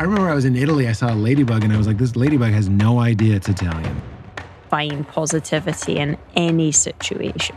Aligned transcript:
I 0.00 0.04
remember 0.04 0.30
I 0.30 0.34
was 0.34 0.46
in 0.46 0.56
Italy, 0.56 0.88
I 0.88 0.92
saw 0.92 1.12
a 1.12 1.14
ladybug 1.14 1.62
and 1.62 1.70
I 1.70 1.76
was 1.76 1.86
like, 1.86 1.98
this 1.98 2.16
ladybug 2.16 2.52
has 2.52 2.70
no 2.70 3.00
idea 3.00 3.36
it's 3.36 3.50
Italian. 3.50 4.00
Find 4.70 5.06
positivity 5.06 5.98
in 5.98 6.16
any 6.34 6.72
situation. 6.72 7.54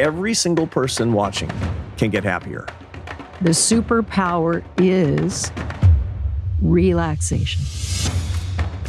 Every 0.00 0.34
single 0.34 0.66
person 0.66 1.12
watching 1.12 1.48
can 1.98 2.10
get 2.10 2.24
happier. 2.24 2.66
The 3.42 3.50
superpower 3.50 4.64
is 4.76 5.52
relaxation. 6.60 7.62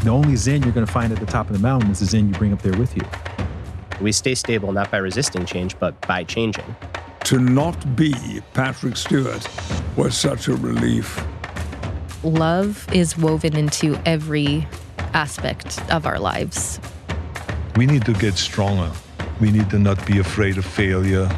The 0.04 0.10
only 0.10 0.36
Zen 0.36 0.64
you're 0.64 0.72
going 0.72 0.88
to 0.88 0.92
find 0.92 1.14
at 1.14 1.20
the 1.20 1.28
top 1.28 1.52
of 1.52 1.54
the 1.54 1.62
mountain 1.62 1.92
is 1.92 2.00
the 2.00 2.06
Zen 2.06 2.30
you 2.30 2.34
bring 2.34 2.54
up 2.54 2.64
there 2.64 2.76
with 2.80 2.98
you. 2.98 3.04
We 4.02 4.12
stay 4.12 4.34
stable 4.34 4.72
not 4.72 4.90
by 4.90 4.98
resisting 4.98 5.46
change, 5.46 5.78
but 5.78 6.02
by 6.08 6.24
changing. 6.24 6.76
To 7.26 7.38
not 7.38 7.96
be 7.96 8.42
Patrick 8.56 8.98
Stewart 8.98 9.48
was 9.96 10.18
such 10.18 10.48
a 10.48 10.56
relief. 10.56 11.24
Love 12.28 12.86
is 12.94 13.18
woven 13.18 13.56
into 13.56 13.98
every 14.06 14.68
aspect 15.14 15.80
of 15.90 16.06
our 16.06 16.20
lives. 16.20 16.78
We 17.78 17.86
need 17.86 18.04
to 18.04 18.12
get 18.12 18.34
stronger. 18.34 18.92
We 19.40 19.50
need 19.50 19.70
to 19.70 19.80
not 19.80 20.06
be 20.06 20.20
afraid 20.20 20.58
of 20.58 20.66
failure. 20.66 21.30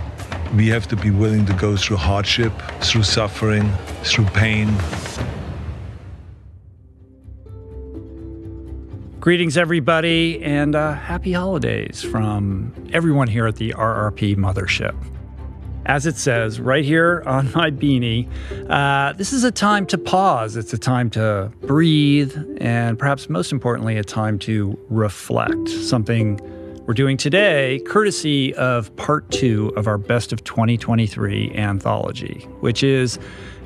We 0.56 0.68
have 0.70 0.88
to 0.88 0.96
be 0.96 1.12
willing 1.12 1.46
to 1.46 1.54
go 1.54 1.78
through 1.78 1.98
hardship, 1.98 2.52
through 2.82 3.04
suffering, 3.04 3.72
through 4.02 4.26
pain. 4.34 4.76
Greetings, 9.20 9.60
everybody, 9.60 10.42
and 10.42 10.76
uh, 10.76 10.94
happy 10.94 11.34
holidays 11.34 12.02
from 12.02 12.74
everyone 12.92 13.28
here 13.28 13.46
at 13.46 13.58
the 13.58 13.76
RRP 13.78 14.38
Mothership. 14.38 14.96
As 15.90 16.06
it 16.06 16.18
says 16.18 16.60
right 16.60 16.86
here 16.86 17.24
on 17.26 17.52
my 17.56 17.72
beanie, 17.72 18.30
uh, 18.70 19.14
this 19.14 19.34
is 19.34 19.44
a 19.44 19.50
time 19.50 19.88
to 19.88 19.98
pause. 19.98 20.56
It's 20.56 20.72
a 20.72 20.78
time 20.78 21.10
to 21.10 21.52
breathe, 21.62 22.38
and 22.62 23.00
perhaps 23.00 23.28
most 23.28 23.52
importantly, 23.52 23.98
a 23.98 24.04
time 24.04 24.38
to 24.40 24.78
reflect. 24.90 25.68
Something 25.68 26.40
we're 26.86 26.94
doing 26.94 27.18
today, 27.18 27.82
courtesy 27.88 28.54
of 28.54 28.96
part 28.98 29.32
two 29.32 29.74
of 29.76 29.88
our 29.88 29.98
Best 29.98 30.32
of 30.32 30.44
2023 30.44 31.56
anthology, 31.56 32.48
which 32.60 32.84
is 32.84 33.18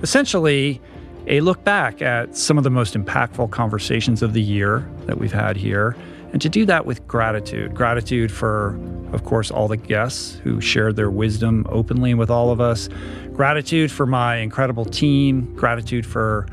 essentially 0.02 0.80
a 1.28 1.42
look 1.42 1.66
back 1.66 2.02
at 2.02 2.38
some 2.38 2.58
of 2.58 2.64
the 2.64 2.70
most 2.70 2.94
impactful 2.94 3.52
conversations 3.52 4.22
of 4.22 4.32
the 4.32 4.42
year 4.42 4.90
that 5.08 5.18
we've 5.18 5.34
had 5.34 5.58
here, 5.58 5.94
and 6.34 6.42
to 6.42 6.50
do 6.50 6.66
that 6.66 6.86
with 6.86 7.08
gratitude. 7.08 7.76
Gratitude 7.76 8.32
for, 8.32 8.78
of 9.14 9.24
course, 9.24 9.52
all 9.52 9.68
the 9.68 9.78
guests 9.78 10.36
who 10.44 10.60
shared 10.60 10.96
their 10.96 11.12
wisdom 11.12 11.66
openly 11.70 12.16
with 12.16 12.32
all 12.32 12.50
of 12.50 12.60
us. 12.60 12.90
Gratitude 13.34 13.92
for 13.92 14.08
my 14.08 14.38
incredible 14.38 14.84
team. 14.84 15.54
Gratitude 15.56 16.06
for 16.06 16.48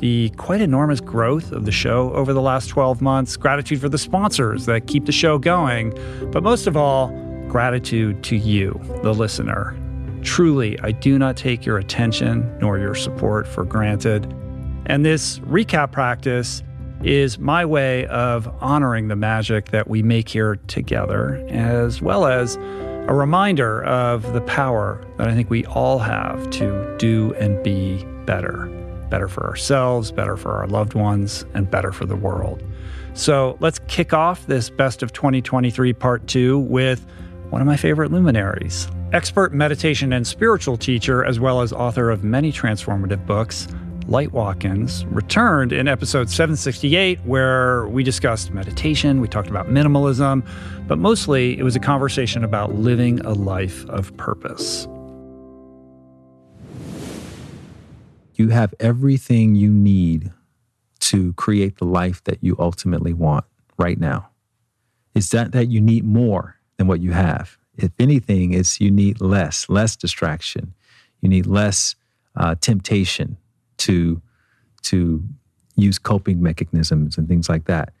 the 0.00 0.30
quite 0.30 0.60
enormous 0.60 1.00
growth 1.00 1.52
of 1.52 1.64
the 1.64 1.70
show 1.70 2.12
over 2.12 2.32
the 2.32 2.40
last 2.40 2.66
12 2.68 3.00
months. 3.00 3.36
Gratitude 3.36 3.80
for 3.80 3.88
the 3.88 3.98
sponsors 3.98 4.66
that 4.66 4.88
keep 4.88 5.06
the 5.06 5.12
show 5.12 5.38
going. 5.38 5.96
But 6.32 6.42
most 6.42 6.66
of 6.66 6.76
all, 6.76 7.08
gratitude 7.48 8.24
to 8.24 8.36
you, 8.36 8.80
the 9.02 9.14
listener. 9.14 9.76
Truly, 10.22 10.78
I 10.80 10.90
do 10.90 11.18
not 11.18 11.36
take 11.36 11.64
your 11.64 11.78
attention 11.78 12.58
nor 12.58 12.78
your 12.78 12.96
support 12.96 13.46
for 13.46 13.64
granted. 13.64 14.24
And 14.86 15.04
this 15.04 15.38
recap 15.40 15.92
practice 15.92 16.64
is 17.02 17.38
my 17.38 17.64
way 17.64 18.06
of 18.06 18.52
honoring 18.60 19.08
the 19.08 19.16
magic 19.16 19.70
that 19.70 19.88
we 19.88 20.02
make 20.02 20.28
here 20.28 20.56
together, 20.66 21.44
as 21.48 22.02
well 22.02 22.26
as 22.26 22.56
a 22.56 23.14
reminder 23.14 23.82
of 23.84 24.32
the 24.32 24.40
power 24.42 25.04
that 25.16 25.28
I 25.28 25.34
think 25.34 25.50
we 25.50 25.64
all 25.66 25.98
have 25.98 26.48
to 26.50 26.96
do 26.98 27.34
and 27.34 27.62
be 27.62 28.04
better. 28.26 28.66
Better 29.08 29.28
for 29.28 29.46
ourselves, 29.46 30.12
better 30.12 30.36
for 30.36 30.52
our 30.52 30.66
loved 30.66 30.94
ones, 30.94 31.44
and 31.54 31.70
better 31.70 31.90
for 31.90 32.04
the 32.04 32.16
world. 32.16 32.62
So 33.14 33.56
let's 33.60 33.80
kick 33.88 34.12
off 34.12 34.46
this 34.46 34.70
Best 34.70 35.02
of 35.02 35.12
2023 35.12 35.92
Part 35.94 36.26
2 36.28 36.58
with 36.58 37.04
one 37.48 37.60
of 37.60 37.66
my 37.66 37.76
favorite 37.76 38.12
luminaries, 38.12 38.88
expert 39.12 39.52
meditation 39.52 40.12
and 40.12 40.24
spiritual 40.24 40.76
teacher, 40.76 41.24
as 41.24 41.40
well 41.40 41.62
as 41.62 41.72
author 41.72 42.10
of 42.10 42.22
many 42.22 42.52
transformative 42.52 43.26
books, 43.26 43.66
Light 44.10 44.32
Watkins, 44.32 45.06
returned 45.06 45.72
in 45.72 45.86
episode 45.86 46.28
768, 46.28 47.20
where 47.20 47.86
we 47.86 48.02
discussed 48.02 48.50
meditation, 48.50 49.20
we 49.20 49.28
talked 49.28 49.48
about 49.48 49.68
minimalism, 49.68 50.44
but 50.88 50.98
mostly 50.98 51.56
it 51.56 51.62
was 51.62 51.76
a 51.76 51.80
conversation 51.80 52.42
about 52.42 52.74
living 52.74 53.20
a 53.20 53.32
life 53.32 53.88
of 53.88 54.14
purpose. 54.16 54.88
You 58.34 58.48
have 58.48 58.74
everything 58.80 59.54
you 59.54 59.70
need 59.70 60.32
to 60.98 61.32
create 61.34 61.78
the 61.78 61.84
life 61.84 62.24
that 62.24 62.42
you 62.42 62.56
ultimately 62.58 63.12
want 63.12 63.44
right 63.78 64.00
now. 64.00 64.28
It's 65.14 65.28
that 65.28 65.52
that 65.52 65.68
you 65.68 65.80
need 65.80 66.04
more 66.04 66.56
than 66.78 66.88
what 66.88 67.00
you 67.00 67.12
have. 67.12 67.56
If 67.76 67.92
anything, 68.00 68.54
it's 68.54 68.80
you 68.80 68.90
need 68.90 69.20
less, 69.20 69.68
less 69.68 69.94
distraction. 69.94 70.74
You 71.20 71.28
need 71.28 71.46
less 71.46 71.94
uh, 72.34 72.56
temptation 72.60 73.36
to 73.80 74.20
to 74.82 75.22
use 75.76 75.98
coping 75.98 76.42
mechanisms 76.42 77.18
and 77.18 77.28
things 77.28 77.48
like 77.48 77.64
that. 77.66 77.92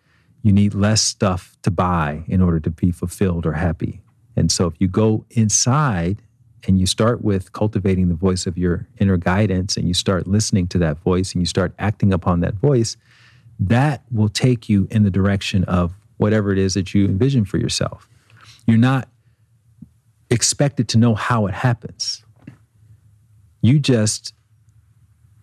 You 0.42 0.52
need 0.52 0.74
less 0.74 1.02
stuff 1.02 1.56
to 1.62 1.70
buy 1.70 2.24
in 2.26 2.40
order 2.40 2.60
to 2.60 2.70
be 2.70 2.90
fulfilled 2.90 3.44
or 3.44 3.52
happy. 3.52 4.00
And 4.36 4.50
so 4.50 4.66
if 4.66 4.74
you 4.78 4.88
go 4.88 5.24
inside 5.30 6.22
and 6.66 6.78
you 6.78 6.86
start 6.86 7.22
with 7.22 7.52
cultivating 7.52 8.08
the 8.08 8.14
voice 8.14 8.46
of 8.46 8.56
your 8.56 8.86
inner 8.98 9.16
guidance 9.16 9.76
and 9.76 9.86
you 9.86 9.94
start 9.94 10.26
listening 10.26 10.66
to 10.68 10.78
that 10.78 10.98
voice 10.98 11.32
and 11.32 11.42
you 11.42 11.46
start 11.46 11.74
acting 11.78 12.12
upon 12.12 12.40
that 12.40 12.54
voice, 12.54 12.96
that 13.58 14.02
will 14.10 14.28
take 14.28 14.68
you 14.68 14.88
in 14.90 15.02
the 15.02 15.10
direction 15.10 15.64
of 15.64 15.92
whatever 16.16 16.52
it 16.52 16.58
is 16.58 16.74
that 16.74 16.94
you 16.94 17.06
envision 17.06 17.44
for 17.44 17.58
yourself. 17.58 18.08
You're 18.66 18.78
not 18.78 19.08
expected 20.30 20.88
to 20.88 20.98
know 20.98 21.14
how 21.14 21.46
it 21.46 21.54
happens. 21.54 22.24
You 23.62 23.78
just 23.78 24.32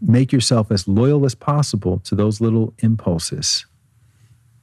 make 0.01 0.31
yourself 0.31 0.71
as 0.71 0.87
loyal 0.87 1.25
as 1.25 1.35
possible 1.35 1.99
to 1.99 2.15
those 2.15 2.39
little 2.39 2.73
impulses 2.79 3.65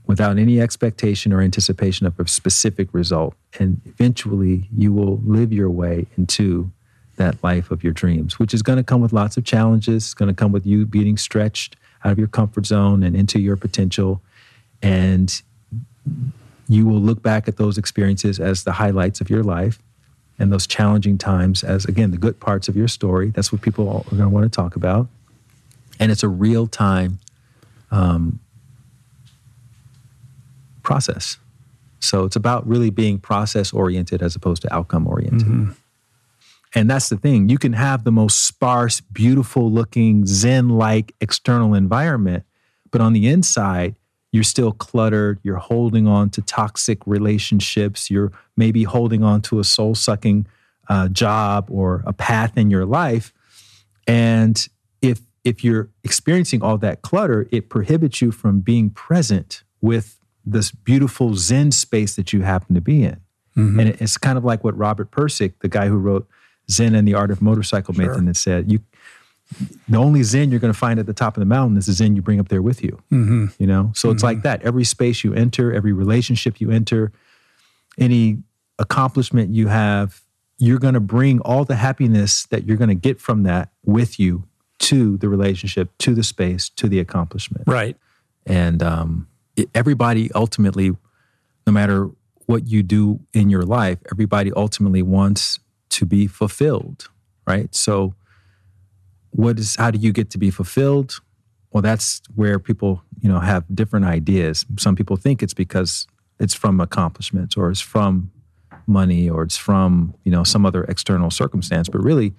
without 0.07 0.39
any 0.39 0.61
expectation 0.61 1.33
or 1.33 1.41
anticipation 1.41 2.07
of 2.07 2.19
a 2.21 2.29
specific 2.29 2.89
result. 2.93 3.35
And 3.59 3.81
eventually 3.87 4.69
you 4.77 4.93
will 4.93 5.19
live 5.25 5.53
your 5.53 5.71
way 5.71 6.07
into 6.17 6.71
that 7.17 7.43
life 7.43 7.71
of 7.71 7.83
your 7.83 7.93
dreams, 7.93 8.39
which 8.39 8.53
is 8.53 8.63
going 8.63 8.77
to 8.77 8.85
come 8.85 9.01
with 9.01 9.13
lots 9.13 9.37
of 9.37 9.45
challenges. 9.45 10.05
It's 10.05 10.15
going 10.15 10.29
to 10.29 10.35
come 10.35 10.53
with 10.53 10.67
you 10.67 10.85
being 10.85 11.17
stretched 11.17 11.77
out 12.05 12.13
of 12.13 12.19
your 12.19 12.29
comfort 12.29 12.67
zone 12.67 13.03
and 13.03 13.17
into 13.17 13.41
your 13.41 13.57
potential. 13.57 14.21
And 14.83 15.43
you 16.69 16.87
will 16.87 17.01
look 17.01 17.23
back 17.23 17.49
at 17.49 17.57
those 17.57 17.79
experiences 17.79 18.39
as 18.39 18.65
the 18.65 18.73
highlights 18.73 19.21
of 19.21 19.31
your 19.31 19.43
life 19.43 19.81
and 20.39 20.53
those 20.53 20.67
challenging 20.67 21.17
times 21.17 21.63
as, 21.63 21.85
again, 21.85 22.11
the 22.11 22.19
good 22.19 22.41
parts 22.41 22.69
of 22.69 22.77
your 22.77 22.89
story. 22.89 23.31
That's 23.31 23.53
what 23.53 23.63
people 23.63 23.89
are 23.89 24.03
going 24.11 24.23
to 24.23 24.29
want 24.29 24.45
to 24.45 24.55
talk 24.55 24.77
about. 24.77 25.09
And 26.01 26.11
it's 26.11 26.23
a 26.23 26.29
real 26.29 26.67
time 26.67 27.19
um, 27.91 28.41
process. 30.83 31.39
So 32.01 32.25
it's 32.25 32.37
about 32.37 32.67
really 32.67 32.91
being 32.91 33.19
process 33.19 33.73
oriented 33.73 34.23
as 34.23 34.37
opposed 34.37 34.63
to 34.63 34.75
outcome 34.75 35.07
oriented. 35.07 35.49
Mm-hmm. 35.49 35.73
And 36.75 36.91
that's 36.91 37.09
the 37.09 37.17
thing. 37.17 37.49
You 37.49 37.57
can 37.57 37.73
have 37.73 38.05
the 38.05 38.13
most 38.13 38.45
sparse, 38.45 39.01
beautiful 39.01 39.71
looking, 39.71 40.27
Zen 40.27 40.69
like 40.69 41.15
external 41.21 41.73
environment, 41.73 42.45
but 42.91 43.01
on 43.01 43.13
the 43.13 43.29
inside, 43.29 43.95
you're 44.33 44.43
still 44.43 44.73
cluttered. 44.73 45.39
You're 45.45 45.57
holding 45.57 46.09
on 46.09 46.29
to 46.31 46.43
toxic 46.43 47.07
relationships. 47.07 48.11
You're 48.11 48.33
maybe 48.57 48.83
holding 48.83 49.23
on 49.23 49.43
to 49.43 49.61
a 49.61 49.65
soul 49.65 49.95
sucking 49.95 50.49
uh, 50.89 51.09
job 51.09 51.69
or 51.71 52.03
a 52.05 52.13
path 52.13 52.59
in 52.59 52.69
your 52.69 52.85
life. 52.85 53.33
And 54.09 54.67
if 55.01 55.21
if 55.45 55.63
you're 55.63 55.91
experiencing 56.03 56.63
all 56.63 56.79
that 56.79 57.03
clutter, 57.03 57.47
it 57.53 57.69
prohibits 57.69 58.21
you 58.23 58.33
from 58.33 58.61
being 58.61 58.91
present 58.91 59.63
with 59.81 60.19
this 60.45 60.71
beautiful 60.71 61.37
Zen 61.37 61.71
space 61.71 62.17
that 62.17 62.33
you 62.33 62.43
happen 62.43 62.75
to 62.75 62.81
be 62.81 63.05
in. 63.05 63.21
Mm-hmm. 63.57 63.81
And 63.81 63.89
it's 64.01 64.17
kind 64.17 64.37
of 64.37 64.45
like 64.45 64.65
what 64.65 64.77
Robert 64.77 65.11
Pirsig, 65.11 65.53
the 65.61 65.69
guy 65.69 65.89
who 65.89 65.99
wrote 65.99 66.27
Zen 66.71 66.95
and 66.95 67.07
the 67.07 67.15
Art 67.15 67.31
of 67.31 67.41
Motorcycle 67.41 67.95
sure. 67.95 68.07
Maintenance, 68.07 68.41
said. 68.41 68.73
You 68.73 68.81
the 69.89 69.99
only 69.99 70.23
Zen 70.23 70.51
you're 70.51 70.59
going 70.59 70.73
to 70.73 70.79
find 70.79 70.99
at 70.99 71.07
the 71.07 71.13
top 71.13 71.37
of 71.37 71.41
the 71.41 71.47
mountain 71.47 71.77
is 71.77 71.87
the 71.87 71.93
Zen 71.93 72.17
you 72.17 72.23
bring 72.23 72.41
up 72.41 72.49
there 72.49 72.63
with 72.63 72.83
you. 72.83 73.01
Mm-hmm. 73.13 73.47
You 73.59 73.67
know, 73.67 73.93
so 73.95 74.09
mm-hmm. 74.09 74.15
it's 74.15 74.25
like 74.25 74.43
that. 74.43 74.63
Every 74.63 74.85
space 74.85 75.23
you 75.23 75.35
enter, 75.35 75.73
every 75.73 75.93
relationship 75.93 76.61
you 76.61 76.71
enter, 76.71 77.13
any 77.99 78.39
accomplishment 78.79 79.55
you 79.55 79.69
have, 79.69 80.23
you're 80.59 80.79
going 80.79 80.95
to 80.95 81.01
bring 81.01 81.41
all 81.41 81.65
the 81.65 81.77
happiness 81.77 82.47
that 82.47 82.65
you're 82.65 82.79
going 82.79 82.89
to 82.89 82.95
get 82.95 83.21
from 83.21 83.43
that 83.43 83.71
with 83.85 84.19
you 84.19 84.45
to 84.85 85.17
the 85.19 85.29
relationship, 85.29 85.91
to 85.99 86.15
the 86.15 86.23
space, 86.23 86.69
to 86.71 86.89
the 86.89 86.99
accomplishment. 86.99 87.65
Right. 87.67 87.97
And 88.47 88.83
um, 88.83 89.29
it, 89.57 89.69
everybody 89.75 90.31
ultimately, 90.35 90.93
no 91.67 91.73
matter 91.73 92.11
what 92.47 92.67
you 92.67 92.83
do 92.83 93.21
in 93.33 93.49
your 93.49 93.63
life, 93.63 93.99
everybody 94.13 94.53
ultimately 94.53 95.03
wants 95.03 95.59
to 95.91 96.07
be 96.07 96.27
fulfilled. 96.27 97.09
Right. 97.47 97.75
So 97.75 98.15
what 99.31 99.59
is 99.59 99.77
how 99.77 99.91
do 99.91 99.99
you 99.99 100.13
get 100.13 100.31
to 100.31 100.39
be 100.39 100.51
fulfilled 100.51 101.21
well, 101.75 101.83
that's 101.83 102.23
where 102.37 102.61
people, 102.61 103.03
you 103.21 103.29
know, 103.29 103.41
have 103.41 103.65
different 103.75 104.07
ideas. 104.07 104.65
Some 104.79 104.95
people 104.95 105.17
think 105.17 105.43
it's 105.43 105.55
because 105.55 106.07
it's 106.39 106.55
from 106.55 106.81
accomplishments 106.81 107.57
or 107.57 107.69
it's 107.69 107.81
from 107.81 108.31
money 108.87 109.29
or 109.29 109.43
it's 109.43 109.57
from, 109.57 110.15
you 110.25 110.31
know, 110.31 110.45
some 110.45 110.65
other 110.65 110.85
external 110.85 111.33
circumstance. 111.33 111.89
But 111.89 112.01
really, 112.01 112.33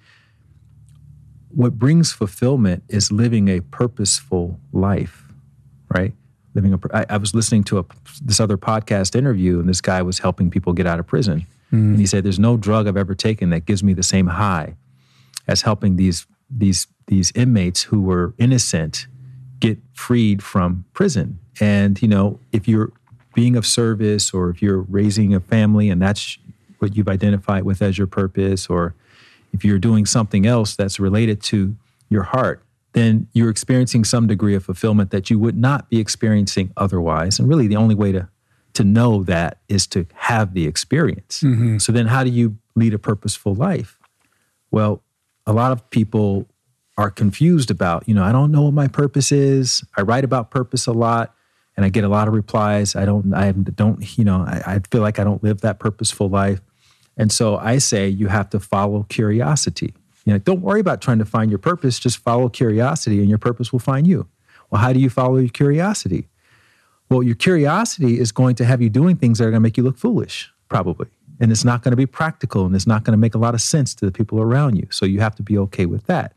what 1.56 1.78
brings 1.78 2.12
fulfillment 2.12 2.84
is 2.88 3.10
living 3.10 3.48
a 3.48 3.60
purposeful 3.60 4.60
life, 4.72 5.24
right? 5.88 6.12
Living 6.54 6.74
a. 6.74 6.78
I, 6.92 7.06
I 7.08 7.16
was 7.16 7.34
listening 7.34 7.64
to 7.64 7.78
a 7.78 7.84
this 8.22 8.40
other 8.40 8.58
podcast 8.58 9.16
interview, 9.16 9.58
and 9.58 9.68
this 9.68 9.80
guy 9.80 10.02
was 10.02 10.18
helping 10.18 10.50
people 10.50 10.74
get 10.74 10.86
out 10.86 11.00
of 11.00 11.06
prison, 11.06 11.46
hmm. 11.70 11.76
and 11.76 11.98
he 11.98 12.06
said, 12.06 12.24
"There's 12.24 12.38
no 12.38 12.56
drug 12.56 12.86
I've 12.86 12.96
ever 12.96 13.14
taken 13.14 13.50
that 13.50 13.64
gives 13.64 13.82
me 13.82 13.94
the 13.94 14.02
same 14.02 14.26
high 14.26 14.76
as 15.48 15.62
helping 15.62 15.96
these 15.96 16.26
these 16.50 16.86
these 17.06 17.32
inmates 17.34 17.82
who 17.84 18.02
were 18.02 18.34
innocent 18.38 19.06
get 19.60 19.78
freed 19.94 20.42
from 20.42 20.84
prison. 20.92 21.38
And 21.60 22.00
you 22.02 22.08
know, 22.08 22.38
if 22.52 22.68
you're 22.68 22.92
being 23.34 23.56
of 23.56 23.66
service, 23.66 24.32
or 24.32 24.50
if 24.50 24.60
you're 24.60 24.82
raising 24.82 25.34
a 25.34 25.40
family, 25.40 25.88
and 25.88 26.00
that's 26.00 26.38
what 26.78 26.96
you've 26.96 27.08
identified 27.08 27.64
with 27.64 27.80
as 27.80 27.96
your 27.96 28.06
purpose, 28.06 28.66
or 28.68 28.94
if 29.52 29.64
you're 29.64 29.78
doing 29.78 30.06
something 30.06 30.46
else 30.46 30.76
that's 30.76 31.00
related 31.00 31.42
to 31.44 31.76
your 32.08 32.24
heart, 32.24 32.62
then 32.92 33.26
you're 33.32 33.50
experiencing 33.50 34.04
some 34.04 34.26
degree 34.26 34.54
of 34.54 34.64
fulfillment 34.64 35.10
that 35.10 35.28
you 35.28 35.38
would 35.38 35.56
not 35.56 35.90
be 35.90 35.98
experiencing 35.98 36.72
otherwise. 36.76 37.38
And 37.38 37.48
really, 37.48 37.66
the 37.66 37.76
only 37.76 37.94
way 37.94 38.12
to 38.12 38.28
to 38.74 38.84
know 38.84 39.22
that 39.22 39.58
is 39.70 39.86
to 39.86 40.06
have 40.12 40.52
the 40.52 40.66
experience. 40.66 41.40
Mm-hmm. 41.40 41.78
So 41.78 41.92
then, 41.92 42.06
how 42.06 42.24
do 42.24 42.30
you 42.30 42.58
lead 42.74 42.92
a 42.92 42.98
purposeful 42.98 43.54
life? 43.54 43.98
Well, 44.70 45.02
a 45.46 45.52
lot 45.52 45.72
of 45.72 45.88
people 45.90 46.46
are 46.98 47.10
confused 47.10 47.70
about, 47.70 48.08
you 48.08 48.14
know, 48.14 48.24
I 48.24 48.32
don't 48.32 48.50
know 48.50 48.62
what 48.62 48.74
my 48.74 48.88
purpose 48.88 49.32
is. 49.32 49.84
I 49.96 50.02
write 50.02 50.24
about 50.24 50.50
purpose 50.50 50.86
a 50.86 50.92
lot 50.92 51.34
and 51.76 51.84
I 51.84 51.88
get 51.90 52.04
a 52.04 52.08
lot 52.08 52.26
of 52.26 52.34
replies. 52.34 52.96
I 52.96 53.04
don't, 53.04 53.34
I 53.34 53.52
don't, 53.52 54.18
you 54.18 54.24
know, 54.24 54.44
I, 54.46 54.62
I 54.66 54.80
feel 54.90 55.02
like 55.02 55.18
I 55.18 55.24
don't 55.24 55.42
live 55.42 55.60
that 55.60 55.78
purposeful 55.78 56.28
life. 56.28 56.60
And 57.16 57.32
so 57.32 57.56
I 57.56 57.78
say 57.78 58.08
you 58.08 58.28
have 58.28 58.50
to 58.50 58.60
follow 58.60 59.04
curiosity. 59.08 59.94
You 60.24 60.34
know, 60.34 60.38
don't 60.38 60.60
worry 60.60 60.80
about 60.80 61.00
trying 61.00 61.18
to 61.18 61.24
find 61.24 61.50
your 61.50 61.58
purpose, 61.58 61.98
just 61.98 62.18
follow 62.18 62.48
curiosity 62.48 63.20
and 63.20 63.28
your 63.28 63.38
purpose 63.38 63.72
will 63.72 63.78
find 63.78 64.06
you. 64.06 64.26
Well, 64.70 64.82
how 64.82 64.92
do 64.92 64.98
you 64.98 65.08
follow 65.08 65.36
your 65.36 65.48
curiosity? 65.48 66.28
Well, 67.08 67.22
your 67.22 67.36
curiosity 67.36 68.18
is 68.18 68.32
going 68.32 68.56
to 68.56 68.64
have 68.64 68.82
you 68.82 68.90
doing 68.90 69.16
things 69.16 69.38
that 69.38 69.44
are 69.44 69.50
going 69.50 69.60
to 69.60 69.66
make 69.66 69.76
you 69.76 69.84
look 69.84 69.96
foolish, 69.96 70.50
probably. 70.68 71.06
And 71.38 71.52
it's 71.52 71.64
not 71.64 71.82
going 71.82 71.92
to 71.92 71.96
be 71.96 72.06
practical 72.06 72.66
and 72.66 72.74
it's 72.74 72.86
not 72.86 73.04
going 73.04 73.12
to 73.12 73.18
make 73.18 73.34
a 73.34 73.38
lot 73.38 73.54
of 73.54 73.60
sense 73.60 73.94
to 73.94 74.04
the 74.04 74.12
people 74.12 74.40
around 74.40 74.76
you. 74.76 74.88
So 74.90 75.06
you 75.06 75.20
have 75.20 75.36
to 75.36 75.42
be 75.42 75.56
okay 75.58 75.86
with 75.86 76.06
that. 76.06 76.34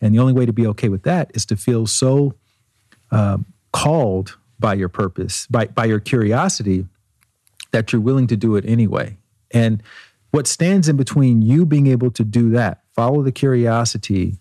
And 0.00 0.14
the 0.14 0.18
only 0.18 0.32
way 0.32 0.46
to 0.46 0.52
be 0.52 0.66
okay 0.68 0.88
with 0.88 1.02
that 1.02 1.30
is 1.34 1.44
to 1.46 1.56
feel 1.56 1.86
so 1.86 2.34
um, 3.10 3.44
called 3.72 4.36
by 4.58 4.74
your 4.74 4.88
purpose, 4.88 5.46
by, 5.48 5.66
by 5.66 5.84
your 5.84 6.00
curiosity, 6.00 6.86
that 7.72 7.92
you're 7.92 8.00
willing 8.00 8.26
to 8.28 8.36
do 8.36 8.56
it 8.56 8.64
anyway. 8.66 9.16
And 9.50 9.82
what 10.36 10.46
stands 10.46 10.86
in 10.86 10.96
between 10.96 11.40
you 11.40 11.64
being 11.64 11.86
able 11.86 12.10
to 12.10 12.22
do 12.22 12.50
that, 12.50 12.82
follow 12.94 13.22
the 13.22 13.32
curiosity 13.32 14.36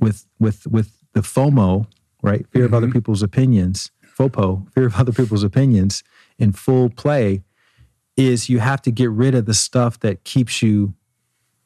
with 0.00 0.26
with 0.40 0.66
with 0.66 1.04
the 1.12 1.20
FOMO, 1.20 1.86
right? 2.20 2.44
Fear 2.50 2.64
of 2.64 2.74
other 2.74 2.90
people's 2.90 3.22
opinions, 3.22 3.92
FOPO, 4.18 4.72
fear 4.72 4.86
of 4.86 4.96
other 4.96 5.12
people's 5.12 5.44
opinions 5.44 6.02
in 6.36 6.50
full 6.50 6.90
play, 6.90 7.44
is 8.16 8.48
you 8.48 8.58
have 8.58 8.82
to 8.82 8.90
get 8.90 9.08
rid 9.08 9.36
of 9.36 9.46
the 9.46 9.54
stuff 9.54 10.00
that 10.00 10.24
keeps 10.24 10.62
you 10.62 10.94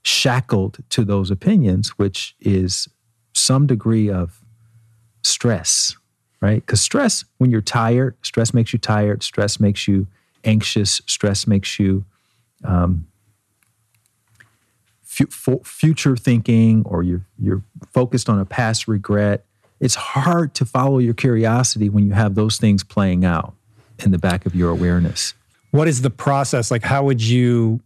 shackled 0.03 0.81
to 0.91 1.03
those 1.03 1.31
opinions, 1.31 1.99
which 1.99 2.37
is 2.41 2.87
some 3.33 3.67
degree 3.67 4.11
of 4.11 4.45
stress, 5.23 5.97
right? 6.43 6.61
Because 6.67 6.83
stress, 6.83 7.25
when 7.39 7.51
you're 7.51 7.63
tired, 7.63 8.15
stress 8.21 8.53
makes 8.53 8.75
you 8.75 8.79
tired, 8.79 9.23
stress 9.23 9.59
makes 9.59 9.89
you 9.89 10.07
anxious, 10.45 11.01
stress 11.07 11.47
makes 11.47 11.79
you 11.79 12.05
um, 12.63 13.07
fu- 15.27 15.63
future 15.65 16.17
thinking, 16.17 16.83
or 16.87 17.03
you're 17.03 17.23
you're 17.39 17.63
focused 17.93 18.29
on 18.29 18.39
a 18.39 18.45
past 18.45 18.89
regret. 18.89 19.45
It's 19.81 19.95
hard 19.95 20.55
to 20.55 20.65
follow 20.65 20.99
your 20.99 21.15
curiosity 21.15 21.89
when 21.89 22.07
you 22.07 22.13
have 22.13 22.35
those 22.35 22.57
things 22.57 22.83
playing 22.83 23.25
out 23.25 23.55
in 24.05 24.11
the 24.11 24.19
back 24.19 24.47
of 24.47 24.55
your 24.55 24.71
awareness. 24.71 25.35
What 25.71 25.89
is 25.89 26.03
the 26.03 26.11
process? 26.11 26.71
Like, 26.71 26.83
how 26.83 27.05
would 27.05 27.23
you, 27.23 27.81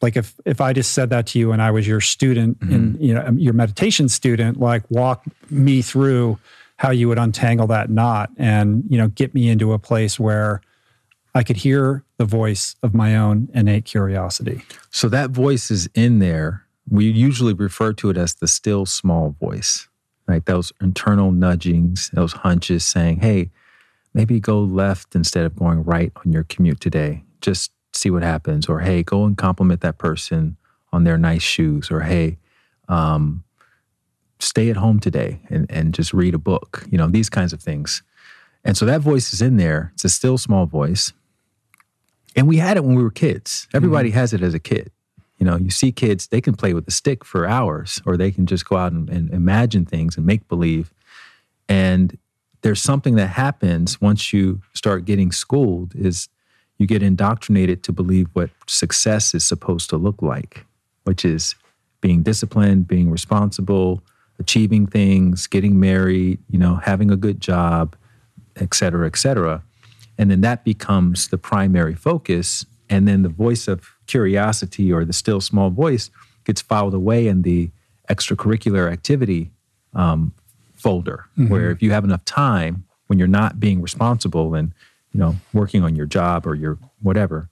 like, 0.00 0.16
if 0.16 0.34
if 0.44 0.60
I 0.60 0.72
just 0.72 0.92
said 0.92 1.10
that 1.10 1.26
to 1.28 1.38
you 1.38 1.52
and 1.52 1.60
I 1.60 1.70
was 1.70 1.86
your 1.86 2.00
student 2.00 2.60
mm-hmm. 2.60 2.74
and 2.74 3.00
you 3.00 3.14
know 3.14 3.24
um, 3.26 3.38
your 3.38 3.54
meditation 3.54 4.08
student, 4.08 4.60
like, 4.60 4.82
walk 4.90 5.24
me 5.50 5.82
through 5.82 6.38
how 6.76 6.90
you 6.90 7.08
would 7.08 7.18
untangle 7.18 7.66
that 7.68 7.90
knot 7.90 8.30
and 8.36 8.84
you 8.88 8.98
know 8.98 9.08
get 9.08 9.34
me 9.34 9.48
into 9.48 9.72
a 9.72 9.78
place 9.78 10.18
where 10.18 10.60
I 11.34 11.42
could 11.42 11.56
hear 11.56 12.04
the 12.16 12.24
voice 12.24 12.76
of 12.82 12.94
my 12.94 13.16
own 13.16 13.48
innate 13.54 13.84
curiosity. 13.84 14.62
So 14.90 15.08
that 15.08 15.30
voice 15.30 15.70
is 15.70 15.88
in 15.94 16.20
there. 16.20 16.63
We 16.88 17.06
usually 17.06 17.54
refer 17.54 17.92
to 17.94 18.10
it 18.10 18.16
as 18.16 18.34
the 18.34 18.46
still 18.46 18.86
small 18.86 19.36
voice, 19.40 19.88
like 20.28 20.44
those 20.44 20.72
internal 20.80 21.32
nudgings, 21.32 22.10
those 22.12 22.32
hunches 22.32 22.84
saying, 22.84 23.20
hey, 23.20 23.50
maybe 24.12 24.38
go 24.38 24.60
left 24.60 25.14
instead 25.14 25.44
of 25.44 25.56
going 25.56 25.82
right 25.84 26.12
on 26.24 26.32
your 26.32 26.44
commute 26.44 26.80
today. 26.80 27.24
Just 27.40 27.72
see 27.92 28.10
what 28.10 28.22
happens. 28.22 28.68
Or 28.68 28.80
hey, 28.80 29.02
go 29.02 29.24
and 29.24 29.36
compliment 29.36 29.80
that 29.80 29.98
person 29.98 30.56
on 30.92 31.04
their 31.04 31.18
nice 31.18 31.42
shoes. 31.42 31.90
Or 31.90 32.00
hey, 32.00 32.38
um, 32.88 33.44
stay 34.38 34.70
at 34.70 34.76
home 34.76 35.00
today 35.00 35.40
and, 35.48 35.70
and 35.70 35.94
just 35.94 36.12
read 36.12 36.34
a 36.34 36.38
book, 36.38 36.86
you 36.90 36.98
know, 36.98 37.08
these 37.08 37.30
kinds 37.30 37.52
of 37.52 37.62
things. 37.62 38.02
And 38.64 38.76
so 38.76 38.86
that 38.86 39.00
voice 39.00 39.32
is 39.32 39.42
in 39.42 39.56
there. 39.56 39.90
It's 39.94 40.04
a 40.04 40.08
still 40.08 40.38
small 40.38 40.66
voice. 40.66 41.12
And 42.36 42.48
we 42.48 42.56
had 42.56 42.76
it 42.76 42.84
when 42.84 42.94
we 42.94 43.02
were 43.02 43.10
kids. 43.10 43.68
Everybody 43.74 44.10
has 44.10 44.32
it 44.32 44.42
as 44.42 44.54
a 44.54 44.58
kid. 44.58 44.90
You 45.38 45.46
know, 45.46 45.56
you 45.56 45.70
see 45.70 45.92
kids, 45.92 46.28
they 46.28 46.40
can 46.40 46.54
play 46.54 46.74
with 46.74 46.86
a 46.86 46.92
stick 46.92 47.24
for 47.24 47.46
hours, 47.46 48.00
or 48.06 48.16
they 48.16 48.30
can 48.30 48.46
just 48.46 48.68
go 48.68 48.76
out 48.76 48.92
and, 48.92 49.10
and 49.10 49.30
imagine 49.30 49.84
things 49.84 50.16
and 50.16 50.24
make 50.24 50.48
believe. 50.48 50.92
And 51.68 52.16
there's 52.62 52.80
something 52.80 53.16
that 53.16 53.28
happens 53.28 54.00
once 54.00 54.32
you 54.32 54.62
start 54.72 55.04
getting 55.04 55.32
schooled 55.32 55.94
is 55.94 56.28
you 56.78 56.86
get 56.86 57.02
indoctrinated 57.02 57.82
to 57.84 57.92
believe 57.92 58.28
what 58.32 58.50
success 58.66 59.34
is 59.34 59.44
supposed 59.44 59.90
to 59.90 59.96
look 59.96 60.22
like, 60.22 60.64
which 61.04 61.24
is 61.24 61.54
being 62.00 62.22
disciplined, 62.22 62.86
being 62.88 63.10
responsible, 63.10 64.02
achieving 64.38 64.86
things, 64.86 65.46
getting 65.46 65.78
married, 65.78 66.38
you 66.50 66.58
know, 66.58 66.76
having 66.76 67.10
a 67.10 67.16
good 67.16 67.40
job, 67.40 67.96
et 68.56 68.74
cetera, 68.74 69.06
et 69.06 69.16
cetera. 69.16 69.62
And 70.18 70.30
then 70.30 70.40
that 70.42 70.64
becomes 70.64 71.28
the 71.28 71.38
primary 71.38 71.94
focus. 71.94 72.66
And 72.90 73.08
then 73.08 73.22
the 73.22 73.28
voice 73.28 73.66
of 73.68 73.94
curiosity 74.06 74.92
or 74.92 75.04
the 75.04 75.12
still 75.12 75.40
small 75.40 75.70
voice 75.70 76.10
gets 76.44 76.60
filed 76.60 76.94
away 76.94 77.26
in 77.26 77.42
the 77.42 77.70
extracurricular 78.10 78.92
activity 78.92 79.50
um, 79.94 80.32
folder, 80.74 81.26
where 81.48 81.70
if 81.70 81.82
you 81.82 81.92
have 81.92 82.04
enough 82.04 82.24
time 82.24 82.84
when 83.06 83.18
you're 83.18 83.28
not 83.28 83.58
being 83.58 83.80
responsible 83.80 84.54
and 84.54 84.72
you 85.12 85.20
know 85.20 85.36
working 85.52 85.82
on 85.82 85.96
your 85.96 86.06
job 86.06 86.46
or 86.46 86.54
your 86.54 86.78
whatever, 87.00 87.48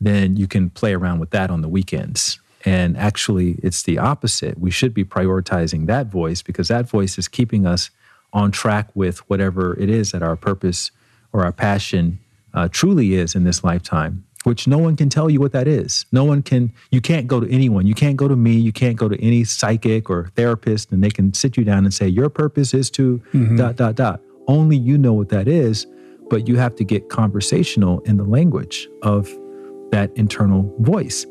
then 0.00 0.36
you 0.36 0.46
can 0.46 0.68
play 0.70 0.92
around 0.92 1.18
with 1.20 1.30
that 1.30 1.50
on 1.50 1.62
the 1.62 1.68
weekends. 1.68 2.38
And 2.66 2.96
actually, 2.96 3.56
it's 3.62 3.82
the 3.82 3.98
opposite. 3.98 4.58
We 4.58 4.70
should 4.70 4.94
be 4.94 5.04
prioritizing 5.04 5.86
that 5.86 6.06
voice 6.06 6.42
because 6.42 6.68
that 6.68 6.88
voice 6.88 7.18
is 7.18 7.28
keeping 7.28 7.66
us 7.66 7.90
on 8.32 8.50
track 8.50 8.88
with 8.94 9.18
whatever 9.30 9.78
it 9.78 9.88
is 9.88 10.12
that 10.12 10.22
our 10.22 10.36
purpose 10.36 10.90
or 11.32 11.44
our 11.44 11.52
passion 11.52 12.18
uh, 12.54 12.68
truly 12.70 13.14
is 13.14 13.34
in 13.34 13.44
this 13.44 13.62
lifetime, 13.64 14.24
which 14.44 14.66
no 14.66 14.78
one 14.78 14.96
can 14.96 15.08
tell 15.08 15.28
you 15.28 15.40
what 15.40 15.52
that 15.52 15.66
is. 15.66 16.06
No 16.12 16.24
one 16.24 16.42
can, 16.42 16.72
you 16.90 17.00
can't 17.00 17.26
go 17.26 17.40
to 17.40 17.50
anyone. 17.50 17.86
You 17.86 17.94
can't 17.94 18.16
go 18.16 18.28
to 18.28 18.36
me. 18.36 18.52
You 18.52 18.72
can't 18.72 18.96
go 18.96 19.08
to 19.08 19.22
any 19.22 19.44
psychic 19.44 20.08
or 20.08 20.30
therapist 20.36 20.92
and 20.92 21.02
they 21.02 21.10
can 21.10 21.34
sit 21.34 21.56
you 21.56 21.64
down 21.64 21.84
and 21.84 21.92
say, 21.92 22.06
your 22.06 22.28
purpose 22.28 22.72
is 22.72 22.90
to 22.92 23.20
mm-hmm. 23.32 23.56
dot, 23.56 23.76
dot, 23.76 23.96
dot. 23.96 24.20
Only 24.46 24.76
you 24.76 24.98
know 24.98 25.14
what 25.14 25.30
that 25.30 25.48
is, 25.48 25.86
but 26.28 26.46
you 26.46 26.56
have 26.56 26.76
to 26.76 26.84
get 26.84 27.08
conversational 27.08 28.00
in 28.00 28.16
the 28.16 28.24
language 28.24 28.88
of 29.02 29.28
that 29.90 30.10
internal 30.16 30.74
voice. 30.80 31.26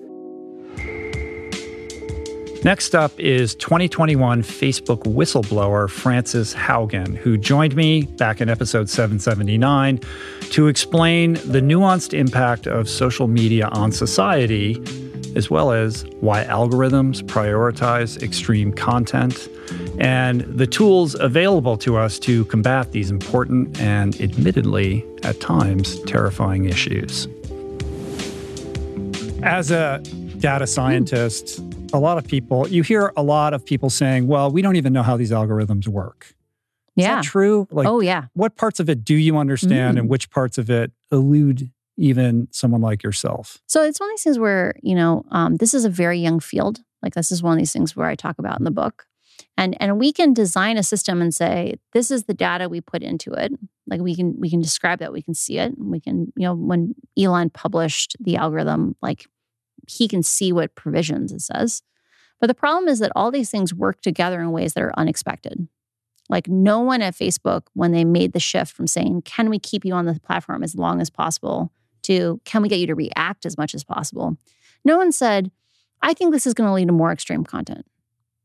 Next 2.64 2.96
up 2.96 3.12
is 3.20 3.56
2021 3.56 4.42
Facebook 4.42 5.04
whistleblower 5.04 5.90
Frances 5.90 6.54
Haugen, 6.54 7.14
who 7.18 7.38
joined 7.38 7.76
me 7.76 8.04
back 8.04 8.40
in 8.40 8.48
episode 8.48 8.90
779 8.90 10.00
to 10.52 10.68
explain 10.68 11.34
the 11.34 11.60
nuanced 11.60 12.14
impact 12.14 12.66
of 12.66 12.88
social 12.88 13.28
media 13.28 13.68
on 13.74 13.92
society, 13.92 14.82
as 15.36 15.50
well 15.50 15.74
as 15.74 16.06
why 16.22 16.46
algorithms 16.46 17.22
prioritize 17.22 18.24
extreme 18.24 18.72
content 18.72 19.50
and 20.00 20.42
the 20.42 20.66
tools 20.66 21.16
available 21.20 21.76
to 21.80 21.98
us 21.98 22.18
to 22.20 22.46
combat 22.46 22.94
these 22.94 23.12
important 23.12 23.78
and 23.82 24.22
admittedly, 24.22 25.06
at 25.24 25.42
times, 25.42 26.00
terrifying 26.04 26.64
issues. 26.64 27.28
As 29.44 29.70
a 29.70 30.02
data 30.40 30.66
scientist, 30.66 31.62
a 31.94 32.00
lot 32.00 32.18
of 32.18 32.26
people, 32.28 32.68
you 32.68 32.84
hear 32.84 33.14
a 33.16 33.24
lot 33.24 33.54
of 33.54 33.66
people 33.66 33.90
saying, 33.90 34.28
well, 34.28 34.52
we 34.52 34.62
don't 34.62 34.76
even 34.76 34.94
know 34.94 35.04
how 35.04 35.16
these 35.16 35.32
algorithms 35.32 35.88
work. 35.88 36.34
Is 36.96 37.04
Yeah. 37.06 37.16
that 37.16 37.24
true? 37.24 37.68
Like, 37.72 37.88
oh 37.88 38.02
yeah. 38.02 38.26
what 38.34 38.56
parts 38.56 38.80
of 38.80 38.90
it 38.90 39.04
do 39.04 39.16
you 39.16 39.38
understand, 39.38 39.98
Mm. 39.98 40.02
and 40.02 40.10
which 40.10 40.30
parts 40.30 40.58
of 40.58 40.70
it 40.70 40.92
elude 41.12 41.72
even 41.98 42.48
someone 42.52 42.82
like 42.82 43.04
yourself? 43.04 43.60
So 43.68 43.84
it's 43.84 44.00
one 44.00 44.10
of 44.10 44.14
these 44.14 44.24
things 44.24 44.40
where, 44.40 44.76
you 44.82 44.96
know, 44.96 45.24
um, 45.32 45.58
this 45.58 45.74
is 45.74 45.86
a 45.86 45.90
very 45.90 46.20
young 46.20 46.40
field. 46.40 46.82
Like 47.02 47.14
this 47.16 47.32
is 47.32 47.42
one 47.44 47.54
of 47.54 47.60
these 47.60 47.74
things 47.74 47.96
where 47.96 48.08
I 48.08 48.16
talk 48.16 48.40
about 48.40 48.58
in 48.60 48.64
the 48.66 48.72
book. 48.72 49.06
And 49.58 49.76
and 49.82 50.00
we 50.00 50.12
can 50.14 50.34
design 50.34 50.78
a 50.78 50.84
system 50.84 51.22
and 51.22 51.34
say, 51.34 51.76
this 51.92 52.10
is 52.12 52.24
the 52.24 52.34
data 52.34 52.70
we 52.70 52.82
put 52.82 53.04
into 53.04 53.32
it. 53.34 53.52
Like 53.88 54.02
we 54.02 54.16
can 54.16 54.36
we 54.40 54.50
can 54.50 54.62
describe 54.62 55.00
that, 55.00 55.12
we 55.14 55.22
can 55.22 55.34
see 55.36 55.58
it. 55.58 55.74
We 55.78 56.00
can, 56.00 56.32
you 56.36 56.44
know, 56.48 56.56
when 56.56 56.96
Elon 57.18 57.50
published 57.52 58.16
the 58.20 58.36
algorithm, 58.38 58.96
like 59.02 59.28
he 59.88 60.08
can 60.08 60.24
see 60.24 60.52
what 60.52 60.76
provisions 60.76 61.32
it 61.32 61.42
says. 61.42 61.82
But 62.40 62.48
the 62.48 62.54
problem 62.54 62.90
is 62.90 63.00
that 63.00 63.12
all 63.16 63.32
these 63.32 63.50
things 63.50 63.74
work 63.74 64.02
together 64.02 64.42
in 64.42 64.52
ways 64.52 64.74
that 64.74 64.84
are 64.84 64.98
unexpected. 64.98 65.68
Like 66.30 66.48
no 66.48 66.80
one 66.80 67.02
at 67.02 67.16
Facebook, 67.16 67.64
when 67.74 67.92
they 67.92 68.04
made 68.04 68.34
the 68.34 68.40
shift 68.40 68.74
from 68.74 68.88
saying, 68.88 69.24
can 69.24 69.50
we 69.50 69.60
keep 69.60 69.86
you 69.86 69.94
on 69.94 70.06
the 70.06 70.20
platform 70.20 70.64
as 70.64 70.76
long 70.76 71.02
as 71.02 71.10
possible 71.10 71.72
to 72.04 72.42
can 72.44 72.62
we 72.62 72.70
get 72.70 72.80
you 72.80 72.88
to 72.88 72.96
react 72.96 73.46
as 73.46 73.58
much 73.58 73.74
as 73.74 73.84
possible? 73.84 74.38
No 74.84 74.98
one 74.98 75.12
said, 75.12 75.52
I 76.02 76.14
think 76.14 76.34
this 76.34 76.46
is 76.48 76.54
going 76.54 76.68
to 76.68 76.74
lead 76.74 76.88
to 76.88 76.94
more 76.94 77.12
extreme 77.12 77.44
content. 77.44 77.86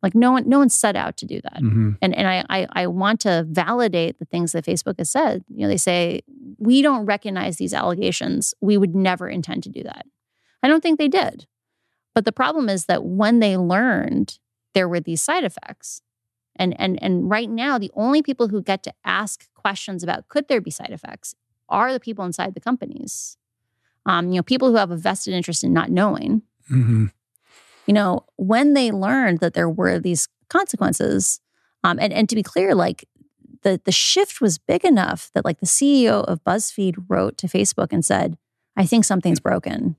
Like 0.02 0.14
no 0.14 0.30
one, 0.30 0.49
no 0.49 0.59
one 0.61 0.68
set 0.68 0.95
out 0.95 1.16
to 1.16 1.26
do 1.26 1.40
that. 1.42 1.61
Mhm. 1.61 1.99
And 2.00 2.14
and 2.14 2.28
I, 2.28 2.45
I 2.49 2.66
I 2.71 2.87
want 2.87 3.21
to 3.23 3.45
validate 3.49 4.21
the 4.21 4.25
things 4.26 4.52
that 4.52 4.64
Facebook 4.64 4.97
has 4.99 5.11
said. 5.11 5.45
You 5.49 5.62
know, 5.62 5.68
they 5.68 5.76
say 5.76 6.21
we 6.59 6.83
don't 6.83 7.04
recognize 7.04 7.57
these 7.57 7.75
allegations. 7.75 8.54
We 8.61 8.76
would 8.76 8.95
never 8.95 9.28
intend 9.28 9.64
to 9.64 9.71
do 9.71 9.83
that. 9.83 10.07
I 10.62 10.68
don't 10.68 10.82
think 10.82 10.98
they 10.98 11.08
did. 11.08 11.46
But 12.14 12.24
the 12.24 12.32
problem 12.32 12.68
is 12.68 12.86
that 12.86 13.04
when 13.04 13.38
they 13.38 13.56
learned 13.56 14.38
there 14.74 14.88
were 14.88 15.00
these 15.00 15.22
side 15.22 15.44
effects, 15.44 16.02
and 16.56 16.78
and 16.80 17.00
and 17.02 17.30
right 17.30 17.48
now 17.48 17.78
the 17.78 17.90
only 17.94 18.22
people 18.22 18.48
who 18.48 18.62
get 18.62 18.82
to 18.84 18.92
ask 19.04 19.46
questions 19.54 20.02
about 20.02 20.28
could 20.28 20.48
there 20.48 20.60
be 20.60 20.70
side 20.70 20.90
effects 20.90 21.34
are 21.68 21.92
the 21.92 22.00
people 22.00 22.24
inside 22.24 22.54
the 22.54 22.60
companies. 22.60 23.36
Um, 24.06 24.30
you 24.30 24.36
know, 24.36 24.42
people 24.42 24.68
who 24.70 24.76
have 24.76 24.90
a 24.90 24.96
vested 24.96 25.34
interest 25.34 25.62
in 25.64 25.72
not 25.72 25.90
knowing 25.90 26.42
Mhm. 26.70 27.12
you 27.86 27.94
know, 27.94 28.24
when 28.36 28.74
they 28.74 28.90
learned 28.90 29.38
that 29.40 29.54
there 29.54 29.68
were 29.70 29.98
these 29.98 30.28
consequences, 30.48 31.40
um, 31.84 31.98
and, 32.00 32.12
and 32.12 32.28
to 32.28 32.34
be 32.36 32.42
clear, 32.42 32.74
like 32.74 33.06
the 33.62 33.80
the 33.84 33.92
shift 33.92 34.40
was 34.40 34.58
big 34.58 34.84
enough 34.84 35.30
that 35.34 35.44
like 35.44 35.60
the 35.60 35.66
CEO 35.66 36.22
of 36.24 36.42
BuzzFeed 36.44 36.96
wrote 37.08 37.36
to 37.38 37.46
Facebook 37.46 37.92
and 37.92 38.04
said, 38.04 38.36
"I 38.76 38.84
think 38.86 39.04
something's 39.04 39.40
broken." 39.40 39.96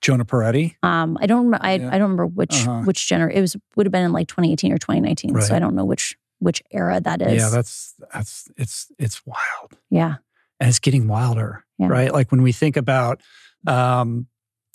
Jonah 0.00 0.24
Peretti. 0.24 0.74
Um, 0.82 1.16
I 1.20 1.26
don't, 1.26 1.48
rem- 1.48 1.60
I, 1.62 1.74
Yeah. 1.74 1.88
I 1.88 1.92
don't 1.92 2.02
remember 2.02 2.26
which 2.26 2.66
Uh-huh. 2.66 2.82
which 2.82 2.98
gener. 3.00 3.32
It 3.32 3.40
was 3.40 3.56
would 3.76 3.86
have 3.86 3.92
been 3.92 4.04
in 4.04 4.12
like 4.12 4.28
2018 4.28 4.72
or 4.72 4.78
2019, 4.78 5.32
Right. 5.32 5.42
so 5.44 5.54
I 5.54 5.58
don't 5.58 5.74
know 5.74 5.84
which 5.84 6.16
which 6.38 6.62
era 6.70 7.00
that 7.00 7.22
is. 7.22 7.40
Yeah, 7.42 7.48
that's 7.50 7.94
that's 8.12 8.48
it's 8.56 8.90
it's 8.98 9.24
wild. 9.24 9.78
yeah, 9.90 10.16
and 10.60 10.68
it's 10.68 10.78
getting 10.78 11.08
wilder, 11.08 11.64
Yeah. 11.78 11.86
right? 11.88 12.12
Like 12.12 12.30
when 12.30 12.42
we 12.42 12.52
think 12.52 12.76
about 12.76 13.22
um, 13.66 14.26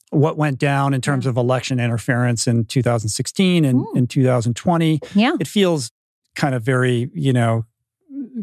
what 0.10 0.38
went 0.38 0.58
down 0.60 0.94
in 0.94 1.02
terms 1.02 1.26
of 1.26 1.38
election 1.38 1.80
interference 1.80 2.48
in 2.48 2.66
2016 2.66 3.64
and 3.64 3.80
Mm. 3.86 3.96
in 3.96 4.08
2020, 4.08 5.00
yeah, 5.16 5.34
it 5.40 5.48
feels 5.48 5.92
kind 6.36 6.56
of 6.56 6.64
very, 6.64 7.10
you 7.14 7.32
know, 7.32 7.66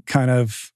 kind 0.07 0.31
of 0.31 0.73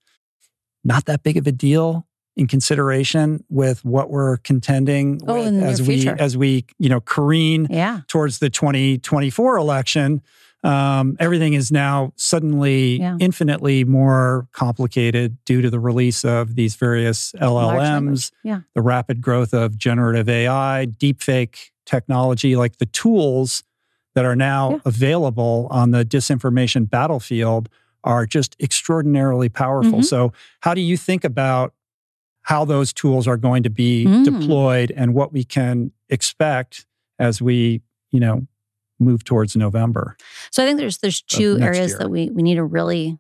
not 0.85 1.05
that 1.05 1.23
big 1.23 1.37
of 1.37 1.47
a 1.47 1.53
deal 1.53 2.07
in 2.37 2.47
consideration 2.47 3.45
with 3.51 3.85
what 3.85 4.11
we're 4.11 4.39
contending 4.39 5.21
Oh, 5.27 5.35
with 5.35 5.49
in 5.49 5.55
the 5.57 5.61
near 5.63 5.71
as 5.71 5.83
we 5.83 5.97
future. 6.01 6.17
as 6.19 6.37
we 6.37 6.65
you 6.79 6.89
know 6.89 7.01
careen 7.01 7.67
yeah, 7.71 8.01
towards 8.09 8.39
the 8.39 8.49
2024 8.51 9.57
election, 9.59 10.23
um, 10.65 11.17
everything 11.21 11.53
is 11.55 11.71
now 11.71 12.13
suddenly 12.17 12.99
Yeah. 13.01 13.17
infinitely 13.21 13.85
more 13.85 14.49
complicated 14.53 15.37
due 15.45 15.61
to 15.61 15.69
the 15.71 15.81
release 15.81 16.25
of 16.25 16.55
these 16.55 16.75
various 16.77 17.33
LLMs. 17.41 18.31
Yeah. 18.45 18.61
the 18.75 18.83
rapid 18.83 19.21
growth 19.21 19.53
of 19.53 19.77
generative 19.77 20.29
AI, 20.29 20.87
deepfake 20.99 21.71
technology, 21.85 22.57
like 22.57 22.79
the 22.79 22.87
tools 22.87 23.63
that 24.15 24.25
are 24.25 24.37
now 24.37 24.81
available 24.85 25.67
on 25.71 25.91
the 25.91 26.05
disinformation 26.05 26.89
battlefield 26.89 27.69
are 28.05 28.25
just 28.27 28.57
extraordinarily 28.61 29.49
powerful. 29.49 29.99
Mhm. 30.01 30.05
So, 30.05 30.33
how 30.61 30.75
do 30.75 30.81
you 30.81 30.97
think 30.97 31.25
about 31.25 31.73
how 32.43 32.65
those 32.65 32.93
tools 32.93 33.27
are 33.29 33.37
going 33.37 33.63
to 33.63 33.71
be 33.71 34.05
Mm. 34.07 34.25
deployed 34.25 34.93
and 34.97 35.15
what 35.15 35.33
we 35.33 35.45
can 35.45 35.93
expect 36.09 36.87
as 37.19 37.41
we, 37.41 37.81
you 38.11 38.21
know, 38.21 38.47
move 38.99 39.25
towards 39.25 39.57
November? 39.57 40.17
So 40.51 40.63
I 40.63 40.67
think 40.67 40.79
there's 40.79 40.99
there's 40.99 41.23
two 41.23 41.59
areas 41.61 41.91
year. 41.91 41.99
that 41.99 42.09
we 42.11 42.31
we 42.31 42.43
need 42.43 42.57
to 42.57 42.65
really 42.65 43.19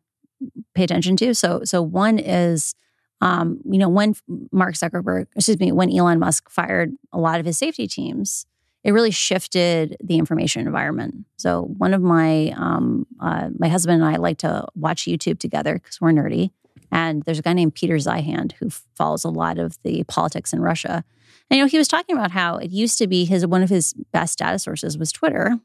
pay 0.75 0.85
attention 0.85 1.17
to. 1.17 1.35
So 1.35 1.62
so 1.64 1.83
one 1.83 2.19
is 2.19 2.75
um, 3.21 3.61
you 3.64 3.79
know 3.79 3.88
when 3.88 4.14
Mark 4.50 4.75
Zuckerberg, 4.75 5.26
excuse 5.37 5.61
me, 5.61 5.71
when 5.73 5.91
Elon 5.97 6.19
Musk 6.19 6.50
fired 6.50 6.93
a 7.12 7.19
lot 7.19 7.38
of 7.38 7.47
his 7.47 7.57
safety 7.59 7.87
teams, 7.87 8.47
it 8.83 8.91
really 8.91 9.12
shifted 9.12 9.97
the 10.02 10.19
information 10.19 10.67
environment. 10.67 11.14
So 11.37 11.62
one 11.79 11.95
of 11.95 12.02
my 12.02 12.52
um, 12.57 13.07
uh, 13.21 13.50
my 13.57 13.69
husband 13.69 14.02
and 14.02 14.11
I 14.12 14.17
like 14.17 14.38
to 14.38 14.67
watch 14.75 15.05
YouTube 15.05 15.38
together 15.38 15.75
because 15.75 16.00
we're 16.00 16.11
nerdy. 16.11 16.50
And 16.92 17.22
there's 17.22 17.38
a 17.38 17.42
guy 17.42 17.54
named 17.54 17.75
Peter 17.75 17.96
Zeihan 17.96 18.52
who 18.52 18.68
follows 18.70 19.25
a 19.25 19.30
lot 19.30 19.58
of 19.58 19.82
the 19.82 20.04
politics 20.04 20.52
in 20.52 20.61
Russia. 20.61 21.02
And 21.50 21.58
you 21.58 21.64
know, 21.64 21.68
he 21.68 21.78
was 21.78 21.88
talking 21.88 22.14
about 22.14 22.30
how 22.30 22.56
it 22.56 22.70
used 22.70 22.99
to 22.99 23.06
be 23.06 23.25
his 23.25 23.46
one 23.46 23.62
of 23.62 23.70
his 23.70 23.94
best 24.12 24.38
data 24.38 24.58
sources 24.58 24.99
was 24.99 25.11
Twitter. 25.11 25.58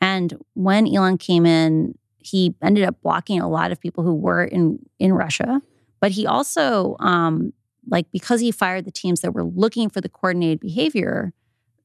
And 0.00 0.34
when 0.54 0.92
Elon 0.92 1.18
came 1.18 1.46
in, 1.46 1.96
he 2.18 2.54
ended 2.60 2.84
up 2.84 3.00
blocking 3.00 3.40
a 3.40 3.48
lot 3.48 3.70
of 3.70 3.80
people 3.80 4.02
who 4.02 4.14
were 4.14 4.44
in 4.44 4.80
in 4.98 5.12
Russia. 5.12 5.62
But 6.00 6.12
he 6.12 6.26
also, 6.26 6.96
um, 6.98 7.52
like, 7.86 8.10
because 8.10 8.40
he 8.40 8.50
fired 8.50 8.86
the 8.86 8.90
teams 8.90 9.20
that 9.20 9.32
were 9.32 9.44
looking 9.44 9.88
for 9.90 10.00
the 10.00 10.08
coordinated 10.08 10.58
behavior, 10.60 11.32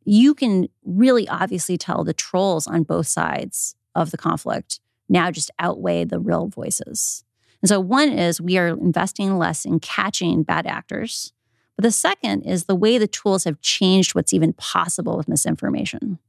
you 0.06 0.34
can 0.34 0.70
really 0.86 1.28
obviously 1.28 1.78
tell 1.78 2.04
the 2.04 2.14
trolls 2.14 2.66
on 2.66 2.84
both 2.84 3.08
sides 3.08 3.76
of 3.94 4.12
the 4.12 4.18
conflict 4.18 4.80
now 5.10 5.30
just 5.32 5.52
outweigh 5.60 6.04
the 6.04 6.20
real 6.20 6.48
voices. 6.48 7.25
And 7.66 7.70
so, 7.70 7.80
one 7.80 8.10
is 8.10 8.40
we 8.40 8.60
are 8.60 8.68
investing 8.68 9.40
less 9.40 9.66
in 9.66 9.80
catching 9.80 10.44
bad 10.44 10.68
actors. 10.68 11.34
But 11.76 11.82
the 11.82 11.92
second 11.92 12.44
is 12.44 12.66
the 12.66 12.76
way 12.76 13.00
the 13.00 13.08
tools 13.08 13.46
have 13.46 13.60
changed 13.60 14.14
what's 14.14 14.34
even 14.34 14.54
possible 14.54 15.18
with 15.18 15.28
misinformation. 15.28 16.20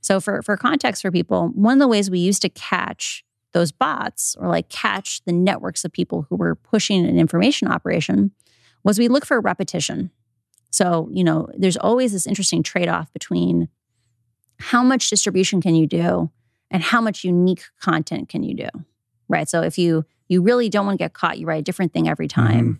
So, 0.00 0.20
for, 0.20 0.40
for 0.42 0.56
context 0.56 1.02
for 1.02 1.10
people, 1.10 1.48
one 1.48 1.72
of 1.72 1.78
the 1.80 1.88
ways 1.88 2.12
we 2.12 2.20
used 2.20 2.42
to 2.42 2.48
catch 2.48 3.24
those 3.50 3.72
bots 3.72 4.36
or 4.38 4.46
like 4.46 4.68
catch 4.68 5.20
the 5.24 5.32
networks 5.32 5.84
of 5.84 5.90
people 5.90 6.28
who 6.30 6.36
were 6.36 6.54
pushing 6.54 7.04
an 7.04 7.18
information 7.18 7.66
operation 7.66 8.30
was 8.84 8.96
we 8.96 9.08
look 9.08 9.26
for 9.26 9.40
repetition. 9.40 10.12
So, 10.70 11.08
you 11.12 11.24
know, 11.24 11.48
there's 11.58 11.76
always 11.76 12.12
this 12.12 12.24
interesting 12.28 12.62
trade 12.62 12.88
off 12.88 13.12
between 13.12 13.68
how 14.60 14.84
much 14.84 15.10
distribution 15.10 15.60
can 15.60 15.74
you 15.74 15.88
do 15.88 16.30
and 16.70 16.84
how 16.84 17.00
much 17.00 17.24
unique 17.24 17.64
content 17.80 18.28
can 18.28 18.44
you 18.44 18.54
do, 18.54 18.68
right? 19.28 19.48
So, 19.48 19.62
if 19.62 19.76
you 19.76 20.04
you 20.28 20.42
really 20.42 20.68
don't 20.68 20.86
want 20.86 20.98
to 20.98 21.04
get 21.04 21.12
caught, 21.12 21.38
you 21.38 21.46
write 21.46 21.60
a 21.60 21.62
different 21.62 21.92
thing 21.92 22.08
every 22.08 22.28
time. 22.28 22.64
Mm-hmm. 22.64 22.72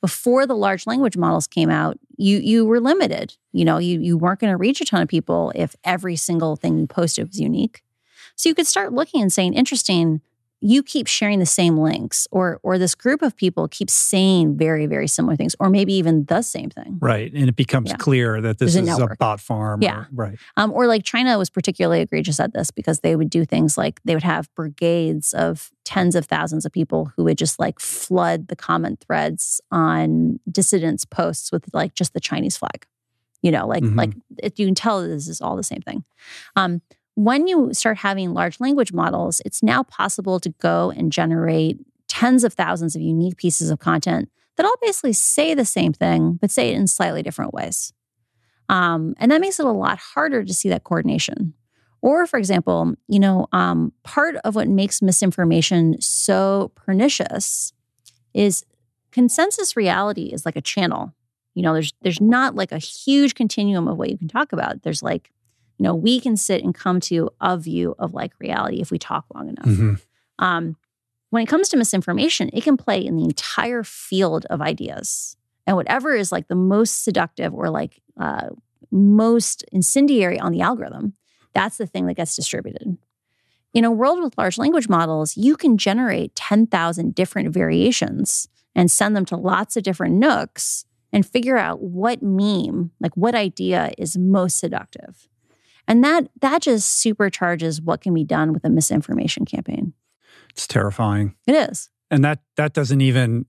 Before 0.00 0.46
the 0.46 0.56
large 0.56 0.86
language 0.86 1.16
models 1.16 1.46
came 1.46 1.68
out, 1.68 1.98
you 2.16 2.38
you 2.38 2.64
were 2.64 2.80
limited. 2.80 3.36
You 3.52 3.66
know, 3.66 3.78
you 3.78 4.00
you 4.00 4.16
weren't 4.16 4.40
going 4.40 4.52
to 4.52 4.56
reach 4.56 4.80
a 4.80 4.84
ton 4.84 5.02
of 5.02 5.08
people 5.08 5.52
if 5.54 5.76
every 5.84 6.16
single 6.16 6.56
thing 6.56 6.78
you 6.78 6.86
posted 6.86 7.28
was 7.28 7.38
unique. 7.38 7.82
So 8.34 8.48
you 8.48 8.54
could 8.54 8.66
start 8.66 8.94
looking 8.94 9.20
and 9.20 9.30
saying, 9.30 9.52
interesting, 9.52 10.22
you 10.62 10.82
keep 10.82 11.06
sharing 11.06 11.38
the 11.38 11.46
same 11.46 11.78
links, 11.78 12.28
or 12.30 12.60
or 12.62 12.76
this 12.78 12.94
group 12.94 13.22
of 13.22 13.34
people 13.36 13.66
keeps 13.68 13.92
saying 13.94 14.56
very, 14.58 14.86
very 14.86 15.08
similar 15.08 15.34
things, 15.34 15.56
or 15.58 15.70
maybe 15.70 15.94
even 15.94 16.24
the 16.26 16.42
same 16.42 16.68
thing. 16.68 16.98
Right. 17.00 17.32
And 17.32 17.48
it 17.48 17.56
becomes 17.56 17.90
Yeah. 17.90 17.96
clear 17.96 18.40
that 18.42 18.58
this 18.58 18.74
There's 18.74 18.86
a 18.86 18.90
is 18.90 18.96
a 18.98 19.00
network. 19.00 19.18
bot 19.18 19.40
farm. 19.40 19.80
Yeah. 19.82 20.00
or- 20.00 20.08
right. 20.12 20.38
Um, 20.58 20.70
or 20.72 20.86
like 20.86 21.02
China 21.02 21.38
was 21.38 21.48
particularly 21.48 22.02
egregious 22.02 22.38
at 22.40 22.52
this 22.52 22.70
because 22.70 23.00
they 23.00 23.16
would 23.16 23.30
do 23.30 23.44
things 23.46 23.78
like 23.78 24.00
they 24.04 24.14
would 24.14 24.22
have 24.22 24.48
brigades 24.54 25.32
of 25.32 25.70
tens 25.84 26.14
of 26.14 26.26
thousands 26.26 26.64
of 26.66 26.72
people 26.72 27.10
who 27.16 27.24
would 27.24 27.38
just 27.38 27.58
like 27.58 27.80
flood 27.80 28.48
the 28.48 28.56
comment 28.56 29.00
threads 29.00 29.60
on 29.72 30.38
dissidents' 30.50 31.04
posts 31.06 31.50
with 31.50 31.64
like 31.72 31.94
just 31.94 32.12
the 32.12 32.20
Chinese 32.20 32.56
flag. 32.56 32.86
You 33.42 33.50
know, 33.50 33.66
like 33.66 33.82
Mhm. 33.82 33.96
like 33.96 34.12
it, 34.36 34.58
you 34.58 34.66
can 34.66 34.74
tell 34.74 35.00
this 35.02 35.26
is 35.26 35.40
all 35.40 35.56
the 35.56 35.62
same 35.62 35.80
thing. 35.80 36.04
Um, 36.54 36.82
when 37.24 37.46
you 37.46 37.74
start 37.74 37.98
having 37.98 38.32
large 38.32 38.60
language 38.60 38.94
models, 38.94 39.42
it's 39.44 39.62
now 39.62 39.82
possible 39.82 40.40
to 40.40 40.48
go 40.58 40.90
and 40.90 41.12
generate 41.12 41.78
tens 42.08 42.44
of 42.44 42.54
thousands 42.54 42.96
of 42.96 43.02
unique 43.02 43.36
pieces 43.36 43.68
of 43.68 43.78
content 43.78 44.30
that 44.56 44.64
all 44.64 44.74
basically 44.80 45.12
say 45.12 45.52
the 45.52 45.66
same 45.66 45.92
thing, 45.92 46.38
but 46.40 46.50
say 46.50 46.70
it 46.70 46.76
in 46.76 46.86
slightly 46.86 47.22
different 47.22 47.52
ways. 47.52 47.92
Um, 48.70 49.14
and 49.18 49.30
that 49.30 49.42
makes 49.42 49.60
it 49.60 49.66
a 49.66 49.70
lot 49.70 49.98
harder 49.98 50.44
to 50.44 50.54
see 50.54 50.70
that 50.70 50.84
coordination. 50.84 51.52
Or, 52.00 52.26
for 52.26 52.38
example, 52.38 52.94
you 53.06 53.20
know, 53.20 53.48
um, 53.52 53.92
part 54.02 54.36
of 54.36 54.54
what 54.54 54.68
makes 54.68 55.02
misinformation 55.02 56.00
so 56.00 56.72
pernicious 56.74 57.74
is 58.32 58.64
consensus 59.10 59.76
reality 59.76 60.30
is 60.32 60.46
like 60.46 60.56
a 60.56 60.62
channel. 60.62 61.12
You 61.54 61.64
know, 61.64 61.74
there's 61.74 61.92
there's 62.00 62.20
not 62.20 62.54
like 62.54 62.72
a 62.72 62.78
huge 62.78 63.34
continuum 63.34 63.88
of 63.88 63.98
what 63.98 64.08
you 64.08 64.16
can 64.16 64.28
talk 64.28 64.54
about. 64.54 64.82
There's 64.82 65.02
like, 65.02 65.30
you 65.80 65.84
know, 65.84 65.94
we 65.94 66.20
can 66.20 66.36
sit 66.36 66.62
and 66.62 66.74
come 66.74 67.00
to 67.00 67.30
a 67.40 67.56
view 67.56 67.94
of 67.98 68.12
like 68.12 68.32
reality 68.38 68.82
if 68.82 68.90
we 68.90 68.98
talk 68.98 69.24
long 69.34 69.48
enough. 69.48 69.64
Mhm. 69.64 70.00
Um, 70.38 70.76
when 71.30 71.42
it 71.42 71.46
comes 71.46 71.70
to 71.70 71.78
misinformation, 71.78 72.50
it 72.52 72.62
can 72.64 72.76
play 72.76 73.00
in 73.00 73.16
the 73.16 73.24
entire 73.24 73.82
field 73.82 74.44
of 74.50 74.60
ideas. 74.60 75.38
And 75.66 75.78
whatever 75.78 76.14
is 76.14 76.32
like 76.32 76.48
the 76.48 76.54
most 76.54 77.02
seductive 77.02 77.54
or 77.54 77.70
like 77.70 78.02
uh, 78.18 78.50
most 78.90 79.64
incendiary 79.72 80.38
on 80.38 80.52
the 80.52 80.60
algorithm, 80.60 81.14
that's 81.54 81.78
the 81.78 81.86
thing 81.86 82.04
that 82.06 82.14
gets 82.14 82.36
distributed. 82.36 82.98
In 83.72 83.86
a 83.86 83.90
world 83.90 84.22
with 84.22 84.36
large 84.36 84.58
language 84.58 84.90
models, 84.90 85.34
you 85.34 85.56
can 85.56 85.78
generate 85.78 86.34
10,000 86.34 87.14
different 87.14 87.54
variations 87.54 88.48
and 88.74 88.90
send 88.90 89.16
them 89.16 89.24
to 89.24 89.36
lots 89.36 89.78
of 89.78 89.82
different 89.82 90.16
nooks 90.16 90.84
and 91.10 91.24
figure 91.24 91.56
out 91.56 91.80
what 91.80 92.20
meme, 92.20 92.90
like 93.00 93.16
what 93.16 93.34
idea 93.34 93.92
is 93.96 94.18
most 94.18 94.58
seductive. 94.58 95.29
And 95.88 96.02
that 96.04 96.28
that 96.40 96.62
just 96.62 97.04
supercharges 97.04 97.82
what 97.82 98.00
can 98.00 98.14
be 98.14 98.24
done 98.24 98.52
with 98.52 98.64
a 98.64 98.70
misinformation 98.70 99.44
campaign. 99.44 99.92
It's 100.50 100.66
terrifying. 100.66 101.34
It 101.46 101.54
is. 101.54 101.90
And 102.10 102.24
that 102.24 102.40
that 102.56 102.72
doesn't 102.72 103.00
even 103.00 103.46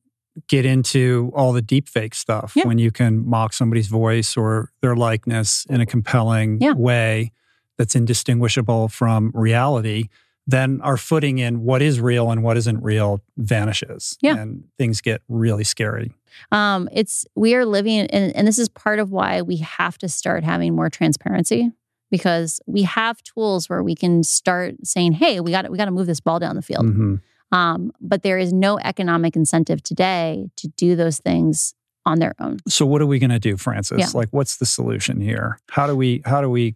get 0.47 0.65
into 0.65 1.31
all 1.35 1.51
the 1.51 1.61
deepfake 1.61 2.13
stuff 2.15 2.53
Yeah. 2.55 2.65
when 2.65 2.77
you 2.77 2.89
can 2.91 3.27
mock 3.27 3.51
somebody's 3.53 3.88
voice 3.88 4.38
or 4.38 4.71
their 4.81 4.95
likeness 4.95 5.65
in 5.69 5.81
a 5.81 5.85
compelling 5.85 6.59
Yeah. 6.61 6.73
way 6.73 7.31
that's 7.77 7.95
indistinguishable 7.95 8.88
from 8.88 9.31
reality, 9.33 10.05
then 10.47 10.79
our 10.83 10.95
footing 10.95 11.39
in 11.39 11.63
what 11.63 11.81
is 11.81 12.00
real 12.00 12.31
and 12.31 12.43
what 12.43 12.55
isn't 12.55 12.81
real 12.81 13.21
vanishes. 13.38 14.17
Yeah. 14.21 14.38
And 14.38 14.63
things 14.77 15.01
get 15.01 15.21
really 15.27 15.63
scary. 15.65 16.13
Um, 16.51 16.88
it's 16.93 17.25
we 17.35 17.53
are 17.55 17.65
living, 17.65 18.00
and, 18.07 18.33
and 18.35 18.47
this 18.47 18.57
is 18.57 18.69
part 18.69 19.00
of 19.00 19.11
why 19.11 19.41
we 19.41 19.57
have 19.57 19.97
to 19.97 20.07
start 20.07 20.43
having 20.45 20.73
more 20.75 20.89
transparency 20.89 21.71
because 22.11 22.59
we 22.67 22.83
have 22.83 23.23
tools 23.23 23.69
where 23.69 23.81
we 23.81 23.95
can 23.95 24.23
start 24.23 24.75
saying, 24.83 25.13
"Hey, 25.13 25.39
we 25.39 25.49
got 25.51 25.69
we 25.71 25.77
got 25.77 25.85
to 25.85 25.91
move 25.91 26.05
this 26.07 26.19
ball 26.19 26.37
down 26.37 26.55
the 26.55 26.61
field." 26.61 26.85
Mhm. 26.85 27.21
Um, 27.51 27.91
but 27.99 28.23
there 28.23 28.37
is 28.37 28.53
no 28.53 28.77
economic 28.79 29.35
incentive 29.35 29.81
today 29.83 30.49
to 30.57 30.67
do 30.69 30.95
those 30.95 31.19
things 31.19 31.73
on 32.05 32.19
their 32.19 32.33
own. 32.39 32.57
So 32.67 32.85
what 32.85 33.01
are 33.01 33.05
we 33.05 33.19
going 33.19 33.31
to 33.31 33.39
do, 33.39 33.57
Frances? 33.57 33.99
Yeah. 33.99 34.07
Like 34.13 34.29
what's 34.31 34.57
the 34.57 34.65
solution 34.65 35.21
here? 35.21 35.59
How 35.69 35.87
do 35.87 35.95
we 35.95 36.21
how 36.25 36.41
do 36.41 36.49
we 36.49 36.75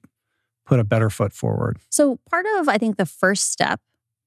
put 0.66 0.80
a 0.80 0.84
better 0.84 1.10
foot 1.10 1.34
forward? 1.34 1.80
So 1.90 2.20
part 2.30 2.46
of 2.58 2.68
I 2.68 2.78
think 2.78 2.98
the 2.98 3.06
first 3.06 3.52
step 3.52 3.80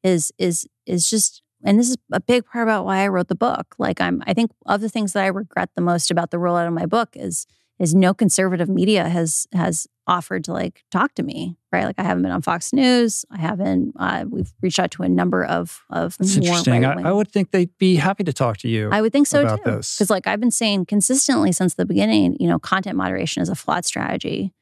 is 0.02 0.32
is 0.38 0.66
is 0.86 1.08
just 1.08 1.42
and 1.64 1.78
this 1.78 1.90
is 1.90 1.96
a 2.12 2.20
big 2.20 2.46
part 2.46 2.62
about 2.62 2.84
why 2.84 2.98
I 2.98 3.08
wrote 3.08 3.28
the 3.28 3.34
book. 3.34 3.74
Like 3.78 4.00
I'm 4.00 4.22
I 4.26 4.34
think 4.34 4.50
of 4.66 4.80
the 4.80 4.88
things 4.88 5.12
that 5.12 5.24
I 5.24 5.28
regret 5.28 5.70
the 5.74 5.82
most 5.82 6.10
about 6.10 6.30
the 6.30 6.36
rollout 6.38 6.66
of 6.66 6.72
my 6.72 6.86
book 6.86 7.10
is 7.14 7.46
is 7.78 7.94
no 7.94 8.12
conservative 8.12 8.68
media 8.68 9.08
has 9.08 9.46
has 9.52 9.86
offered 10.06 10.42
to 10.44 10.52
like 10.52 10.84
talk 10.90 11.14
to 11.14 11.22
me, 11.22 11.56
right? 11.70 11.84
Like 11.84 11.98
I 11.98 12.02
haven't 12.02 12.22
been 12.22 12.32
on 12.32 12.42
Fox 12.42 12.72
News. 12.72 13.24
I 13.30 13.38
haven't 13.38 13.92
uh, 13.98 14.24
we've 14.28 14.52
reached 14.60 14.78
out 14.78 14.90
to 14.92 15.02
a 15.02 15.08
number 15.08 15.44
of 15.44 15.82
of 15.90 16.16
That's 16.18 16.36
more 16.36 16.46
interesting. 16.46 16.84
I, 16.84 17.08
I 17.08 17.12
would 17.12 17.28
think 17.28 17.50
they'd 17.50 17.76
be 17.78 17.96
happy 17.96 18.24
to 18.24 18.32
talk 18.32 18.56
to 18.58 18.68
you. 18.68 18.90
I 18.90 19.00
would 19.00 19.12
think 19.12 19.26
so 19.26 19.42
about 19.42 19.58
too. 19.64 19.70
Because 19.70 20.10
like 20.10 20.26
I've 20.26 20.40
been 20.40 20.50
saying 20.50 20.86
consistently 20.86 21.52
since 21.52 21.74
the 21.74 21.86
beginning, 21.86 22.36
you 22.40 22.48
know, 22.48 22.58
content 22.58 22.96
moderation 22.96 23.42
is 23.42 23.48
a 23.48 23.54
flawed 23.54 23.84
strategy. 23.84 24.52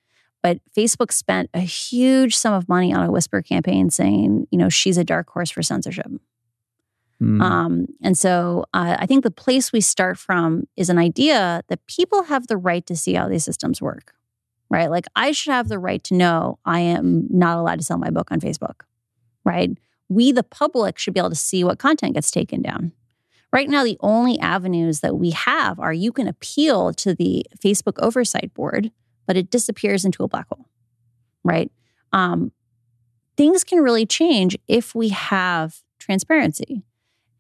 But 0.43 0.61
Facebook 0.77 1.13
spent 1.13 1.51
a 1.55 1.61
huge 1.61 2.37
sum 2.37 2.53
of 2.53 2.69
money 2.69 2.93
on 2.93 3.03
a 3.03 3.11
whisper 3.11 3.43
campaign 3.43 3.91
saying, 3.91 4.47
you 4.51 4.59
know, 4.59 4.69
she's 4.69 4.97
a 4.97 5.03
dark 5.03 5.29
horse 5.29 5.51
for 5.51 5.63
censorship. 5.63 6.07
Hmm. 7.19 7.41
Um, 7.41 7.87
and 8.03 8.19
so 8.19 8.67
uh, 8.75 8.97
I 8.99 9.07
think 9.07 9.23
the 9.23 9.31
place 9.31 9.73
we 9.73 9.81
start 9.81 10.19
from 10.19 10.69
is 10.77 10.91
an 10.91 10.99
idea 10.99 11.63
that 11.69 11.87
people 11.87 12.25
have 12.25 12.47
the 12.47 12.57
right 12.57 12.85
to 12.87 12.97
see 12.97 13.15
how 13.15 13.29
these 13.29 13.45
systems 13.45 13.81
work, 13.81 14.15
right? 14.69 14.91
Like 14.91 15.07
I 15.17 15.33
should 15.33 15.53
have 15.53 15.69
the 15.69 15.79
right 15.79 16.03
to 16.05 16.15
know 16.15 16.59
I 16.65 16.81
am 16.81 17.27
not 17.31 17.59
allowed 17.59 17.79
to 17.79 17.85
sell 17.85 17.99
my 17.99 18.11
book 18.11 18.31
on 18.31 18.41
Facebook, 18.41 18.83
right? 19.45 19.71
We, 20.09 20.31
the 20.33 20.43
public, 20.43 20.99
should 20.99 21.15
be 21.15 21.21
able 21.21 21.31
to 21.31 21.37
see 21.37 21.65
what 21.65 21.79
content 21.79 22.15
gets 22.15 22.31
taken 22.31 22.63
down. 22.63 22.93
Right 23.53 23.69
now, 23.69 23.85
the 23.85 23.97
only 24.01 24.39
avenues 24.39 25.01
that 25.01 25.17
we 25.17 25.31
have 25.31 25.81
are 25.81 25.93
you 25.93 26.13
can 26.13 26.29
appeal 26.29 26.93
to 26.95 27.15
the 27.15 27.47
Facebook 27.59 27.99
oversight 27.99 28.53
board, 28.53 28.91
but 29.27 29.37
it 29.37 29.51
disappears 29.51 30.05
into 30.05 30.23
a 30.23 30.29
black 30.29 30.49
hole, 30.49 30.67
right? 31.43 31.73
Um, 32.13 32.53
things 33.37 33.65
can 33.65 33.83
really 33.83 34.05
change 34.05 34.59
if 34.69 34.95
we 34.95 35.09
have 35.09 35.81
transparency. 35.99 36.83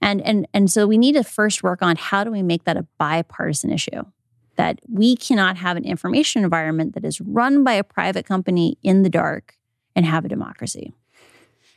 And, 0.02 0.20
and, 0.22 0.46
and 0.52 0.70
so 0.70 0.86
we 0.86 0.98
need 0.98 1.12
to 1.14 1.24
first 1.24 1.62
work 1.62 1.82
on 1.82 1.96
how 1.96 2.22
do 2.24 2.30
we 2.30 2.42
make 2.42 2.64
that 2.64 2.76
a 2.76 2.86
bipartisan 2.98 3.72
issue? 3.72 4.02
That 4.56 4.80
we 4.88 5.16
cannot 5.16 5.56
have 5.58 5.76
an 5.76 5.84
information 5.84 6.42
environment 6.44 6.94
that 6.94 7.04
is 7.04 7.20
run 7.20 7.62
by 7.64 7.72
a 7.74 7.84
private 7.84 8.24
company 8.26 8.78
in 8.82 9.02
the 9.02 9.10
dark 9.10 9.54
and 9.94 10.06
have 10.06 10.24
a 10.24 10.28
democracy. 10.28 10.94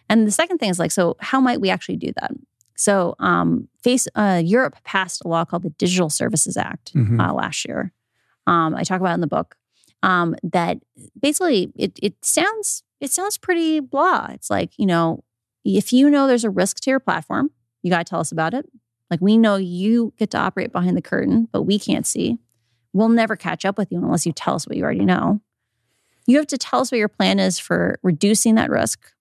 And 0.09 0.25
the 0.25 0.31
second 0.31 0.57
thing 0.59 0.69
is 0.69 0.79
like, 0.79 0.91
so 0.91 1.15
how 1.19 1.39
might 1.41 1.61
we 1.61 1.69
actually 1.69 1.97
do 1.97 2.11
that? 2.19 2.31
So, 2.75 3.15
um, 3.19 3.67
face 3.83 4.07
uh, 4.15 4.41
Europe 4.43 4.77
passed 4.85 5.21
a 5.25 5.27
law 5.27 5.43
called 5.43 5.63
the 5.63 5.69
Digital 5.71 6.09
Services 6.09 6.55
Act 6.55 6.93
Mhm. 6.93 7.19
uh, 7.19 7.33
last 7.33 7.65
year. 7.67 7.91
Um, 8.47 8.73
I 8.75 8.83
talk 8.83 9.01
about 9.01 9.11
it 9.11 9.15
in 9.15 9.21
the 9.21 9.27
book. 9.27 9.55
Um, 10.01 10.35
that 10.43 10.77
basically 11.21 11.73
it 11.75 11.99
it 12.01 12.15
sounds 12.23 12.83
it 13.01 13.11
sounds 13.11 13.37
pretty 13.37 13.81
blah. 13.81 14.27
It's 14.31 14.49
like 14.49 14.71
you 14.77 14.85
know, 14.85 15.25
if 15.65 15.91
you 15.91 16.09
know 16.09 16.25
there's 16.25 16.45
a 16.45 16.49
risk 16.49 16.79
to 16.81 16.89
your 16.89 17.01
platform, 17.01 17.51
you 17.83 17.89
got 17.89 17.99
to 18.05 18.09
tell 18.09 18.19
us 18.19 18.31
about 18.31 18.53
it. 18.53 18.65
Like 19.09 19.21
we 19.21 19.37
know 19.37 19.55
you 19.55 20.13
get 20.17 20.29
to 20.31 20.37
operate 20.37 20.71
behind 20.71 20.95
the 20.95 21.01
curtain, 21.01 21.47
but 21.51 21.63
we 21.63 21.79
can't 21.79 22.05
see. 22.05 22.37
We'll 22.93 23.09
never 23.09 23.35
catch 23.35 23.65
up 23.65 23.77
with 23.77 23.91
you 23.91 23.97
unless 23.99 24.25
you 24.25 24.31
tell 24.33 24.55
us 24.55 24.67
what 24.67 24.77
you 24.77 24.83
already 24.83 25.05
know. 25.05 25.41
You 26.27 26.37
have 26.37 26.47
to 26.47 26.57
tell 26.57 26.79
us 26.81 26.91
what 26.91 26.97
your 26.99 27.07
plan 27.07 27.39
is 27.39 27.57
for 27.59 27.99
reducing 28.03 28.55
that 28.55 28.69
risk. 28.69 29.11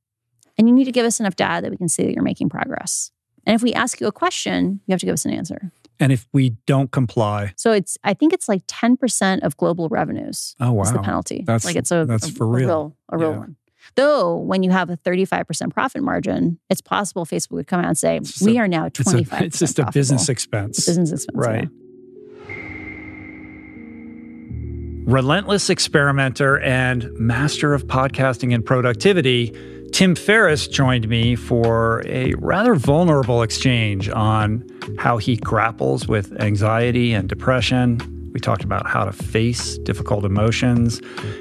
And 0.58 0.68
you 0.68 0.74
need 0.74 0.84
to 0.84 0.92
give 0.92 1.06
us 1.06 1.20
enough 1.20 1.36
data 1.36 1.62
that 1.62 1.70
we 1.70 1.76
can 1.76 1.88
see 1.88 2.02
that 2.04 2.12
you're 2.12 2.22
making 2.22 2.48
progress. 2.48 3.10
And 3.46 3.54
if 3.54 3.62
we 3.62 3.72
ask 3.72 4.00
you 4.00 4.06
a 4.06 4.12
question, 4.12 4.80
you 4.86 4.92
have 4.92 5.00
to 5.00 5.06
give 5.06 5.12
us 5.14 5.24
an 5.24 5.32
answer. 5.32 5.72
and 6.00 6.12
if 6.12 6.28
we 6.32 6.50
don't 6.66 6.90
comply, 6.92 7.52
So 7.56 7.72
it's 7.72 7.96
I 8.04 8.14
think 8.14 8.32
it's 8.32 8.48
like 8.48 8.64
10% 8.68 9.40
of 9.42 9.56
global 9.56 9.88
revenues 9.88 10.54
oh 10.60 10.72
wow, 10.72 10.82
is 10.82 10.92
the 10.92 10.98
penalty. 11.00 11.42
That's- 11.46 11.64
like 11.64 11.74
it's 11.76 11.90
a 11.90 12.04
that's 12.06 12.28
a- 12.28 12.32
for 12.32 12.44
a 12.44 12.48
real. 12.48 12.96
a 13.10 13.18
real 13.18 13.30
Yeah. 13.32 13.38
one. 13.38 13.56
Though 13.94 14.36
when 14.36 14.62
you 14.62 14.70
have 14.70 14.90
a 14.90 14.96
35% 14.98 15.72
profit 15.72 16.02
margin, 16.02 16.58
it's 16.70 16.80
possible 16.80 17.24
Facebook 17.26 17.52
would 17.52 17.66
come 17.66 17.80
out 17.80 17.86
and 17.88 17.98
say, 17.98 18.16
It's 18.18 18.40
"We 18.40 18.56
a- 18.58 18.60
are 18.62 18.68
now 18.68 18.86
It's, 18.86 19.00
a, 19.00 19.04
25 19.04 19.42
it's 19.42 19.58
just 19.58 19.78
a 19.78 19.90
business 19.92 20.28
expense. 20.28 20.86
business 20.86 21.12
expense." 21.12 21.36
Right. 21.36 21.68
Relentless 25.06 25.70
experimenter 25.70 26.58
and 26.60 27.10
master 27.18 27.72
of 27.72 27.86
podcasting 27.86 28.54
and 28.54 28.62
productivity, 28.64 29.54
Tim 29.90 30.14
Ferriss 30.14 30.68
joined 30.68 31.08
me 31.08 31.34
for 31.34 32.02
a 32.06 32.34
rather 32.34 32.74
vulnerable 32.74 33.40
exchange 33.42 34.10
on 34.10 34.66
how 34.98 35.16
he 35.16 35.36
grapples 35.36 36.06
with 36.06 36.38
anxiety 36.42 37.14
and 37.14 37.26
depression. 37.26 37.98
We 38.32 38.40
talked 38.40 38.64
about 38.64 38.86
how 38.86 39.04
to 39.04 39.12
face 39.12 39.78
difficult 39.78 40.24
emotions 40.24 41.00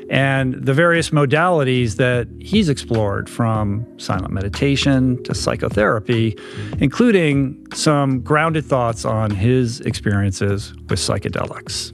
and 0.10 0.54
the 0.54 0.74
various 0.74 1.10
modalities 1.10 1.98
that 1.98 2.28
he's 2.40 2.70
explored 2.70 3.30
from 3.30 3.86
silent 4.00 4.32
meditation 4.32 5.22
to 5.24 5.36
psychotherapy, 5.36 6.38
including 6.80 7.66
some 7.74 8.22
grounded 8.22 8.66
thoughts 8.66 9.06
on 9.06 9.32
his 9.32 9.82
experiences 9.82 10.74
with 10.90 11.00
psychedelics. 11.00 11.94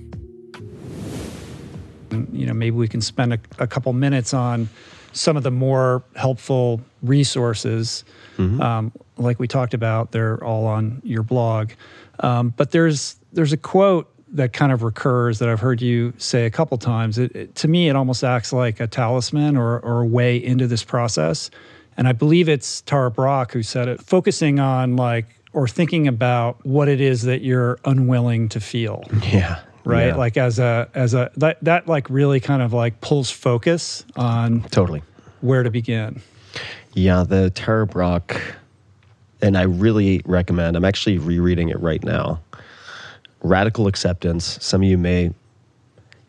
You 2.31 2.45
know, 2.45 2.53
maybe 2.53 2.75
we 2.75 2.87
can 2.87 3.01
spend 3.01 3.33
a, 3.33 3.39
a 3.57 3.67
couple 3.67 3.91
minutes 3.93 4.33
on 4.33 4.69
some 5.13 5.37
of 5.37 5.43
the 5.43 5.51
more 5.51 6.03
helpful 6.15 6.81
resources. 7.01 8.03
Um, 8.61 8.91
like 9.17 9.39
we 9.39 9.47
talked 9.47 9.73
about, 9.73 10.11
they're 10.11 10.43
all 10.43 10.65
on 10.65 11.01
your 11.03 11.23
blog. 11.23 11.71
Um, 12.19 12.53
but 12.55 12.71
there's 12.71 13.15
there's 13.31 13.53
a 13.53 13.57
quote 13.57 14.12
that 14.33 14.51
kind 14.53 14.71
of 14.71 14.81
recurs 14.83 15.39
that 15.39 15.47
I've 15.49 15.59
heard 15.59 15.81
you 15.81 16.13
say 16.17 16.45
a 16.45 16.49
couple 16.49 16.77
times. 16.77 17.17
It, 17.17 17.35
it- 17.35 17.55
to 17.55 17.67
me, 17.67 17.87
it 17.89 17.95
almost 17.95 18.23
acts 18.23 18.51
like 18.51 18.79
a 18.79 18.87
talisman 18.87 19.55
or, 19.57 19.79
or 19.79 20.01
a 20.01 20.05
way 20.05 20.37
into 20.43 20.67
this 20.67 20.83
process. 20.83 21.49
And 21.97 22.07
I 22.07 22.11
believe 22.13 22.49
it's 22.49 22.81
Tara 22.81 23.11
Brach 23.11 23.51
who 23.53 23.61
said 23.63 23.87
it, 23.87 24.01
focusing 24.01 24.59
on 24.59 24.95
like 24.95 25.27
or 25.53 25.67
thinking 25.67 26.07
about 26.07 26.65
what 26.65 26.87
it 26.89 26.99
is 26.99 27.21
that 27.23 27.41
you're 27.41 27.77
unwilling 27.85 28.49
to 28.49 28.59
feel 28.59 29.03
Yeah. 29.31 29.59
right 29.85 30.07
Yeah. 30.07 30.15
like 30.15 30.35
as 30.35 30.57
a 30.57 30.89
as 30.95 31.13
a 31.13 31.29
that 31.37 31.59
that 31.63 31.87
like 31.87 32.09
really 32.09 32.39
kind 32.39 32.63
of 32.63 32.73
like 32.73 32.99
pulls 33.01 33.29
focus 33.29 34.03
on 34.15 34.61
totally. 34.71 35.03
where 35.41 35.61
to 35.61 35.69
begin 35.69 36.21
Yeah, 36.95 37.23
the 37.23 37.51
Tara 37.51 37.85
Brach, 37.85 38.35
and 39.43 39.55
I 39.57 39.63
really 39.63 40.21
recommend. 40.25 40.75
I'm 40.75 40.85
actually 40.85 41.17
rereading 41.19 41.69
it 41.69 41.79
right 41.79 42.03
now. 42.03 42.39
Radical 43.43 43.87
acceptance. 43.87 44.57
Some 44.61 44.81
of 44.81 44.89
you 44.89 44.97
may 44.97 45.31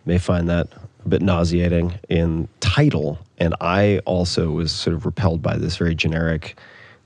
may 0.07 0.18
find 0.18 0.48
that 0.50 0.68
a 1.05 1.09
bit 1.09 1.22
nauseating 1.22 1.98
in 2.09 2.48
title, 2.61 3.18
and 3.38 3.55
I 3.61 4.00
also 4.05 4.50
was 4.50 4.70
sort 4.70 4.94
of 4.94 5.07
repelled 5.07 5.40
by 5.40 5.57
this 5.57 5.77
very 5.77 5.94
generic 5.94 6.59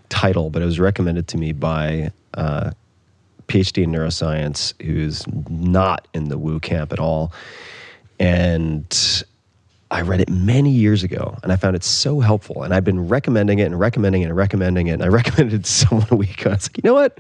title, 0.09 0.51
but 0.51 0.63
it 0.63 0.65
was 0.65 0.81
recommended 0.81 1.29
to 1.29 1.39
me 1.39 1.53
by 1.53 2.11
uh, 2.35 2.73
PhD 3.47 3.85
in 3.85 3.93
neuroscience 3.93 4.75
who's 4.83 5.25
not 5.49 6.09
in 6.13 6.29
the 6.29 6.39
woo 6.39 6.59
camp 6.59 6.93
at 6.93 6.99
all, 6.99 7.33
and 8.19 9.25
I 9.91 10.03
read 10.03 10.21
it 10.21 10.29
many 10.29 10.71
years 10.71 11.03
ago 11.03 11.39
and 11.43 11.51
I 11.51 11.57
found 11.57 11.75
it 11.75 11.83
so 11.83 12.21
helpful. 12.21 12.63
And 12.63 12.75
I've 12.75 12.85
been 12.85 13.09
recommending 13.09 13.59
it 13.59 13.65
and 13.65 13.79
recommending 13.79 14.23
it 14.23 14.27
and 14.27 14.37
recommending 14.37 14.89
it. 14.89 14.93
And 14.93 15.03
I 15.03 15.09
recommended 15.09 15.61
it 15.61 15.65
to 15.65 15.71
someone 15.71 16.07
a 16.11 16.17
week. 16.17 16.47
I 16.47 16.51
was 16.51 16.69
like, 16.69 16.77
you 16.77 16.83
know 16.85 16.95
what? 16.95 17.19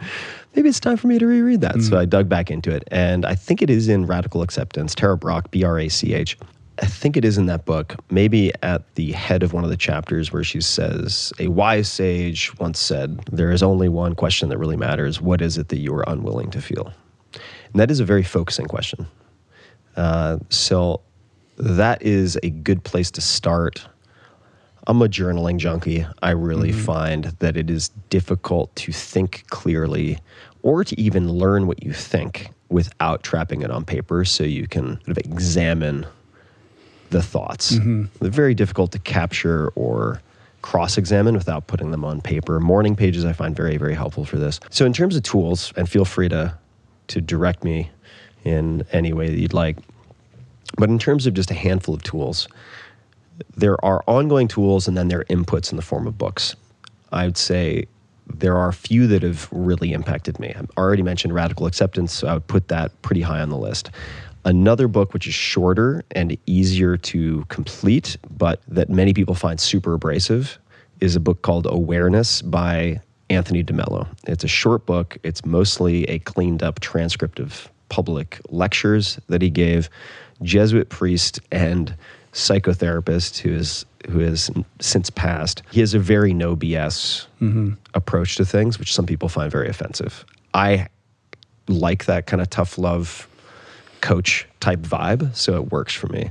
Maybe 0.54 0.68
it's 0.68 0.80
time 0.80 0.96
for 0.96 1.06
me 1.06 1.18
to 1.18 1.26
reread 1.26 1.60
that. 1.60 1.82
So 1.82 1.98
I 1.98 2.04
dug 2.04 2.28
back 2.28 2.50
into 2.50 2.70
it. 2.74 2.82
And 2.90 3.24
I 3.24 3.34
think 3.34 3.62
it 3.62 3.70
is 3.70 3.88
in 3.88 4.06
Radical 4.06 4.42
Acceptance, 4.42 4.94
Tara 4.94 5.16
Brach, 5.16 5.50
B 5.50 5.62
R 5.62 5.78
A 5.78 5.88
C 5.88 6.14
H. 6.14 6.36
I 6.80 6.86
think 6.86 7.16
it 7.16 7.24
is 7.24 7.38
in 7.38 7.46
that 7.46 7.64
book, 7.64 7.96
maybe 8.10 8.52
at 8.62 8.94
the 8.94 9.10
head 9.12 9.42
of 9.42 9.52
one 9.52 9.64
of 9.64 9.70
the 9.70 9.76
chapters 9.76 10.32
where 10.32 10.44
she 10.44 10.60
says, 10.60 11.32
A 11.38 11.48
wise 11.48 11.88
sage 11.90 12.56
once 12.58 12.78
said, 12.78 13.18
There 13.32 13.50
is 13.50 13.62
only 13.62 13.88
one 13.88 14.14
question 14.14 14.48
that 14.50 14.58
really 14.58 14.76
matters. 14.76 15.20
What 15.20 15.40
is 15.42 15.58
it 15.58 15.68
that 15.68 15.78
you 15.78 15.92
are 15.94 16.04
unwilling 16.06 16.50
to 16.52 16.60
feel? 16.60 16.92
And 17.34 17.80
that 17.80 17.90
is 17.90 18.00
a 18.00 18.04
very 18.04 18.22
focusing 18.22 18.66
question. 18.66 19.06
Uh, 19.96 20.38
so 20.50 21.00
that 21.56 22.00
is 22.02 22.38
a 22.42 22.50
good 22.50 22.84
place 22.84 23.10
to 23.12 23.20
start. 23.20 23.86
I'm 24.88 25.02
a 25.02 25.08
journaling 25.08 25.58
junkie. 25.58 26.06
I 26.22 26.30
really 26.30 26.70
mm-hmm. 26.70 26.80
find 26.80 27.24
that 27.40 27.58
it 27.58 27.68
is 27.68 27.90
difficult 28.08 28.74
to 28.76 28.92
think 28.92 29.44
clearly 29.50 30.18
or 30.62 30.82
to 30.82 30.98
even 30.98 31.30
learn 31.30 31.66
what 31.66 31.82
you 31.82 31.92
think 31.92 32.48
without 32.70 33.22
trapping 33.22 33.60
it 33.60 33.70
on 33.70 33.84
paper 33.84 34.24
so 34.24 34.44
you 34.44 34.66
can 34.66 34.98
sort 35.04 35.08
of 35.08 35.18
examine 35.18 36.06
the 37.10 37.22
thoughts. 37.22 37.72
Mm-hmm. 37.72 38.04
They're 38.20 38.30
very 38.30 38.54
difficult 38.54 38.92
to 38.92 38.98
capture 38.98 39.68
or 39.74 40.22
cross 40.62 40.98
examine 40.98 41.34
without 41.34 41.66
putting 41.66 41.90
them 41.90 42.04
on 42.04 42.22
paper. 42.22 42.58
Morning 42.58 42.96
pages 42.96 43.26
I 43.26 43.34
find 43.34 43.54
very, 43.54 43.76
very 43.76 43.94
helpful 43.94 44.24
for 44.24 44.38
this. 44.38 44.58
So, 44.70 44.86
in 44.86 44.92
terms 44.92 45.16
of 45.16 45.22
tools, 45.22 45.72
and 45.76 45.88
feel 45.88 46.04
free 46.04 46.28
to, 46.30 46.54
to 47.08 47.20
direct 47.20 47.62
me 47.62 47.90
in 48.44 48.84
any 48.92 49.12
way 49.12 49.28
that 49.28 49.38
you'd 49.38 49.54
like, 49.54 49.76
but 50.76 50.88
in 50.88 50.98
terms 50.98 51.26
of 51.26 51.34
just 51.34 51.50
a 51.50 51.54
handful 51.54 51.94
of 51.94 52.02
tools, 52.02 52.48
there 53.56 53.82
are 53.84 54.02
ongoing 54.06 54.48
tools 54.48 54.88
and 54.88 54.96
then 54.96 55.08
there 55.08 55.20
are 55.20 55.24
inputs 55.24 55.70
in 55.70 55.76
the 55.76 55.82
form 55.82 56.06
of 56.06 56.18
books. 56.18 56.56
I 57.12 57.24
would 57.24 57.36
say 57.36 57.86
there 58.26 58.56
are 58.56 58.68
a 58.68 58.74
few 58.74 59.06
that 59.06 59.22
have 59.22 59.48
really 59.50 59.92
impacted 59.92 60.38
me. 60.38 60.54
I've 60.54 60.70
already 60.76 61.02
mentioned 61.02 61.34
Radical 61.34 61.66
Acceptance, 61.66 62.12
so 62.12 62.28
I 62.28 62.34
would 62.34 62.46
put 62.46 62.68
that 62.68 63.00
pretty 63.02 63.22
high 63.22 63.40
on 63.40 63.48
the 63.48 63.56
list. 63.56 63.90
Another 64.44 64.88
book 64.88 65.12
which 65.12 65.26
is 65.26 65.34
shorter 65.34 66.04
and 66.12 66.36
easier 66.46 66.96
to 66.96 67.44
complete, 67.48 68.16
but 68.36 68.60
that 68.68 68.88
many 68.88 69.12
people 69.12 69.34
find 69.34 69.58
super 69.58 69.94
abrasive, 69.94 70.58
is 71.00 71.16
a 71.16 71.20
book 71.20 71.42
called 71.42 71.66
Awareness 71.66 72.42
by 72.42 73.00
Anthony 73.30 73.62
DeMello. 73.62 74.06
It's 74.26 74.44
a 74.44 74.48
short 74.48 74.86
book. 74.86 75.18
It's 75.22 75.44
mostly 75.44 76.04
a 76.04 76.18
cleaned 76.20 76.62
up 76.62 76.80
transcript 76.80 77.40
of 77.40 77.68
public 77.88 78.40
lectures 78.50 79.18
that 79.28 79.42
he 79.42 79.50
gave, 79.50 79.88
Jesuit 80.42 80.88
priest 80.88 81.40
and 81.50 81.94
psychotherapist 82.32 83.38
who 83.38 83.52
is 83.52 83.84
who 84.08 84.20
has 84.20 84.50
since 84.80 85.10
passed. 85.10 85.62
He 85.70 85.80
has 85.80 85.94
a 85.94 85.98
very 85.98 86.32
no 86.32 86.56
BS 86.56 87.26
mm-hmm. 87.40 87.72
approach 87.94 88.36
to 88.36 88.44
things, 88.44 88.78
which 88.78 88.94
some 88.94 89.06
people 89.06 89.28
find 89.28 89.50
very 89.50 89.68
offensive. 89.68 90.24
I 90.54 90.88
like 91.68 92.06
that 92.06 92.26
kind 92.26 92.40
of 92.40 92.48
tough 92.48 92.78
love 92.78 93.28
coach 94.00 94.46
type 94.60 94.80
vibe, 94.80 95.34
so 95.34 95.56
it 95.56 95.70
works 95.70 95.92
for 95.92 96.06
me. 96.08 96.30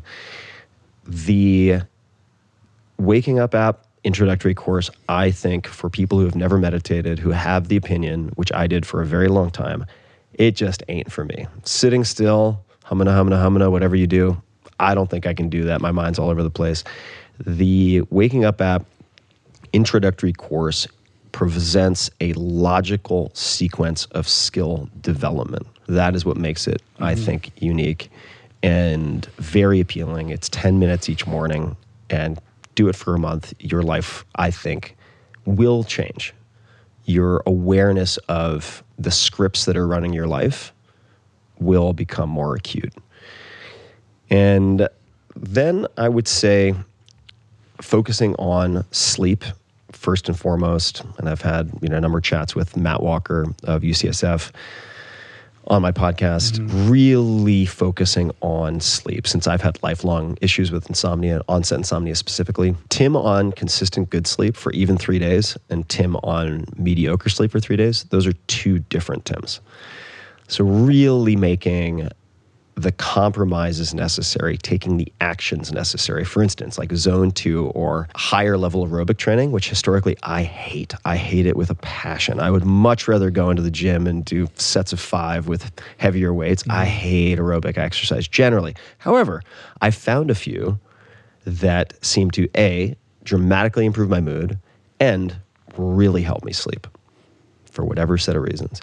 The 1.06 1.82
waking 2.98 3.40
up 3.40 3.54
app 3.54 3.86
introductory 4.04 4.56
course, 4.56 4.90
I 5.10 5.32
think 5.32 5.68
for 5.68 5.90
people 5.90 6.18
who 6.18 6.26
have 6.26 6.36
never 6.36 6.58
meditated, 6.58 7.20
who 7.20 7.32
have 7.32 7.68
the 7.68 7.76
opinion, 7.76 8.30
which 8.36 8.52
I 8.54 8.68
did 8.68 8.86
for 8.86 9.02
a 9.02 9.06
very 9.06 9.28
long 9.28 9.52
time, 9.52 9.86
it 10.34 10.52
just 10.52 10.84
ain't 10.88 11.12
for 11.12 11.26
me. 11.26 11.48
Sitting 11.64 12.04
still, 12.04 12.64
humana, 12.88 13.14
humana, 13.14 13.42
humana, 13.42 13.70
whatever 13.70 13.96
you 13.96 14.08
do, 14.08 14.42
I 14.80 14.96
don't 14.96 15.10
think 15.10 15.26
I 15.26 15.34
can 15.34 15.50
do 15.50 15.64
that. 15.66 15.82
My 15.82 15.92
mind's 15.92 16.20
all 16.20 16.30
over 16.30 16.44
the 16.44 16.50
place. 16.50 16.84
The 17.40 18.02
waking 18.10 18.46
up 18.46 18.62
app 18.62 18.86
introductory 19.74 20.34
course 20.34 20.88
presents 21.32 22.10
a 22.20 22.34
logical 22.34 23.32
sequence 23.34 24.06
of 24.06 24.28
skill 24.28 24.90
development. 25.02 25.68
That 25.88 26.16
is 26.16 26.26
what 26.26 26.38
makes 26.38 26.68
it, 26.68 26.82
I 27.00 27.14
mm-hmm. 27.14 27.24
think, 27.24 27.52
unique 27.62 28.10
and 28.64 29.26
very 29.38 29.80
appealing. 29.80 30.30
It's 30.30 30.50
10 30.50 30.80
minutes 30.80 31.10
each 31.10 31.28
morning 31.28 31.76
and 32.10 32.40
do 32.76 32.88
it 32.90 32.96
for 32.96 33.16
a 33.16 33.20
month. 33.20 33.54
Your 33.60 33.84
life, 33.84 34.26
I 34.36 34.52
think, 34.52 34.96
will 35.46 35.84
change. 35.84 36.34
Your 37.06 37.44
awareness 37.46 38.18
of 38.30 38.84
the 38.98 39.12
scripts 39.12 39.66
that 39.66 39.78
are 39.78 39.88
running 39.88 40.14
your 40.14 40.28
life 40.28 40.74
will 41.60 41.94
become 41.94 42.30
more 42.30 42.56
acute. 42.56 42.94
And 44.30 44.88
then 45.36 45.88
I 45.98 46.10
would 46.10 46.28
say 46.28 46.74
focusing 47.82 48.36
on 48.36 48.86
sleep 48.92 49.44
first 49.92 50.28
and 50.30 50.38
foremost. 50.38 51.04
And 51.18 51.30
I've 51.30 51.42
had 51.42 51.72
you 51.82 51.90
know 51.90 51.98
a 51.98 52.02
number 52.02 52.18
of 52.18 52.24
chats 52.24 52.56
with 52.56 52.76
Matt 52.78 53.02
Walker 53.02 53.46
of 53.64 53.82
UCSF 53.82 54.52
on 55.70 55.82
my 55.82 55.92
podcast, 55.92 56.60
mm-hmm. 56.60 56.90
really 56.90 57.66
focusing 57.66 58.32
on 58.42 58.80
sleep 58.80 59.28
since 59.28 59.48
I've 59.48 59.62
had 59.62 59.82
lifelong 59.84 60.38
issues 60.42 60.72
with 60.72 60.88
insomnia, 60.88 61.42
onset 61.50 61.80
insomnia 61.80 62.16
specifically. 62.16 62.76
Tim 62.90 63.16
on 63.16 63.52
consistent 63.52 64.10
good 64.10 64.28
sleep 64.28 64.56
for 64.56 64.72
even 64.72 64.98
three 64.98 65.20
days, 65.20 65.58
and 65.70 65.88
Tim 65.90 66.16
on 66.18 66.66
mediocre 66.78 67.30
sleep 67.30 67.52
for 67.52 67.60
three 67.60 67.76
days. 67.76 68.04
Those 68.06 68.26
are 68.26 68.34
two 68.48 68.80
different 68.80 69.26
Tims. 69.26 69.60
So, 70.48 70.64
really 70.64 71.36
making 71.36 72.08
the 72.78 72.92
compromises 72.92 73.96
necessary, 73.96 74.56
taking 74.56 74.98
the 74.98 75.12
actions 75.20 75.74
necessary. 75.74 76.24
For 76.24 76.44
instance, 76.44 76.78
like 76.78 76.94
zone 76.94 77.32
two 77.32 77.70
or 77.70 78.08
higher 78.16 78.56
level 78.56 78.88
aerobic 78.88 79.18
training, 79.18 79.52
which 79.52 79.68
historically 79.68 80.16
I 80.22 80.44
hate. 80.44 80.94
I 81.04 81.18
hate 81.18 81.48
it 81.48 81.58
with 81.58 81.72
a 81.72 81.76
passion. 81.76 82.40
I 82.40 82.52
would 82.52 82.66
much 82.66 83.08
rather 83.08 83.32
go 83.32 83.50
into 83.50 83.64
the 83.64 83.72
gym 83.72 84.06
and 84.06 84.24
do 84.24 84.48
sets 84.56 84.94
of 84.94 85.00
five 85.00 85.48
with 85.48 85.72
heavier 85.98 86.32
weights. 86.32 86.64
I 86.70 86.86
mm-hmm. 86.86 86.92
hate 86.92 87.40
aerobic 87.40 87.80
exercise 87.80 88.28
generally. 88.28 88.76
However, 89.00 89.42
I 89.82 89.90
found 89.90 90.30
a 90.30 90.36
few 90.36 90.80
that 91.46 91.94
seem 92.06 92.30
to 92.32 92.48
A, 92.56 92.96
dramatically 93.24 93.88
improve 93.88 94.10
my 94.10 94.22
mood 94.22 94.60
and 95.00 95.36
really 95.78 96.22
help 96.22 96.46
me 96.46 96.54
sleep 96.54 96.86
for 97.66 97.84
whatever 97.84 98.20
set 98.20 98.36
of 98.36 98.44
reasons. 98.44 98.82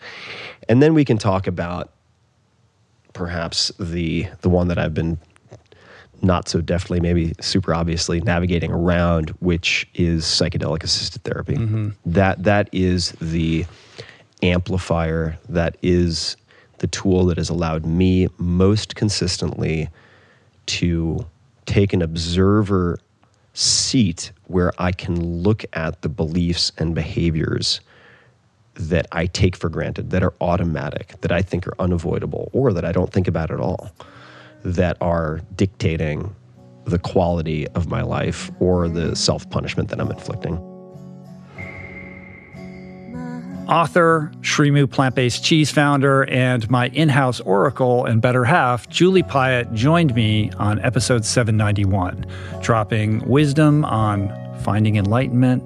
And 0.68 0.82
then 0.82 0.94
we 0.94 1.04
can 1.04 1.16
talk 1.16 1.46
about 1.46 1.92
perhaps 3.14 3.72
the 3.80 4.28
the 4.42 4.50
one 4.50 4.68
that 4.68 4.78
I've 4.78 4.92
been 4.92 5.18
not 6.22 6.48
so 6.48 6.60
deftly, 6.60 7.00
maybe 7.00 7.34
super 7.40 7.74
obviously 7.74 8.20
navigating 8.20 8.72
around, 8.72 9.30
which 9.40 9.88
is 9.94 10.24
psychedelic 10.24 10.82
assisted 10.82 11.22
therapy. 11.24 11.54
Mm-hmm. 11.54 11.90
That 12.06 12.42
that 12.44 12.68
is 12.72 13.12
the 13.20 13.64
amplifier. 14.42 15.38
That 15.48 15.76
is 15.82 16.36
the 16.78 16.86
tool 16.88 17.26
that 17.26 17.38
has 17.38 17.48
allowed 17.48 17.86
me 17.86 18.28
most 18.38 18.94
consistently 18.94 19.88
to 20.66 21.24
take 21.66 21.92
an 21.92 22.02
observer 22.02 22.98
seat 23.54 24.32
where 24.48 24.72
I 24.78 24.92
can 24.92 25.42
look 25.42 25.64
at 25.72 26.02
the 26.02 26.08
beliefs 26.08 26.72
and 26.76 26.94
behaviors 26.94 27.80
that 28.74 29.06
I 29.12 29.26
take 29.26 29.56
for 29.56 29.68
granted, 29.68 30.10
that 30.10 30.22
are 30.22 30.34
automatic, 30.40 31.14
that 31.20 31.32
I 31.32 31.42
think 31.42 31.66
are 31.66 31.74
unavoidable, 31.78 32.50
or 32.52 32.72
that 32.72 32.84
I 32.84 32.92
don't 32.92 33.12
think 33.12 33.28
about 33.28 33.50
at 33.50 33.60
all, 33.60 33.90
that 34.64 34.96
are 35.00 35.40
dictating 35.54 36.34
the 36.84 36.98
quality 36.98 37.66
of 37.68 37.88
my 37.88 38.02
life 38.02 38.50
or 38.60 38.88
the 38.88 39.16
self 39.16 39.48
punishment 39.50 39.88
that 39.90 40.00
I'm 40.00 40.10
inflicting. 40.10 40.58
Author, 43.68 44.30
SriMu 44.42 44.90
plant 44.90 45.14
based 45.14 45.42
cheese 45.42 45.70
founder, 45.70 46.24
and 46.24 46.68
my 46.70 46.88
in 46.88 47.08
house 47.08 47.40
oracle 47.40 48.04
and 48.04 48.20
better 48.20 48.44
half, 48.44 48.86
Julie 48.90 49.22
Piatt, 49.22 49.72
joined 49.72 50.14
me 50.14 50.50
on 50.58 50.78
episode 50.80 51.24
791, 51.24 52.26
dropping 52.60 53.26
wisdom 53.26 53.82
on 53.86 54.28
finding 54.60 54.96
enlightenment, 54.96 55.62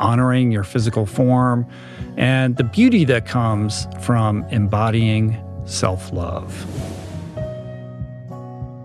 honoring 0.00 0.50
your 0.50 0.64
physical 0.64 1.06
form, 1.06 1.64
and 2.18 2.56
the 2.56 2.64
beauty 2.64 3.04
that 3.04 3.26
comes 3.26 3.86
from 4.00 4.42
embodying 4.50 5.40
self 5.66 6.12
love. 6.12 6.66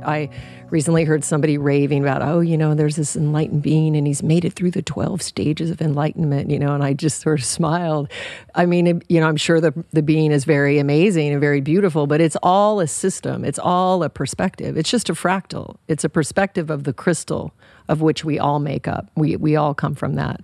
I 0.06 0.30
recently 0.74 1.04
heard 1.04 1.24
somebody 1.24 1.56
raving 1.56 2.02
about, 2.02 2.24
oh, 2.24 2.40
you 2.40 2.58
know, 2.58 2.74
there's 2.74 2.96
this 2.96 3.16
enlightened 3.16 3.62
being 3.62 3.96
and 3.96 4.08
he's 4.08 4.24
made 4.24 4.44
it 4.44 4.54
through 4.54 4.72
the 4.72 4.82
12 4.82 5.22
stages 5.22 5.70
of 5.70 5.80
enlightenment, 5.80 6.50
you 6.50 6.58
know, 6.58 6.74
and 6.74 6.84
I 6.84 6.94
just 6.94 7.22
sort 7.22 7.40
of 7.40 7.46
smiled. 7.60 8.10
I 8.56 8.66
mean, 8.66 9.02
you 9.08 9.20
know, 9.22 9.28
I'm 9.28 9.38
sure 9.38 9.62
the, 9.62 9.72
the 9.92 10.02
being 10.02 10.32
is 10.32 10.46
very 10.46 10.80
amazing 10.80 11.32
and 11.32 11.40
very 11.40 11.62
beautiful, 11.62 12.08
but 12.08 12.20
it's 12.20 12.36
all 12.42 12.80
a 12.80 12.88
system, 12.88 13.46
it's 13.46 13.60
all 13.60 14.04
a 14.04 14.10
perspective. 14.10 14.76
It's 14.76 14.90
just 14.90 15.10
a 15.10 15.14
fractal, 15.14 15.78
it's 15.88 16.04
a 16.04 16.10
perspective 16.10 16.72
of 16.72 16.84
the 16.84 16.94
crystal 16.94 17.54
of 17.88 18.02
which 18.02 18.26
we 18.26 18.40
all 18.40 18.60
make 18.60 18.88
up. 18.88 19.12
We, 19.16 19.36
we 19.36 19.56
all 19.56 19.74
come 19.76 19.94
from 19.94 20.16
that. 20.16 20.42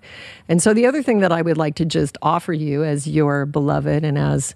And 0.48 0.62
so 0.62 0.74
the 0.74 0.86
other 0.86 1.02
thing 1.02 1.22
that 1.22 1.32
I 1.32 1.42
would 1.42 1.58
like 1.58 1.76
to 1.76 1.86
just 1.86 2.18
offer 2.22 2.54
you 2.54 2.84
as 2.84 3.08
your 3.08 3.46
beloved 3.46 4.04
and 4.04 4.18
as 4.18 4.54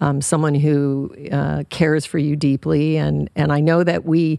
um, 0.00 0.20
someone 0.20 0.54
who 0.54 1.14
uh, 1.32 1.64
cares 1.70 2.04
for 2.04 2.18
you 2.18 2.36
deeply, 2.36 2.96
and 2.96 3.30
and 3.34 3.50
I 3.52 3.60
know 3.60 3.82
that 3.82 4.04
we 4.04 4.38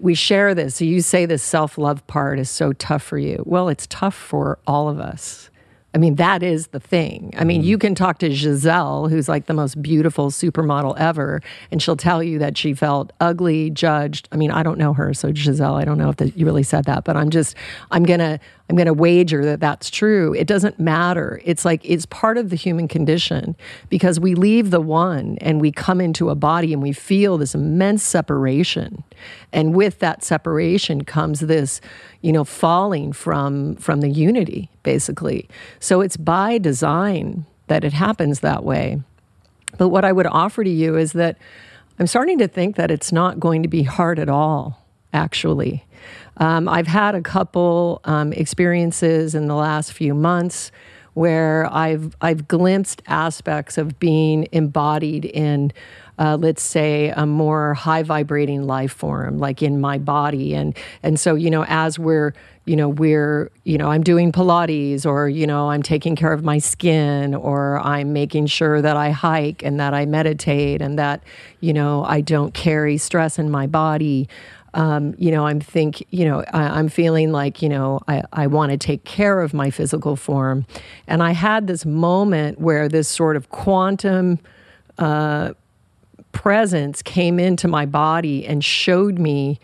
we 0.00 0.14
share 0.14 0.54
this. 0.54 0.76
So 0.76 0.84
you 0.84 1.00
say 1.00 1.26
the 1.26 1.38
self 1.38 1.78
love 1.78 2.06
part 2.06 2.38
is 2.38 2.50
so 2.50 2.72
tough 2.72 3.02
for 3.02 3.18
you. 3.18 3.42
Well, 3.46 3.68
it's 3.68 3.86
tough 3.86 4.14
for 4.14 4.58
all 4.66 4.88
of 4.88 5.00
us. 5.00 5.50
I 5.94 5.98
mean, 5.98 6.16
that 6.16 6.42
is 6.42 6.68
the 6.68 6.80
thing. 6.80 7.32
I 7.36 7.44
mean, 7.44 7.62
mm-hmm. 7.62 7.70
you 7.70 7.78
can 7.78 7.94
talk 7.94 8.18
to 8.18 8.28
Gisele, 8.28 9.08
who's 9.08 9.28
like 9.28 9.46
the 9.46 9.54
most 9.54 9.80
beautiful 9.80 10.30
supermodel 10.30 10.98
ever, 10.98 11.40
and 11.70 11.82
she'll 11.82 11.96
tell 11.96 12.22
you 12.22 12.38
that 12.40 12.58
she 12.58 12.74
felt 12.74 13.12
ugly, 13.20 13.70
judged. 13.70 14.28
I 14.30 14.36
mean, 14.36 14.50
I 14.50 14.62
don't 14.62 14.78
know 14.78 14.92
her, 14.92 15.14
so 15.14 15.32
Gisele, 15.32 15.74
I 15.74 15.84
don't 15.84 15.96
know 15.96 16.10
if 16.10 16.16
that 16.16 16.36
you 16.36 16.44
really 16.44 16.62
said 16.62 16.84
that, 16.84 17.04
but 17.04 17.16
I'm 17.16 17.30
just, 17.30 17.56
I'm 17.90 18.04
gonna, 18.04 18.38
I'm 18.68 18.76
gonna 18.76 18.92
wager 18.92 19.44
that 19.44 19.60
that's 19.60 19.90
true. 19.90 20.34
It 20.34 20.46
doesn't 20.46 20.78
matter. 20.78 21.40
It's 21.44 21.64
like 21.64 21.80
it's 21.84 22.06
part 22.06 22.36
of 22.36 22.50
the 22.50 22.56
human 22.56 22.88
condition 22.88 23.56
because 23.88 24.20
we 24.20 24.34
leave 24.34 24.70
the 24.70 24.80
one 24.80 25.38
and 25.40 25.60
we 25.60 25.72
come 25.72 26.00
into 26.00 26.30
a 26.30 26.34
body 26.34 26.72
and 26.72 26.82
we 26.82 26.92
feel 26.92 27.38
this 27.38 27.54
immense 27.54 28.02
separation, 28.02 29.04
and 29.52 29.74
with 29.74 29.98
that 30.00 30.22
separation 30.22 31.04
comes 31.04 31.40
this 31.40 31.80
you 32.20 32.32
know, 32.32 32.44
falling 32.44 33.12
from 33.12 33.76
from 33.76 34.00
the 34.00 34.08
unity, 34.08 34.70
basically. 34.82 35.48
So 35.80 36.00
it's 36.00 36.16
by 36.16 36.58
design 36.58 37.46
that 37.68 37.84
it 37.84 37.92
happens 37.92 38.40
that 38.40 38.64
way. 38.64 39.00
But 39.76 39.88
what 39.88 40.04
I 40.04 40.12
would 40.12 40.26
offer 40.26 40.64
to 40.64 40.70
you 40.70 40.96
is 40.96 41.12
that 41.12 41.38
I'm 41.98 42.06
starting 42.06 42.38
to 42.38 42.48
think 42.48 42.76
that 42.76 42.90
it's 42.90 43.12
not 43.12 43.38
going 43.38 43.62
to 43.62 43.68
be 43.68 43.82
hard 43.82 44.18
at 44.18 44.28
all, 44.28 44.84
actually. 45.12 45.84
Um, 46.36 46.68
I've 46.68 46.86
had 46.86 47.14
a 47.14 47.22
couple 47.22 48.00
um, 48.04 48.32
experiences 48.32 49.34
in 49.34 49.48
the 49.48 49.54
last 49.54 49.92
few 49.92 50.14
months 50.14 50.70
where 51.14 51.68
I've 51.72 52.14
I've 52.20 52.46
glimpsed 52.46 53.02
aspects 53.08 53.76
of 53.76 53.98
being 53.98 54.46
embodied 54.52 55.24
in 55.24 55.72
uh, 56.18 56.36
let's 56.36 56.62
say, 56.62 57.10
a 57.10 57.24
more 57.24 57.74
high 57.74 58.02
vibrating 58.02 58.66
life 58.66 58.92
form, 58.92 59.38
like 59.38 59.62
in 59.62 59.80
my 59.80 59.98
body. 59.98 60.54
And 60.54 60.76
and 61.02 61.18
so, 61.18 61.34
you 61.34 61.50
know, 61.50 61.64
as 61.68 61.98
we're 61.98 62.34
you 62.68 62.76
know 62.76 62.90
we're 62.90 63.50
you 63.64 63.78
know 63.78 63.90
i'm 63.90 64.02
doing 64.02 64.30
pilates 64.30 65.06
or 65.06 65.26
you 65.26 65.46
know 65.46 65.70
i'm 65.70 65.82
taking 65.82 66.14
care 66.14 66.34
of 66.34 66.44
my 66.44 66.58
skin 66.58 67.34
or 67.34 67.80
i'm 67.80 68.12
making 68.12 68.46
sure 68.46 68.82
that 68.82 68.94
i 68.94 69.10
hike 69.10 69.62
and 69.62 69.80
that 69.80 69.94
i 69.94 70.04
meditate 70.04 70.82
and 70.82 70.98
that 70.98 71.22
you 71.60 71.72
know 71.72 72.04
i 72.04 72.20
don't 72.20 72.52
carry 72.52 72.98
stress 72.98 73.38
in 73.38 73.50
my 73.50 73.66
body 73.66 74.28
um, 74.74 75.14
you 75.18 75.30
know 75.30 75.46
i'm 75.46 75.60
think 75.60 76.04
you 76.10 76.24
know 76.24 76.44
I, 76.52 76.78
am 76.78 76.88
feeling 76.88 77.32
like 77.32 77.62
you 77.62 77.68
know 77.68 78.00
i, 78.08 78.22
I 78.32 78.46
want 78.46 78.72
to 78.72 78.78
take 78.78 79.04
care 79.04 79.40
of 79.40 79.54
my 79.54 79.70
physical 79.70 80.16
form 80.16 80.66
and 81.06 81.22
i 81.22 81.32
had 81.32 81.66
this 81.66 81.84
moment 81.86 82.60
where 82.60 82.88
this 82.88 83.08
sort 83.08 83.36
of 83.36 83.50
quantum 83.50 84.38
uh, 84.98 85.52
presence 86.32 87.02
came 87.02 87.38
into 87.38 87.68
my 87.68 87.86
body 87.86 88.46
and 88.46 88.64
showed 88.64 89.18
me 89.18 89.58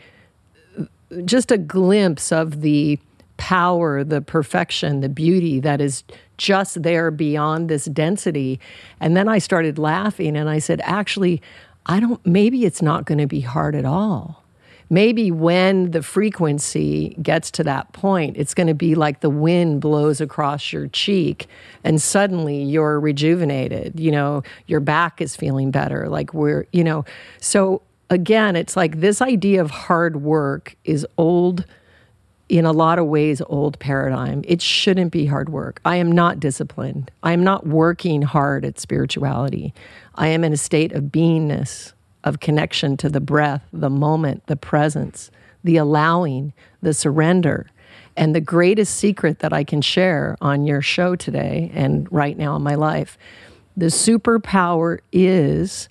just 1.24 1.50
a 1.50 1.58
glimpse 1.58 2.32
of 2.32 2.60
the 2.62 2.98
power, 3.36 4.04
the 4.04 4.20
perfection, 4.20 5.00
the 5.00 5.08
beauty 5.08 5.60
that 5.60 5.80
is 5.80 6.04
just 6.36 6.82
there 6.82 7.10
beyond 7.10 7.68
this 7.68 7.84
density. 7.86 8.60
And 9.00 9.16
then 9.16 9.28
I 9.28 9.38
started 9.38 9.78
laughing 9.78 10.36
and 10.36 10.48
I 10.48 10.58
said, 10.58 10.80
actually, 10.84 11.42
I 11.86 12.00
don't, 12.00 12.24
maybe 12.26 12.64
it's 12.64 12.82
not 12.82 13.04
going 13.04 13.18
to 13.18 13.26
be 13.26 13.40
hard 13.40 13.74
at 13.74 13.84
all 13.84 14.43
maybe 14.90 15.30
when 15.30 15.90
the 15.90 16.02
frequency 16.02 17.16
gets 17.22 17.50
to 17.52 17.64
that 17.64 17.92
point, 17.92 18.36
it's 18.36 18.54
going 18.54 18.66
to 18.66 18.74
be 18.74 18.94
like 18.94 19.20
the 19.20 19.30
wind 19.30 19.80
blows 19.80 20.20
across 20.20 20.72
your 20.72 20.88
cheek 20.88 21.46
and 21.82 22.00
suddenly 22.00 22.62
you're 22.62 23.00
rejuvenated. 23.00 23.98
You 23.98 24.12
know, 24.12 24.42
your 24.66 24.80
back 24.80 25.20
is 25.20 25.36
feeling 25.36 25.70
better. 25.70 26.08
Like 26.08 26.34
we're, 26.34 26.66
you 26.72 26.84
know, 26.84 27.04
so 27.38 27.82
again, 28.10 28.56
it's 28.56 28.76
like 28.76 29.00
this 29.00 29.20
idea 29.22 29.60
of 29.60 29.70
hard 29.70 30.22
work 30.22 30.76
is 30.84 31.06
old 31.16 31.64
in 32.48 32.66
a 32.66 32.72
lot 32.72 32.98
of 32.98 33.06
ways 33.06 33.40
old 33.46 33.78
paradigm. 33.78 34.42
It 34.46 34.60
shouldn't 34.60 35.12
be 35.12 35.24
hard 35.24 35.48
work. 35.48 35.80
I 35.84 35.96
am 35.96 36.12
not 36.12 36.40
disciplined. 36.40 37.10
I 37.22 37.32
am 37.32 37.42
not 37.42 37.66
working 37.66 38.22
hard 38.22 38.64
at 38.64 38.78
spirituality. 38.78 39.72
I 40.14 40.28
am 40.28 40.44
in 40.44 40.52
a 40.52 40.56
state 40.58 40.92
of 40.92 41.04
beingness 41.04 41.93
of 42.24 42.40
connection 42.40 42.96
to 42.96 43.08
the 43.08 43.20
breath, 43.20 43.62
the 43.72 43.90
moment, 43.90 44.46
the 44.46 44.56
presence, 44.56 45.30
the 45.62 45.76
allowing, 45.76 46.52
the 46.82 46.94
surrender. 46.94 47.68
And 48.16 48.34
the 48.34 48.40
greatest 48.40 48.96
secret 48.96 49.40
that 49.40 49.52
I 49.52 49.64
can 49.64 49.80
share 49.80 50.36
on 50.40 50.66
your 50.66 50.82
show 50.82 51.16
today 51.16 51.70
and 51.74 52.10
right 52.12 52.36
now 52.36 52.56
in 52.56 52.62
my 52.62 52.74
life 52.74 53.18
the 53.76 53.86
superpower 53.86 55.00
is 55.12 55.88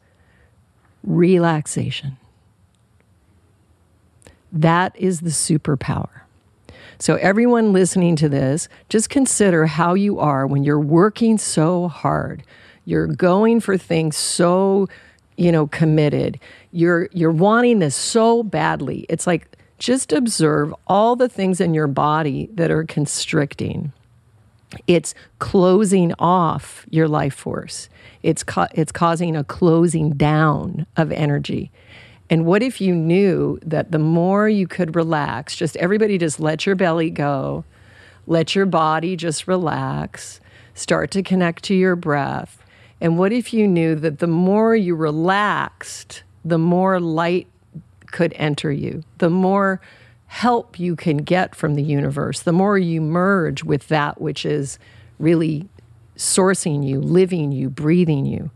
relaxation. 1.03 2.17
That 4.51 4.95
is 4.95 5.21
the 5.21 5.31
superpower. 5.31 6.21
So, 6.99 7.15
everyone 7.15 7.73
listening 7.73 8.15
to 8.17 8.29
this, 8.29 8.69
just 8.87 9.09
consider 9.09 9.65
how 9.65 9.95
you 9.95 10.19
are 10.19 10.47
when 10.47 10.63
you're 10.63 10.79
working 10.79 11.37
so 11.37 11.87
hard. 11.87 12.43
You're 12.85 13.07
going 13.07 13.59
for 13.59 13.77
things 13.77 14.15
so 14.15 14.87
you 15.37 15.51
know 15.51 15.67
committed. 15.67 16.39
You're 16.71 17.09
you're 17.11 17.31
wanting 17.31 17.79
this 17.79 17.95
so 17.95 18.43
badly. 18.43 19.05
It's 19.09 19.27
like 19.27 19.57
just 19.79 20.13
observe 20.13 20.73
all 20.87 21.15
the 21.15 21.29
things 21.29 21.59
in 21.59 21.73
your 21.73 21.87
body 21.87 22.49
that 22.53 22.71
are 22.71 22.83
constricting. 22.83 23.91
It's 24.87 25.13
closing 25.39 26.13
off 26.17 26.85
your 26.89 27.07
life 27.07 27.35
force. 27.35 27.89
It's 28.23 28.43
ca- 28.43 28.69
it's 28.73 28.91
causing 28.91 29.35
a 29.35 29.43
closing 29.43 30.11
down 30.11 30.85
of 30.97 31.11
energy. 31.11 31.71
And 32.29 32.45
what 32.45 32.63
if 32.63 32.81
you 32.81 32.95
knew 32.95 33.59
that 33.63 33.91
the 33.91 33.99
more 33.99 34.49
you 34.49 34.67
could 34.67 34.95
relax 34.95 35.55
just 35.55 35.75
everybody 35.77 36.17
just 36.17 36.39
let 36.39 36.65
your 36.65 36.75
belly 36.75 37.09
go 37.09 37.63
let 38.25 38.55
your 38.55 38.65
body 38.65 39.15
just 39.15 39.47
relax 39.47 40.39
start 40.73 41.11
to 41.11 41.21
connect 41.21 41.63
to 41.65 41.75
your 41.75 41.95
breath 41.95 42.62
and 43.03 43.17
what 43.17 43.33
if 43.33 43.53
you 43.53 43.67
knew 43.67 43.95
that 43.95 44.19
the 44.19 44.27
more 44.27 44.73
you 44.73 44.95
relaxed, 44.95 46.23
the 46.45 46.57
more 46.57 47.01
light 47.01 47.47
could 48.07 48.33
enter 48.37 48.71
you, 48.71 49.03
the 49.17 49.29
more 49.29 49.81
help 50.27 50.79
you 50.79 50.95
can 50.95 51.17
get 51.17 51.53
from 51.53 51.75
the 51.75 51.83
universe, 51.83 52.43
the 52.43 52.53
more 52.53 52.77
you 52.77 53.01
merge 53.01 53.61
with 53.61 53.89
that 53.89 54.21
which 54.21 54.45
is 54.45 54.79
really 55.19 55.67
sourcing 56.15 56.87
you, 56.87 57.01
living 57.01 57.51
you, 57.51 57.69
breathing 57.69 58.25
you. 58.25 58.49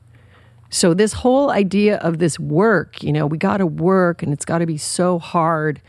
So, 0.70 0.94
this 0.94 1.12
whole 1.12 1.50
idea 1.50 1.98
of 1.98 2.20
this 2.20 2.40
work, 2.40 3.04
you 3.04 3.12
know, 3.12 3.28
we 3.28 3.38
got 3.38 3.58
to 3.58 3.66
work 3.66 4.24
and 4.24 4.32
it's 4.32 4.46
got 4.46 4.60
to 4.60 4.66
be 4.66 4.78
so 4.78 5.20
hard, 5.20 5.82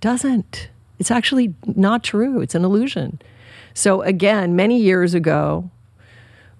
doesn't. 0.00 0.70
It's 0.98 1.10
actually 1.10 1.54
not 1.66 2.02
true. 2.02 2.40
It's 2.40 2.54
an 2.54 2.64
illusion. 2.64 3.20
So, 3.74 4.00
again, 4.00 4.56
many 4.56 4.80
years 4.80 5.12
ago, 5.12 5.70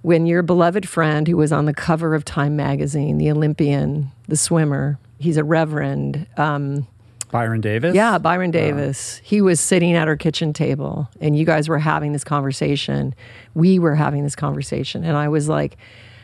when 0.03 0.27
your 0.27 0.43
beloved 0.43 0.89
friend 0.89 1.27
who 1.27 1.37
was 1.37 1.53
on 1.53 1.65
the 1.65 1.75
cover 1.75 2.15
of 2.15 2.25
Time 2.25 2.57
magazine, 2.57 3.19
the 3.19 3.31
Olympian, 3.31 4.11
the 4.29 4.37
swimmer, 4.37 4.99
he's 5.19 5.37
a 5.37 5.45
reverend. 5.45 6.27
Um, 6.37 6.87
Byron 7.31 7.61
Davis? 7.61 7.95
Yeah, 7.95 8.19
Byron 8.19 8.51
Davis. 8.51 9.21
He 9.25 9.41
was 9.41 9.61
sitting 9.61 9.95
at 9.95 10.07
our 10.09 10.17
kitchen 10.17 10.53
table 10.53 11.09
and 11.21 11.37
you 11.37 11.45
guys 11.45 11.69
were 11.69 11.79
having 11.79 12.13
this 12.13 12.25
conversation. 12.25 13.15
We 13.55 13.79
were 13.79 13.95
having 13.95 14.23
this 14.23 14.37
conversation. 14.37 15.05
And 15.05 15.17
I 15.17 15.29
was 15.29 15.49
like, 15.49 15.77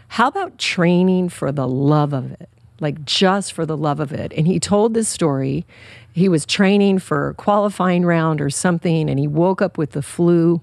how 0.09 0.29
about 0.29 0.59
training 0.59 1.31
for 1.31 1.51
the 1.51 1.67
love 1.67 2.13
of 2.13 2.31
it? 2.33 2.49
Like 2.81 3.05
just 3.05 3.53
for 3.53 3.67
the 3.67 3.77
love 3.77 4.01
of 4.01 4.13
it. 4.13 4.33
And 4.37 4.47
he 4.47 4.61
told 4.61 4.95
this 4.95 5.09
story. 5.09 5.67
He 6.13 6.29
was 6.29 6.47
training 6.47 6.99
for 7.01 7.35
qualifying 7.35 8.05
round 8.05 8.41
or 8.41 8.51
something 8.51 9.11
and 9.11 9.19
he 9.19 9.27
woke 9.27 9.61
up 9.61 9.77
with 9.77 9.93
the 9.93 10.03
flu 10.03 10.61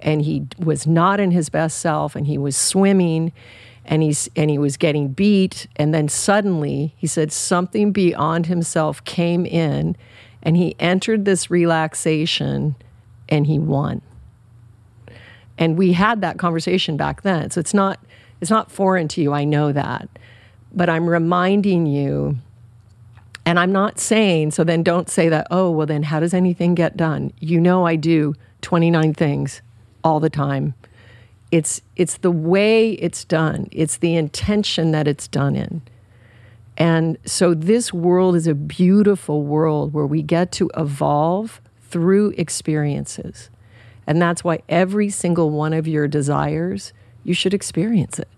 and 0.00 0.22
he 0.22 0.46
was 0.58 0.86
not 0.86 1.20
in 1.20 1.30
his 1.30 1.48
best 1.48 1.78
self 1.78 2.14
and 2.14 2.26
he 2.26 2.38
was 2.38 2.56
swimming 2.56 3.32
and 3.84 4.02
he's 4.02 4.28
and 4.36 4.50
he 4.50 4.58
was 4.58 4.76
getting 4.76 5.08
beat 5.08 5.66
and 5.76 5.92
then 5.92 6.08
suddenly 6.08 6.94
he 6.96 7.06
said 7.06 7.32
something 7.32 7.90
beyond 7.90 8.46
himself 8.46 9.02
came 9.04 9.44
in 9.46 9.96
and 10.42 10.56
he 10.56 10.76
entered 10.78 11.24
this 11.24 11.50
relaxation 11.50 12.76
and 13.28 13.46
he 13.46 13.58
won. 13.58 14.00
And 15.58 15.76
we 15.76 15.92
had 15.92 16.20
that 16.20 16.38
conversation 16.38 16.96
back 16.96 17.22
then 17.22 17.50
so 17.50 17.58
it's 17.58 17.74
not 17.74 17.98
it's 18.40 18.50
not 18.50 18.70
foreign 18.70 19.08
to 19.08 19.22
you 19.22 19.32
i 19.32 19.44
know 19.44 19.72
that. 19.72 20.08
But 20.72 20.88
i'm 20.88 21.08
reminding 21.08 21.86
you 21.86 22.36
and 23.46 23.58
i'm 23.58 23.72
not 23.72 23.98
saying 23.98 24.50
so 24.50 24.62
then 24.62 24.82
don't 24.82 25.08
say 25.08 25.30
that 25.30 25.46
oh 25.50 25.70
well 25.70 25.86
then 25.86 26.04
how 26.04 26.20
does 26.20 26.34
anything 26.34 26.74
get 26.74 26.96
done? 26.96 27.32
You 27.40 27.58
know 27.58 27.86
i 27.86 27.96
do 27.96 28.34
29 28.60 29.14
things 29.14 29.62
all 30.08 30.20
the 30.20 30.30
time. 30.30 30.72
It's 31.50 31.82
it's 31.96 32.16
the 32.18 32.30
way 32.30 32.92
it's 32.92 33.24
done. 33.24 33.68
It's 33.72 33.98
the 33.98 34.16
intention 34.16 34.90
that 34.92 35.06
it's 35.06 35.28
done 35.28 35.54
in. 35.54 35.82
And 36.78 37.18
so 37.24 37.54
this 37.54 37.92
world 37.92 38.34
is 38.36 38.46
a 38.46 38.54
beautiful 38.54 39.42
world 39.42 39.92
where 39.92 40.06
we 40.06 40.22
get 40.22 40.50
to 40.52 40.70
evolve 40.76 41.60
through 41.90 42.34
experiences. 42.38 43.50
And 44.06 44.22
that's 44.22 44.42
why 44.42 44.60
every 44.68 45.10
single 45.10 45.50
one 45.50 45.74
of 45.74 45.86
your 45.86 46.08
desires, 46.08 46.92
you 47.24 47.34
should 47.34 47.52
experience 47.52 48.18
it. 48.18 48.28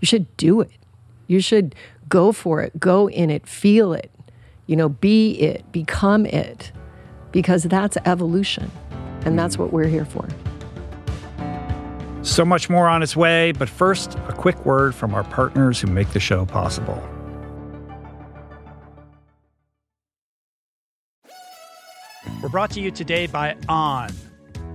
You 0.00 0.06
should 0.06 0.34
do 0.38 0.62
it. 0.62 0.70
You 1.26 1.40
should 1.40 1.74
go 2.08 2.32
for 2.32 2.62
it, 2.62 2.78
go 2.80 3.08
in 3.08 3.28
it, 3.30 3.46
feel 3.46 3.92
it, 3.92 4.10
you 4.66 4.76
know, 4.76 4.88
be 4.88 5.32
it, 5.32 5.70
become 5.72 6.24
it, 6.26 6.72
because 7.32 7.64
that's 7.64 7.96
evolution. 8.04 8.70
And 9.24 9.38
that's 9.38 9.58
what 9.58 9.72
we're 9.72 9.88
here 9.88 10.06
for. 10.06 10.26
So 12.22 12.44
much 12.44 12.68
more 12.68 12.86
on 12.86 13.02
its 13.02 13.16
way, 13.16 13.52
but 13.52 13.68
first, 13.68 14.14
a 14.28 14.32
quick 14.32 14.66
word 14.66 14.94
from 14.94 15.14
our 15.14 15.24
partners 15.24 15.80
who 15.80 15.86
make 15.86 16.10
the 16.10 16.20
show 16.20 16.44
possible. 16.44 17.02
We're 22.42 22.48
brought 22.48 22.70
to 22.72 22.80
you 22.80 22.90
today 22.90 23.26
by 23.26 23.56
On. 23.68 24.10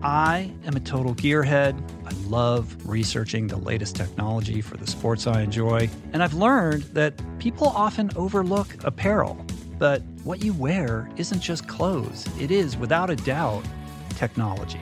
I 0.03 0.51
am 0.65 0.75
a 0.75 0.79
total 0.79 1.15
gearhead. 1.15 1.81
I 2.05 2.11
love 2.27 2.75
researching 2.87 3.47
the 3.47 3.57
latest 3.57 3.95
technology 3.95 4.61
for 4.61 4.77
the 4.77 4.85
sports 4.85 5.25
I 5.25 5.41
enjoy, 5.41 5.89
and 6.13 6.21
I've 6.21 6.35
learned 6.35 6.83
that 6.93 7.13
people 7.39 7.67
often 7.69 8.11
overlook 8.15 8.83
apparel. 8.83 9.43
But 9.77 10.01
what 10.23 10.43
you 10.43 10.53
wear 10.53 11.09
isn't 11.17 11.41
just 11.41 11.67
clothes, 11.67 12.27
it 12.39 12.49
is, 12.51 12.77
without 12.77 13.09
a 13.09 13.15
doubt, 13.15 13.65
technology. 14.11 14.81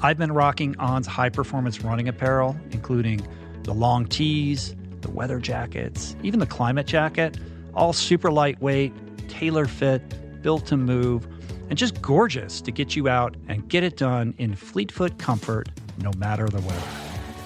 I've 0.00 0.18
been 0.18 0.32
rocking 0.32 0.76
On's 0.78 1.06
high 1.06 1.30
performance 1.30 1.80
running 1.80 2.06
apparel, 2.08 2.56
including 2.70 3.26
the 3.62 3.72
long 3.72 4.06
tees, 4.06 4.76
the 5.00 5.10
weather 5.10 5.38
jackets, 5.38 6.16
even 6.22 6.38
the 6.38 6.46
climate 6.46 6.86
jacket, 6.86 7.38
all 7.74 7.92
super 7.92 8.30
lightweight, 8.30 8.92
tailor 9.28 9.66
fit, 9.66 10.42
built 10.42 10.66
to 10.66 10.76
move 10.76 11.26
and 11.68 11.78
just 11.78 12.00
gorgeous 12.02 12.60
to 12.60 12.70
get 12.70 12.94
you 12.94 13.08
out 13.08 13.36
and 13.48 13.68
get 13.68 13.82
it 13.82 13.96
done 13.96 14.34
in 14.38 14.54
fleet-foot 14.54 15.18
comfort 15.18 15.68
no 15.98 16.12
matter 16.18 16.46
the 16.46 16.60
weather. 16.60 16.86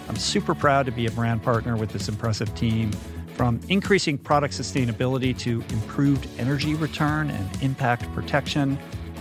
I'm 0.08 0.16
super 0.16 0.54
proud 0.54 0.86
to 0.86 0.92
be 0.92 1.06
a 1.06 1.10
brand 1.12 1.42
partner 1.42 1.76
with 1.76 1.90
this 1.90 2.08
impressive 2.08 2.54
team. 2.54 2.90
From 3.36 3.60
increasing 3.68 4.18
product 4.18 4.52
sustainability 4.52 5.38
to 5.38 5.62
improved 5.70 6.28
energy 6.38 6.74
return 6.74 7.30
and 7.30 7.62
impact 7.62 8.12
protection, 8.12 8.78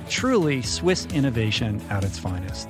truly 0.09 0.61
Swiss 0.61 1.05
innovation 1.13 1.79
at 1.89 2.03
its 2.03 2.17
finest. 2.19 2.69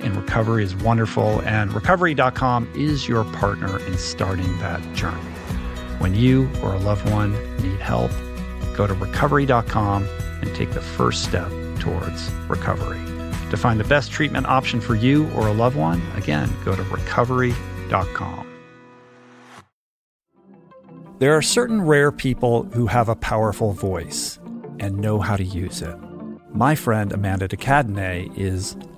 in 0.00 0.14
recovery 0.14 0.64
is 0.64 0.74
wonderful, 0.76 1.40
and 1.42 1.72
recovery.com 1.72 2.70
is 2.74 3.08
your 3.08 3.24
partner 3.24 3.78
in 3.86 3.98
starting 3.98 4.58
that 4.58 4.80
journey. 4.94 5.20
When 5.98 6.14
you 6.14 6.50
or 6.62 6.74
a 6.74 6.78
loved 6.78 7.08
one 7.10 7.32
need 7.62 7.80
help, 7.80 8.10
go 8.74 8.86
to 8.86 8.94
recovery.com 8.94 10.08
and 10.40 10.54
take 10.54 10.70
the 10.70 10.80
first 10.80 11.24
step 11.24 11.50
towards 11.80 12.30
recovery. 12.48 13.00
To 13.50 13.56
find 13.56 13.80
the 13.80 13.84
best 13.84 14.12
treatment 14.12 14.46
option 14.46 14.80
for 14.80 14.94
you 14.94 15.28
or 15.30 15.48
a 15.48 15.52
loved 15.52 15.76
one, 15.76 16.02
again, 16.14 16.50
go 16.64 16.76
to 16.76 16.82
recovery.com. 16.84 18.46
There 21.18 21.36
are 21.36 21.42
certain 21.42 21.82
rare 21.82 22.12
people 22.12 22.64
who 22.74 22.86
have 22.86 23.08
a 23.08 23.16
powerful 23.16 23.72
voice 23.72 24.38
and 24.78 24.98
know 24.98 25.18
how 25.18 25.36
to 25.36 25.42
use 25.42 25.82
it. 25.82 25.96
My 26.54 26.76
friend 26.76 27.12
Amanda 27.12 27.48
de 27.48 28.30
is 28.36 28.76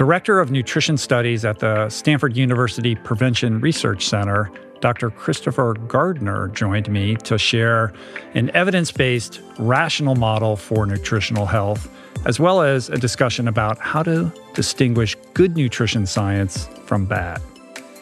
Director 0.00 0.40
of 0.40 0.50
Nutrition 0.50 0.96
Studies 0.96 1.44
at 1.44 1.58
the 1.58 1.90
Stanford 1.90 2.34
University 2.34 2.94
Prevention 2.94 3.60
Research 3.60 4.08
Center, 4.08 4.50
Dr. 4.80 5.10
Christopher 5.10 5.74
Gardner 5.74 6.48
joined 6.54 6.88
me 6.90 7.16
to 7.16 7.36
share 7.36 7.92
an 8.32 8.50
evidence 8.54 8.90
based, 8.90 9.42
rational 9.58 10.14
model 10.14 10.56
for 10.56 10.86
nutritional 10.86 11.44
health, 11.44 11.86
as 12.24 12.40
well 12.40 12.62
as 12.62 12.88
a 12.88 12.96
discussion 12.96 13.46
about 13.46 13.76
how 13.78 14.02
to 14.02 14.32
distinguish 14.54 15.18
good 15.34 15.54
nutrition 15.54 16.06
science 16.06 16.66
from 16.86 17.04
bad. 17.04 17.42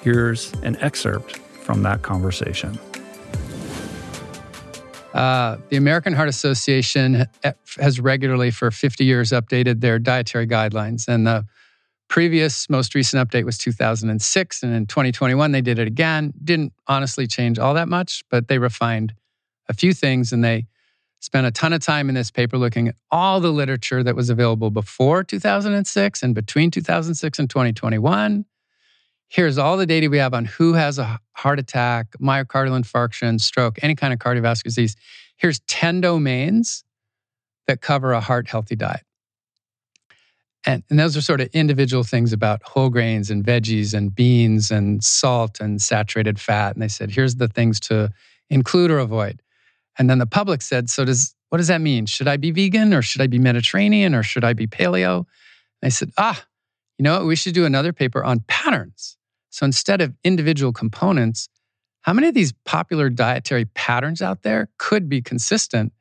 Here's 0.01 0.53
an 0.62 0.76
excerpt 0.76 1.38
from 1.38 1.82
that 1.82 2.03
conversation. 2.03 2.78
Uh, 5.14 5.57
the 5.68 5.76
American 5.76 6.12
Heart 6.12 6.28
Association 6.28 7.26
has 7.80 7.99
regularly, 7.99 8.53
for 8.53 8.70
50 8.70 9.05
years, 9.05 9.30
updated 9.30 9.80
their 9.80 9.99
dietary 9.99 10.46
guidelines. 10.46 11.09
And 11.09 11.26
the 11.26 11.44
previous, 12.09 12.68
most 12.68 12.94
recent 12.94 13.28
update 13.28 13.44
was 13.44 13.59
2006. 13.59 14.62
And 14.62 14.74
in 14.74 14.86
2021, 14.86 15.52
they 15.52 15.61
did 15.61 15.78
it 15.78 15.86
again. 15.86 16.32
Didn't 16.42 16.72
honestly 16.86 17.26
change 17.26 17.59
all 17.59 17.74
that 17.74 17.88
much, 17.88 18.24
but 18.30 18.48
they 18.48 18.59
refined 18.59 19.14
a 19.68 19.74
few 19.74 19.92
things 19.92 20.32
and 20.32 20.42
they 20.42 20.66
spent 21.20 21.46
a 21.46 21.50
ton 21.50 21.72
of 21.72 21.80
time 21.80 22.09
in 22.09 22.14
this 22.14 22.30
paper 22.30 22.56
looking 22.56 22.88
at 22.88 22.94
all 23.11 23.40
the 23.40 23.50
literature 23.50 24.02
that 24.02 24.16
was 24.16 24.30
available 24.30 24.70
before 24.70 25.24
2006 25.24 26.22
and 26.22 26.34
between 26.34 26.70
2006 26.70 27.38
and 27.38 27.50
2021 27.50 28.44
here's 29.28 29.59
all 29.59 29.76
the 29.76 29.86
data 29.86 30.09
we 30.09 30.18
have 30.18 30.34
on 30.34 30.44
who 30.46 30.72
has 30.72 30.98
a 30.98 31.20
heart 31.32 31.59
attack, 31.59 32.12
myocardial 32.20 32.78
infarction, 32.78 33.40
stroke, 33.40 33.78
any 33.82 33.94
kind 33.94 34.12
of 34.12 34.18
cardiovascular 34.18 34.64
disease. 34.64 34.96
Here's 35.36 35.61
10 35.61 36.00
domains 36.00 36.84
that 37.66 37.80
cover 37.80 38.12
a 38.12 38.20
heart 38.20 38.48
healthy 38.48 38.74
diet. 38.74 39.02
And, 40.66 40.82
and 40.90 40.98
those 40.98 41.16
are 41.16 41.20
sort 41.20 41.40
of 41.40 41.48
individual 41.52 42.02
things 42.02 42.32
about 42.32 42.62
whole 42.64 42.90
grains 42.90 43.30
and 43.30 43.44
veggies 43.44 43.94
and 43.94 44.14
beans 44.14 44.70
and 44.70 45.02
salt 45.02 45.61
and 45.61 45.80
saturated 45.80 46.40
fat. 46.40 46.74
And 46.74 46.82
they 46.82 46.88
said, 46.88 47.11
here's 47.11 47.36
the 47.36 47.48
things 47.48 47.78
to 47.80 48.12
include 48.50 48.90
or 48.90 48.98
avoid. 48.98 49.40
And 49.98 50.11
then 50.11 50.18
the 50.18 50.26
public 50.26 50.62
said, 50.62 50.90
so 50.90 51.04
does 51.04 51.34
what 51.48 51.59
does 51.59 51.68
that 51.68 51.80
mean? 51.80 52.06
Should 52.06 52.28
I 52.28 52.36
be 52.36 52.50
vegan 52.50 52.92
or 52.92 53.00
should 53.00 53.22
I 53.22 53.26
be 53.26 53.38
Mediterranean 53.38 54.14
or 54.14 54.22
should 54.22 54.44
I 54.44 54.52
be 54.52 54.66
paleo? 54.66 55.18
And 55.18 55.26
I 55.84 55.88
said, 55.88 56.11
ah, 56.18 56.44
you 56.98 57.02
know 57.02 57.18
what? 57.18 57.26
We 57.26 57.36
should 57.36 57.54
do 57.54 57.64
another 57.64 57.92
paper 57.92 58.22
on 58.22 58.40
patterns. 58.48 59.16
So 59.50 59.64
instead 59.64 60.00
of 60.00 60.14
individual 60.24 60.72
components, 60.72 61.48
how 62.02 62.12
many 62.12 62.28
of 62.28 62.34
these 62.34 62.52
popular 62.64 63.09
dietary 63.09 63.64
patterns 63.64 64.20
out 64.20 64.42
there 64.42 64.68
could 64.78 65.09
be 65.09 65.22
consistent 65.22 65.92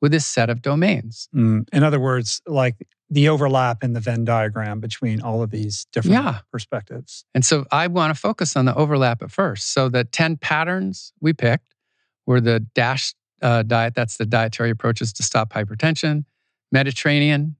with 0.00 0.12
this 0.12 0.26
set 0.26 0.50
of 0.50 0.62
domains? 0.62 1.28
Mm. 1.34 1.68
In 1.72 1.82
other 1.82 2.00
words, 2.00 2.40
like 2.46 2.76
the 3.12 3.28
overlap 3.28 3.84
in 3.84 3.92
the 3.92 4.00
Venn 4.00 4.24
diagram 4.24 4.80
between 4.80 5.20
all 5.20 5.42
of 5.42 5.50
these 5.50 5.86
different 5.92 6.14
Yeah. 6.14 6.38
perspectives. 6.50 7.26
And 7.34 7.44
so 7.44 7.66
I 7.70 7.86
want 7.88 8.14
to 8.14 8.18
focus 8.18 8.56
on 8.56 8.64
the 8.64 8.74
overlap 8.74 9.22
at 9.22 9.30
first. 9.30 9.74
So 9.74 9.90
the 9.90 10.04
10 10.04 10.38
patterns 10.38 11.12
we 11.20 11.34
picked 11.34 11.74
were 12.26 12.40
the 12.40 12.60
DASH 12.74 13.14
uh, 13.42 13.64
diet, 13.64 13.94
that's 13.94 14.16
the 14.16 14.24
dietary 14.24 14.70
approaches 14.70 15.12
to 15.12 15.22
stop 15.22 15.52
hypertension, 15.52 16.24
Mediterranean, 16.70 17.56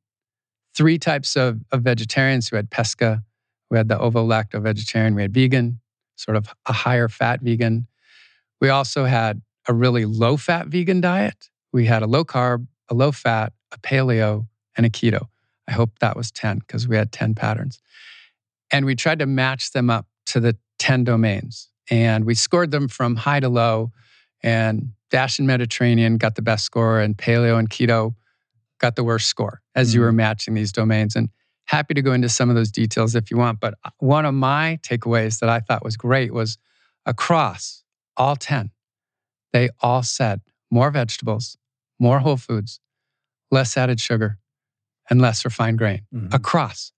three 0.74 0.98
types 0.98 1.36
of, 1.36 1.60
of 1.70 1.82
vegetarians 1.82 2.48
who 2.48 2.56
had 2.56 2.70
pesca, 2.70 3.22
we 3.70 3.76
had 3.76 3.88
the 3.88 3.98
ovo 3.98 4.26
lacto 4.26 4.62
vegetarian, 4.62 5.14
we 5.14 5.20
had 5.20 5.34
vegan, 5.34 5.80
sort 6.16 6.36
of 6.36 6.48
a 6.64 6.72
higher 6.72 7.08
fat 7.08 7.40
vegan. 7.42 7.86
We 8.60 8.70
also 8.70 9.04
had 9.04 9.42
a 9.68 9.74
really 9.74 10.06
low 10.06 10.38
fat 10.38 10.68
vegan 10.68 11.02
diet. 11.02 11.50
We 11.72 11.84
had 11.86 12.02
a 12.02 12.06
low 12.06 12.24
carb, 12.24 12.66
a 12.88 12.94
low 12.94 13.12
fat, 13.12 13.52
a 13.70 13.78
paleo, 13.78 14.46
and 14.76 14.86
a 14.86 14.90
keto. 14.90 15.26
I 15.68 15.72
hope 15.72 15.98
that 16.00 16.16
was 16.16 16.30
10 16.30 16.58
because 16.58 16.88
we 16.88 16.96
had 16.96 17.12
10 17.12 17.34
patterns. 17.34 17.80
And 18.70 18.86
we 18.86 18.94
tried 18.94 19.18
to 19.20 19.26
match 19.26 19.72
them 19.72 19.90
up 19.90 20.06
to 20.26 20.40
the 20.40 20.56
10 20.78 21.04
domains. 21.04 21.68
And 21.90 22.24
we 22.24 22.34
scored 22.34 22.70
them 22.70 22.88
from 22.88 23.16
high 23.16 23.40
to 23.40 23.48
low. 23.48 23.92
And 24.42 24.92
Dash 25.10 25.38
and 25.38 25.46
Mediterranean 25.46 26.16
got 26.16 26.34
the 26.34 26.42
best 26.42 26.64
score, 26.64 27.00
and 27.00 27.16
Paleo 27.16 27.58
and 27.58 27.68
Keto 27.68 28.14
got 28.78 28.96
the 28.96 29.04
worst 29.04 29.28
score 29.28 29.60
as 29.74 29.94
you 29.94 30.00
were 30.00 30.12
matching 30.12 30.54
these 30.54 30.72
domains. 30.72 31.14
And 31.14 31.28
happy 31.66 31.94
to 31.94 32.02
go 32.02 32.12
into 32.12 32.28
some 32.28 32.48
of 32.48 32.56
those 32.56 32.70
details 32.70 33.14
if 33.14 33.30
you 33.30 33.36
want. 33.36 33.60
But 33.60 33.74
uh, 33.84 33.90
one 33.98 34.26
of 34.26 34.34
my 34.34 34.78
takeaways 34.82 35.38
that 35.40 35.48
I 35.48 35.60
thought 35.60 35.84
was 35.84 35.96
great 35.96 36.32
was 36.32 36.58
across 37.06 37.84
all 38.16 38.36
10, 38.36 38.70
they 39.52 39.70
all 39.80 40.02
said 40.02 40.40
more 40.70 40.90
vegetables, 40.90 41.56
more 41.98 42.20
whole 42.20 42.36
foods, 42.36 42.80
less 43.50 43.76
added 43.76 44.00
sugar, 44.00 44.38
and 45.12 45.20
less 45.20 45.44
refined 45.44 45.76
grain 45.76 46.00
mm-hmm. 46.12 46.34
across 46.34 46.90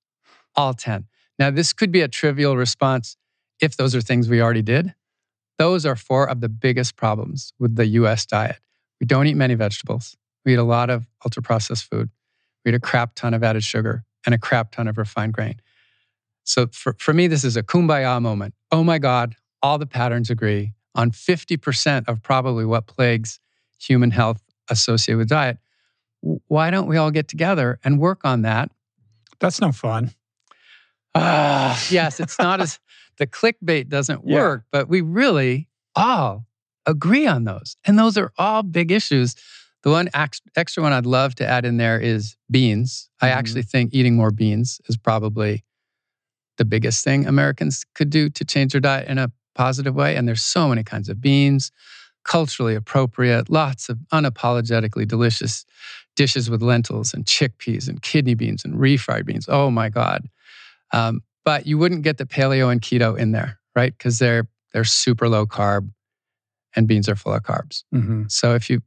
all 0.54 0.72
10. 0.72 1.06
Now, 1.36 1.50
this 1.50 1.72
could 1.72 1.90
be 1.90 2.00
a 2.00 2.06
trivial 2.06 2.56
response 2.56 3.16
if 3.60 3.76
those 3.76 3.92
are 3.96 4.00
things 4.00 4.28
we 4.28 4.40
already 4.40 4.62
did. 4.62 4.94
Those 5.58 5.84
are 5.84 5.96
four 5.96 6.28
of 6.28 6.40
the 6.40 6.48
biggest 6.48 6.94
problems 6.94 7.52
with 7.58 7.74
the 7.74 7.86
US 7.86 8.24
diet. 8.24 8.60
We 9.00 9.06
don't 9.06 9.26
eat 9.26 9.34
many 9.34 9.54
vegetables. 9.54 10.16
We 10.44 10.52
eat 10.52 10.60
a 10.60 10.62
lot 10.62 10.90
of 10.90 11.08
ultra 11.24 11.42
processed 11.42 11.90
food. 11.90 12.08
We 12.64 12.70
eat 12.70 12.76
a 12.76 12.80
crap 12.80 13.16
ton 13.16 13.34
of 13.34 13.42
added 13.42 13.64
sugar 13.64 14.04
and 14.24 14.32
a 14.32 14.38
crap 14.38 14.70
ton 14.70 14.86
of 14.86 14.96
refined 14.96 15.32
grain. 15.32 15.60
So 16.44 16.68
for, 16.68 16.94
for 17.00 17.12
me, 17.12 17.26
this 17.26 17.42
is 17.42 17.56
a 17.56 17.64
kumbaya 17.64 18.22
moment. 18.22 18.54
Oh 18.70 18.84
my 18.84 18.98
God, 18.98 19.34
all 19.60 19.76
the 19.76 19.86
patterns 19.86 20.30
agree 20.30 20.72
on 20.94 21.10
50% 21.10 22.04
of 22.06 22.22
probably 22.22 22.64
what 22.64 22.86
plagues 22.86 23.40
human 23.76 24.12
health 24.12 24.40
associated 24.70 25.18
with 25.18 25.28
diet. 25.28 25.58
Why 26.48 26.70
don't 26.70 26.86
we 26.86 26.96
all 26.96 27.10
get 27.10 27.28
together 27.28 27.78
and 27.84 27.98
work 27.98 28.20
on 28.24 28.42
that? 28.42 28.70
That's 29.40 29.60
no 29.60 29.72
fun. 29.72 30.12
Ah, 31.14 31.80
yes, 31.90 32.18
it's 32.20 32.38
not 32.38 32.60
as 32.60 32.78
the 33.18 33.26
clickbait 33.26 33.88
doesn't 33.88 34.26
Yeah. 34.26 34.36
work, 34.36 34.64
but 34.72 34.88
we 34.88 35.00
really 35.00 35.68
all 35.94 36.46
agree 36.86 37.26
on 37.26 37.44
those. 37.44 37.76
And 37.84 37.98
those 37.98 38.16
are 38.16 38.32
all 38.38 38.62
big 38.62 38.90
issues. 38.90 39.36
The 39.82 39.90
one 39.90 40.08
extra 40.56 40.82
one 40.82 40.92
I'd 40.92 41.06
love 41.06 41.34
to 41.36 41.46
add 41.46 41.64
in 41.64 41.76
there 41.76 42.00
is 42.00 42.36
beans. 42.50 43.10
I 43.20 43.28
Mhm. 43.28 43.32
actually 43.32 43.62
think 43.62 43.92
eating 43.94 44.16
more 44.16 44.30
beans 44.30 44.80
is 44.88 44.96
probably 44.96 45.62
the 46.56 46.64
biggest 46.64 47.04
thing 47.04 47.26
Americans 47.26 47.84
could 47.94 48.10
do 48.10 48.30
to 48.30 48.44
change 48.44 48.72
their 48.72 48.80
diet 48.80 49.08
in 49.08 49.18
a 49.18 49.30
positive 49.54 49.94
way. 49.94 50.16
And 50.16 50.26
there's 50.26 50.42
so 50.42 50.68
many 50.68 50.82
kinds 50.84 51.08
of 51.08 51.20
beans, 51.20 51.70
culturally 52.24 52.74
appropriate, 52.74 53.50
lots 53.50 53.88
of 53.88 53.98
unapologetically 54.12 55.06
delicious 55.06 55.64
dishes 56.16 56.48
with 56.48 56.62
lentils 56.62 57.12
and 57.14 57.24
chickpeas 57.24 57.88
and 57.88 58.02
kidney 58.02 58.34
beans 58.34 58.64
and 58.64 58.74
refried 58.74 59.26
beans. 59.26 59.46
Oh 59.48 59.70
my 59.70 59.88
God. 59.88 60.28
Um, 60.92 61.22
but 61.44 61.66
you 61.66 61.76
wouldn't 61.78 62.02
get 62.02 62.18
the 62.18 62.24
paleo 62.26 62.70
and 62.70 62.80
keto 62.80 63.18
in 63.18 63.32
there, 63.32 63.58
right? 63.74 63.96
Because 63.96 64.18
they're 64.18 64.48
they're 64.72 64.84
super 64.84 65.28
low 65.28 65.46
carb, 65.46 65.90
and 66.74 66.88
beans 66.88 67.08
are 67.08 67.16
full 67.16 67.34
of 67.34 67.42
carbs. 67.42 67.84
Mhm. 67.94 68.30
So 68.30 68.54
if 68.54 68.70
you 68.70 68.80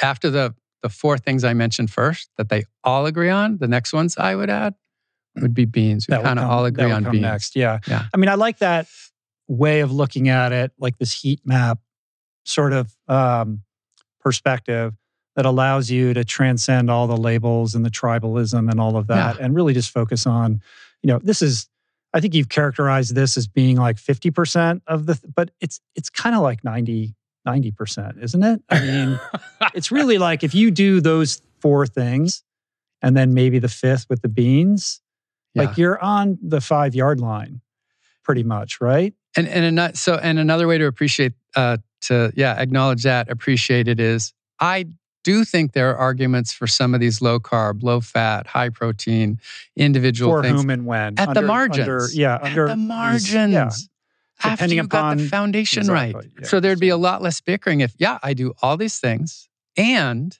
after 0.00 0.30
the 0.30 0.54
the 0.82 0.88
four 0.88 1.16
things 1.16 1.44
I 1.44 1.52
mentioned 1.54 1.90
first 1.90 2.30
that 2.38 2.48
they 2.48 2.64
all 2.82 3.06
agree 3.06 3.30
on, 3.30 3.58
the 3.58 3.68
next 3.68 3.92
ones 3.92 4.16
I 4.18 4.34
would 4.34 4.50
add 4.50 4.74
would 5.36 5.54
be 5.54 5.64
beans. 5.64 6.08
We 6.08 6.16
kind 6.16 6.38
of 6.38 6.50
all 6.50 6.64
agree 6.64 6.90
on 6.90 7.04
come 7.04 7.12
beans. 7.12 7.22
next. 7.22 7.56
Yeah. 7.56 7.78
Yeah. 7.86 8.06
I 8.12 8.16
mean, 8.16 8.28
I 8.28 8.34
like 8.34 8.58
that 8.58 8.88
way 9.48 9.80
of 9.80 9.92
looking 9.92 10.28
at 10.28 10.52
it, 10.52 10.72
like 10.78 10.98
this 10.98 11.12
heat 11.20 11.40
map 11.44 11.78
sort 12.44 12.72
of 12.72 12.94
um, 13.06 13.62
perspective 14.20 14.94
that 15.36 15.46
allows 15.46 15.90
you 15.90 16.12
to 16.14 16.24
transcend 16.24 16.90
all 16.90 17.06
the 17.06 17.16
labels 17.16 17.74
and 17.74 17.84
the 17.84 17.90
tribalism 17.90 18.70
and 18.70 18.80
all 18.80 18.96
of 18.96 19.06
that 19.06 19.38
and 19.38 19.54
really 19.54 19.72
just 19.72 19.90
focus 19.90 20.26
on, 20.26 20.60
you 21.02 21.08
know, 21.08 21.18
this 21.22 21.40
is, 21.40 21.68
I 22.12 22.20
think 22.20 22.34
you've 22.34 22.50
characterized 22.50 23.14
this 23.14 23.36
as 23.36 23.46
being 23.46 23.76
like 23.76 23.96
50% 23.96 24.82
of 24.86 25.06
the, 25.06 25.18
but 25.34 25.50
it's, 25.60 25.80
it's 25.94 26.10
kind 26.10 26.36
of 26.36 26.42
like 26.42 26.62
90, 26.64 27.14
90%, 27.46 28.22
isn't 28.22 28.42
it? 28.42 28.62
I 28.68 28.80
mean, 28.80 29.20
it's 29.74 29.90
really 29.90 30.18
like 30.18 30.44
if 30.44 30.54
you 30.54 30.70
do 30.70 31.00
those 31.00 31.40
four 31.60 31.86
things 31.86 32.42
and 33.00 33.16
then 33.16 33.32
maybe 33.32 33.58
the 33.58 33.68
fifth 33.68 34.06
with 34.10 34.20
the 34.20 34.28
beans, 34.28 35.00
like 35.54 35.76
you're 35.76 36.02
on 36.02 36.38
the 36.42 36.60
five 36.60 36.94
yard 36.94 37.20
line 37.20 37.60
pretty 38.22 38.42
much, 38.42 38.80
right? 38.80 39.14
And 39.36 39.48
and 39.48 39.78
ano- 39.78 39.94
so 39.94 40.14
and 40.14 40.38
another 40.38 40.66
way 40.66 40.78
to 40.78 40.86
appreciate 40.86 41.32
uh 41.56 41.78
to 42.02 42.32
yeah 42.36 42.54
acknowledge 42.54 43.02
that 43.02 43.30
appreciate 43.30 43.88
it 43.88 44.00
is 44.00 44.32
I 44.60 44.86
do 45.24 45.44
think 45.44 45.72
there 45.72 45.90
are 45.90 45.96
arguments 45.96 46.52
for 46.52 46.66
some 46.66 46.94
of 46.94 47.00
these 47.00 47.22
low 47.22 47.38
carb, 47.38 47.82
low 47.82 48.00
fat, 48.00 48.46
high 48.46 48.68
protein 48.70 49.38
individual 49.76 50.32
For 50.32 50.42
things 50.42 50.60
whom 50.60 50.70
and 50.70 50.86
when. 50.86 51.18
at 51.18 51.28
Under- 51.28 51.40
the 51.40 51.46
margins. 51.46 51.88
under- 51.88 52.08
yeah, 52.12 52.34
at 52.36 52.42
under 52.44 52.68
the 52.68 52.76
margins. 52.76 53.52
yeah. 53.52 53.70
After 54.44 54.66
you 54.66 54.82
got 54.86 54.90
the 54.90 54.96
upon- 55.22 55.28
foundation 55.28 55.86
right. 55.86 56.16
Yeah, 56.40 56.46
so 56.48 56.58
there'd 56.58 56.80
be 56.80 56.88
a 56.88 56.96
lot 56.96 57.22
less 57.22 57.40
bickering 57.40 57.80
if 57.80 57.94
yeah 57.98 58.18
I 58.22 58.34
do 58.34 58.52
all 58.60 58.76
these 58.76 58.98
things 58.98 59.48
and 59.76 60.36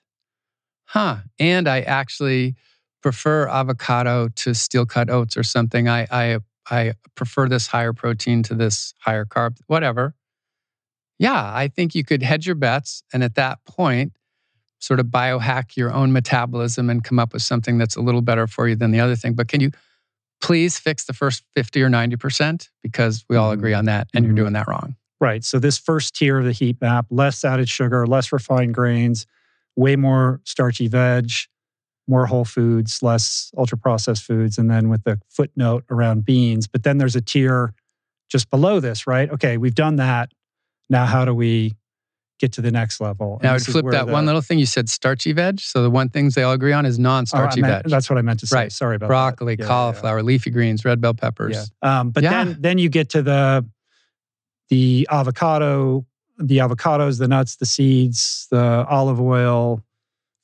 huh 0.87 1.19
and 1.39 1.69
I 1.69 1.83
actually 1.83 2.57
prefer 3.01 3.49
avocado 3.49 4.29
to 4.29 4.55
steel 4.55 4.87
cut 4.87 5.09
oats 5.09 5.37
or 5.37 5.45
something. 5.45 5.89
I 5.89 6.07
I 6.11 6.39
I 6.69 6.93
prefer 7.15 7.49
this 7.49 7.69
higher 7.69 7.93
protein 7.93 8.43
to 8.45 8.55
this 8.55 8.93
higher 8.99 9.25
carb, 9.25 9.57
whatever. 9.69 10.15
Yeah, 11.19 11.35
I 11.55 11.69
think 11.69 11.95
you 11.95 12.03
could 12.05 12.23
hedge 12.25 12.47
your 12.47 12.57
bets 12.57 13.05
and 13.13 13.23
at 13.23 13.37
that 13.37 13.65
point 13.65 14.13
sort 14.83 14.99
of 14.99 15.07
biohack 15.07 15.77
your 15.77 15.93
own 15.93 16.13
metabolism 16.13 16.91
and 16.91 17.05
come 17.05 17.21
up 17.21 17.33
with 17.33 17.43
something 17.43 17.79
that's 17.79 17.95
a 17.95 18.01
little 18.01 18.21
better 18.21 18.49
for 18.49 18.67
you 18.67 18.75
than 18.75 18.91
the 18.91 18.99
other 18.99 19.15
thing. 19.15 19.33
But 19.33 19.47
can 19.47 19.61
you 19.61 19.71
please 20.41 20.77
fix 20.77 21.05
the 21.05 21.13
first 21.13 21.45
50 21.55 21.83
or 21.83 21.89
90% 21.89 22.69
because 22.83 23.25
we 23.29 23.37
all 23.37 23.53
agree 23.53 23.75
on 23.75 23.85
that 23.85 24.09
and 24.13 24.25
you're 24.25 24.33
mm-hmm. 24.33 24.43
doing 24.43 24.53
that 24.55 24.67
wrong. 24.67 24.97
Right. 25.21 25.45
So 25.45 25.61
this 25.61 25.79
first 25.79 26.17
tier 26.17 26.41
of 26.41 26.45
the 26.45 26.51
heat 26.51 26.81
map, 26.81 27.07
less 27.11 27.45
added 27.45 27.69
sugar, 27.69 28.09
less 28.09 28.33
refined 28.33 28.75
grains, 28.75 29.25
way 29.77 29.95
more 29.95 30.41
starchy 30.43 30.89
veg, 30.89 31.31
more 32.09 32.27
whole 32.27 32.45
foods, 32.45 33.05
less 33.05 33.53
ultra 33.57 33.79
processed 33.79 34.25
foods, 34.25 34.59
and 34.59 34.69
then 34.69 34.89
with 34.89 35.05
the 35.05 35.21
footnote 35.29 35.85
around 35.91 36.25
beans. 36.25 36.67
But 36.67 36.83
then 36.83 36.99
there's 36.99 37.15
a 37.15 37.21
tier 37.21 37.73
just 38.29 38.51
below 38.51 38.81
this, 38.81 39.07
right? 39.07 39.31
Okay, 39.31 39.59
we've 39.59 39.77
done 39.77 39.97
that. 39.97 40.33
Now, 40.91 41.07
how 41.07 41.25
do 41.25 41.33
we 41.33 41.77
get 42.43 42.53
to 42.53 42.61
the 42.61 42.71
next 42.71 43.01
level. 43.01 43.35
And 43.35 43.45
Now 43.45 43.51
I 43.51 43.53
would 43.55 43.63
flip 43.63 43.87
that 43.93 44.07
the- 44.07 44.13
one 44.13 44.27
little 44.27 44.41
thing 44.43 44.59
you 44.59 44.67
said, 44.67 44.89
starchy 44.91 45.33
veg. 45.33 45.61
So 45.61 45.83
the 45.83 45.89
one 45.91 46.09
things 46.11 46.35
they 46.35 46.43
all 46.43 46.53
agree 46.53 46.73
on 46.73 46.85
is 46.85 46.99
Oh, 46.99 47.03
non-starchy 47.03 47.61
meant- 47.63 47.85
veg. 47.85 47.91
That's 47.91 48.11
what 48.11 48.19
I 48.19 48.23
meant 48.23 48.41
to 48.41 48.47
say. 48.47 48.57
Right. 48.57 48.73
Sorry 48.73 48.97
about 48.97 49.07
Broccoli, 49.07 49.55
that. 49.57 49.63
Yeah, 49.63 49.65
yeah, 49.65 49.69
yeah. 49.69 49.75
cauliflower, 49.75 50.23
leafy 50.23 50.51
greens, 50.51 50.85
red 50.85 51.01
bell 51.01 51.15
peppers. 51.15 51.71
Yeah. 51.83 52.01
Um, 52.01 52.11
but 52.11 52.23
then 52.23 52.57
then 52.61 52.77
you 52.79 52.89
get 52.89 53.09
to 53.11 53.23
the 53.23 53.65
the 54.69 55.07
avocado, 55.11 56.05
the 56.39 56.59
avocados, 56.59 57.19
the 57.19 57.29
nuts, 57.29 57.57
the 57.57 57.67
seeds, 57.67 58.47
the 58.51 58.85
olive 58.89 59.21
oil, 59.21 59.83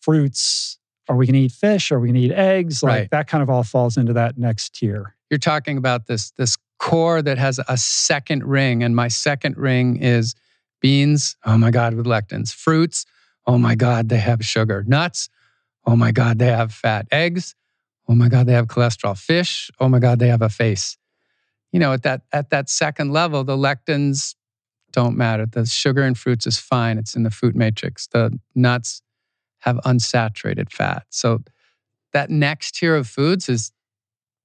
fruits. 0.01 0.78
Are 1.09 1.16
we 1.16 1.26
going 1.26 1.34
to 1.34 1.40
eat 1.40 1.53
fish? 1.53 1.90
Are 1.90 1.99
we 1.99 2.09
going 2.09 2.14
to 2.16 2.20
eat 2.20 2.32
eggs? 2.32 2.82
Like 2.82 2.90
Right. 2.92 3.11
that 3.11 3.26
kind 3.28 3.42
of 3.42 3.49
all 3.51 3.62
falls 3.64 3.96
into 3.96 4.12
that 4.12 4.36
next 4.38 4.74
tier. 4.74 5.14
You're 5.30 5.38
talking 5.38 5.76
about 5.78 6.07
this 6.07 6.30
this 6.32 6.57
core 6.78 7.22
that 7.22 7.38
has 7.38 7.59
a 7.68 7.76
second 7.76 8.44
ring, 8.44 8.82
and 8.84 8.94
my 8.94 9.09
second 9.09 9.57
ring 9.57 9.96
is 9.96 10.34
beans. 10.80 11.36
Oh 11.44 11.58
my 11.58 11.70
god, 11.70 11.94
with 11.94 12.06
lectins. 12.06 12.52
Fruits. 12.52 13.06
Oh 13.46 13.58
my 13.58 13.74
god, 13.74 14.08
they 14.08 14.18
have 14.18 14.44
sugar. 14.44 14.84
Nuts. 14.86 15.28
Oh 15.86 15.96
my 15.96 16.12
god, 16.12 16.38
they 16.38 16.46
have 16.46 16.72
fat. 16.72 17.06
Eggs. 17.10 17.54
Oh 18.08 18.14
my 18.14 18.28
god, 18.28 18.46
they 18.46 18.52
have 18.52 18.66
cholesterol. 18.66 19.16
Fish. 19.16 19.70
Oh 19.80 19.88
my 19.88 19.98
god, 19.98 20.18
they 20.18 20.28
have 20.28 20.42
a 20.42 20.48
face. 20.48 20.96
You 21.72 21.80
know, 21.80 21.92
at 21.92 22.02
that 22.02 22.22
at 22.32 22.50
that 22.50 22.70
second 22.70 23.12
level, 23.12 23.44
the 23.44 23.56
lectins 23.56 24.34
don't 24.92 25.16
matter. 25.16 25.46
The 25.46 25.66
sugar 25.66 26.02
in 26.02 26.14
fruits 26.14 26.46
is 26.46 26.58
fine. 26.58 26.98
It's 26.98 27.14
in 27.14 27.22
the 27.22 27.30
food 27.30 27.54
matrix. 27.54 28.06
The 28.06 28.38
nuts 28.54 29.02
have 29.60 29.76
unsaturated 29.84 30.72
fat. 30.72 31.04
So 31.10 31.42
that 32.12 32.30
next 32.30 32.76
tier 32.76 32.96
of 32.96 33.06
foods 33.06 33.48
is 33.48 33.72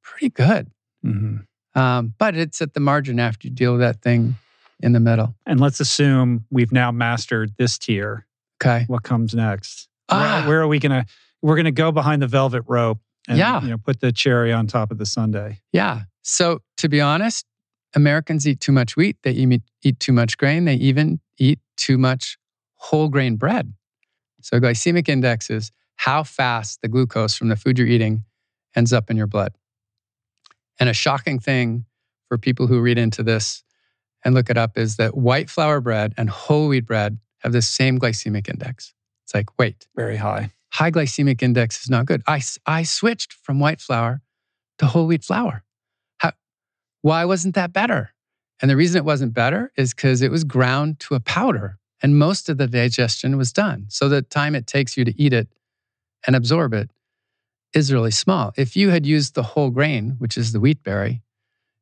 pretty 0.01 0.29
good. 0.29 0.69
Mm-hmm. 1.05 1.79
Um, 1.79 2.13
but 2.17 2.35
it's 2.35 2.61
at 2.61 2.73
the 2.73 2.79
margin 2.79 3.19
after 3.19 3.47
you 3.47 3.53
deal 3.53 3.71
with 3.71 3.81
that 3.81 4.01
thing 4.01 4.35
in 4.83 4.91
the 4.91 4.99
middle. 4.99 5.33
And 5.45 5.59
let's 5.59 5.79
assume 5.79 6.45
we've 6.51 6.71
now 6.71 6.91
mastered 6.91 7.53
this 7.57 7.77
tier. 7.77 8.27
Okay. 8.61 8.83
What 8.87 9.03
comes 9.03 9.33
next? 9.33 9.87
Ah. 10.09 10.41
Where, 10.41 10.47
where 10.49 10.61
are 10.61 10.67
we 10.67 10.77
going 10.79 10.91
to? 10.91 11.05
We're 11.41 11.55
going 11.55 11.65
to 11.65 11.71
go 11.71 11.91
behind 11.91 12.21
the 12.21 12.27
velvet 12.27 12.63
rope 12.67 12.99
and 13.27 13.37
Yeah. 13.37 13.61
you 13.61 13.69
know 13.69 13.77
put 13.77 13.99
the 14.01 14.11
cherry 14.11 14.53
on 14.53 14.67
top 14.67 14.91
of 14.91 14.97
the 14.97 15.05
sundae. 15.05 15.57
Yeah. 15.71 16.01
So 16.21 16.59
to 16.77 16.89
be 16.89 17.01
honest, 17.01 17.45
Americans 17.95 18.47
eat 18.47 18.59
too 18.59 18.71
much 18.71 18.95
wheat. 18.95 19.17
They 19.23 19.31
eat, 19.31 19.61
eat 19.83 19.99
too 19.99 20.13
much 20.13 20.37
grain. 20.37 20.65
They 20.65 20.75
even 20.75 21.19
eat 21.37 21.59
too 21.77 21.97
much 21.97 22.37
whole 22.75 23.07
grain 23.09 23.35
bread. 23.37 23.73
So 24.41 24.59
glycemic 24.59 25.07
index 25.09 25.49
is 25.49 25.71
how 25.95 26.23
fast 26.23 26.81
the 26.81 26.87
glucose 26.89 27.35
from 27.35 27.47
the 27.47 27.55
food 27.55 27.77
you're 27.77 27.87
eating 27.87 28.23
ends 28.75 28.91
up 28.91 29.09
in 29.09 29.15
your 29.17 29.27
blood. 29.27 29.53
And 30.79 30.89
a 30.89 30.93
shocking 30.93 31.39
thing 31.39 31.85
for 32.27 32.37
people 32.37 32.67
who 32.67 32.81
read 32.81 32.97
into 32.97 33.23
this 33.23 33.63
and 34.23 34.33
look 34.33 34.49
it 34.49 34.57
up 34.57 34.77
is 34.77 34.97
that 34.97 35.15
white 35.17 35.49
flour 35.49 35.81
bread 35.81 36.13
and 36.17 36.29
whole 36.29 36.67
wheat 36.67 36.85
bread 36.85 37.17
have 37.39 37.51
the 37.51 37.61
same 37.61 37.99
glycemic 37.99 38.49
index. 38.49 38.93
It's 39.25 39.33
like, 39.33 39.57
wait, 39.59 39.87
Very 39.95 40.17
high. 40.17 40.51
high 40.71 40.91
glycemic 40.91 41.41
index 41.41 41.81
is 41.83 41.89
not 41.89 42.05
good. 42.05 42.21
I, 42.27 42.41
I 42.65 42.83
switched 42.83 43.33
from 43.33 43.59
white 43.59 43.81
flour 43.81 44.21
to 44.79 44.85
whole 44.85 45.07
wheat 45.07 45.23
flour. 45.23 45.63
How, 46.17 46.31
why 47.01 47.25
wasn't 47.25 47.55
that 47.55 47.73
better? 47.73 48.13
And 48.61 48.69
the 48.69 48.77
reason 48.77 48.97
it 48.97 49.05
wasn't 49.05 49.33
better 49.33 49.71
is 49.75 49.93
because 49.93 50.21
it 50.21 50.31
was 50.31 50.43
ground 50.43 50.99
to 51.01 51.15
a 51.15 51.19
powder 51.19 51.79
and 52.01 52.17
most 52.17 52.47
of 52.49 52.57
the 52.57 52.67
digestion 52.67 53.37
was 53.37 53.51
done. 53.51 53.85
So 53.89 54.07
the 54.07 54.21
time 54.21 54.55
it 54.55 54.67
takes 54.67 54.95
you 54.95 55.03
to 55.05 55.21
eat 55.21 55.33
it 55.33 55.47
and 56.25 56.35
absorb 56.35 56.73
it 56.73 56.91
is 57.73 57.91
really 57.91 58.11
small. 58.11 58.53
If 58.55 58.75
you 58.75 58.91
had 58.91 59.05
used 59.05 59.33
the 59.33 59.43
whole 59.43 59.69
grain, 59.71 60.15
which 60.19 60.37
is 60.37 60.51
the 60.51 60.59
wheat 60.59 60.83
berry, 60.83 61.22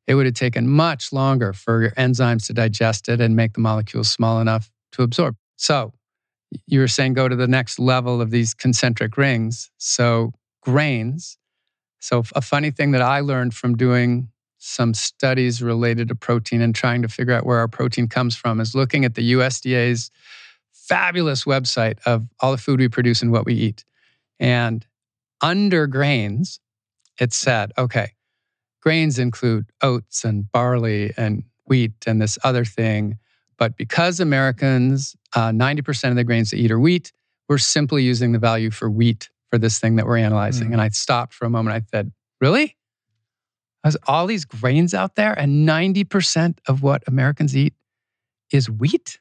it 0.06 0.14
would 0.14 0.26
have 0.26 0.34
taken 0.34 0.68
much 0.68 1.12
longer 1.12 1.52
for 1.52 1.82
your 1.82 1.90
enzymes 1.92 2.46
to 2.46 2.52
digest 2.52 3.08
it 3.08 3.20
and 3.20 3.36
make 3.36 3.54
the 3.54 3.60
molecules 3.60 4.10
small 4.10 4.40
enough 4.40 4.70
to 4.92 5.02
absorb. 5.02 5.36
So 5.56 5.92
you 6.66 6.80
were 6.80 6.88
saying 6.88 7.14
go 7.14 7.28
to 7.28 7.36
the 7.36 7.46
next 7.46 7.78
level 7.78 8.20
of 8.20 8.30
these 8.30 8.54
concentric 8.54 9.16
rings. 9.16 9.70
So 9.78 10.32
grains. 10.60 11.38
So 12.00 12.24
a 12.34 12.40
funny 12.40 12.70
thing 12.70 12.90
that 12.92 13.02
I 13.02 13.20
learned 13.20 13.54
from 13.54 13.76
doing 13.76 14.28
some 14.58 14.94
studies 14.94 15.62
related 15.62 16.08
to 16.08 16.14
protein 16.14 16.60
and 16.60 16.74
trying 16.74 17.02
to 17.02 17.08
figure 17.08 17.34
out 17.34 17.44
where 17.44 17.58
our 17.58 17.68
protein 17.68 18.08
comes 18.08 18.36
from 18.36 18.60
is 18.60 18.74
looking 18.74 19.04
at 19.04 19.14
the 19.14 19.32
USDA's 19.32 20.10
fabulous 20.72 21.44
website 21.44 21.98
of 22.06 22.26
all 22.40 22.52
the 22.52 22.58
food 22.58 22.78
we 22.78 22.88
produce 22.88 23.22
and 23.22 23.32
what 23.32 23.44
we 23.44 23.54
eat. 23.54 23.84
And 24.38 24.86
under 25.40 25.86
grains, 25.86 26.60
it 27.18 27.32
said, 27.32 27.72
okay, 27.76 28.12
grains 28.82 29.18
include 29.18 29.66
oats 29.80 30.24
and 30.24 30.50
barley 30.50 31.12
and 31.16 31.44
wheat 31.66 31.92
and 32.06 32.20
this 32.20 32.38
other 32.44 32.64
thing. 32.64 33.18
But 33.56 33.76
because 33.76 34.20
Americans, 34.20 35.16
uh, 35.34 35.50
90% 35.50 36.10
of 36.10 36.16
the 36.16 36.24
grains 36.24 36.50
they 36.50 36.58
eat 36.58 36.70
are 36.70 36.80
wheat, 36.80 37.12
we're 37.48 37.58
simply 37.58 38.02
using 38.02 38.32
the 38.32 38.38
value 38.38 38.70
for 38.70 38.90
wheat 38.90 39.30
for 39.50 39.58
this 39.58 39.78
thing 39.78 39.96
that 39.96 40.06
we're 40.06 40.16
analyzing. 40.16 40.70
Mm. 40.70 40.72
And 40.72 40.80
I 40.80 40.88
stopped 40.88 41.32
for 41.34 41.44
a 41.44 41.50
moment. 41.50 41.76
I 41.76 41.82
said, 41.90 42.12
really? 42.40 42.76
There's 43.82 43.96
all 44.06 44.26
these 44.26 44.44
grains 44.44 44.94
out 44.94 45.16
there, 45.16 45.32
and 45.32 45.68
90% 45.68 46.58
of 46.68 46.82
what 46.82 47.02
Americans 47.06 47.56
eat 47.56 47.74
is 48.52 48.70
wheat. 48.70 49.18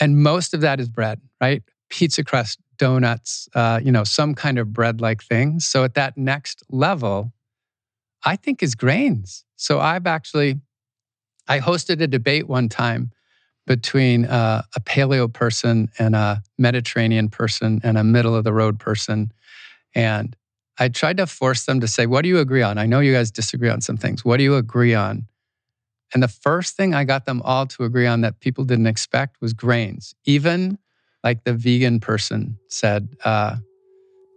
And 0.00 0.22
most 0.22 0.54
of 0.54 0.60
that 0.60 0.78
is 0.78 0.88
bread, 0.88 1.20
right? 1.40 1.62
Pizza 1.90 2.22
crust, 2.22 2.60
donuts, 2.76 3.48
uh, 3.54 3.80
you 3.82 3.90
know, 3.90 4.04
some 4.04 4.34
kind 4.34 4.58
of 4.58 4.72
bread 4.72 5.00
like 5.00 5.22
thing. 5.22 5.58
So 5.58 5.84
at 5.84 5.94
that 5.94 6.16
next 6.16 6.62
level, 6.68 7.32
I 8.24 8.36
think 8.36 8.62
is 8.62 8.74
grains. 8.74 9.44
So 9.56 9.80
I've 9.80 10.06
actually, 10.06 10.60
I 11.46 11.60
hosted 11.60 12.00
a 12.00 12.06
debate 12.06 12.48
one 12.48 12.68
time 12.68 13.12
between 13.66 14.24
uh, 14.24 14.62
a 14.74 14.80
paleo 14.80 15.32
person 15.32 15.90
and 15.98 16.16
a 16.16 16.42
Mediterranean 16.56 17.28
person 17.28 17.80
and 17.84 17.98
a 17.98 18.04
middle 18.04 18.34
of 18.34 18.44
the 18.44 18.52
road 18.52 18.78
person. 18.80 19.30
And 19.94 20.34
I 20.78 20.88
tried 20.88 21.18
to 21.18 21.26
force 21.26 21.66
them 21.66 21.80
to 21.80 21.88
say, 21.88 22.06
What 22.06 22.22
do 22.22 22.28
you 22.28 22.38
agree 22.38 22.62
on? 22.62 22.78
I 22.78 22.86
know 22.86 23.00
you 23.00 23.12
guys 23.12 23.30
disagree 23.30 23.68
on 23.68 23.80
some 23.80 23.96
things. 23.96 24.24
What 24.24 24.38
do 24.38 24.44
you 24.44 24.56
agree 24.56 24.94
on? 24.94 25.26
And 26.14 26.22
the 26.22 26.28
first 26.28 26.76
thing 26.76 26.94
I 26.94 27.04
got 27.04 27.26
them 27.26 27.42
all 27.44 27.66
to 27.66 27.84
agree 27.84 28.06
on 28.06 28.22
that 28.22 28.40
people 28.40 28.64
didn't 28.64 28.86
expect 28.86 29.40
was 29.40 29.52
grains. 29.52 30.14
Even 30.24 30.78
like 31.22 31.44
the 31.44 31.52
vegan 31.52 32.00
person 32.00 32.58
said, 32.68 33.08
uh, 33.24 33.56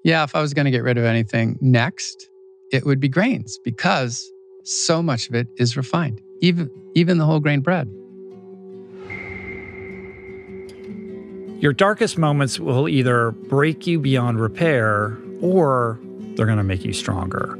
Yeah, 0.03 0.23
if 0.23 0.35
I 0.35 0.41
was 0.41 0.53
going 0.53 0.65
to 0.65 0.71
get 0.71 0.83
rid 0.83 0.97
of 0.97 1.05
anything 1.05 1.57
next, 1.61 2.27
it 2.71 2.85
would 2.85 2.99
be 2.99 3.09
grains 3.09 3.59
because 3.63 4.29
so 4.63 5.01
much 5.01 5.27
of 5.29 5.35
it 5.35 5.47
is 5.57 5.75
refined, 5.75 6.21
even, 6.41 6.69
even 6.95 7.17
the 7.17 7.25
whole 7.25 7.39
grain 7.39 7.61
bread. 7.61 7.89
Your 11.59 11.73
darkest 11.73 12.17
moments 12.17 12.59
will 12.59 12.89
either 12.89 13.31
break 13.31 13.85
you 13.85 13.99
beyond 13.99 14.39
repair 14.39 15.15
or 15.41 15.99
they're 16.35 16.47
going 16.47 16.57
to 16.57 16.63
make 16.63 16.83
you 16.83 16.93
stronger. 16.93 17.57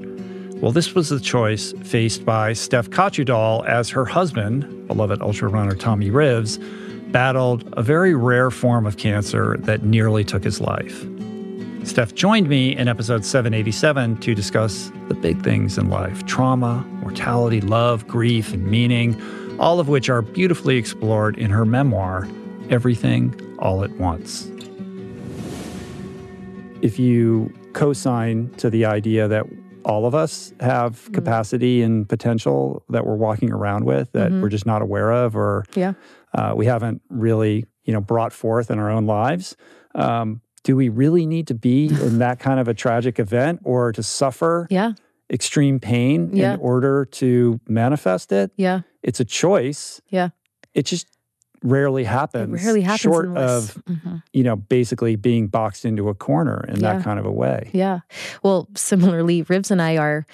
Well, 0.61 0.71
this 0.71 0.95
was 0.95 1.09
the 1.09 1.19
choice 1.19 1.73
faced 1.83 2.25
by 2.25 2.53
Steph 2.53 2.89
Catudal 2.89 3.63
as 3.67 3.89
her 3.89 4.05
husband, 4.05 4.87
beloved 4.87 5.21
ultra 5.21 5.49
runner 5.49 5.75
Tommy 5.75 6.09
Rivs, 6.09 6.59
battled 7.11 7.71
a 7.73 7.83
very 7.83 8.15
rare 8.15 8.49
form 8.49 8.85
of 8.85 8.97
cancer 8.97 9.57
that 9.61 9.83
nearly 9.83 10.23
took 10.23 10.43
his 10.43 10.61
life. 10.61 11.05
Steph 11.91 12.15
joined 12.15 12.47
me 12.47 12.73
in 12.73 12.87
episode 12.87 13.25
787 13.25 14.15
to 14.21 14.33
discuss 14.33 14.89
the 15.09 15.13
big 15.13 15.43
things 15.43 15.77
in 15.77 15.89
life 15.89 16.25
trauma, 16.25 16.85
mortality, 17.01 17.59
love, 17.59 18.07
grief, 18.07 18.53
and 18.53 18.65
meaning, 18.65 19.21
all 19.59 19.77
of 19.77 19.89
which 19.89 20.09
are 20.09 20.21
beautifully 20.21 20.77
explored 20.77 21.37
in 21.37 21.51
her 21.51 21.65
memoir, 21.65 22.29
Everything 22.69 23.35
All 23.59 23.83
at 23.83 23.91
Once. 23.97 24.49
If 26.81 26.97
you 26.97 27.53
co 27.73 27.91
sign 27.91 28.51
to 28.51 28.69
the 28.69 28.85
idea 28.85 29.27
that 29.27 29.45
all 29.83 30.05
of 30.05 30.15
us 30.15 30.53
have 30.61 31.11
capacity 31.11 31.81
and 31.81 32.07
potential 32.07 32.85
that 32.87 33.05
we're 33.05 33.15
walking 33.17 33.51
around 33.51 33.83
with 33.83 34.09
that 34.13 34.31
Mhm. 34.31 34.41
we're 34.41 34.47
just 34.47 34.65
not 34.65 34.81
aware 34.81 35.11
of 35.11 35.35
or 35.35 35.65
Yeah. 35.75 35.93
uh, 36.33 36.53
we 36.55 36.67
haven't 36.67 37.01
really 37.09 37.65
you 37.83 37.91
know 37.91 37.99
brought 37.99 38.31
forth 38.31 38.71
in 38.71 38.79
our 38.79 38.89
own 38.89 39.05
lives 39.07 39.57
um, 39.95 40.39
do 40.63 40.75
we 40.75 40.89
really 40.89 41.25
need 41.25 41.47
to 41.47 41.53
be 41.55 41.85
in 42.01 42.19
that 42.19 42.39
kind 42.39 42.59
of 42.59 42.67
a 42.67 42.73
tragic 42.73 43.19
event 43.19 43.59
or 43.63 43.91
to 43.91 44.03
suffer 44.03 44.67
Yeah. 44.69 44.93
extreme 45.31 45.79
pain 45.79 46.29
Yeah. 46.33 46.53
in 46.55 46.59
order 46.59 47.05
to 47.05 47.59
manifest 47.67 48.31
it 48.31 48.51
Yeah. 48.57 48.81
it's 49.03 49.19
a 49.19 49.25
choice 49.25 50.01
Yeah. 50.09 50.29
it 50.73 50.85
just 50.85 51.07
rarely 51.63 52.03
happens 52.05 52.63
rarely 52.63 52.81
happens 52.81 53.01
short 53.01 53.25
unless- 53.27 53.75
of 53.75 53.83
Mhm. 53.85 54.23
you 54.33 54.43
know 54.43 54.55
basically 54.55 55.15
being 55.15 55.47
boxed 55.47 55.85
into 55.85 56.09
a 56.09 56.15
corner 56.15 56.65
in 56.67 56.79
Yeah. 56.79 56.93
that 56.93 57.03
kind 57.03 57.19
of 57.19 57.25
a 57.25 57.31
way 57.31 57.69
Yeah. 57.71 57.99
Well, 58.43 58.67
similarly, 58.75 59.43
Rivs 59.43 59.69
and 59.71 59.81
I 59.81 59.97
are, 59.97 60.25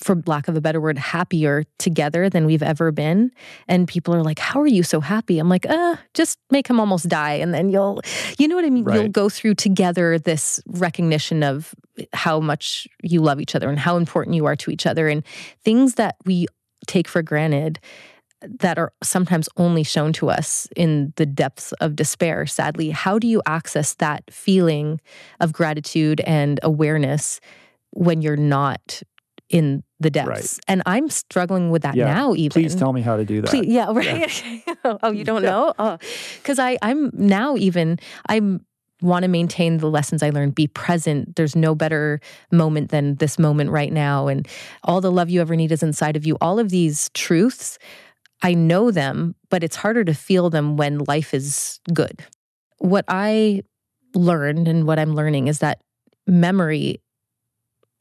for 0.00 0.22
lack 0.26 0.48
of 0.48 0.56
a 0.56 0.60
better 0.60 0.80
word, 0.80 0.98
happier 0.98 1.64
together 1.78 2.28
than 2.28 2.46
we've 2.46 2.62
ever 2.62 2.90
been. 2.90 3.30
And 3.68 3.86
people 3.86 4.14
are 4.14 4.22
like, 4.22 4.38
How 4.38 4.60
are 4.60 4.66
you 4.66 4.82
so 4.82 5.00
happy? 5.00 5.38
I'm 5.38 5.48
like, 5.48 5.66
uh, 5.66 5.96
just 6.14 6.38
make 6.50 6.68
him 6.68 6.80
almost 6.80 7.08
die. 7.08 7.34
And 7.34 7.54
then 7.54 7.70
you'll, 7.70 8.00
you 8.38 8.48
know 8.48 8.56
what 8.56 8.64
I 8.64 8.70
mean? 8.70 8.84
You'll 8.92 9.08
go 9.08 9.28
through 9.28 9.54
together 9.54 10.18
this 10.18 10.60
recognition 10.66 11.42
of 11.42 11.74
how 12.12 12.40
much 12.40 12.88
you 13.02 13.20
love 13.20 13.40
each 13.40 13.54
other 13.54 13.68
and 13.68 13.78
how 13.78 13.96
important 13.96 14.36
you 14.36 14.46
are 14.46 14.56
to 14.56 14.70
each 14.70 14.86
other 14.86 15.08
and 15.08 15.24
things 15.64 15.94
that 15.94 16.16
we 16.24 16.46
take 16.86 17.06
for 17.06 17.22
granted 17.22 17.78
that 18.42 18.78
are 18.78 18.92
sometimes 19.02 19.48
only 19.56 19.84
shown 19.84 20.12
to 20.12 20.28
us 20.28 20.66
in 20.74 21.12
the 21.16 21.26
depths 21.26 21.72
of 21.74 21.94
despair, 21.94 22.44
sadly. 22.46 22.90
How 22.90 23.18
do 23.18 23.28
you 23.28 23.40
access 23.46 23.94
that 23.94 24.24
feeling 24.30 25.00
of 25.40 25.52
gratitude 25.52 26.20
and 26.26 26.58
awareness 26.62 27.40
when 27.90 28.22
you're 28.22 28.36
not 28.36 29.02
in 29.52 29.84
the 30.00 30.10
depths? 30.10 30.28
Right. 30.28 30.58
And 30.66 30.82
I'm 30.86 31.08
struggling 31.08 31.70
with 31.70 31.82
that 31.82 31.94
Yeah. 31.94 32.06
now, 32.06 32.34
even. 32.34 32.50
Please 32.50 32.74
tell 32.74 32.92
me 32.92 33.02
how 33.02 33.16
to 33.16 33.24
do 33.24 33.40
that. 33.42 33.50
Please, 33.50 33.66
yeah, 33.66 33.86
right. 33.92 34.64
oh, 35.02 35.12
you 35.12 35.22
don't 35.22 35.42
know? 35.42 35.72
Oh, 35.78 35.98
because 36.38 36.58
I 36.58 36.78
I'm 36.82 37.10
now 37.12 37.56
even 37.56 38.00
I'm 38.28 38.66
want 39.00 39.24
to 39.24 39.28
maintain 39.28 39.78
the 39.78 39.90
lessons 39.90 40.22
I 40.22 40.30
learned. 40.30 40.54
Be 40.54 40.68
present. 40.68 41.36
There's 41.36 41.54
no 41.54 41.74
better 41.74 42.20
moment 42.50 42.90
than 42.90 43.16
this 43.16 43.38
moment 43.38 43.70
right 43.70 43.92
now, 43.92 44.26
and 44.28 44.48
all 44.84 45.00
the 45.00 45.12
love 45.12 45.28
you 45.30 45.40
ever 45.40 45.54
need 45.54 45.70
is 45.70 45.82
inside 45.82 46.16
of 46.16 46.26
you. 46.26 46.36
All 46.40 46.58
of 46.58 46.70
these 46.70 47.10
truths, 47.14 47.78
I 48.42 48.54
know 48.54 48.90
them, 48.90 49.34
but 49.50 49.62
it's 49.62 49.76
harder 49.76 50.04
to 50.04 50.14
feel 50.14 50.50
them 50.50 50.76
when 50.76 50.98
life 51.00 51.34
is 51.34 51.80
good. 51.92 52.24
What 52.78 53.04
I 53.08 53.62
learned 54.14 54.68
and 54.68 54.86
what 54.86 54.98
I'm 54.98 55.14
learning 55.14 55.48
is 55.48 55.58
that 55.60 55.80
memory 56.26 57.00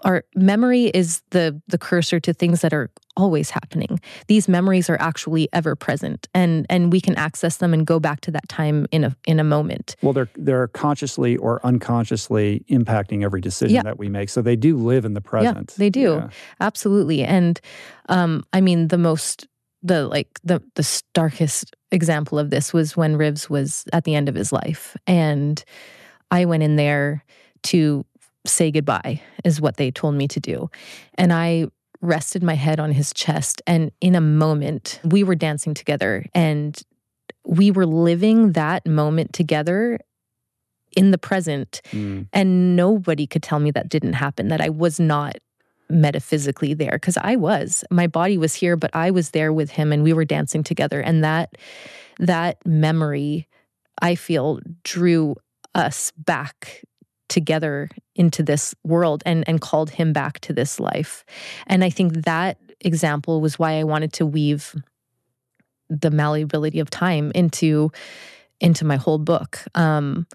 our 0.03 0.23
memory 0.35 0.85
is 0.85 1.21
the 1.31 1.61
the 1.67 1.77
cursor 1.77 2.19
to 2.19 2.33
things 2.33 2.61
that 2.61 2.73
are 2.73 2.89
always 3.17 3.49
happening 3.49 3.99
these 4.27 4.47
memories 4.47 4.89
are 4.89 4.97
actually 4.99 5.47
ever 5.53 5.75
present 5.75 6.27
and 6.33 6.65
and 6.69 6.91
we 6.93 7.01
can 7.01 7.15
access 7.15 7.57
them 7.57 7.73
and 7.73 7.85
go 7.85 7.99
back 7.99 8.21
to 8.21 8.31
that 8.31 8.47
time 8.49 8.85
in 8.91 9.03
a 9.03 9.15
in 9.27 9.39
a 9.39 9.43
moment 9.43 9.95
Well, 10.01 10.13
they're 10.13 10.29
they're 10.35 10.67
consciously 10.69 11.35
or 11.37 11.59
unconsciously 11.65 12.63
impacting 12.69 13.23
every 13.23 13.41
decision 13.41 13.75
Yeah. 13.75 13.83
that 13.83 13.99
we 13.99 14.09
make. 14.09 14.29
So 14.29 14.41
they 14.41 14.55
do 14.55 14.77
live 14.77 15.05
in 15.05 15.13
the 15.13 15.21
present. 15.21 15.71
yeah 15.71 15.75
they 15.77 15.89
do 15.89 16.01
Yeah. 16.01 16.29
absolutely 16.61 17.23
and 17.23 17.59
um 18.09 18.43
i 18.53 18.61
mean 18.61 18.87
the 18.87 18.97
most 18.97 19.47
the 19.83 20.07
like 20.07 20.27
the 20.43 20.61
the 20.75 20.83
starkest 20.83 21.75
example 21.91 22.39
of 22.39 22.49
this 22.49 22.71
was 22.73 22.95
when 22.95 23.17
rivs 23.17 23.49
was 23.49 23.83
at 23.93 24.03
the 24.05 24.15
end 24.15 24.29
of 24.29 24.35
his 24.35 24.51
life 24.53 24.95
and 25.07 25.63
i 26.31 26.45
went 26.45 26.63
in 26.63 26.75
there 26.77 27.23
to 27.63 28.05
say 28.45 28.71
goodbye 28.71 29.21
is 29.43 29.61
what 29.61 29.77
they 29.77 29.91
told 29.91 30.15
me 30.15 30.27
to 30.27 30.39
do 30.39 30.69
and 31.15 31.31
i 31.31 31.65
rested 32.01 32.41
my 32.41 32.55
head 32.55 32.79
on 32.79 32.91
his 32.91 33.13
chest 33.13 33.61
and 33.67 33.91
in 34.01 34.15
a 34.15 34.21
moment 34.21 34.99
we 35.03 35.23
were 35.23 35.35
dancing 35.35 35.73
together 35.75 36.25
and 36.33 36.81
we 37.45 37.69
were 37.71 37.85
living 37.85 38.53
that 38.53 38.85
moment 38.87 39.33
together 39.33 39.99
in 40.97 41.11
the 41.11 41.17
present 41.17 41.81
Mm. 41.91 42.27
and 42.33 42.75
nobody 42.75 43.27
could 43.27 43.43
tell 43.43 43.59
me 43.59 43.71
that 43.71 43.87
didn't 43.89 44.13
happen 44.13 44.47
that 44.47 44.61
i 44.61 44.69
was 44.69 44.99
not 44.99 45.35
metaphysically 45.89 46.73
there 46.73 46.93
because 46.93 47.17
i 47.17 47.35
was 47.35 47.83
my 47.91 48.07
body 48.07 48.37
was 48.37 48.55
here 48.55 48.75
but 48.75 48.89
i 48.95 49.11
was 49.11 49.31
there 49.31 49.53
with 49.53 49.69
him 49.71 49.91
and 49.93 50.03
we 50.03 50.13
were 50.13 50.25
dancing 50.25 50.63
together 50.63 51.01
and 51.01 51.23
that 51.23 51.55
that 52.17 52.57
memory 52.65 53.47
i 54.01 54.15
feel 54.15 54.59
drew 54.83 55.35
us 55.75 56.11
back 56.17 56.81
together 57.29 57.89
into 58.21 58.43
this 58.43 58.73
world 58.83 59.23
and 59.25 59.43
and 59.47 59.61
called 59.61 59.89
him 59.89 60.13
back 60.13 60.39
to 60.39 60.53
this 60.53 60.79
life 60.79 61.25
and 61.67 61.83
i 61.83 61.89
think 61.89 62.13
that 62.25 62.57
example 62.79 63.41
was 63.41 63.57
why 63.59 63.73
i 63.79 63.83
wanted 63.83 64.13
to 64.13 64.25
weave 64.25 64.75
the 65.89 66.11
malleability 66.11 66.79
of 66.79 66.89
time 66.89 67.31
into 67.35 67.91
into 68.59 68.85
my 68.85 68.95
whole 68.95 69.19
book 69.19 69.63
um 69.75 70.25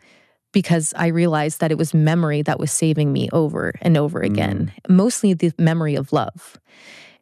because 0.56 0.94
I 0.96 1.08
realized 1.08 1.60
that 1.60 1.70
it 1.70 1.76
was 1.76 1.92
memory 1.92 2.40
that 2.40 2.58
was 2.58 2.72
saving 2.72 3.12
me 3.12 3.28
over 3.30 3.74
and 3.82 3.94
over 3.98 4.20
again, 4.22 4.72
mostly 4.88 5.34
the 5.34 5.52
memory 5.58 5.96
of 5.96 6.14
love. 6.14 6.58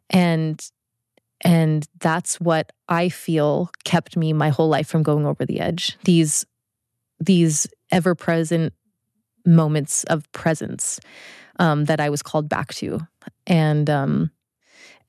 And 0.09 0.57
and 1.41 1.85
that's 1.99 2.39
what 2.39 2.71
I 2.87 3.09
feel 3.09 3.71
kept 3.83 4.15
me 4.15 4.31
my 4.31 4.47
whole 4.47 4.69
life 4.69 4.87
from 4.87 5.03
going 5.03 5.25
over 5.25 5.45
the 5.45 5.59
edge. 5.59 5.97
These 6.05 6.45
these 7.19 7.67
ever-present 7.91 8.71
moments 9.45 10.03
of 10.05 10.31
presence 10.31 10.99
um, 11.59 11.85
that 11.85 11.99
I 11.99 12.09
was 12.09 12.21
called 12.21 12.49
back 12.49 12.73
to. 12.75 12.99
And 13.47 13.89
um 13.89 14.31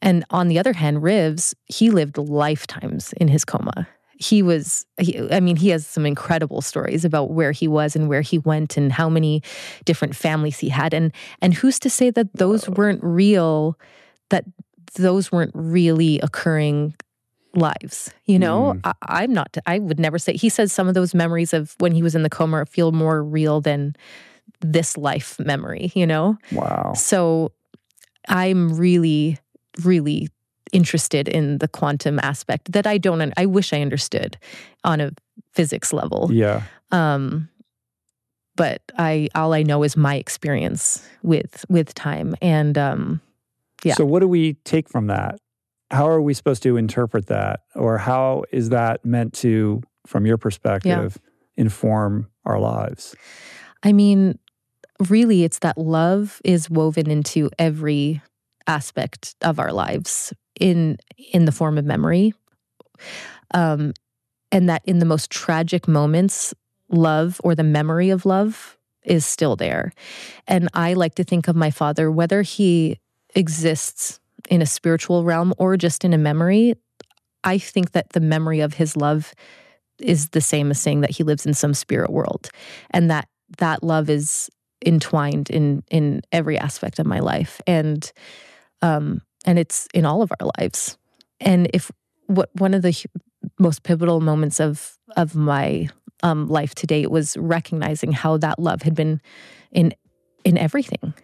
and 0.02 0.24
on 0.30 0.48
the 0.48 0.58
other 0.58 0.74
hand, 0.74 0.98
Rivs, 0.98 1.54
he 1.66 1.90
lived 1.90 2.18
lifetimes 2.18 3.12
in 3.14 3.28
his 3.28 3.44
coma. 3.44 3.88
He 4.18 4.42
was 4.42 4.86
he, 4.98 5.18
i 5.30 5.40
mean 5.40 5.56
he 5.56 5.68
has 5.70 5.86
some 5.86 6.06
incredible 6.06 6.62
stories 6.62 7.04
about 7.04 7.30
where 7.30 7.52
he 7.52 7.68
was 7.68 7.94
and 7.94 8.08
where 8.08 8.22
he 8.22 8.38
went 8.38 8.76
and 8.76 8.90
how 8.92 9.08
many 9.08 9.42
different 9.84 10.16
families 10.16 10.58
he 10.58 10.68
had. 10.68 10.94
And 10.94 11.12
and 11.42 11.54
who's 11.54 11.78
to 11.80 11.90
say 11.90 12.10
that 12.10 12.32
those 12.34 12.68
weren't 12.68 13.02
real 13.02 13.78
that 14.30 14.44
those 14.94 15.30
weren't 15.30 15.52
really 15.54 16.18
occurring 16.20 16.94
lives 17.56 18.10
you 18.26 18.38
know 18.38 18.74
Mm. 18.74 18.80
I, 18.84 18.92
i'm 19.24 19.32
not 19.32 19.56
i 19.66 19.78
would 19.78 19.98
never 19.98 20.18
say 20.18 20.34
he 20.36 20.48
says 20.48 20.72
some 20.72 20.88
of 20.88 20.94
those 20.94 21.14
memories 21.14 21.52
of 21.54 21.74
when 21.78 21.92
he 21.92 22.02
was 22.02 22.14
in 22.14 22.22
the 22.22 22.30
coma 22.30 22.66
feel 22.66 22.92
more 22.92 23.22
real 23.24 23.60
than 23.60 23.96
this 24.60 24.96
life 24.96 25.38
memory 25.40 25.90
you 25.94 26.06
know 26.06 26.36
Wow. 26.52 26.92
so 26.94 27.52
I'm 28.28 28.76
really, 28.76 29.38
really 29.84 30.28
interested 30.72 31.28
in 31.28 31.58
the 31.58 31.68
quantum 31.68 32.18
aspect 32.24 32.72
that 32.72 32.84
I 32.84 32.98
don't, 32.98 33.32
I 33.36 33.46
wish 33.46 33.72
I 33.72 33.80
understood 33.80 34.36
on 34.82 35.00
a 35.00 35.12
physics 35.52 35.92
level. 35.92 36.28
Yeah. 36.32 36.62
Um, 36.90 37.48
but 38.56 38.82
I, 38.98 39.28
all 39.36 39.52
I 39.52 39.62
know 39.62 39.84
is 39.84 39.96
my 39.96 40.16
experience 40.16 41.06
with, 41.22 41.64
with 41.68 41.94
time. 41.94 42.34
And, 42.42 42.76
um, 42.76 43.20
yeah. 43.84 43.94
So 43.94 44.04
what 44.04 44.20
do 44.20 44.26
we 44.28 44.54
take 44.64 44.88
from 44.88 45.06
that? 45.06 45.38
How 45.90 46.08
are 46.08 46.20
we 46.20 46.34
supposed 46.34 46.62
to 46.64 46.76
interpret 46.76 47.26
that? 47.26 47.60
Or 47.74 47.98
how 47.98 48.44
is 48.50 48.70
that 48.70 49.04
meant 49.04 49.32
to, 49.34 49.82
from 50.06 50.26
your 50.26 50.36
perspective, 50.36 51.18
inform 51.56 52.28
our 52.44 52.58
lives? 52.58 53.14
I 53.82 53.92
mean, 53.92 54.38
really, 55.08 55.44
it's 55.44 55.60
that 55.60 55.78
love 55.78 56.40
is 56.44 56.68
woven 56.68 57.10
into 57.10 57.50
every 57.58 58.20
aspect 58.66 59.36
of 59.42 59.60
our 59.60 59.72
lives 59.72 60.32
in 60.58 60.98
in 61.32 61.44
the 61.44 61.52
form 61.52 61.78
of 61.78 61.84
memory, 61.84 62.34
um, 63.54 63.92
and 64.50 64.68
that 64.68 64.82
in 64.84 64.98
the 64.98 65.06
most 65.06 65.30
tragic 65.30 65.86
moments, 65.86 66.52
love 66.88 67.40
or 67.44 67.54
the 67.54 67.62
memory 67.62 68.10
of 68.10 68.26
love 68.26 68.76
is 69.04 69.24
still 69.24 69.54
there. 69.54 69.92
And 70.48 70.68
I 70.74 70.94
like 70.94 71.14
to 71.16 71.24
think 71.24 71.46
of 71.46 71.54
my 71.54 71.70
father, 71.70 72.10
whether 72.10 72.42
he 72.42 72.98
exists 73.34 74.18
in 74.48 74.62
a 74.62 74.66
spiritual 74.66 75.24
realm 75.24 75.52
or 75.58 75.76
just 75.76 76.04
in 76.04 76.12
a 76.12 76.18
memory. 76.18 76.74
I 77.44 77.58
think 77.58 77.92
that 77.92 78.10
the 78.10 78.20
memory 78.20 78.60
of 78.60 78.74
his 78.74 78.96
love 78.96 79.32
is 79.98 80.30
the 80.30 80.40
same 80.40 80.70
as 80.70 80.80
saying 80.80 81.00
that 81.00 81.10
he 81.10 81.22
lives 81.22 81.46
in 81.46 81.54
some 81.54 81.74
spirit 81.74 82.10
world, 82.10 82.50
and 82.90 83.10
that 83.10 83.28
that 83.58 83.82
love 83.82 84.10
is 84.10 84.50
entwined 84.84 85.50
in 85.50 85.82
in 85.90 86.20
every 86.32 86.58
aspect 86.58 86.98
of 86.98 87.06
my 87.06 87.18
life 87.18 87.60
and 87.66 88.12
um 88.82 89.22
and 89.46 89.58
it's 89.58 89.88
in 89.94 90.04
all 90.04 90.20
of 90.20 90.30
our 90.38 90.50
lives 90.58 90.98
and 91.40 91.70
if 91.72 91.90
what 92.26 92.50
one 92.54 92.74
of 92.74 92.82
the 92.82 93.06
most 93.58 93.82
pivotal 93.84 94.20
moments 94.20 94.60
of 94.60 94.98
of 95.16 95.34
my 95.34 95.88
um 96.22 96.46
life 96.46 96.74
to 96.74 96.86
date 96.86 97.10
was 97.10 97.36
recognizing 97.38 98.12
how 98.12 98.36
that 98.36 98.58
love 98.58 98.82
had 98.82 98.94
been 98.94 99.20
in 99.72 99.94
in 100.44 100.58
everything 100.58 101.14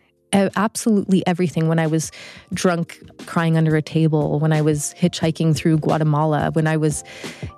absolutely 0.56 1.26
everything 1.26 1.68
when 1.68 1.78
i 1.78 1.86
was 1.86 2.10
drunk 2.54 3.00
crying 3.26 3.56
under 3.56 3.76
a 3.76 3.82
table 3.82 4.38
when 4.38 4.52
i 4.52 4.60
was 4.60 4.94
hitchhiking 4.98 5.56
through 5.56 5.78
guatemala 5.78 6.50
when 6.52 6.66
i 6.66 6.76
was 6.76 7.04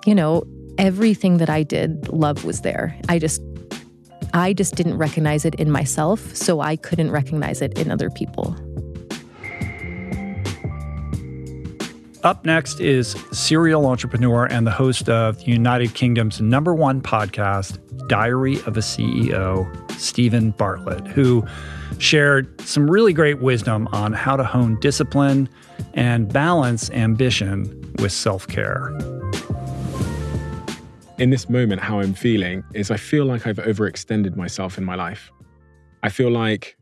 you 0.05 0.15
know 0.15 0.43
everything 0.77 1.37
that 1.37 1.49
i 1.49 1.63
did 1.63 2.07
love 2.09 2.43
was 2.43 2.61
there 2.61 2.97
i 3.09 3.17
just 3.19 3.41
I 4.33 4.51
just 4.51 4.75
didn't 4.75 4.97
recognize 4.97 5.45
it 5.45 5.55
in 5.55 5.71
myself, 5.71 6.35
so 6.35 6.59
I 6.59 6.75
couldn't 6.75 7.09
recognize 7.09 7.61
it 7.61 7.77
in 7.79 7.89
other 7.89 8.09
people. 8.09 8.53
Up 12.25 12.43
next 12.43 12.79
is 12.79 13.11
serial 13.31 13.85
entrepreneur 13.85 14.45
and 14.45 14.65
the 14.65 14.71
host 14.71 15.09
of 15.09 15.37
the 15.37 15.45
United 15.45 15.93
Kingdom's 15.93 16.41
number 16.41 16.73
one 16.73 16.99
podcast, 16.99 17.77
Diary 18.07 18.55
of 18.65 18.77
a 18.77 18.79
CEO, 18.79 19.69
Steven 19.91 20.49
Bartlett, 20.49 21.05
who 21.05 21.45
shared 21.99 22.59
some 22.61 22.89
really 22.89 23.13
great 23.13 23.41
wisdom 23.41 23.87
on 23.91 24.11
how 24.11 24.35
to 24.35 24.43
hone 24.43 24.79
discipline 24.79 25.47
and 25.93 26.33
balance 26.33 26.89
ambition 26.89 27.93
with 27.99 28.11
self 28.11 28.47
care. 28.47 28.89
in 31.19 31.29
this 31.29 31.47
moment, 31.47 31.79
how 31.79 31.99
I'm 31.99 32.15
feeling 32.15 32.63
is 32.73 32.89
I 32.89 32.97
feel 32.97 33.25
like 33.25 33.45
I've 33.45 33.57
overextended 33.57 34.35
myself 34.35 34.79
in 34.79 34.83
my 34.83 34.95
life. 34.95 35.29
I 36.01 36.09
feel 36.09 36.31
like 36.31 36.75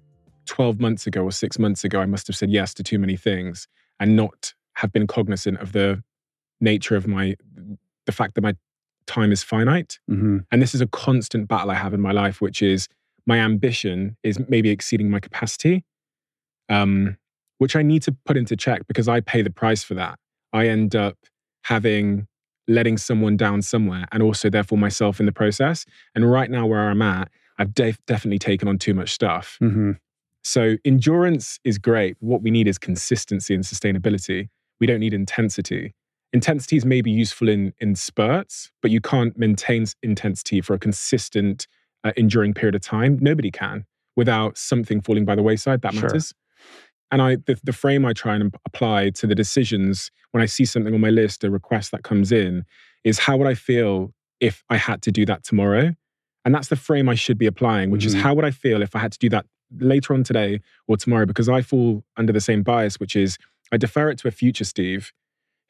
12 0.45 0.79
months 0.79 1.05
ago 1.05 1.23
or 1.23 1.33
six 1.33 1.59
months 1.59 1.83
ago, 1.83 1.99
I 1.99 2.05
must 2.05 2.27
have 2.27 2.37
said 2.37 2.49
yes 2.49 2.73
to 2.75 2.83
too 2.83 2.97
many 2.97 3.17
things 3.17 3.67
and 3.99 4.15
not 4.15 4.53
have 4.75 4.91
been 4.91 5.07
cognizant 5.07 5.59
of 5.59 5.71
the 5.71 6.03
nature 6.59 6.95
of 6.95 7.07
my, 7.07 7.35
the 8.05 8.11
fact 8.11 8.35
that 8.35 8.41
my 8.41 8.55
time 9.05 9.31
is 9.31 9.43
finite. 9.43 9.99
Mm-hmm. 10.09 10.39
And 10.51 10.61
this 10.61 10.73
is 10.73 10.81
a 10.81 10.87
constant 10.87 11.47
battle 11.47 11.71
I 11.71 11.75
have 11.75 11.93
in 11.93 12.01
my 12.01 12.11
life, 12.11 12.41
which 12.41 12.61
is 12.61 12.87
my 13.25 13.37
ambition 13.39 14.17
is 14.23 14.39
maybe 14.49 14.69
exceeding 14.69 15.09
my 15.09 15.19
capacity, 15.19 15.83
um, 16.69 17.17
which 17.57 17.75
I 17.75 17.81
need 17.81 18.01
to 18.03 18.15
put 18.25 18.37
into 18.37 18.55
check 18.55 18.87
because 18.87 19.07
I 19.07 19.21
pay 19.21 19.41
the 19.41 19.49
price 19.49 19.83
for 19.83 19.93
that. 19.95 20.19
I 20.51 20.67
end 20.67 20.95
up 20.95 21.17
having 21.63 22.27
letting 22.67 22.97
someone 22.97 23.35
down 23.35 23.61
somewhere 23.61 24.05
and 24.11 24.23
also 24.23 24.49
therefore 24.49 24.77
myself 24.77 25.19
in 25.19 25.25
the 25.25 25.31
process. 25.31 25.85
And 26.15 26.29
right 26.29 26.49
now 26.49 26.65
where 26.65 26.89
I'm 26.89 27.01
at, 27.01 27.29
I've 27.57 27.73
def- 27.73 28.03
definitely 28.05 28.39
taken 28.39 28.67
on 28.67 28.77
too 28.77 28.93
much 28.93 29.11
stuff. 29.11 29.57
Mm-hmm. 29.61 29.91
So 30.43 30.77
endurance 30.83 31.59
is 31.63 31.77
great. 31.77 32.17
What 32.19 32.41
we 32.41 32.51
need 32.51 32.67
is 32.67 32.77
consistency 32.77 33.53
and 33.53 33.63
sustainability. 33.63 34.49
We 34.83 34.87
don't 34.87 34.99
need 34.99 35.13
intensity. 35.13 35.93
Intensity 36.33 36.75
is 36.75 36.83
maybe 36.85 37.09
useful 37.09 37.47
in 37.47 37.71
in 37.79 37.95
spurts, 37.95 38.69
but 38.81 38.91
you 38.91 38.99
can't 38.99 39.37
maintain 39.37 39.85
intensity 40.01 40.59
for 40.59 40.73
a 40.73 40.77
consistent, 40.77 41.67
uh, 42.03 42.11
enduring 42.17 42.53
period 42.53 42.75
of 42.75 42.81
time. 42.81 43.17
Nobody 43.21 43.49
can 43.49 43.85
without 44.17 44.57
something 44.57 44.99
falling 44.99 45.23
by 45.23 45.35
the 45.35 45.41
wayside. 45.41 45.83
That 45.83 45.93
Sure. 45.93 46.01
matters. 46.09 46.33
And 47.11 47.21
I, 47.21 47.37
the, 47.47 47.57
the 47.63 47.71
frame 47.71 48.05
I 48.05 48.11
try 48.11 48.35
and 48.35 48.53
apply 48.65 49.11
to 49.11 49.25
the 49.25 49.35
decisions 49.35 50.11
when 50.31 50.43
I 50.43 50.47
see 50.47 50.65
something 50.65 50.93
on 50.93 50.99
my 50.99 51.11
list, 51.11 51.45
a 51.45 51.49
request 51.49 51.91
that 51.91 52.03
comes 52.03 52.33
in, 52.33 52.65
is 53.05 53.19
how 53.19 53.37
would 53.37 53.47
I 53.47 53.53
feel 53.53 54.13
if 54.41 54.65
I 54.69 54.75
had 54.75 55.01
to 55.03 55.13
do 55.13 55.25
that 55.27 55.45
tomorrow? 55.45 55.95
And 56.43 56.53
that's 56.53 56.67
the 56.67 56.75
frame 56.75 57.07
I 57.07 57.15
should 57.15 57.37
be 57.37 57.45
applying, 57.45 57.89
which 57.89 58.03
is 58.03 58.15
Mhm. 58.15 58.19
how 58.19 58.33
would 58.33 58.43
I 58.43 58.51
feel 58.51 58.81
if 58.81 58.97
I 58.97 58.99
had 58.99 59.13
to 59.13 59.19
do 59.19 59.29
that 59.29 59.45
later 59.79 60.13
on 60.13 60.23
today 60.25 60.59
or 60.89 60.97
tomorrow? 60.97 61.25
Because 61.25 61.47
I 61.47 61.61
fall 61.61 62.03
under 62.17 62.33
the 62.33 62.41
same 62.41 62.63
bias, 62.63 62.99
which 62.99 63.15
is 63.15 63.37
I 63.73 63.77
defer 63.77 64.09
it 64.09 64.19
to 64.19 64.27
a 64.27 64.31
future 64.31 64.63
Steve 64.63 65.11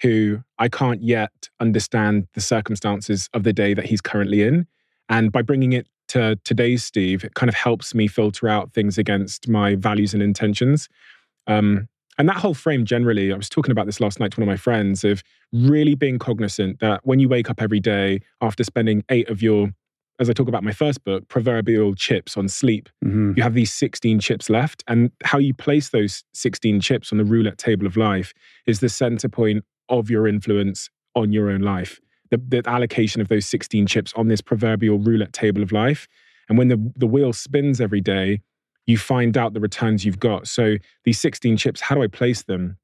who 0.01 0.43
I 0.59 0.67
can't 0.67 1.01
yet 1.01 1.49
understand 1.61 2.27
the 2.33 2.41
circumstances 2.41 3.29
of 3.33 3.43
the 3.43 3.53
day 3.53 3.73
that 3.73 3.85
he's 3.85 4.01
currently 4.01 4.43
in. 4.43 4.67
And 5.07 5.31
by 5.31 5.41
bringing 5.41 5.71
it 5.71 5.87
to 6.09 6.37
today's 6.43 6.83
Steve, 6.83 7.23
it 7.23 7.33
kind 7.35 7.49
of 7.49 7.55
helps 7.55 7.95
me 7.95 8.07
filter 8.07 8.49
out 8.49 8.73
things 8.73 8.97
against 8.97 9.47
my 9.47 9.75
values 9.75 10.13
and 10.13 10.21
intentions. 10.21 10.89
Um, 11.47 11.87
and 12.17 12.27
that 12.27 12.35
whole 12.35 12.53
frame 12.53 12.85
generally, 12.85 13.31
I 13.31 13.37
was 13.37 13.49
talking 13.49 13.71
about 13.71 13.85
this 13.85 14.01
last 14.01 14.19
night 14.19 14.31
to 14.31 14.39
one 14.39 14.47
of 14.47 14.51
my 14.51 14.57
friends 14.57 15.05
of 15.05 15.23
really 15.53 15.95
being 15.95 16.19
cognizant 16.19 16.79
that 16.79 17.01
when 17.05 17.19
you 17.19 17.29
wake 17.29 17.49
up 17.49 17.61
every 17.61 17.79
day 17.79 18.19
after 18.41 18.65
spending 18.65 19.03
eight 19.09 19.29
of 19.29 19.41
your, 19.41 19.69
as 20.19 20.29
I 20.29 20.33
talk 20.33 20.47
about 20.47 20.63
my 20.63 20.71
first 20.71 21.03
book, 21.03 21.27
proverbial 21.27 21.95
chips 21.95 22.37
on 22.37 22.47
sleep, 22.47 22.89
Mhm. 23.03 23.35
you 23.35 23.43
have 23.43 23.53
these 23.55 23.73
16 23.73 24.19
chips 24.19 24.49
left. 24.49 24.83
And 24.87 25.11
how 25.23 25.39
you 25.39 25.53
place 25.53 25.89
those 25.89 26.23
16 26.33 26.79
chips 26.79 27.11
on 27.11 27.17
the 27.17 27.25
roulette 27.25 27.57
table 27.57 27.87
of 27.87 27.97
life 27.97 28.33
is 28.67 28.79
the 28.79 28.89
center 28.89 29.27
point 29.27 29.63
of 29.89 30.09
your 30.09 30.27
influence 30.27 30.89
on 31.15 31.31
your 31.31 31.49
own 31.49 31.61
life. 31.61 31.99
The, 32.29 32.37
the 32.37 32.61
allocation 32.69 33.21
of 33.21 33.27
those 33.27 33.45
16 33.45 33.87
chips 33.87 34.13
on 34.15 34.27
this 34.27 34.41
proverbial 34.41 34.99
roulette 34.99 35.33
table 35.33 35.61
of 35.63 35.71
life. 35.71 36.07
And 36.49 36.57
when 36.57 36.67
the, 36.67 36.91
the 36.95 37.07
wheel 37.07 37.33
spins 37.33 37.81
every 37.81 38.01
day, 38.01 38.41
you 38.85 38.97
find 38.97 39.37
out 39.37 39.53
the 39.53 39.59
returns 39.59 40.03
you've 40.05 40.19
got. 40.19 40.47
So 40.47 40.77
these 41.05 41.19
16 41.19 41.57
chips, 41.57 41.81
how 41.81 41.95
do 41.95 42.03
I 42.03 42.07
place 42.07 42.43
them? 42.43 42.77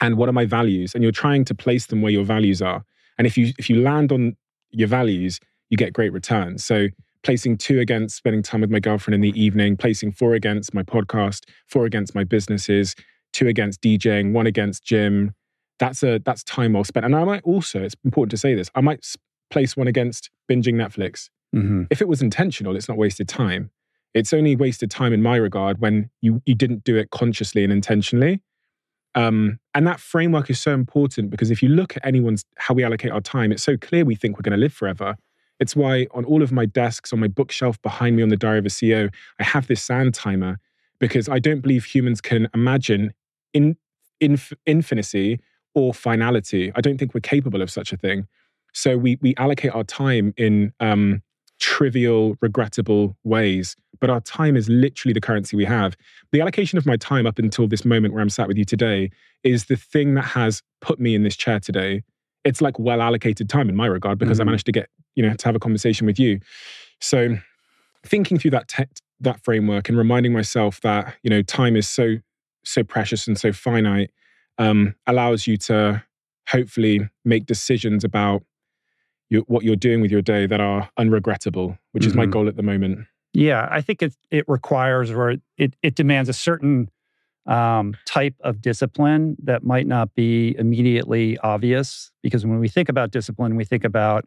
And 0.00 0.16
what 0.16 0.28
are 0.28 0.32
my 0.32 0.46
values? 0.46 0.94
And 0.94 1.02
you're 1.02 1.12
trying 1.12 1.44
to 1.46 1.54
place 1.54 1.86
them 1.86 2.00
where 2.02 2.12
your 2.12 2.24
values 2.24 2.62
are. 2.62 2.84
And 3.18 3.26
if 3.26 3.36
you 3.36 3.52
if 3.58 3.68
you 3.68 3.82
land 3.82 4.12
on 4.12 4.36
your 4.70 4.88
values, 4.88 5.40
you 5.70 5.76
get 5.76 5.92
great 5.92 6.12
returns. 6.12 6.64
So 6.64 6.88
placing 7.22 7.58
two 7.58 7.80
against 7.80 8.16
spending 8.16 8.42
time 8.42 8.60
with 8.60 8.70
my 8.70 8.80
girlfriend 8.80 9.14
in 9.14 9.20
the 9.20 9.40
evening, 9.40 9.76
placing 9.76 10.12
four 10.12 10.34
against 10.34 10.74
my 10.74 10.82
podcast, 10.82 11.44
four 11.66 11.84
against 11.84 12.14
my 12.14 12.24
businesses, 12.24 12.94
two 13.32 13.46
against 13.46 13.80
DJing, 13.82 14.32
one 14.32 14.46
against 14.46 14.84
gym. 14.84 15.34
That's 15.78 16.02
a 16.02 16.18
that's 16.24 16.42
time 16.44 16.74
well 16.74 16.84
spent. 16.84 17.06
And 17.06 17.14
I 17.14 17.24
might 17.24 17.42
also, 17.44 17.82
it's 17.82 17.94
important 18.04 18.30
to 18.32 18.36
say 18.36 18.54
this, 18.54 18.70
I 18.74 18.80
might 18.80 19.06
place 19.50 19.76
one 19.76 19.86
against 19.88 20.30
binging 20.50 20.74
Netflix. 20.74 21.28
Mhm. 21.54 21.86
If 21.90 22.00
it 22.00 22.08
was 22.08 22.22
intentional, 22.22 22.76
it's 22.76 22.88
not 22.88 22.96
wasted 22.96 23.28
time. 23.28 23.70
It's 24.14 24.32
only 24.32 24.56
wasted 24.56 24.90
time 24.90 25.12
in 25.12 25.22
my 25.22 25.36
regard 25.36 25.78
when 25.78 26.10
you 26.20 26.42
you 26.46 26.54
didn't 26.54 26.84
do 26.84 26.96
it 26.96 27.10
consciously 27.10 27.64
and 27.64 27.72
intentionally. 27.72 28.40
Um, 29.14 29.58
and 29.74 29.86
that 29.86 29.98
framework 29.98 30.50
is 30.50 30.60
so 30.60 30.72
important 30.72 31.30
because 31.30 31.50
if 31.50 31.62
you 31.62 31.68
look 31.68 31.96
at 31.96 32.06
anyone's 32.06 32.44
how 32.56 32.74
we 32.74 32.84
allocate 32.84 33.10
our 33.10 33.20
time, 33.20 33.50
it's 33.50 33.62
so 33.62 33.76
clear 33.76 34.04
we 34.04 34.14
think 34.14 34.36
we're 34.36 34.42
going 34.42 34.52
to 34.58 34.60
live 34.60 34.72
forever. 34.72 35.16
It's 35.60 35.76
why 35.76 36.06
on 36.12 36.24
all 36.24 36.42
of 36.42 36.50
my 36.52 36.64
desks, 36.66 37.12
on 37.12 37.20
my 37.20 37.28
bookshelf 37.28 37.80
behind 37.82 38.16
me 38.16 38.22
on 38.22 38.30
the 38.30 38.36
Diary 38.36 38.58
of 38.58 38.66
a 38.66 38.70
CEO, 38.70 39.12
I 39.38 39.44
have 39.44 39.66
this 39.66 39.82
sand 39.82 40.14
timer 40.14 40.58
because 40.98 41.28
I 41.28 41.38
don't 41.38 41.60
believe 41.60 41.84
humans 41.84 42.20
can 42.20 42.48
imagine 42.54 43.12
in, 43.52 43.76
inf- 44.20 44.52
infinity 44.66 45.38
or 45.74 45.92
finality. 45.94 46.72
I 46.74 46.80
don't 46.80 46.98
think 46.98 47.14
we're 47.14 47.20
capable 47.20 47.62
of 47.62 47.70
such 47.70 47.92
a 47.92 47.96
thing. 47.96 48.26
So 48.72 48.96
we 48.96 49.18
we 49.20 49.34
allocate 49.36 49.72
our 49.74 49.84
time 49.84 50.32
in 50.36 50.72
um, 50.80 51.22
trivial, 51.58 52.36
regrettable 52.40 53.16
ways. 53.24 53.76
But 54.00 54.08
our 54.10 54.20
time 54.20 54.56
is 54.56 54.68
literally 54.68 55.12
the 55.12 55.20
currency 55.20 55.56
we 55.56 55.64
have. 55.66 55.94
The 56.32 56.40
allocation 56.40 56.78
of 56.78 56.86
my 56.86 56.96
time 56.96 57.26
up 57.26 57.38
until 57.38 57.66
this 57.68 57.84
moment 57.84 58.14
where 58.14 58.22
I'm 58.22 58.30
sat 58.30 58.48
with 58.48 58.56
you 58.56 58.64
today 58.64 59.10
is 59.44 59.66
the 59.66 59.76
thing 59.76 60.14
that 60.14 60.22
has 60.24 60.62
put 60.80 60.98
me 61.00 61.14
in 61.14 61.22
this 61.22 61.36
chair 61.36 61.60
today. 61.60 62.02
It's 62.44 62.62
like 62.62 62.78
well 62.78 63.02
allocated 63.02 63.48
time 63.50 63.68
in 63.68 63.76
my 63.76 63.86
regard 63.86 64.18
because 64.18 64.40
I 64.40 64.44
Mhm. 64.44 64.46
managed 64.46 64.66
to 64.66 64.72
get, 64.72 64.88
you 65.14 65.22
know, 65.22 65.34
to 65.34 65.44
have 65.46 65.56
a 65.56 65.60
conversation 65.60 66.06
with 66.06 66.18
you. 66.18 66.40
So 67.00 67.36
thinking 68.06 68.38
through 68.38 68.52
that 68.52 68.68
te- 68.68 68.84
that 69.20 69.42
framework 69.44 69.88
and 69.88 69.98
reminding 69.98 70.32
myself 70.32 70.80
that, 70.80 71.14
you 71.22 71.30
know, 71.30 71.42
time 71.42 71.76
is 71.76 71.88
so 71.88 72.16
so 72.64 72.82
precious 72.84 73.26
and 73.26 73.38
so 73.38 73.52
finite 73.52 74.10
um, 74.58 74.94
allows 75.06 75.46
you 75.46 75.56
to 75.56 76.02
hopefully 76.48 77.08
make 77.24 77.46
decisions 77.46 78.04
about 78.04 78.42
you, 79.30 79.44
what 79.46 79.64
you're 79.64 79.76
doing 79.76 80.00
with 80.00 80.10
your 80.10 80.20
day 80.20 80.46
that 80.46 80.60
are 80.60 80.90
unregrettable, 80.98 81.78
which 81.92 82.04
is 82.06 82.14
my 82.14 82.26
Mhm. 82.26 82.30
goal 82.30 82.48
at 82.48 82.56
the 82.56 82.62
moment. 82.62 83.06
Yeah, 83.32 83.68
I 83.70 83.80
think 83.80 84.02
it 84.02 84.14
it 84.30 84.44
requires 84.48 85.10
or 85.10 85.36
it 85.56 85.76
it 85.82 85.94
demands 85.94 86.28
a 86.28 86.32
certain 86.32 86.90
um, 87.46 87.96
type 88.04 88.34
of 88.40 88.60
discipline 88.60 89.36
that 89.42 89.64
might 89.64 89.86
not 89.86 90.14
be 90.14 90.54
immediately 90.58 91.38
obvious. 91.38 92.12
Because 92.22 92.44
when 92.44 92.60
we 92.60 92.68
think 92.68 92.88
about 92.88 93.10
discipline, 93.10 93.56
we 93.56 93.64
think 93.64 93.84
about 93.84 94.26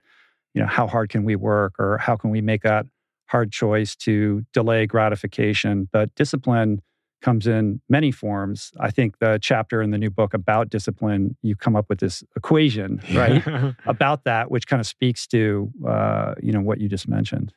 you 0.53 0.61
know 0.61 0.67
how 0.67 0.87
hard 0.87 1.09
can 1.09 1.23
we 1.23 1.35
work 1.35 1.73
or 1.79 1.97
how 1.97 2.15
can 2.15 2.29
we 2.29 2.41
make 2.41 2.61
that 2.63 2.85
hard 3.27 3.51
choice 3.51 3.95
to 3.95 4.43
delay 4.53 4.85
gratification. 4.85 5.89
But 5.91 6.13
discipline 6.15 6.81
comes 7.23 7.47
in 7.47 7.81
many 7.89 8.11
forms. 8.11 8.71
I 8.79 8.91
think 8.91 9.17
the 9.19 9.39
chapter 9.41 9.81
in 9.81 9.91
the 9.91 9.97
new 9.97 10.11
book 10.11 10.33
about 10.33 10.69
discipline, 10.69 11.35
you 11.41 11.55
come 11.55 11.75
up 11.75 11.85
with 11.89 11.99
this 11.99 12.23
equation, 12.35 13.01
right, 13.13 13.41
about 13.85 14.25
that, 14.25 14.51
which 14.51 14.67
kind 14.67 14.79
of 14.79 14.85
speaks 14.85 15.25
to 15.27 15.71
uh, 15.87 16.35
you 16.41 16.51
know 16.51 16.61
what 16.61 16.79
you 16.79 16.87
just 16.87 17.07
mentioned. 17.07 17.53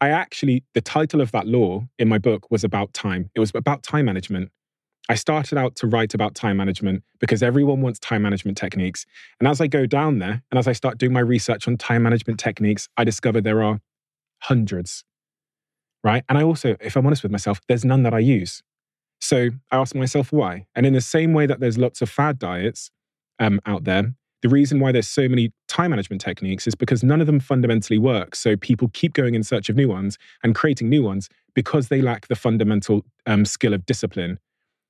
I 0.00 0.10
actually, 0.10 0.64
the 0.74 0.80
title 0.80 1.20
of 1.20 1.32
that 1.32 1.46
law 1.46 1.86
in 1.98 2.08
my 2.08 2.18
book 2.18 2.50
was 2.50 2.64
about 2.64 2.94
time. 2.94 3.30
It 3.34 3.40
was 3.40 3.52
about 3.54 3.82
time 3.82 4.06
management. 4.06 4.50
I 5.08 5.14
started 5.14 5.56
out 5.56 5.74
to 5.76 5.86
write 5.86 6.12
about 6.12 6.34
time 6.34 6.58
management 6.58 7.02
because 7.18 7.42
everyone 7.42 7.80
wants 7.80 7.98
time 7.98 8.22
management 8.22 8.58
techniques. 8.58 9.06
And 9.40 9.48
as 9.48 9.60
I 9.60 9.66
go 9.66 9.86
down 9.86 10.18
there 10.18 10.42
and 10.50 10.58
as 10.58 10.68
I 10.68 10.72
start 10.72 10.98
doing 10.98 11.12
my 11.12 11.20
research 11.20 11.66
on 11.66 11.78
time 11.78 12.02
management 12.02 12.38
techniques, 12.38 12.88
I 12.96 13.04
discover 13.04 13.40
there 13.40 13.62
are 13.62 13.80
hundreds, 14.40 15.04
right? 16.04 16.24
And 16.28 16.36
I 16.36 16.42
also, 16.42 16.76
if 16.80 16.96
I'm 16.96 17.06
honest 17.06 17.22
with 17.22 17.32
myself, 17.32 17.60
there's 17.68 17.84
none 17.84 18.02
that 18.02 18.12
I 18.12 18.18
use. 18.18 18.62
So 19.20 19.48
I 19.72 19.76
ask 19.76 19.94
myself 19.94 20.30
why. 20.30 20.66
And 20.76 20.84
in 20.84 20.92
the 20.92 21.00
same 21.00 21.32
way 21.32 21.46
that 21.46 21.58
there's 21.58 21.78
lots 21.78 22.02
of 22.02 22.10
fad 22.10 22.38
diets 22.38 22.90
um, 23.38 23.60
out 23.66 23.84
there, 23.84 24.14
the 24.42 24.48
reason 24.48 24.78
why 24.78 24.92
there's 24.92 25.08
so 25.08 25.28
many 25.28 25.52
time 25.66 25.90
management 25.90 26.20
techniques 26.20 26.66
is 26.66 26.74
because 26.74 27.02
none 27.02 27.20
of 27.20 27.26
them 27.26 27.40
fundamentally 27.40 27.98
work. 27.98 28.36
So 28.36 28.56
people 28.56 28.88
keep 28.92 29.14
going 29.14 29.34
in 29.34 29.42
search 29.42 29.68
of 29.68 29.74
new 29.74 29.88
ones 29.88 30.18
and 30.44 30.54
creating 30.54 30.88
new 30.88 31.02
ones 31.02 31.28
because 31.54 31.88
they 31.88 32.00
lack 32.00 32.28
the 32.28 32.36
fundamental 32.36 33.04
um, 33.26 33.44
skill 33.44 33.74
of 33.74 33.84
discipline. 33.86 34.38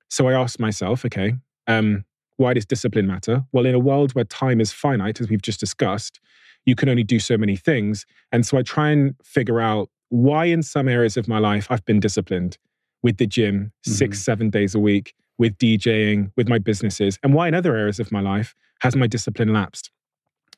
So 0.09 0.29
I 0.29 0.33
asked 0.33 0.59
myself, 0.59 1.05
okay, 1.05 1.35
um, 1.67 2.05
why 2.37 2.55
does 2.55 2.65
discipline 2.65 3.07
matter? 3.07 3.45
Well, 3.53 3.67
in 3.67 3.75
a 3.75 3.79
world 3.79 4.15
where 4.15 4.25
time 4.25 4.61
is 4.61 4.73
finite, 4.73 5.21
as 5.21 5.29
we've 5.29 5.43
just 5.43 5.61
discussed, 5.61 6.21
you 6.65 6.75
can 6.75 6.89
only 6.89 7.05
do 7.05 7.19
so 7.19 7.37
many 7.37 7.57
things. 7.57 8.07
And 8.33 8.47
so 8.47 8.59
I 8.59 8.63
try 8.63 8.91
and 8.91 9.15
figure 9.23 9.61
out 9.61 9.91
why, 10.11 10.47
in 10.47 10.63
some 10.63 10.89
areas 10.89 11.17
of 11.17 11.29
my 11.29 11.39
life, 11.39 11.67
I've 11.71 11.85
been 11.85 12.01
disciplined 12.01 12.57
with 13.03 13.19
the 13.19 13.27
gym 13.27 13.73
6 13.85 14.19
seven 14.19 14.51
days 14.51 14.75
a 14.75 14.79
week, 14.79 15.15
with 15.37 15.57
DJing, 15.59 16.33
with 16.37 16.49
my 16.49 16.59
businesses, 16.59 17.19
and 17.23 17.35
why 17.35 17.49
in 17.49 17.55
other 17.55 17.77
areas 17.77 18.01
of 18.01 18.11
my 18.11 18.21
life 18.21 18.55
has 18.81 18.97
my 18.97 19.07
discipline 19.07 19.53
lapsed. 19.53 19.91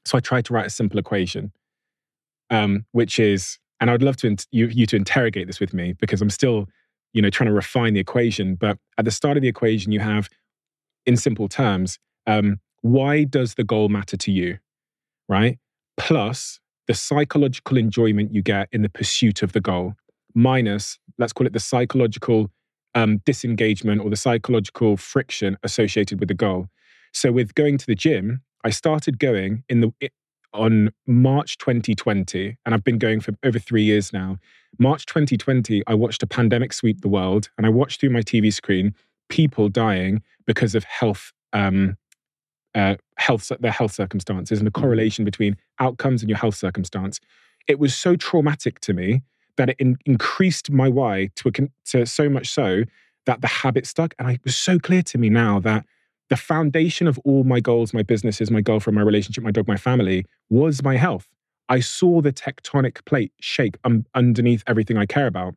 So 0.04 0.16
I 0.16 0.20
tried 0.20 0.44
to 0.46 0.52
write 0.52 0.66
a 0.66 0.70
simple 0.70 0.98
equation, 0.98 1.52
um, 2.48 2.86
which 2.92 3.18
is, 3.18 3.58
and 3.80 3.90
I'd 3.90 4.02
love 4.02 4.16
to 4.18 4.36
you, 4.50 4.66
you 4.68 4.86
to 4.86 4.96
interrogate 4.96 5.46
this 5.46 5.60
with 5.60 5.74
me 5.74 5.94
because 5.94 6.22
I'm 6.22 6.30
still, 6.30 6.68
you 7.12 7.22
know, 7.22 7.30
trying 7.30 7.48
to 7.48 7.54
refine 7.54 7.94
the 7.94 8.00
equation. 8.00 8.54
But 8.54 8.78
at 8.98 9.04
the 9.04 9.10
start 9.10 9.36
of 9.36 9.42
the 9.42 9.48
equation, 9.48 9.92
you 9.92 10.00
have, 10.00 10.28
in 11.06 11.16
simple 11.16 11.48
terms, 11.48 11.98
um, 12.26 12.60
why 12.82 13.24
does 13.24 13.54
the 13.54 13.64
goal 13.64 13.88
matter 13.88 14.16
to 14.16 14.32
you, 14.32 14.58
right? 15.28 15.58
Plus 15.96 16.60
the 16.86 16.94
psychological 16.94 17.76
enjoyment 17.76 18.34
you 18.34 18.42
get 18.42 18.68
in 18.72 18.82
the 18.82 18.88
pursuit 18.88 19.42
of 19.42 19.52
the 19.52 19.60
goal, 19.60 19.94
minus, 20.34 20.98
let's 21.18 21.32
call 21.32 21.46
it 21.46 21.52
the 21.52 21.60
psychological 21.60 22.50
um, 22.94 23.18
disengagement 23.24 24.00
or 24.00 24.10
the 24.10 24.16
psychological 24.16 24.96
friction 24.96 25.56
associated 25.62 26.20
with 26.20 26.28
the 26.28 26.34
goal. 26.34 26.66
So 27.12 27.32
with 27.32 27.54
going 27.54 27.78
to 27.78 27.86
the 27.86 27.94
gym, 27.94 28.42
I 28.64 28.70
started 28.70 29.18
going 29.18 29.64
in 29.68 29.80
the 29.80 29.92
on 30.52 30.92
March 31.06 31.58
2020, 31.58 32.56
and 32.64 32.74
I've 32.74 32.84
been 32.84 32.98
going 32.98 33.20
for 33.20 33.32
over 33.44 33.58
three 33.58 33.82
years 33.82 34.12
now. 34.12 34.38
March 34.78 35.06
2020, 35.06 35.82
I 35.86 35.94
watched 35.94 36.22
a 36.22 36.26
pandemic 36.26 36.72
sweep 36.72 37.00
the 37.00 37.08
world, 37.08 37.50
and 37.56 37.66
I 37.66 37.70
watched 37.70 38.00
through 38.00 38.10
my 38.10 38.20
TV 38.20 38.52
screen 38.52 38.94
people 39.28 39.68
dying 39.68 40.22
because 40.46 40.74
of 40.74 40.84
health 40.84 41.32
um, 41.52 41.96
uh, 42.74 42.96
health 43.16 43.50
their 43.60 43.72
health 43.72 43.92
circumstances 43.92 44.58
and 44.58 44.66
the 44.66 44.70
correlation 44.70 45.24
between 45.24 45.56
outcomes 45.78 46.22
and 46.22 46.28
your 46.28 46.38
health 46.38 46.54
circumstance. 46.54 47.20
It 47.66 47.78
was 47.78 47.94
so 47.94 48.16
traumatic 48.16 48.80
to 48.80 48.92
me 48.92 49.22
that 49.56 49.70
it 49.70 49.76
in, 49.78 49.96
increased 50.06 50.70
my 50.70 50.88
why 50.88 51.30
to, 51.36 51.48
a, 51.48 51.52
con- 51.52 51.70
to 51.86 52.06
so 52.06 52.28
much 52.28 52.48
so 52.48 52.84
that 53.26 53.40
the 53.40 53.48
habit 53.48 53.86
stuck. 53.86 54.14
And 54.18 54.30
it 54.30 54.40
was 54.44 54.56
so 54.56 54.78
clear 54.78 55.02
to 55.02 55.18
me 55.18 55.28
now 55.28 55.58
that 55.60 55.84
the 56.30 56.36
foundation 56.36 57.06
of 57.08 57.18
all 57.24 57.44
my 57.44 57.60
goals, 57.60 57.92
my 57.92 58.02
businesses, 58.02 58.50
my 58.50 58.60
girlfriend, 58.60 58.94
my 58.94 59.02
relationship, 59.02 59.42
my 59.44 59.50
dog, 59.50 59.66
my 59.68 59.76
family 59.76 60.24
was 60.48 60.82
my 60.82 60.96
health. 60.96 61.28
I 61.68 61.80
saw 61.80 62.20
the 62.20 62.32
tectonic 62.32 63.04
plate 63.04 63.32
shake 63.40 63.76
um, 63.84 64.06
underneath 64.14 64.62
everything 64.66 64.96
I 64.96 65.06
care 65.06 65.26
about. 65.26 65.54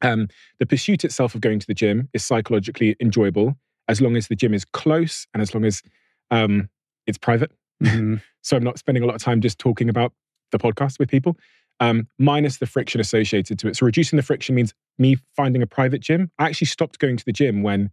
Um, 0.00 0.28
the 0.58 0.66
pursuit 0.66 1.04
itself 1.04 1.34
of 1.34 1.42
going 1.42 1.58
to 1.58 1.66
the 1.66 1.74
gym 1.74 2.08
is 2.14 2.24
psychologically 2.24 2.96
enjoyable 3.00 3.56
as 3.86 4.00
long 4.00 4.16
as 4.16 4.28
the 4.28 4.36
gym 4.36 4.54
is 4.54 4.64
close 4.64 5.26
and 5.34 5.42
as 5.42 5.54
long 5.54 5.64
as 5.64 5.82
um, 6.30 6.68
it's 7.06 7.18
private. 7.18 7.52
Mm-hmm. 7.82 8.16
so 8.42 8.56
I'm 8.56 8.64
not 8.64 8.78
spending 8.78 9.02
a 9.02 9.06
lot 9.06 9.14
of 9.14 9.22
time 9.22 9.40
just 9.40 9.58
talking 9.58 9.88
about 9.88 10.12
the 10.52 10.58
podcast 10.58 10.98
with 10.98 11.10
people, 11.10 11.36
um, 11.80 12.06
minus 12.18 12.58
the 12.58 12.66
friction 12.66 13.00
associated 13.00 13.58
to 13.58 13.68
it. 13.68 13.76
So 13.76 13.84
reducing 13.84 14.16
the 14.16 14.22
friction 14.22 14.54
means 14.54 14.72
me 14.98 15.16
finding 15.36 15.62
a 15.62 15.66
private 15.66 16.00
gym. 16.00 16.30
I 16.38 16.46
actually 16.46 16.66
stopped 16.68 16.98
going 16.98 17.16
to 17.18 17.24
the 17.24 17.32
gym 17.32 17.62
when 17.62 17.90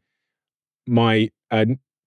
my 0.87 1.29
uh, 1.51 1.65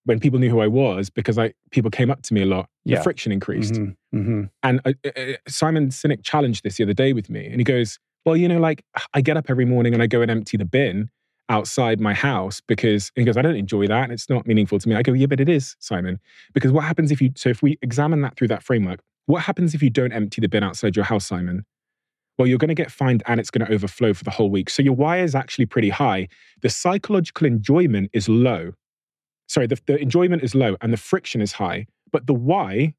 when 0.09 0.19
people 0.19 0.39
knew 0.39 0.49
who 0.49 0.59
I 0.59 0.65
was 0.65 1.11
because 1.11 1.37
I 1.37 1.53
people 1.69 1.91
came 1.91 2.09
up 2.09 2.23
to 2.23 2.33
me 2.33 2.41
a 2.41 2.45
lot. 2.47 2.67
The 2.97 3.03
friction 3.03 3.31
increased. 3.31 3.75
Mhm, 3.75 3.95
mhm. 4.13 4.49
And 4.63 4.81
uh, 4.83 4.93
uh, 5.05 5.11
uh, 5.15 5.33
Simon 5.47 5.89
Sinek 5.89 6.23
challenged 6.23 6.63
this 6.63 6.77
the 6.77 6.83
other 6.83 6.95
day 6.95 7.13
with 7.13 7.29
me, 7.29 7.45
and 7.45 7.57
he 7.59 7.63
goes, 7.63 7.99
"Well, 8.25 8.35
you 8.35 8.47
know, 8.47 8.57
like 8.59 8.83
I 9.13 9.21
get 9.21 9.37
up 9.37 9.51
every 9.51 9.65
morning 9.65 9.93
and 9.93 10.01
I 10.01 10.07
go 10.07 10.21
and 10.23 10.31
empty 10.31 10.57
the 10.57 10.65
bin 10.65 11.11
outside 11.47 11.99
my 11.99 12.15
house 12.15 12.59
because." 12.59 13.11
He 13.15 13.23
goes, 13.23 13.37
"I 13.37 13.43
don't 13.43 13.55
enjoy 13.55 13.85
that, 13.85 14.03
and 14.05 14.11
it's 14.11 14.29
not 14.29 14.47
meaningful 14.47 14.79
to 14.79 14.89
me." 14.89 14.95
I 14.95 15.03
go, 15.03 15.13
"Yeah, 15.13 15.27
but 15.27 15.39
it 15.39 15.47
is, 15.47 15.75
Simon, 15.79 16.19
because 16.55 16.71
what 16.71 16.85
happens 16.85 17.11
if 17.11 17.21
you? 17.21 17.29
So 17.35 17.49
if 17.49 17.61
we 17.61 17.77
examine 17.83 18.21
that 18.21 18.35
through 18.35 18.47
that 18.47 18.63
framework, 18.63 19.01
what 19.27 19.43
happens 19.43 19.75
if 19.75 19.83
you 19.83 19.91
don't 19.91 20.11
empty 20.11 20.41
the 20.41 20.49
bin 20.49 20.63
outside 20.63 20.95
your 20.95 21.05
house, 21.05 21.27
Simon?" 21.27 21.65
Well, 22.39 22.47
you're 22.47 22.57
going 22.57 22.69
to 22.69 22.83
get 22.83 22.89
fined 22.89 23.21
and 23.27 23.39
it's 23.39 23.51
going 23.51 23.67
to 23.67 23.71
overflow 23.71 24.13
for 24.13 24.23
the 24.23 24.31
whole 24.31 24.49
week. 24.49 24.69
So 24.69 24.81
your 24.81 24.95
why 24.95 25.19
is 25.19 25.35
actually 25.35 25.65
pretty 25.65 25.89
high. 25.89 26.29
The 26.61 26.69
psychological 26.69 27.45
enjoyment 27.45 28.09
is 28.13 28.29
low. 28.29 28.71
Sorry, 29.49 29.65
the, 29.67 29.79
the 29.87 29.97
enjoyment 29.97 30.43
is 30.43 30.53
low 30.55 30.77
and 30.79 30.93
the 30.93 30.97
friction 30.97 31.41
is 31.41 31.53
high, 31.53 31.87
but 32.11 32.27
the 32.27 32.33
why 32.33 32.93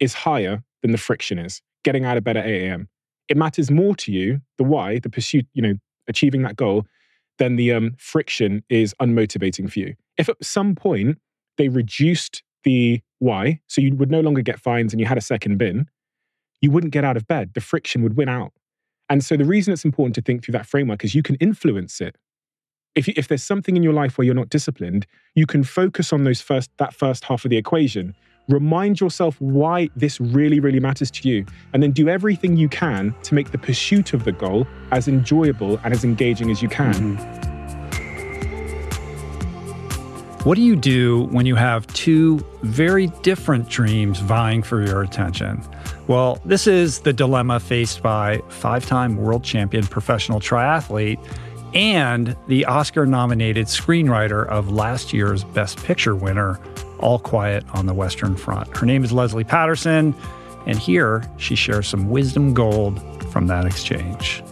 is 0.00 0.12
higher 0.12 0.62
than 0.82 0.92
the 0.92 0.98
friction 0.98 1.38
is. 1.38 1.62
Getting 1.84 2.04
out 2.04 2.16
of 2.16 2.24
bed 2.24 2.36
at 2.36 2.44
8 2.44 2.64
a.m. 2.64 2.88
It 3.28 3.36
matters 3.36 3.70
more 3.70 3.94
to 3.96 4.12
you, 4.12 4.40
the 4.58 4.64
why, 4.64 4.98
the 4.98 5.08
pursuit, 5.08 5.46
you 5.54 5.62
know, 5.62 5.74
achieving 6.08 6.42
that 6.42 6.56
goal, 6.56 6.86
than 7.38 7.56
the 7.56 7.72
um, 7.72 7.94
friction 7.98 8.64
is 8.68 8.94
unmotivating 9.00 9.70
for 9.70 9.78
you. 9.78 9.94
If 10.18 10.28
at 10.28 10.44
some 10.44 10.74
point 10.74 11.18
they 11.56 11.68
reduced 11.68 12.42
the 12.64 13.00
why, 13.20 13.60
so 13.68 13.80
you 13.80 13.94
would 13.94 14.10
no 14.10 14.20
longer 14.20 14.42
get 14.42 14.60
fines 14.60 14.92
and 14.92 15.00
you 15.00 15.06
had 15.06 15.18
a 15.18 15.22
second 15.22 15.58
bin, 15.58 15.86
you 16.60 16.70
wouldn't 16.70 16.92
get 16.92 17.04
out 17.04 17.16
of 17.16 17.28
bed. 17.28 17.52
The 17.54 17.60
friction 17.60 18.02
would 18.02 18.16
win 18.16 18.28
out. 18.28 18.52
And 19.08 19.24
so 19.24 19.36
the 19.36 19.44
reason 19.44 19.72
it's 19.72 19.84
important 19.84 20.16
to 20.16 20.22
think 20.22 20.44
through 20.44 20.52
that 20.52 20.66
framework 20.66 21.04
is 21.04 21.14
you 21.14 21.22
can 21.22 21.36
influence 21.36 22.00
it. 22.00 22.16
If, 22.96 23.08
if 23.08 23.28
there's 23.28 23.42
something 23.42 23.76
in 23.76 23.82
your 23.82 23.92
life 23.92 24.16
where 24.16 24.24
you're 24.24 24.34
not 24.34 24.48
disciplined, 24.48 25.06
you 25.34 25.46
can 25.46 25.62
focus 25.62 26.14
on 26.14 26.24
those 26.24 26.40
first 26.40 26.70
that 26.78 26.94
first 26.94 27.24
half 27.24 27.44
of 27.44 27.50
the 27.50 27.58
equation. 27.58 28.16
Remind 28.48 29.00
yourself 29.00 29.38
why 29.38 29.90
this 29.96 30.18
really, 30.20 30.60
really 30.60 30.80
matters 30.80 31.10
to 31.10 31.28
you, 31.28 31.44
and 31.74 31.82
then 31.82 31.90
do 31.90 32.08
everything 32.08 32.56
you 32.56 32.68
can 32.68 33.14
to 33.24 33.34
make 33.34 33.50
the 33.50 33.58
pursuit 33.58 34.14
of 34.14 34.24
the 34.24 34.32
goal 34.32 34.66
as 34.92 35.08
enjoyable 35.08 35.78
and 35.84 35.92
as 35.92 36.04
engaging 36.04 36.50
as 36.50 36.62
you 36.62 36.68
can. 36.68 36.94
Mm-hmm. 36.94 37.56
What 40.46 40.54
do 40.54 40.62
you 40.62 40.76
do 40.76 41.24
when 41.32 41.44
you 41.44 41.56
have 41.56 41.88
two 41.88 42.38
very 42.62 43.08
different 43.22 43.68
dreams 43.68 44.20
vying 44.20 44.62
for 44.62 44.80
your 44.86 45.02
attention? 45.02 45.60
Well, 46.06 46.38
this 46.44 46.68
is 46.68 47.00
the 47.00 47.12
dilemma 47.12 47.58
faced 47.58 48.00
by 48.00 48.38
five 48.48 48.86
time 48.86 49.16
world 49.16 49.42
champion 49.42 49.84
professional 49.88 50.38
triathlete 50.38 51.18
and 51.76 52.34
the 52.48 52.64
Oscar 52.64 53.04
nominated 53.04 53.66
screenwriter 53.66 54.46
of 54.48 54.70
last 54.70 55.12
year's 55.12 55.44
Best 55.44 55.76
Picture 55.84 56.16
winner, 56.16 56.58
All 56.98 57.18
Quiet 57.18 57.64
on 57.74 57.84
the 57.84 57.92
Western 57.92 58.34
Front. 58.34 58.74
Her 58.74 58.86
name 58.86 59.04
is 59.04 59.12
Lesley 59.12 59.44
Paterson, 59.44 60.14
and 60.66 60.78
here 60.78 61.22
she 61.36 61.54
shares 61.54 61.86
some 61.86 62.08
wisdom 62.08 62.54
gold 62.54 63.00
from 63.30 63.46
that 63.48 63.66
exchange 63.66 64.42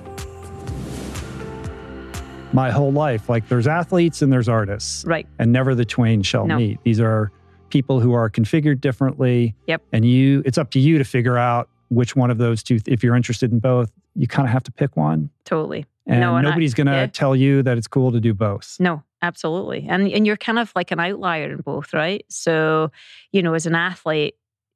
my 2.52 2.70
whole 2.70 2.92
life. 2.92 3.28
Like 3.28 3.48
there's 3.48 3.66
athletes 3.66 4.22
and 4.22 4.32
there's 4.32 4.48
artists. 4.48 5.04
Right. 5.04 5.26
And 5.40 5.50
never 5.52 5.74
the 5.74 5.84
twain 5.84 6.22
shall 6.22 6.46
No. 6.46 6.56
meet. 6.56 6.78
These 6.84 7.00
are 7.00 7.32
people 7.68 7.98
who 7.98 8.12
are 8.12 8.30
configured 8.30 8.80
differently. 8.80 9.56
Yep. 9.66 9.82
And 9.92 10.04
you 10.04 10.40
it's 10.46 10.56
up 10.56 10.70
to 10.70 10.78
you 10.78 10.96
to 10.98 11.02
figure 11.04 11.36
out 11.36 11.68
which 11.88 12.14
one 12.14 12.30
of 12.30 12.38
those 12.38 12.62
two 12.62 12.78
if 12.86 13.02
you're 13.02 13.16
interested 13.16 13.50
in 13.50 13.58
both, 13.58 13.90
you 14.14 14.28
kind 14.28 14.46
of 14.46 14.52
have 14.52 14.62
to 14.64 14.70
pick 14.70 14.96
one. 14.96 15.30
Totally. 15.44 15.84
And 16.06 16.20
no, 16.20 16.36
and 16.36 16.44
nobody's 16.46 16.74
going 16.74 16.86
to 16.88 16.92
yeah. 16.92 17.06
tell 17.06 17.34
you 17.34 17.62
that 17.62 17.78
it's 17.78 17.86
cool 17.86 18.12
to 18.12 18.20
do 18.20 18.34
both. 18.34 18.76
No, 18.78 19.02
absolutely. 19.22 19.86
And 19.88 20.08
and 20.08 20.26
you're 20.26 20.36
kind 20.36 20.58
of 20.58 20.70
like 20.76 20.90
an 20.90 21.00
outlier 21.00 21.50
in 21.50 21.60
both, 21.62 21.94
right? 21.94 22.24
So, 22.28 22.90
you 23.32 23.42
know, 23.42 23.54
as 23.54 23.66
an 23.66 23.74
athlete, 23.74 24.34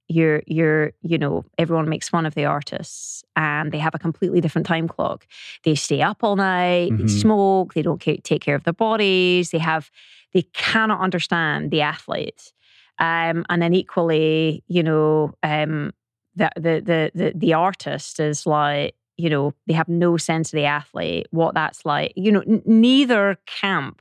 you're 0.09 0.43
you're, 0.47 0.93
you 1.03 1.18
know, 1.18 1.45
everyone 1.59 1.89
makes 1.89 2.09
fun 2.09 2.24
of 2.24 2.35
the 2.35 2.47
artists 2.47 3.22
and 3.37 3.72
they 3.72 3.79
have 3.79 3.95
a 3.95 3.99
completely 3.99 4.41
different 4.41 4.66
time 4.66 4.89
clock. 4.89 5.26
They 5.64 5.74
stay 5.74 6.01
up 6.01 6.24
all 6.24 6.37
night, 6.37 6.97
they 6.97 7.05
Mhm. 7.05 7.11
smoke, 7.20 7.74
they 7.74 7.83
don't 7.83 8.01
take 8.01 8.41
care 8.41 8.55
of 8.55 8.64
their 8.64 8.72
bodies, 8.72 9.51
they 9.51 9.59
have 9.59 9.91
they 10.33 10.43
cannot 10.55 11.01
understand 11.01 11.70
the 11.70 11.83
athlete. 11.83 12.53
Um, 12.99 13.45
and 13.49 13.61
then 13.62 13.74
equally, 13.74 14.64
you 14.66 14.83
know, 14.83 15.33
um, 15.43 15.93
the, 16.35 16.51
the 16.57 16.81
the 16.85 17.11
the 17.14 17.33
the 17.37 17.53
artist 17.55 18.18
is 18.18 18.47
like, 18.47 18.95
you 19.18 19.28
know, 19.28 19.52
they 19.66 19.74
have 19.74 19.88
no 19.88 20.16
sense 20.16 20.52
of 20.52 20.56
the 20.56 20.64
athlete, 20.64 21.26
what 21.30 21.54
that's 21.54 21.84
like. 21.84 22.12
You 22.16 22.32
know, 22.32 22.40
n- 22.40 22.62
neither 22.64 23.36
camp 23.46 24.00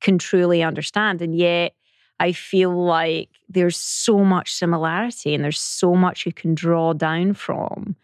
can 0.00 0.18
truly 0.18 0.62
understand, 0.62 1.20
and 1.20 1.36
yet 1.36 1.74
I 2.20 2.32
feel 2.32 2.72
like 2.72 3.28
there's 3.48 3.76
so 3.76 4.24
much 4.24 4.54
similarity, 4.54 5.34
and 5.34 5.44
there's 5.44 5.60
so 5.60 5.94
much 5.94 6.24
you 6.24 6.32
can 6.32 6.54
draw 6.54 6.92
down 6.94 7.34
from 7.34 7.96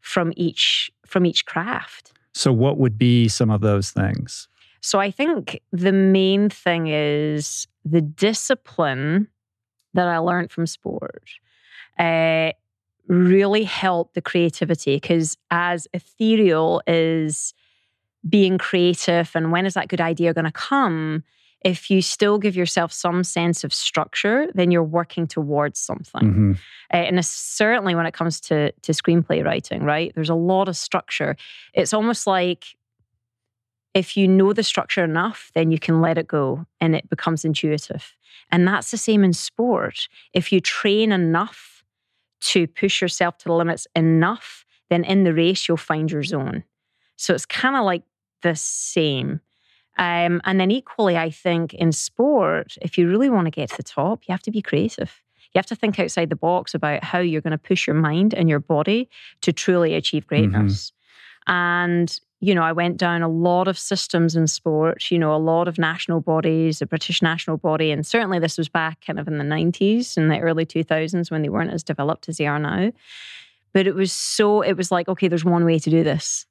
from 0.00 0.32
each 0.36 0.90
from 1.04 1.26
each 1.26 1.44
craft. 1.44 2.12
So 2.32 2.52
what 2.52 2.78
would 2.78 2.96
be 2.96 3.28
some 3.28 3.50
of 3.50 3.60
those 3.60 3.90
things? 3.90 4.48
So 4.80 5.00
I 5.00 5.10
think 5.10 5.60
the 5.72 5.92
main 5.92 6.48
thing 6.48 6.88
is 6.88 7.66
the 7.84 8.00
discipline 8.00 9.28
that 9.94 10.08
I 10.08 10.18
learned 10.18 10.52
from 10.52 10.66
sport 10.66 11.30
uh, 11.98 12.50
really 13.08 13.64
help 13.64 14.14
the 14.14 14.22
creativity 14.22 14.96
because 14.96 15.36
as 15.50 15.86
ethereal 15.92 16.82
as 16.86 17.52
being 18.28 18.56
creative 18.56 19.30
and 19.34 19.52
when 19.52 19.66
is 19.66 19.74
that 19.74 19.88
good 19.88 20.00
idea 20.00 20.32
going 20.32 20.46
to 20.46 20.52
come, 20.52 21.22
if 21.64 21.90
you 21.90 22.02
still 22.02 22.38
give 22.38 22.54
yourself 22.54 22.92
some 22.92 23.24
sense 23.24 23.64
of 23.64 23.72
structure, 23.72 24.48
then 24.54 24.70
you're 24.70 24.82
working 24.82 25.26
towards 25.26 25.78
something. 25.78 26.22
Mhm. 26.22 26.58
Uh, 26.92 26.96
and 26.96 27.24
certainly 27.24 27.94
when 27.94 28.06
it 28.06 28.14
comes 28.14 28.40
to 28.40 28.70
to 28.82 28.92
screenplay 28.92 29.44
writing, 29.44 29.82
right? 29.82 30.12
There's 30.14 30.30
a 30.30 30.34
lot 30.34 30.68
of 30.68 30.76
structure. 30.76 31.36
It's 31.72 31.94
almost 31.94 32.26
like 32.26 32.76
if 33.94 34.16
you 34.16 34.26
know 34.28 34.52
the 34.52 34.62
structure 34.62 35.04
enough, 35.04 35.50
then 35.54 35.70
you 35.70 35.78
can 35.78 36.00
let 36.00 36.18
it 36.18 36.26
go 36.26 36.66
and 36.80 36.94
it 36.94 37.08
becomes 37.08 37.44
intuitive. 37.44 38.14
And 38.50 38.66
that's 38.66 38.90
the 38.90 38.98
same 38.98 39.24
in 39.24 39.32
sport. 39.32 40.08
If 40.32 40.52
you 40.52 40.60
train 40.60 41.12
enough 41.12 41.73
to 42.44 42.66
push 42.66 43.00
yourself 43.00 43.38
to 43.38 43.44
the 43.46 43.54
limits 43.54 43.86
enough, 43.94 44.64
then 44.90 45.04
in 45.04 45.24
the 45.24 45.34
race, 45.34 45.66
you'll 45.66 45.76
find 45.76 46.10
your 46.10 46.22
zone. 46.22 46.64
So 47.16 47.34
it's 47.34 47.46
kind 47.46 47.76
of 47.76 47.84
like 47.84 48.02
the 48.42 48.54
same. 48.54 49.40
Um, 49.96 50.40
and 50.44 50.60
then 50.60 50.70
equally, 50.70 51.16
I 51.16 51.30
think 51.30 51.72
in 51.74 51.92
sport, 51.92 52.76
if 52.82 52.98
you 52.98 53.08
really 53.08 53.30
want 53.30 53.46
to 53.46 53.50
get 53.50 53.70
to 53.70 53.76
the 53.76 53.82
top, 53.82 54.22
you 54.26 54.32
have 54.32 54.42
to 54.42 54.50
be 54.50 54.60
creative. 54.60 55.22
You 55.54 55.58
have 55.58 55.66
to 55.66 55.76
think 55.76 56.00
outside 56.00 56.30
the 56.30 56.36
box 56.36 56.74
about 56.74 57.04
how 57.04 57.20
you're 57.20 57.40
going 57.40 57.52
to 57.52 57.58
push 57.58 57.86
your 57.86 57.94
mind 57.94 58.34
and 58.34 58.48
your 58.48 58.58
body 58.58 59.08
to 59.42 59.52
truly 59.52 59.94
achieve 59.94 60.26
greatness. 60.26 60.92
And, 61.46 62.18
you 62.44 62.54
know, 62.54 62.62
I 62.62 62.72
went 62.72 62.98
down 62.98 63.22
a 63.22 63.28
lot 63.28 63.68
of 63.68 63.78
systems 63.78 64.36
in 64.36 64.46
sport, 64.46 65.10
you 65.10 65.18
know, 65.18 65.34
a 65.34 65.38
lot 65.38 65.66
of 65.66 65.78
national 65.78 66.20
bodies, 66.20 66.78
the 66.78 66.86
British 66.86 67.22
national 67.22 67.56
body. 67.56 67.90
And 67.90 68.06
certainly 68.06 68.38
this 68.38 68.58
was 68.58 68.68
back 68.68 69.04
kind 69.06 69.18
of 69.18 69.26
in 69.26 69.38
the 69.38 69.44
90s 69.44 70.16
and 70.16 70.30
the 70.30 70.38
early 70.40 70.66
2000s 70.66 71.30
when 71.30 71.42
they 71.42 71.48
weren't 71.48 71.72
as 71.72 71.82
developed 71.82 72.28
as 72.28 72.36
they 72.36 72.46
are 72.46 72.58
now. 72.58 72.92
But 73.72 73.86
it 73.86 73.94
was 73.94 74.12
so, 74.12 74.60
it 74.60 74.74
was 74.74 74.90
like, 74.90 75.08
okay, 75.08 75.28
there's 75.28 75.44
one 75.44 75.64
way 75.64 75.78
to 75.78 75.90
do 75.90 76.04
this. 76.04 76.46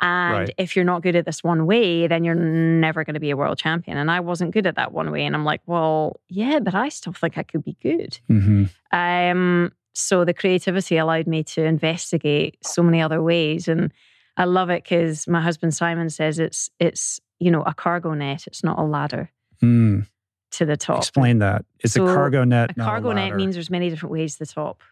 And 0.00 0.34
Right. 0.48 0.54
if 0.58 0.74
you're 0.74 0.84
not 0.84 1.02
good 1.02 1.14
at 1.14 1.24
this 1.24 1.44
one 1.44 1.66
way, 1.66 2.08
then 2.08 2.24
you're 2.24 2.34
never 2.34 3.04
going 3.04 3.14
to 3.14 3.20
be 3.20 3.30
a 3.30 3.36
world 3.36 3.58
champion. 3.58 3.96
And 3.96 4.10
I 4.10 4.18
wasn't 4.18 4.50
good 4.50 4.66
at 4.66 4.74
that 4.74 4.92
one 4.92 5.12
way. 5.12 5.24
And 5.24 5.36
I'm 5.36 5.44
like, 5.44 5.60
well, 5.66 6.20
yeah, 6.28 6.58
but 6.58 6.74
I 6.74 6.88
still 6.88 7.12
think 7.12 7.38
I 7.38 7.44
could 7.44 7.62
be 7.62 7.76
good. 7.80 8.18
Mm-hmm. 8.28 8.64
Um, 8.98 9.72
so 9.92 10.24
the 10.24 10.34
creativity 10.34 10.96
allowed 10.96 11.28
me 11.28 11.44
to 11.44 11.62
investigate 11.62 12.58
so 12.64 12.82
many 12.82 13.00
other 13.00 13.22
ways, 13.22 13.68
and 13.68 13.92
I 14.36 14.44
love 14.44 14.70
it 14.70 14.82
because 14.82 15.28
my 15.28 15.40
husband 15.40 15.74
Simon 15.74 16.10
says 16.10 16.38
it's 16.38 16.70
it's 16.80 17.20
you 17.38 17.50
know 17.50 17.62
a 17.62 17.74
cargo 17.74 18.14
net, 18.14 18.46
it's 18.46 18.64
not 18.64 18.78
a 18.78 18.82
ladder. 18.82 19.30
Mm. 19.62 20.06
to 20.52 20.64
the 20.64 20.76
top. 20.76 20.98
Explain 20.98 21.38
that. 21.38 21.64
It's 21.80 21.94
So, 21.94 22.06
a 22.06 22.14
cargo 22.14 22.44
net. 22.44 22.72
A 22.72 22.74
cargo 22.74 23.12
net 23.12 23.34
means 23.34 23.54
there's 23.54 23.70
many 23.70 23.88
different 23.88 24.12
ways 24.12 24.34
to 24.34 24.40
the 24.40 24.52
top. 24.52 24.82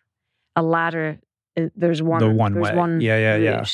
A 0.57 0.63
ladder, 0.63 1.19
uh, 1.59 1.67
there's 1.77 2.03
one. 2.03 2.21
The 2.21 2.31
one 2.31 2.55
there's 2.55 2.71
way. 2.71 2.77
One 2.77 3.01
Yeah, 3.01 3.37
yeah, 3.37 3.65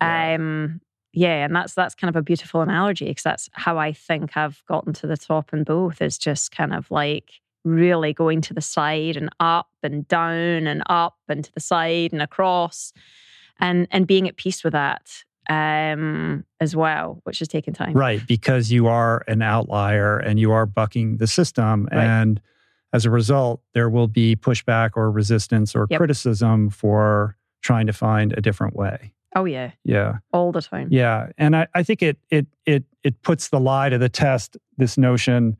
yeah. 0.00 0.34
Um, 0.34 0.80
yeah, 1.12 1.44
and 1.44 1.56
that's 1.56 1.74
that's 1.74 1.94
kind 1.94 2.10
of 2.10 2.16
a 2.16 2.22
beautiful 2.22 2.60
analogy 2.60 3.06
because 3.06 3.22
that's 3.22 3.48
how 3.52 3.78
I 3.78 3.92
think 3.92 4.36
I've 4.36 4.62
gotten 4.68 4.92
to 4.94 5.06
the 5.06 5.16
top 5.16 5.52
in 5.52 5.64
both. 5.64 6.02
Is 6.02 6.18
just 6.18 6.52
kind 6.52 6.74
of 6.74 6.90
like 6.90 7.30
really 7.64 8.12
going 8.12 8.40
to 8.42 8.54
the 8.54 8.60
side 8.60 9.16
and 9.16 9.30
up 9.40 9.70
and 9.82 10.06
down 10.06 10.66
and 10.66 10.82
up 10.88 11.16
and 11.28 11.44
to 11.44 11.52
the 11.52 11.60
side 11.60 12.12
and 12.12 12.22
across, 12.22 12.92
and 13.60 13.86
and 13.90 14.06
being 14.06 14.28
at 14.28 14.36
peace 14.36 14.62
with 14.64 14.72
that 14.72 15.10
um, 15.48 16.44
as 16.60 16.74
well, 16.74 17.20
which 17.24 17.38
has 17.38 17.48
taken 17.48 17.72
time. 17.74 17.92
Right, 17.94 18.20
because 18.26 18.70
you 18.72 18.86
are 18.88 19.22
an 19.28 19.42
outlier 19.42 20.18
and 20.18 20.38
you 20.40 20.52
are 20.52 20.66
bucking 20.66 21.18
the 21.18 21.26
system. 21.26 21.88
Right. 21.92 22.04
And 22.04 22.40
as 22.92 23.04
a 23.04 23.10
result, 23.10 23.60
there 23.74 23.88
will 23.88 24.08
be 24.08 24.36
pushback 24.36 24.90
or 24.96 25.10
resistance 25.10 25.74
or 25.74 25.86
Yep. 25.90 25.98
criticism 25.98 26.70
for 26.70 27.36
trying 27.62 27.86
to 27.86 27.92
find 27.92 28.32
a 28.32 28.40
different 28.40 28.74
way. 28.74 29.12
Oh 29.34 29.44
yeah, 29.44 29.72
Yeah. 29.84 30.18
all 30.32 30.50
the 30.50 30.62
time. 30.62 30.88
Yeah. 30.90 31.28
And 31.36 31.54
I, 31.56 31.66
I 31.74 31.82
think 31.82 32.02
it 32.02 32.16
it 32.30 32.46
it 32.64 32.84
it 33.02 33.20
puts 33.22 33.48
the 33.48 33.60
lie 33.60 33.88
to 33.90 33.98
the 33.98 34.08
test, 34.08 34.56
this 34.78 34.96
notion 34.96 35.56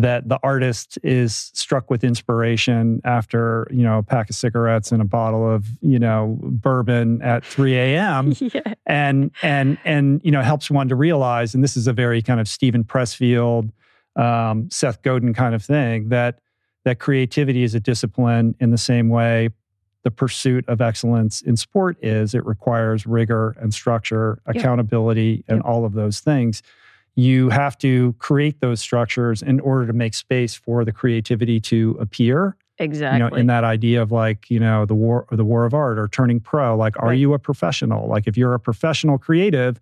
that 0.00 0.28
the 0.28 0.38
artist 0.42 0.98
is 1.02 1.50
struck 1.54 1.90
with 1.90 2.02
inspiration 2.04 3.00
after, 3.04 3.66
you 3.70 3.82
know, 3.82 3.98
a 3.98 4.02
pack 4.02 4.30
of 4.30 4.36
cigarettes 4.36 4.92
and 4.92 5.02
a 5.02 5.04
bottle 5.04 5.48
of, 5.50 5.66
you 5.82 5.98
know, 5.98 6.38
bourbon 6.42 7.20
at 7.22 7.44
3 7.44 7.76
a.m. 7.76 8.32
yeah. 8.38 8.74
and 8.86 9.30
and 9.42 9.78
and 9.84 10.20
you 10.24 10.30
know 10.30 10.42
helps 10.42 10.70
one 10.70 10.88
to 10.88 10.94
realize 10.96 11.54
and 11.54 11.62
this 11.62 11.76
is 11.76 11.86
a 11.86 11.92
very 11.92 12.22
kind 12.22 12.40
of 12.40 12.48
steven 12.48 12.82
pressfield 12.84 13.70
um, 14.16 14.68
seth 14.70 15.02
godin 15.02 15.32
kind 15.34 15.54
of 15.54 15.62
thing 15.64 16.08
that 16.08 16.40
that 16.84 16.98
creativity 16.98 17.62
is 17.62 17.74
a 17.74 17.80
discipline 17.80 18.54
in 18.60 18.70
the 18.70 18.78
same 18.78 19.08
way 19.08 19.48
the 20.02 20.10
pursuit 20.10 20.64
of 20.68 20.80
excellence 20.80 21.42
in 21.42 21.56
sport 21.56 21.96
is 22.02 22.34
it 22.34 22.44
requires 22.46 23.06
rigor 23.06 23.54
and 23.60 23.72
structure 23.74 24.40
Yep. 24.46 24.56
accountability 24.56 25.44
and 25.46 25.58
Yep. 25.58 25.66
all 25.66 25.84
of 25.84 25.92
those 25.92 26.20
things 26.20 26.62
you 27.16 27.48
have 27.50 27.76
to 27.78 28.14
create 28.18 28.60
those 28.60 28.80
structures 28.80 29.42
in 29.42 29.60
order 29.60 29.86
to 29.86 29.92
make 29.92 30.14
space 30.14 30.54
for 30.54 30.84
the 30.84 30.92
creativity 30.92 31.60
to 31.60 31.96
appear 32.00 32.56
Exactly. 32.78 33.18
you 33.18 33.30
know 33.30 33.36
in 33.36 33.46
that 33.48 33.62
idea 33.64 34.00
of 34.00 34.10
like 34.10 34.48
you 34.50 34.58
know 34.58 34.86
the 34.86 34.94
war 34.94 35.26
the 35.30 35.44
war 35.44 35.64
of 35.66 35.74
art 35.74 35.98
or 35.98 36.08
turning 36.08 36.40
pro 36.40 36.74
like 36.76 36.94
are 37.02 37.08
Right. 37.08 37.18
you 37.18 37.34
a 37.34 37.38
professional 37.38 38.08
like 38.08 38.26
if 38.26 38.36
you're 38.38 38.54
a 38.54 38.60
professional 38.60 39.18
creative 39.18 39.78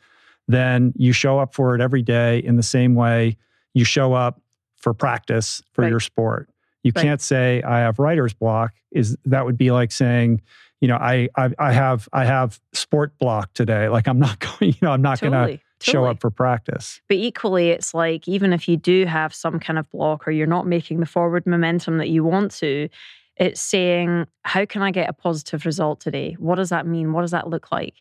then 0.49 0.93
you 0.97 1.13
show 1.13 1.39
up 1.39 1.55
for 1.55 1.75
it 1.75 1.81
every 1.81 2.03
day 2.03 2.39
in 2.39 2.57
the 2.57 2.63
same 2.63 2.95
way 2.95 3.37
you 3.75 3.85
show 3.85 4.15
up 4.15 4.41
for 4.77 4.93
practice 4.95 5.63
for 5.73 5.83
Right. 5.83 5.91
your 5.91 6.01
sport 6.01 6.49
you 6.83 6.91
Right. 6.97 7.03
can't 7.03 7.21
say 7.21 7.63
i 7.63 7.79
have 7.81 7.99
writer's 8.01 8.35
block 8.35 8.73
is 8.91 9.17
that 9.27 9.45
would 9.45 9.57
be 9.59 9.71
like 9.71 9.93
saying 9.93 10.41
you 10.81 10.89
know 10.89 10.97
I, 10.97 11.29
I 11.37 11.51
i 11.59 11.73
have 11.73 12.09
i 12.13 12.25
have 12.25 12.61
sport 12.73 13.17
block 13.19 13.53
today 13.55 13.89
like 13.89 14.09
i'm 14.09 14.19
not 14.19 14.39
going 14.59 14.73
you 14.73 14.79
know 14.83 14.91
i'm 14.91 15.03
not 15.03 15.19
Totally. 15.21 15.37
gonna 15.53 15.59
show 15.81 16.05
up 16.05 16.21
for 16.21 16.31
practice 16.31 17.01
But 17.09 17.17
equally, 17.19 17.71
it's 17.71 17.95
like 17.95 18.27
even 18.29 18.53
if 18.53 18.69
you 18.69 18.77
do 18.77 19.07
have 19.07 19.35
some 19.35 19.61
kind 19.61 19.79
of 19.79 19.89
block 19.91 20.27
or 20.27 20.31
you're 20.31 20.47
not 20.47 20.67
making 20.67 21.01
the 21.01 21.07
forward 21.07 21.47
momentum 21.47 21.99
that 21.99 22.09
you 22.09 22.25
want 22.25 22.53
to, 22.57 22.89
it's 23.37 23.61
saying, 23.61 24.27
how 24.43 24.65
can 24.65 24.83
I 24.83 24.91
get 24.91 25.09
a 25.09 25.13
positive 25.13 25.65
result 25.65 26.01
today? 26.01 26.37
What 26.39 26.57
does 26.57 26.71
that 26.71 26.87
mean? 26.87 27.13
What 27.13 27.23
does 27.23 27.31
that 27.31 27.49
look 27.49 27.71
like? 27.71 27.95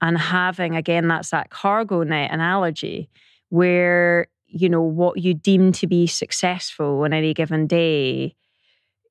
And 0.00 0.18
having, 0.18 0.74
again, 0.76 1.08
that's 1.08 1.30
that 1.30 1.50
cargo 1.50 2.02
net 2.02 2.32
analogy 2.32 3.08
where, 3.50 4.26
you 4.46 4.68
know, 4.68 4.82
what 4.82 5.18
you 5.18 5.34
deem 5.34 5.72
to 5.72 5.86
be 5.86 6.06
successful 6.06 7.02
on 7.02 7.12
any 7.12 7.34
given 7.34 7.66
day 7.66 8.34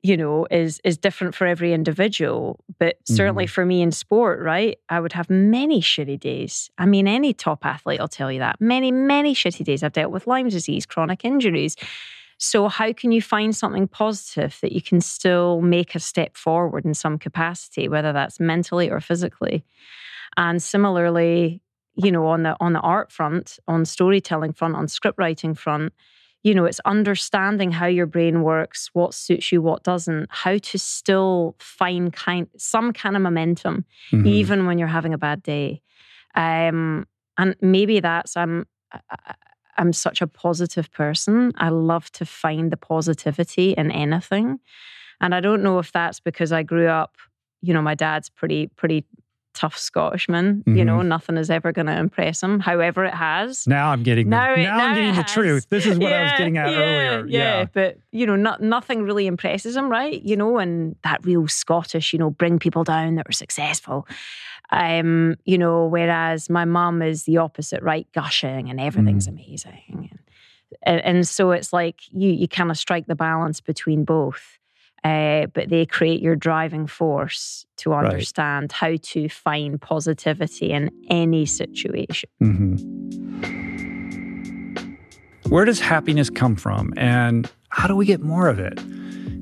you 0.01 0.15
know 0.15 0.47
is 0.49 0.79
is 0.83 0.97
different 0.97 1.35
for 1.35 1.45
every 1.45 1.73
individual 1.73 2.63
but 2.77 2.97
certainly 3.05 3.45
mm-hmm. 3.45 3.51
for 3.51 3.65
me 3.65 3.81
in 3.81 3.91
sport 3.91 4.39
right 4.41 4.79
i 4.87 4.99
would 4.99 5.13
have 5.13 5.29
many 5.29 5.81
shitty 5.81 6.19
days. 6.19 6.69
I 6.77 6.85
mean 6.85 7.07
any 7.07 7.33
top 7.33 7.65
athlete 7.65 7.99
will 7.99 8.07
tell 8.07 8.31
you 8.31 8.39
that. 8.39 8.59
Many 8.59 8.91
many 8.91 9.33
shitty 9.33 9.63
days. 9.63 9.83
I've 9.83 9.93
dealt 9.93 10.11
with 10.11 10.27
lyme 10.27 10.49
disease 10.49 10.85
chronic 10.85 11.25
injuries. 11.25 11.75
So 12.37 12.69
how 12.69 12.93
can 12.93 13.11
you 13.11 13.21
find 13.21 13.53
something 13.53 13.87
positive 13.87 14.57
that 14.61 14.71
you 14.71 14.81
can 14.81 15.01
still 15.01 15.59
make 15.61 15.93
a 15.93 15.99
step 15.99 16.37
forward 16.37 16.85
in 16.85 16.93
some 16.93 17.17
capacity 17.19 17.89
whether 17.89 18.13
that's 18.13 18.39
mentally 18.39 18.89
or 18.89 19.01
physically? 19.01 19.65
And 20.37 20.61
similarly 20.61 21.61
you 21.95 22.11
know 22.11 22.27
on 22.27 22.43
the 22.43 22.55
on 22.59 22.73
the 22.73 22.79
art 22.79 23.11
front 23.11 23.59
on 23.67 23.85
storytelling 23.85 24.53
front 24.53 24.75
on 24.75 24.87
script 24.87 25.17
writing 25.17 25.53
front 25.53 25.93
you 26.43 26.53
know, 26.55 26.65
it's 26.65 26.79
understanding 26.85 27.71
how 27.71 27.85
your 27.85 28.05
brain 28.05 28.43
works, 28.43 28.89
what 28.93 29.13
suits 29.13 29.51
you, 29.51 29.61
what 29.61 29.83
doesn't, 29.83 30.27
how 30.29 30.57
to 30.57 30.79
still 30.79 31.55
find 31.59 32.13
kind 32.13 32.47
some 32.57 32.93
kind 32.93 33.15
of 33.15 33.21
momentum, 33.21 33.85
Mhm. 34.11 34.25
even 34.25 34.65
when 34.65 34.77
you're 34.77 34.87
having 34.87 35.13
a 35.13 35.17
bad 35.17 35.43
day. 35.43 35.81
Um, 36.35 37.05
and 37.37 37.55
maybe 37.61 37.99
that's 37.99 38.37
I'm 38.37 38.65
I'm 39.77 39.93
such 39.93 40.21
a 40.21 40.27
positive 40.27 40.91
person. 40.91 41.53
I 41.57 41.69
love 41.69 42.11
to 42.13 42.25
find 42.25 42.71
the 42.71 42.77
positivity 42.77 43.71
in 43.71 43.91
anything, 43.91 44.59
and 45.21 45.33
I 45.35 45.39
don't 45.39 45.63
know 45.63 45.79
if 45.79 45.91
that's 45.91 46.19
because 46.19 46.51
I 46.51 46.63
grew 46.63 46.87
up. 46.87 47.15
You 47.61 47.73
know, 47.73 47.81
my 47.81 47.95
dad's 47.95 48.29
pretty 48.29 48.67
pretty 48.67 49.05
tough 49.59 49.77
Scottishman. 49.77 50.63
You 50.65 50.85
know, 50.85 51.01
nothing 51.01 51.37
is 51.37 51.49
ever 51.49 51.71
going 51.73 51.87
to 51.87 51.97
impress 51.97 52.41
him. 52.41 52.59
However, 52.59 53.03
it 53.05 53.13
has. 53.13 53.67
now 53.67 53.91
i'm 53.91 54.03
getting 54.03 54.29
the, 54.29 54.35
Now 54.37 54.53
it- 54.53 54.63
now 54.63 54.77
now 54.77 54.85
i'm 54.85 54.95
getting 54.95 55.15
the 55.15 55.23
truth 55.23 55.67
this 55.69 55.85
is 55.85 55.99
what 55.99 56.13
i 56.13 56.23
was 56.23 56.31
getting 56.37 56.57
at 56.57 56.71
yeah, 56.71 56.77
earlier 56.77 57.27
Yeah, 57.27 57.65
but 57.73 57.97
you 58.11 58.25
know, 58.25 58.35
not, 58.35 58.61
nothing 58.61 59.03
really 59.03 59.27
impresses 59.27 59.75
him, 59.75 59.89
right? 59.89 60.21
You 60.23 60.35
know, 60.37 60.57
and 60.57 60.95
that 61.03 61.25
real 61.25 61.47
Scottish, 61.47 62.13
you 62.13 62.19
know, 62.19 62.29
bring 62.31 62.57
people 62.59 62.83
down 62.83 63.15
that 63.15 63.27
were 63.27 63.33
successful. 63.33 64.07
Um, 64.71 65.35
you 65.45 65.57
know, 65.57 65.85
whereas 65.87 66.49
my 66.49 66.65
mum 66.65 67.01
is 67.01 67.23
the 67.23 67.37
opposite, 67.37 67.81
right? 67.83 68.07
Gushing 68.13 68.69
and 68.69 68.79
everything's 68.79 69.27
amazing. 69.27 70.11
And, 70.83 71.01
and 71.03 71.27
so 71.27 71.51
it's 71.51 71.73
like 71.73 72.01
you 72.11 72.29
you 72.29 72.47
kind 72.47 72.69
of 72.71 72.77
strike 72.77 73.07
the 73.07 73.15
balance 73.15 73.59
between 73.61 74.05
both. 74.05 74.58
Uh, 75.03 75.45
but 75.53 75.69
they 75.69 75.85
create 75.85 76.21
your 76.21 76.35
driving 76.35 76.85
force 76.87 77.65
to 77.77 77.91
Right. 77.91 78.05
understand 78.05 78.71
how 78.71 78.95
to 79.01 79.29
find 79.29 79.79
positivity 79.81 80.71
in 80.71 80.89
any 81.09 81.45
situation. 81.45 82.29
Mhm. 82.41 82.79
Where 85.49 85.65
does 85.65 85.79
happiness 85.79 86.29
come 86.29 86.55
from 86.55 86.93
and 86.97 87.49
how 87.69 87.87
do 87.87 87.95
we 87.95 88.05
get 88.05 88.21
more 88.21 88.47
of 88.49 88.59
it? 88.59 88.79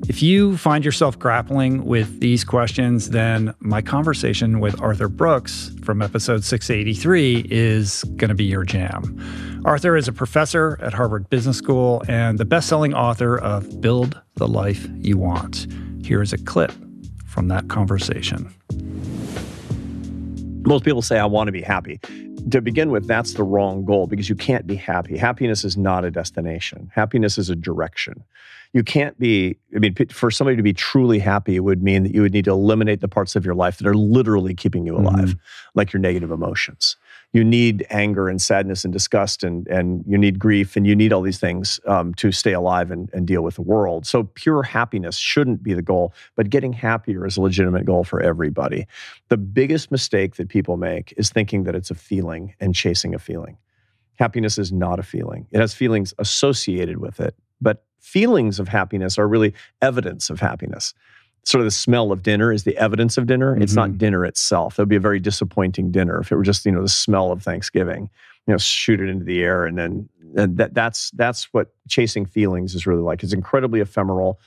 If 0.06 0.22
you 0.22 0.56
find 0.56 0.84
yourself 0.84 1.18
grappling 1.18 1.84
with 1.84 2.20
these 2.20 2.44
questions, 2.44 3.10
then 3.10 3.54
my 3.58 3.82
conversation 3.82 4.60
with 4.60 4.80
Arthur 4.80 5.08
Brooks 5.08 5.70
from 5.82 6.00
episode 6.00 6.44
683 6.44 7.46
is 7.50 8.04
going 8.16 8.28
to 8.28 8.34
be 8.34 8.44
your 8.44 8.64
jam. 8.64 9.62
Arthur 9.64 9.96
is 9.96 10.08
a 10.08 10.12
professor 10.12 10.78
at 10.80 10.94
Harvard 10.94 11.28
Business 11.28 11.58
School 11.58 12.02
and 12.08 12.38
the 12.38 12.44
best 12.44 12.68
selling 12.68 12.94
author 12.94 13.38
of 13.38 13.80
Build 13.80 14.20
the 14.36 14.48
Life 14.48 14.86
You 14.98 15.18
Want. 15.18 15.66
Here 16.04 16.22
is 16.22 16.32
a 16.32 16.38
clip 16.38 16.72
from 17.26 17.48
that 17.48 17.68
conversation. 17.68 18.54
Most 20.66 20.84
people 20.84 21.02
say, 21.02 21.18
I 21.18 21.26
want 21.26 21.48
to 21.48 21.52
be 21.52 21.62
happy. 21.62 22.00
To 22.50 22.60
begin 22.60 22.90
with, 22.90 23.06
that's 23.06 23.34
the 23.34 23.42
wrong 23.42 23.84
goal 23.84 24.06
because 24.06 24.28
you 24.28 24.34
can't 24.34 24.66
be 24.66 24.76
happy. 24.76 25.16
Happiness 25.16 25.64
is 25.64 25.76
not 25.76 26.04
a 26.04 26.10
destination, 26.10 26.90
happiness 26.94 27.38
is 27.38 27.50
a 27.50 27.56
direction. 27.56 28.24
You 28.74 28.82
can't 28.84 29.18
be, 29.18 29.56
I 29.74 29.78
mean, 29.78 29.94
for 30.10 30.30
somebody 30.30 30.54
to 30.56 30.62
be 30.62 30.74
truly 30.74 31.18
happy, 31.18 31.56
it 31.56 31.60
would 31.60 31.82
mean 31.82 32.02
that 32.02 32.12
you 32.12 32.20
would 32.20 32.34
need 32.34 32.44
to 32.44 32.50
eliminate 32.50 33.00
the 33.00 33.08
parts 33.08 33.34
of 33.34 33.42
your 33.42 33.54
life 33.54 33.78
that 33.78 33.86
are 33.86 33.94
literally 33.94 34.54
keeping 34.54 34.84
you 34.86 34.94
alive, 34.94 35.30
mm-hmm. 35.30 35.38
like 35.74 35.90
your 35.90 36.00
negative 36.00 36.30
emotions. 36.30 36.97
You 37.32 37.44
need 37.44 37.86
anger 37.90 38.28
and 38.28 38.40
sadness 38.40 38.84
and 38.84 38.92
disgust, 38.92 39.44
and, 39.44 39.66
and 39.68 40.02
you 40.06 40.16
need 40.16 40.38
grief, 40.38 40.76
and 40.76 40.86
you 40.86 40.96
need 40.96 41.12
all 41.12 41.20
these 41.20 41.38
things 41.38 41.78
um, 41.86 42.14
to 42.14 42.32
stay 42.32 42.52
alive 42.52 42.90
and, 42.90 43.10
and 43.12 43.26
deal 43.26 43.42
with 43.42 43.56
the 43.56 43.62
world. 43.62 44.06
So, 44.06 44.24
pure 44.34 44.62
happiness 44.62 45.16
shouldn't 45.16 45.62
be 45.62 45.74
the 45.74 45.82
goal, 45.82 46.14
but 46.36 46.48
getting 46.48 46.72
happier 46.72 47.26
is 47.26 47.36
a 47.36 47.42
legitimate 47.42 47.84
goal 47.84 48.02
for 48.02 48.20
everybody. 48.22 48.86
The 49.28 49.36
biggest 49.36 49.90
mistake 49.90 50.36
that 50.36 50.48
people 50.48 50.78
make 50.78 51.12
is 51.18 51.28
thinking 51.28 51.64
that 51.64 51.74
it's 51.74 51.90
a 51.90 51.94
feeling 51.94 52.54
and 52.60 52.74
chasing 52.74 53.14
a 53.14 53.18
feeling. 53.18 53.58
Happiness 54.14 54.56
is 54.58 54.72
not 54.72 54.98
a 54.98 55.02
feeling, 55.02 55.46
it 55.50 55.60
has 55.60 55.74
feelings 55.74 56.14
associated 56.18 56.96
with 56.96 57.20
it, 57.20 57.34
but 57.60 57.84
feelings 58.00 58.58
of 58.58 58.68
happiness 58.68 59.18
are 59.18 59.28
really 59.28 59.52
evidence 59.82 60.30
of 60.30 60.40
happiness. 60.40 60.94
Sort 61.44 61.60
of 61.60 61.66
the 61.66 61.70
smell 61.70 62.12
of 62.12 62.22
dinner 62.22 62.52
is 62.52 62.64
the 62.64 62.76
evidence 62.76 63.16
of 63.16 63.26
dinner. 63.26 63.56
It's 63.56 63.74
not 63.74 63.88
mm-hmm. 63.88 63.98
dinner 63.98 64.24
itself. 64.24 64.76
That 64.76 64.82
would 64.82 64.88
be 64.88 64.96
a 64.96 65.00
very 65.00 65.18
disappointing 65.18 65.90
dinner 65.90 66.20
if 66.20 66.30
it 66.30 66.36
were 66.36 66.42
just, 66.42 66.66
you 66.66 66.72
know, 66.72 66.82
the 66.82 66.88
smell 66.88 67.32
of 67.32 67.42
Thanksgiving. 67.42 68.10
You 68.46 68.54
know, 68.54 68.58
shoot 68.58 69.00
it 69.00 69.08
into 69.08 69.24
the 69.24 69.42
air, 69.42 69.66
and 69.66 69.76
then 69.76 70.08
and 70.36 70.56
that 70.56 70.74
that's 70.74 71.10
that's 71.12 71.52
what 71.52 71.74
chasing 71.88 72.24
feelings 72.24 72.74
is 72.74 72.86
really 72.86 73.02
like. 73.02 73.22
It's 73.22 73.34
incredibly 73.34 73.80
ephemeral. 73.80 74.40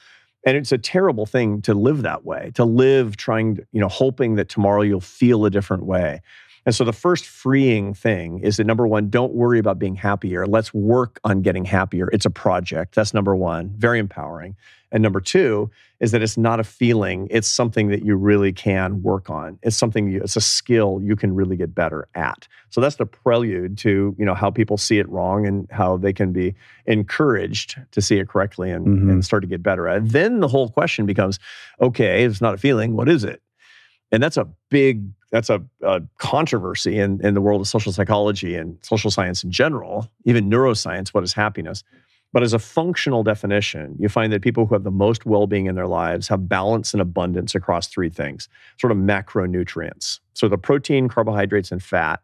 And 0.43 0.57
it's 0.57 0.71
a 0.71 0.77
terrible 0.77 1.27
thing 1.27 1.61
to 1.63 1.75
live 1.75 2.01
that 2.01 2.25
way, 2.25 2.51
to 2.55 2.65
live 2.65 3.15
trying 3.15 3.57
to, 3.57 3.67
you 3.71 3.79
know, 3.79 3.87
hoping 3.87 4.35
that 4.35 4.49
tomorrow 4.49 4.81
you'll 4.81 4.99
feel 4.99 5.45
a 5.45 5.51
different 5.51 5.85
way. 5.85 6.21
And 6.65 6.73
so 6.75 6.83
the 6.83 6.93
first 6.93 7.25
freeing 7.25 7.93
thing 7.93 8.39
is 8.39 8.57
that 8.57 8.65
number 8.65 8.87
one, 8.87 9.09
don't 9.09 9.33
worry 9.33 9.59
about 9.59 9.79
being 9.79 9.95
happier. 9.95 10.45
Let's 10.45 10.73
work 10.73 11.19
on 11.23 11.41
getting 11.41 11.65
happier. 11.65 12.09
It's 12.11 12.25
a 12.25 12.29
project. 12.29 12.95
That's 12.95 13.13
number 13.13 13.35
one, 13.35 13.73
very 13.77 13.99
empowering. 13.99 14.55
And 14.91 15.01
number 15.01 15.21
two 15.21 15.71
is 16.01 16.11
that 16.11 16.21
it's 16.21 16.37
not 16.37 16.59
a 16.59 16.63
feeling, 16.63 17.27
it's 17.31 17.47
something 17.47 17.87
that 17.89 18.03
you 18.03 18.15
really 18.15 18.51
can 18.51 19.01
work 19.01 19.29
on. 19.29 19.57
It's 19.63 19.77
something, 19.77 20.11
you, 20.11 20.21
it's 20.21 20.35
a 20.35 20.41
skill 20.41 20.99
you 21.01 21.15
can 21.15 21.33
really 21.33 21.55
get 21.55 21.73
better 21.73 22.07
at. 22.13 22.47
So 22.69 22.81
that's 22.81 22.97
the 22.97 23.05
prelude 23.05 23.77
to 23.79 24.15
you 24.17 24.25
know 24.25 24.33
how 24.33 24.51
people 24.51 24.77
see 24.77 24.99
it 24.99 25.07
wrong 25.09 25.45
and 25.47 25.67
how 25.71 25.97
they 25.97 26.11
can 26.11 26.33
be 26.33 26.55
encouraged 26.85 27.79
to 27.91 28.01
see 28.01 28.17
it 28.17 28.27
correctly 28.27 28.69
and, 28.71 28.85
Mhm. 28.85 29.11
and 29.11 29.25
start 29.25 29.41
to 29.43 29.47
get 29.47 29.63
better 29.63 29.87
at 29.87 29.97
it. 29.97 30.09
Then 30.09 30.39
the 30.39 30.47
whole 30.47 30.69
question 30.69 31.05
becomes 31.05 31.39
okay, 31.79 32.23
it's 32.25 32.41
not 32.41 32.53
a 32.53 32.57
feeling, 32.57 32.95
what 32.95 33.07
is 33.09 33.23
it? 33.23 33.41
And 34.11 34.21
that's 34.21 34.37
a 34.37 34.47
big, 34.69 35.05
that's 35.31 35.49
a, 35.49 35.63
a 35.83 36.01
controversy 36.17 36.99
in, 36.99 37.25
in 37.25 37.33
the 37.33 37.39
world 37.41 37.61
of 37.61 37.67
social 37.67 37.93
psychology 37.93 38.55
and 38.55 38.77
social 38.81 39.09
science 39.09 39.43
in 39.43 39.51
general, 39.51 40.11
even 40.25 40.49
neuroscience. 40.49 41.09
What 41.09 41.23
is 41.23 41.31
happiness? 41.33 41.83
But 42.33 42.43
as 42.43 42.53
a 42.53 42.59
functional 42.59 43.23
definition, 43.23 43.95
you 43.99 44.07
find 44.07 44.31
that 44.31 44.41
people 44.41 44.65
who 44.65 44.75
have 44.75 44.83
the 44.83 44.91
most 44.91 45.25
well 45.25 45.47
being 45.47 45.65
in 45.65 45.75
their 45.75 45.87
lives 45.87 46.27
have 46.29 46.47
balance 46.47 46.93
and 46.93 47.01
abundance 47.01 47.55
across 47.55 47.87
three 47.87 48.09
things, 48.09 48.47
sort 48.79 48.91
of 48.91 48.97
macronutrients. 48.97 50.19
So 50.33 50.47
the 50.47 50.57
protein, 50.57 51.09
carbohydrates, 51.09 51.71
and 51.71 51.83
fat 51.83 52.21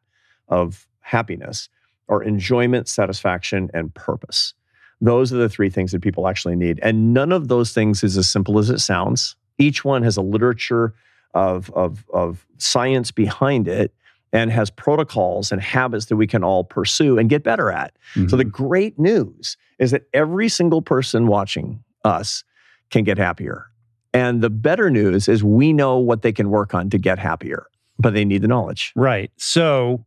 of 0.48 0.88
happiness 1.02 1.68
are 2.10 2.24
enjoyment, 2.24 2.88
satisfaction, 2.88 3.70
and 3.74 3.94
purpose. 3.94 4.54
Those 5.02 5.34
are 5.34 5.38
the 5.38 5.50
three 5.50 5.70
things 5.70 5.92
that 5.92 6.02
people 6.02 6.28
actually 6.28 6.56
need. 6.56 6.80
And 6.82 7.14
none 7.14 7.32
of 7.32 7.50
those 7.50 7.74
things 7.74 8.04
is 8.04 8.18
as 8.18 8.30
simple 8.30 8.58
as 8.60 8.70
it 8.70 8.80
sounds. 8.80 9.36
Each 9.58 9.84
one 9.84 10.04
has 10.04 10.18
a 10.18 10.22
literature 10.22 10.94
of, 11.34 11.70
of, 11.72 12.06
of 12.12 12.48
science 12.58 13.12
behind 13.12 13.68
it 13.68 13.94
and 14.38 14.52
has 14.52 14.70
protocols 14.70 15.52
and 15.52 15.60
habits 15.60 16.06
that 16.06 16.16
we 16.16 16.28
can 16.28 16.44
all 16.44 16.64
pursue 16.64 17.18
and 17.18 17.28
get 17.28 17.44
better 17.44 17.72
at. 17.72 17.96
So 18.14 18.36
the 18.36 18.44
mm-hmm. 18.44 18.50
great 18.50 19.00
news 19.00 19.58
is 19.80 19.90
that 19.90 20.04
every 20.14 20.48
single 20.48 20.84
person 20.84 21.26
watching 21.26 21.84
us 22.04 22.44
can 22.92 23.04
get 23.04 23.18
happier. 23.18 23.66
And 24.14 24.44
the 24.44 24.52
better 24.52 24.92
news 24.92 25.28
is 25.28 25.44
we 25.44 25.74
know 25.74 25.98
what 25.98 26.22
they 26.22 26.32
can 26.32 26.52
work 26.52 26.76
on 26.76 26.92
to 26.92 27.00
get 27.00 27.18
happier, 27.18 27.66
but 27.98 28.14
they 28.14 28.26
need 28.26 28.44
the 28.44 28.48
knowledge. 28.48 28.94
Right. 28.96 29.32
So 29.38 30.06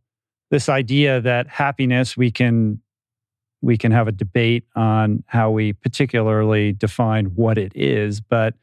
this 0.49 0.69
idea 0.69 1.19
that 1.19 1.47
happiness 1.47 2.15
we 2.15 2.31
can 2.31 2.79
we 3.61 3.77
can 3.77 3.91
have 3.91 4.07
a 4.07 4.11
debate 4.13 4.63
on 4.77 5.23
how 5.27 5.51
we 5.51 5.73
particularly 5.73 6.71
define 6.71 7.25
what 7.35 7.57
it 7.57 7.73
is, 7.75 8.21
but 8.21 8.55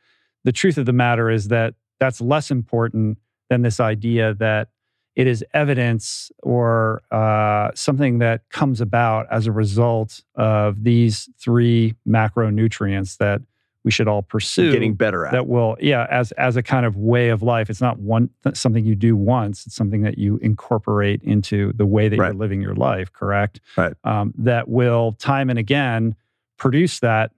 the 0.45 0.51
truth 0.51 0.79
of 0.79 0.87
the 0.87 0.93
matter 0.95 1.31
is 1.31 1.49
that 1.49 1.75
that's 2.01 2.23
less 2.23 2.51
important 2.51 3.19
than 3.51 3.62
this 3.62 3.81
idea 3.81 4.35
that 4.35 4.71
it 5.19 5.27
is 5.27 5.45
evidence 5.53 6.31
or 6.45 7.03
uh, 7.11 7.73
something 7.75 8.19
that 8.19 8.49
comes 8.51 8.81
about 8.81 9.27
as 9.33 9.49
a 9.49 9.53
result 9.53 10.23
of 10.37 10.85
these 10.85 11.29
three 11.37 11.97
macronutrients 12.07 13.16
that 13.16 13.43
we 13.83 13.91
should 13.91 14.07
all 14.07 14.23
pursue 14.23 14.71
Getting 14.71 14.95
better 14.95 15.27
at. 15.27 15.33
that 15.33 15.49
will 15.49 15.77
yeah 15.81 16.07
as 16.09 16.31
as 16.33 16.57
a 16.57 16.62
kind 16.62 16.87
of 16.87 16.97
way 16.97 17.31
of 17.31 17.43
life. 17.43 17.69
It's 17.69 17.81
not 17.81 17.99
one 17.99 18.31
something 18.55 18.85
you 18.85 18.95
do 18.95 19.16
once. 19.16 19.66
It's 19.66 19.75
something 19.75 20.03
that 20.03 20.19
you 20.19 20.37
incorporate 20.39 21.23
into 21.23 21.73
the 21.73 21.87
way 21.87 22.09
that 22.09 22.16
you're 22.16 22.33
living 22.33 22.62
your 22.62 22.75
life 22.75 23.12
correct? 23.12 23.61
Right. 23.77 23.95
um, 24.05 24.35
that 24.39 24.69
will 24.69 25.12
time 25.19 25.51
and 25.51 25.59
again 25.59 26.14
produce 26.59 27.01
that 27.01 27.33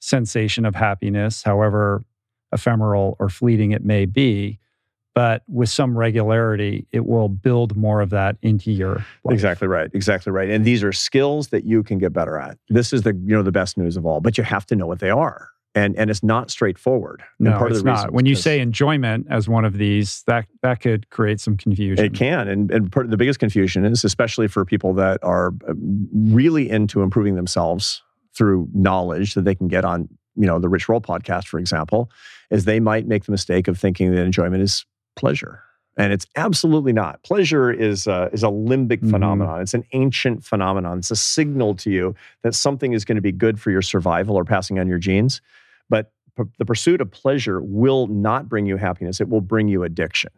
sensation 0.00 0.66
of 0.66 0.74
happiness 0.74 1.42
however 1.42 2.04
ephemeral 2.52 3.16
or 3.18 3.28
fleeting 3.28 3.72
it 3.72 3.84
may 3.84 4.04
be 4.04 4.58
but 5.18 5.42
with 5.48 5.68
some 5.68 5.98
regularity 5.98 6.86
it 6.92 7.04
will 7.04 7.28
build 7.28 7.76
more 7.76 8.00
of 8.00 8.10
that 8.10 8.36
into 8.40 8.70
your 8.70 9.04
life. 9.24 9.34
Exactly 9.34 9.66
right. 9.66 9.90
Exactly 9.92 10.30
right. 10.30 10.48
And 10.48 10.64
these 10.64 10.84
are 10.84 10.92
skills 10.92 11.48
that 11.48 11.64
you 11.64 11.82
can 11.82 11.98
get 11.98 12.12
better 12.12 12.38
at. 12.38 12.56
This 12.68 12.92
is 12.92 13.02
the 13.02 13.14
you 13.26 13.34
know 13.34 13.42
the 13.42 13.50
best 13.50 13.76
news 13.76 13.96
of 13.96 14.06
all, 14.06 14.20
but 14.20 14.38
you 14.38 14.44
have 14.44 14.64
to 14.66 14.76
know 14.76 14.86
what 14.86 15.00
they 15.00 15.10
are. 15.10 15.48
And 15.74 15.96
and 15.96 16.08
it's 16.08 16.22
not 16.22 16.52
straightforward. 16.52 17.24
And 17.40 17.48
no 17.48 17.66
it's 17.66 17.82
not 17.82 18.12
when 18.12 18.26
you 18.26 18.36
say 18.36 18.60
enjoyment 18.60 19.26
as 19.28 19.48
one 19.48 19.64
of 19.64 19.76
these 19.76 20.22
that 20.28 20.46
that 20.62 20.78
could 20.78 21.10
create 21.10 21.40
some 21.40 21.56
confusion 21.56 22.04
It 22.04 22.14
can, 22.14 22.46
and 22.46 22.70
and 22.70 22.92
part 22.92 23.04
of 23.04 23.10
the 23.10 23.16
biggest 23.16 23.40
confusion 23.40 23.84
is 23.84 24.04
especially 24.04 24.46
for 24.46 24.64
people 24.64 24.94
that 24.94 25.18
are 25.24 25.48
uh, 25.68 25.74
really 26.14 26.70
into 26.70 27.02
improving 27.02 27.34
themselves 27.34 28.04
through 28.34 28.68
knowledge 28.72 29.34
that 29.34 29.44
they 29.44 29.56
can 29.56 29.66
get 29.66 29.84
on, 29.84 30.08
you 30.36 30.46
know, 30.46 30.60
the 30.60 30.68
Rich 30.68 30.88
Roll 30.88 31.00
podcast, 31.00 31.48
for 31.48 31.58
example, 31.58 32.08
is 32.52 32.66
they 32.66 32.78
might 32.78 33.08
make 33.08 33.24
the 33.24 33.32
mistake 33.32 33.66
of 33.66 33.76
thinking 33.76 34.12
that 34.12 34.22
enjoyment 34.22 34.62
is 34.62 34.86
pleasure, 35.18 35.62
and 35.96 36.12
it's 36.12 36.26
absolutely 36.36 36.92
not. 36.92 37.22
Pleasure 37.24 37.70
is 37.70 38.06
a, 38.06 38.30
is 38.32 38.42
a 38.42 38.46
limbic 38.48 39.00
Mhm. 39.00 39.10
phenomenon. 39.10 39.60
It's 39.60 39.74
an 39.74 39.84
ancient 39.92 40.44
phenomenon. 40.44 40.98
It's 40.98 41.10
a 41.10 41.16
signal 41.16 41.74
to 41.76 41.90
you 41.90 42.14
that 42.42 42.54
something 42.54 42.92
is 42.92 43.04
going 43.04 43.16
to 43.16 43.22
be 43.22 43.32
good 43.32 43.60
for 43.60 43.70
your 43.70 43.82
survival 43.82 44.36
or 44.36 44.44
passing 44.44 44.78
on 44.78 44.86
your 44.88 44.98
genes, 44.98 45.40
but 45.90 46.12
p- 46.36 46.44
the 46.58 46.64
pursuit 46.64 47.00
of 47.00 47.10
pleasure 47.10 47.60
will 47.60 48.06
not 48.06 48.48
bring 48.48 48.66
you 48.66 48.76
happiness. 48.76 49.20
It 49.20 49.28
will 49.28 49.40
bring 49.40 49.68
you 49.68 49.82
addiction. 49.82 50.30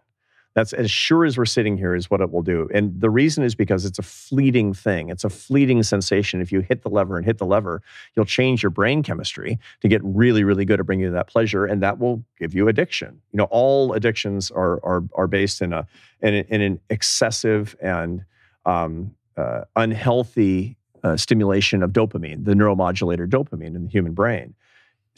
That's 0.54 0.72
as 0.72 0.90
sure 0.90 1.24
as 1.24 1.38
we're 1.38 1.44
sitting 1.44 1.76
here 1.76 1.94
is 1.94 2.10
what 2.10 2.20
it 2.20 2.30
will 2.32 2.42
do. 2.42 2.68
And 2.74 3.00
the 3.00 3.10
reason 3.10 3.44
is 3.44 3.54
because 3.54 3.84
it's 3.84 3.98
a 3.98 4.02
fleeting 4.02 4.74
thing. 4.74 5.08
It's 5.08 5.22
a 5.22 5.30
fleeting 5.30 5.82
sensation. 5.84 6.40
If 6.40 6.50
you 6.50 6.60
hit 6.60 6.82
the 6.82 6.88
lever 6.88 7.16
and 7.16 7.24
hit 7.24 7.38
the 7.38 7.46
lever, 7.46 7.82
you'll 8.16 8.24
change 8.24 8.62
your 8.62 8.70
brain 8.70 9.02
chemistry 9.02 9.58
to 9.80 9.88
get 9.88 10.00
really, 10.02 10.42
really 10.42 10.64
good 10.64 10.80
at 10.80 10.86
bringing 10.86 11.04
you 11.04 11.12
that 11.12 11.28
pleasure, 11.28 11.66
and 11.66 11.82
that 11.82 11.98
will 11.98 12.24
give 12.38 12.54
you 12.54 12.66
addiction. 12.66 13.20
You 13.32 13.38
know, 13.38 13.48
all 13.50 13.92
addictions 13.92 14.50
are 14.50 14.84
are 14.84 15.04
are 15.14 15.28
based 15.28 15.62
in 15.62 15.72
a 15.72 15.86
in, 16.20 16.34
in 16.34 16.60
an 16.60 16.80
excessive 16.90 17.76
and 17.80 18.24
um, 18.66 19.14
uh, 19.36 19.62
unhealthy 19.76 20.76
uh, 21.04 21.16
stimulation 21.16 21.82
of 21.82 21.92
dopamine, 21.92 22.44
the 22.44 22.54
neuromodulator 22.54 23.28
dopamine 23.28 23.74
in 23.76 23.84
the 23.84 23.90
human 23.90 24.12
brain 24.12 24.54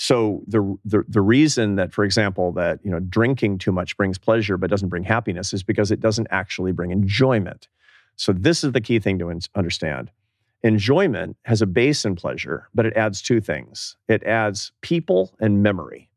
so 0.03 0.43
the, 0.49 0.77
the 0.85 1.05
the 1.07 1.21
reason 1.21 1.77
that 1.77 1.93
for 1.93 2.03
example 2.03 2.51
that 2.55 2.81
you 2.83 2.91
know 2.91 2.99
drinking 2.99 3.59
too 3.59 3.71
much 3.71 3.97
brings 3.97 4.19
pleasure 4.19 4.57
but 4.57 4.69
doesn't 4.69 4.89
bring 4.89 5.05
happiness 5.05 5.53
is 5.53 5.63
because 5.63 5.93
it 5.93 6.01
doesn't 6.01 6.27
actually 6.33 6.73
bring 6.73 6.91
enjoyment. 6.91 7.69
So 8.17 8.33
this 8.33 8.65
is 8.65 8.73
the 8.73 8.81
key 8.81 8.99
thing 8.99 9.21
to 9.21 9.31
un- 9.31 9.39
understand. 9.55 10.11
Enjoyment 10.65 11.37
has 11.45 11.63
a 11.63 11.67
base 11.67 12.05
in 12.05 12.17
pleasure 12.17 12.69
but 12.75 12.85
it 12.85 12.97
adds 12.97 13.23
two 13.23 13.41
things. 13.41 13.97
It 14.09 14.25
adds 14.25 14.73
people 14.81 15.37
and 15.39 15.63
memory. 15.63 16.11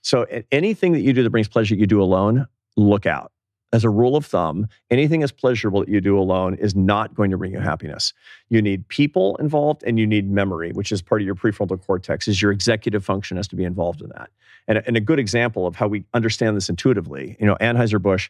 So 0.00 0.24
anything 0.50 0.92
that 0.92 1.02
you 1.02 1.12
do 1.12 1.22
that 1.22 1.28
brings 1.28 1.46
pleasure 1.46 1.74
you 1.74 1.86
do 1.86 2.02
alone 2.02 2.46
look 2.78 3.04
out 3.04 3.32
as 3.72 3.84
a 3.84 3.90
rule 3.90 4.16
of 4.16 4.26
thumb 4.26 4.66
anything 4.90 5.20
that's 5.20 5.32
pleasurable 5.32 5.80
that 5.80 5.88
you 5.88 6.00
do 6.00 6.18
alone 6.18 6.54
is 6.54 6.74
not 6.74 7.14
going 7.14 7.30
to 7.30 7.36
bring 7.38 7.52
you 7.52 7.60
happiness. 7.60 8.12
You 8.48 8.60
need 8.62 8.86
people 8.88 9.36
involved 9.36 9.82
and 9.86 9.98
you 9.98 10.06
need 10.06 10.30
memory 10.30 10.72
which 10.72 10.92
is 10.92 11.02
part 11.02 11.20
of 11.20 11.26
your 11.26 11.34
prefrontal 11.34 11.80
cortex 11.84 12.28
is 12.28 12.40
your 12.42 12.50
executive 12.52 13.04
function 13.04 13.36
has 13.36 13.48
to 13.48 13.56
be 13.56 13.64
involved 13.64 14.02
in 14.02 14.08
that. 14.10 14.30
And, 14.68 14.78
a- 14.78 14.86
and 14.86 14.96
a 14.96 15.00
good 15.00 15.18
example 15.18 15.66
of 15.66 15.76
how 15.76 15.88
we 15.88 16.04
understand 16.14 16.56
this 16.56 16.68
intuitively 16.68 17.36
you 17.40 17.46
know 17.46 17.56
anheuser-busch 17.60 18.28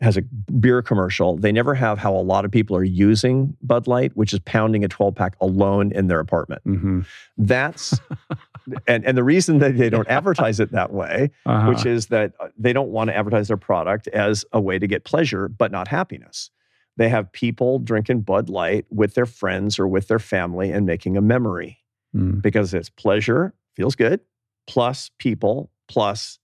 has 0.00 0.16
a 0.16 0.22
beer 0.22 0.80
commercial 0.82 1.36
they 1.36 1.52
never 1.52 1.74
have 1.74 1.98
how 1.98 2.14
a 2.14 2.22
lot 2.22 2.44
of 2.44 2.50
people 2.50 2.74
are 2.76 2.84
using 2.84 3.56
bud 3.62 3.86
light 3.86 4.16
which 4.16 4.32
is 4.32 4.38
pounding 4.40 4.82
a 4.84 4.88
12 4.88 5.14
pack 5.14 5.34
alone 5.40 5.92
in 5.92 6.06
their 6.06 6.20
apartment 6.20 6.62
Mhm. 6.66 7.06
that's 7.36 8.00
and, 8.86 9.04
and 9.04 9.16
the 9.18 9.24
reason 9.24 9.58
that 9.58 9.76
they 9.76 9.90
don't 9.90 10.08
advertise 10.08 10.58
it 10.60 10.70
that 10.72 10.92
way 10.92 11.30
Uh-huh. 11.46 11.68
which 11.68 11.84
is 11.86 12.06
that 12.06 12.32
uh, 12.40 12.48
they 12.58 12.72
don't 12.72 12.90
want 12.90 13.08
to 13.10 13.16
advertise 13.16 13.48
their 13.48 13.56
product 13.56 14.08
as 14.08 14.44
a 14.52 14.60
way 14.60 14.78
to 14.78 14.86
get 14.86 15.04
pleasure 15.04 15.48
but 15.48 15.70
not 15.70 15.88
happiness 15.88 16.50
they 16.96 17.08
have 17.08 17.30
people 17.32 17.78
drinking 17.78 18.20
bud 18.22 18.48
light 18.48 18.84
with 18.90 19.14
their 19.14 19.26
friends 19.26 19.78
or 19.78 19.86
with 19.88 20.08
their 20.08 20.18
family 20.18 20.70
and 20.70 20.86
making 20.86 21.16
a 21.16 21.20
memory 21.22 21.76
Mm. 22.12 22.42
because 22.42 22.74
it's 22.74 22.90
pleasure 22.90 23.54
feels 23.76 23.94
good 23.94 24.18
plus 24.66 25.12
people 25.18 25.70
plus 25.86 26.40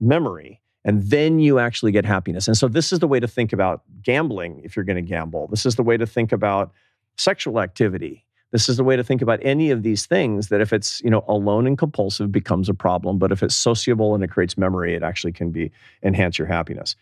memory 0.00 0.60
and 0.86 1.02
then 1.02 1.40
you 1.40 1.58
actually 1.58 1.90
get 1.90 2.04
happiness. 2.04 2.46
And 2.46 2.56
so 2.56 2.68
this 2.68 2.92
is 2.92 3.00
the 3.00 3.08
way 3.08 3.18
to 3.18 3.26
think 3.26 3.52
about 3.52 3.82
gambling 4.02 4.62
if 4.64 4.76
you're 4.76 4.84
going 4.84 4.96
to 4.96 5.02
gamble. 5.02 5.48
This 5.48 5.66
is 5.66 5.74
the 5.74 5.82
way 5.82 5.96
to 5.96 6.06
think 6.06 6.30
about 6.30 6.72
sexual 7.16 7.60
activity. 7.60 8.24
This 8.52 8.68
is 8.68 8.76
the 8.76 8.84
way 8.84 8.94
to 8.94 9.02
think 9.02 9.20
about 9.20 9.40
any 9.42 9.72
of 9.72 9.82
these 9.82 10.06
things 10.06 10.48
that 10.48 10.60
if 10.60 10.72
it's 10.72 11.02
you 11.02 11.10
know 11.10 11.24
alone 11.26 11.66
and 11.66 11.76
compulsive 11.76 12.30
becomes 12.30 12.68
a 12.68 12.74
problem 12.74 13.18
but 13.18 13.32
if 13.32 13.42
it's 13.42 13.56
sociable 13.56 14.14
and 14.14 14.22
it 14.22 14.30
creates 14.30 14.56
memory 14.56 14.94
it 14.94 15.02
actually 15.02 15.32
can 15.32 15.50
be 15.50 15.72
enhance 16.04 16.38
your 16.38 16.46
happiness. 16.46 16.94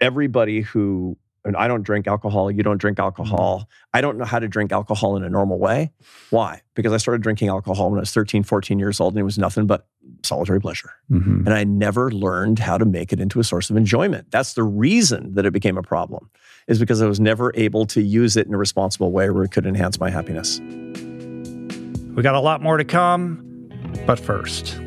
Everybody 0.00 0.60
who 0.60 1.18
and 1.44 1.56
I 1.56 1.68
don't 1.68 1.82
drink 1.82 2.06
alcohol, 2.06 2.50
you 2.50 2.62
don't 2.62 2.78
drink 2.78 2.98
alcohol. 2.98 3.68
I 3.92 4.00
don't 4.00 4.16
know 4.16 4.24
how 4.24 4.38
to 4.38 4.48
drink 4.48 4.72
alcohol 4.72 5.16
in 5.16 5.24
a 5.24 5.28
normal 5.28 5.58
way. 5.58 5.92
Why? 6.30 6.62
Because 6.74 6.92
I 6.92 6.96
started 6.96 7.22
drinking 7.22 7.48
alcohol 7.48 7.90
when 7.90 7.98
I 7.98 8.00
was 8.00 8.12
13, 8.12 8.42
14 8.42 8.78
years 8.78 9.00
old 9.00 9.12
and 9.14 9.20
it 9.20 9.24
was 9.24 9.38
nothing 9.38 9.66
but 9.66 9.86
solitary 10.22 10.60
pleasure. 10.60 10.90
Mhm. 11.10 11.40
And 11.46 11.50
I 11.50 11.64
never 11.64 12.10
learned 12.10 12.58
how 12.60 12.78
to 12.78 12.84
make 12.84 13.12
it 13.12 13.20
into 13.20 13.40
a 13.40 13.44
source 13.44 13.68
of 13.70 13.76
enjoyment. 13.76 14.30
That's 14.30 14.54
the 14.54 14.62
reason 14.62 15.34
that 15.34 15.44
it 15.44 15.52
became 15.52 15.76
a 15.76 15.82
problem, 15.82 16.30
is 16.66 16.78
because 16.78 17.02
I 17.02 17.06
was 17.06 17.20
never 17.20 17.52
able 17.54 17.84
to 17.86 18.00
use 18.00 18.36
it 18.36 18.46
in 18.46 18.54
a 18.54 18.58
responsible 18.58 19.12
way 19.12 19.28
where 19.30 19.44
it 19.44 19.50
could 19.50 19.66
enhance 19.66 20.00
my 20.00 20.10
happiness. 20.10 20.60
We 22.14 22.22
got 22.22 22.34
a 22.34 22.40
lot 22.40 22.62
more 22.62 22.78
to 22.78 22.84
come, 22.84 23.68
but 24.06 24.18
first. 24.18 24.78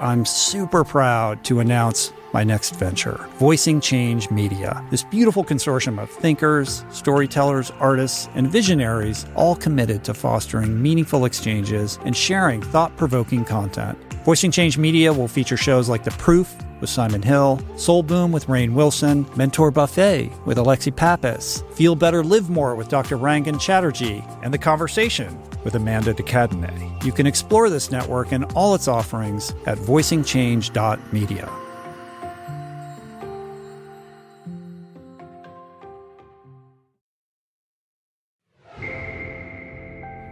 I'm 0.00 0.24
super 0.24 0.84
proud 0.84 1.44
to 1.46 1.58
announce 1.58 2.12
my 2.32 2.44
next 2.44 2.76
venture, 2.76 3.26
Voicing 3.38 3.80
Change 3.80 4.30
Media. 4.30 4.84
This 4.90 5.02
beautiful 5.02 5.42
consortium 5.42 6.00
of 6.00 6.08
thinkers, 6.08 6.84
storytellers, 6.90 7.72
artists, 7.80 8.28
and 8.34 8.48
visionaries, 8.48 9.26
all 9.34 9.56
committed 9.56 10.04
to 10.04 10.14
fostering 10.14 10.80
meaningful 10.80 11.24
exchanges 11.24 11.98
and 12.04 12.16
sharing 12.16 12.62
thought 12.62 12.96
provoking 12.96 13.44
content. 13.44 13.98
Voicing 14.24 14.52
Change 14.52 14.78
Media 14.78 15.12
will 15.12 15.26
feature 15.26 15.56
shows 15.56 15.88
like 15.88 16.04
The 16.04 16.12
Proof 16.12 16.54
with 16.80 16.90
Simon 16.90 17.22
Hill, 17.22 17.60
Soul 17.76 18.02
Boom 18.02 18.32
with 18.32 18.46
Rainn 18.46 18.72
Wilson, 18.72 19.26
Mentor 19.36 19.70
Buffet 19.70 20.30
with 20.44 20.58
Alexi 20.58 20.94
Pappas, 20.94 21.64
Feel 21.74 21.94
Better 21.94 22.22
Live 22.24 22.50
More 22.50 22.74
with 22.74 22.88
Dr. 22.88 23.16
Rangan 23.16 23.60
Chatterjee, 23.60 24.24
and 24.42 24.52
The 24.52 24.58
Conversation 24.58 25.38
with 25.64 25.74
Amanda 25.74 26.14
de 26.14 26.22
Cadenet. 26.22 27.04
You 27.04 27.12
can 27.12 27.26
explore 27.26 27.70
this 27.70 27.90
network 27.90 28.32
and 28.32 28.44
all 28.54 28.74
its 28.74 28.88
offerings 28.88 29.54
at 29.66 29.78
voicingchange.media. 29.78 31.50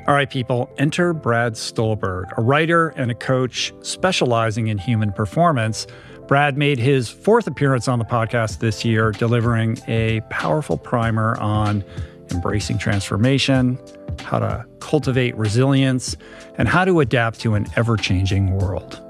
All 0.07 0.15
right, 0.15 0.31
people, 0.31 0.71
enter 0.79 1.13
Brad 1.13 1.57
Stulberg, 1.57 2.27
a 2.39 2.41
writer 2.41 2.91
and 2.91 3.11
a 3.11 3.15
coach 3.15 3.75
specializing 3.81 4.69
in 4.69 4.79
human 4.79 5.11
performance. 5.11 5.89
Brad 6.27 6.59
made 6.59 6.79
his 6.79 7.09
fourth 7.09 7.47
appearance 7.47 7.87
on 7.87 8.01
the 8.01 8.05
podcast 8.05 8.59
this 8.59 8.85
year, 8.85 9.13
delivering 9.13 9.79
a 9.87 10.23
powerful 10.29 10.77
primer 10.77 11.39
on 11.39 11.85
embracing 12.33 12.79
transformation, 12.79 13.79
how 14.23 14.41
to 14.41 14.67
cultivate 14.81 15.37
resilience, 15.37 16.17
and 16.59 16.67
how 16.67 16.85
to 16.85 16.99
adapt 16.99 17.39
to 17.41 17.55
an 17.55 17.67
ever 17.77 17.97
changing 17.97 18.59
world. 18.59 19.01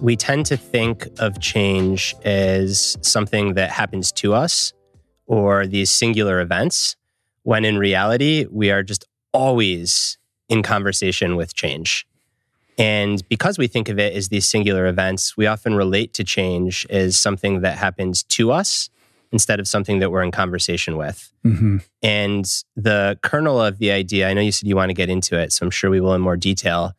We 0.00 0.14
tend 0.16 0.46
to 0.46 0.56
think 0.56 1.08
of 1.18 1.40
change 1.40 2.14
as 2.24 2.96
something 3.02 3.54
that 3.54 3.70
happens 3.70 4.12
to 4.12 4.34
us 4.34 4.72
or 5.26 5.66
these 5.66 5.90
singular 5.90 6.40
events 6.40 6.94
when 7.42 7.64
in 7.64 7.76
reality, 7.76 8.46
we 8.50 8.70
are 8.70 8.84
just 8.84 9.04
always 9.32 10.16
in 10.48 10.62
conversation 10.62 11.34
with 11.34 11.54
change. 11.54 12.06
And 12.78 13.26
because 13.28 13.58
we 13.58 13.66
think 13.66 13.88
of 13.88 13.98
it 13.98 14.14
as 14.14 14.28
these 14.28 14.46
singular 14.46 14.86
events, 14.86 15.36
we 15.36 15.46
often 15.46 15.74
relate 15.74 16.14
to 16.14 16.24
change 16.24 16.86
as 16.88 17.18
something 17.18 17.60
that 17.60 17.76
happens 17.76 18.22
to 18.24 18.50
us 18.50 18.88
instead 19.30 19.60
of 19.60 19.66
something 19.66 19.98
that 19.98 20.10
we're 20.10 20.22
in 20.22 20.30
conversation 20.30 20.96
with. 20.96 21.32
Mm-hmm. 21.44 21.78
And 22.02 22.44
the 22.76 23.18
kernel 23.22 23.60
of 23.60 23.78
the 23.78 23.90
idea, 23.90 24.28
I 24.28 24.34
know 24.34 24.40
you 24.40 24.52
said 24.52 24.68
you 24.68 24.76
want 24.76 24.90
to 24.90 24.94
get 24.94 25.08
into 25.08 25.38
it, 25.38 25.52
so 25.52 25.64
I'm 25.64 25.70
sure 25.70 25.90
we 25.90 26.00
will 26.00 26.14
in 26.14 26.20
more 26.20 26.36
detail. 26.36 26.92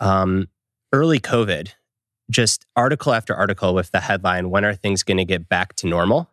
Um, 0.00 0.48
early 0.92 1.20
COVID, 1.20 1.70
just 2.30 2.66
article 2.76 3.12
after 3.12 3.34
article 3.34 3.74
with 3.74 3.90
the 3.90 4.00
headline, 4.00 4.50
When 4.50 4.64
are 4.64 4.74
things 4.74 5.02
going 5.02 5.18
to 5.18 5.24
get 5.24 5.48
back 5.48 5.74
to 5.76 5.86
normal? 5.86 6.30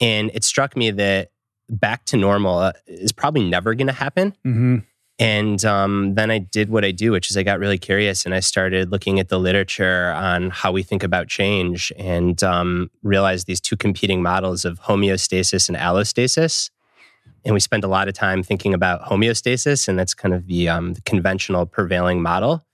And 0.00 0.30
it 0.32 0.44
struck 0.44 0.76
me 0.76 0.90
that 0.92 1.30
back 1.68 2.04
to 2.06 2.16
normal 2.16 2.58
uh, 2.58 2.72
is 2.86 3.12
probably 3.12 3.48
never 3.48 3.74
going 3.74 3.88
to 3.88 3.92
happen. 3.92 4.32
Mm-hmm. 4.46 4.78
And 5.18 5.64
um, 5.64 6.14
then 6.14 6.30
I 6.30 6.38
did 6.38 6.70
what 6.70 6.84
I 6.84 6.92
do, 6.92 7.10
which 7.10 7.30
is 7.30 7.36
I 7.36 7.42
got 7.42 7.58
really 7.58 7.78
curious 7.78 8.24
and 8.24 8.32
I 8.32 8.40
started 8.40 8.92
looking 8.92 9.18
at 9.18 9.28
the 9.28 9.38
literature 9.38 10.12
on 10.12 10.50
how 10.50 10.70
we 10.70 10.84
think 10.84 11.02
about 11.02 11.26
change 11.26 11.92
and 11.98 12.42
um, 12.44 12.90
realized 13.02 13.48
these 13.48 13.60
two 13.60 13.76
competing 13.76 14.22
models 14.22 14.64
of 14.64 14.80
homeostasis 14.82 15.68
and 15.68 15.76
allostasis. 15.76 16.70
And 17.44 17.52
we 17.52 17.60
spend 17.60 17.82
a 17.82 17.88
lot 17.88 18.06
of 18.06 18.14
time 18.14 18.42
thinking 18.42 18.74
about 18.74 19.02
homeostasis, 19.02 19.88
and 19.88 19.98
that's 19.98 20.14
kind 20.14 20.34
of 20.34 20.46
the, 20.46 20.68
um, 20.68 20.94
the 20.94 21.00
conventional 21.02 21.66
prevailing 21.66 22.22
model, 22.22 22.64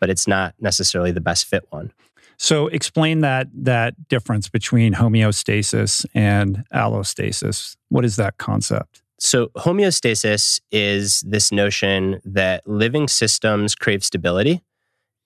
but 0.00 0.10
it's 0.10 0.26
not 0.26 0.54
necessarily 0.60 1.12
the 1.12 1.20
best 1.20 1.44
fit 1.44 1.66
one. 1.70 1.92
So 2.36 2.66
explain 2.68 3.20
that 3.20 3.48
that 3.54 4.08
difference 4.08 4.48
between 4.48 4.94
homeostasis 4.94 6.04
and 6.14 6.64
allostasis. 6.74 7.76
What 7.88 8.04
is 8.04 8.16
that 8.16 8.38
concept? 8.38 9.01
So 9.24 9.48
homeostasis 9.56 10.60
is 10.72 11.20
this 11.20 11.52
notion 11.52 12.20
that 12.24 12.66
living 12.66 13.06
systems 13.06 13.76
crave 13.76 14.02
stability 14.04 14.64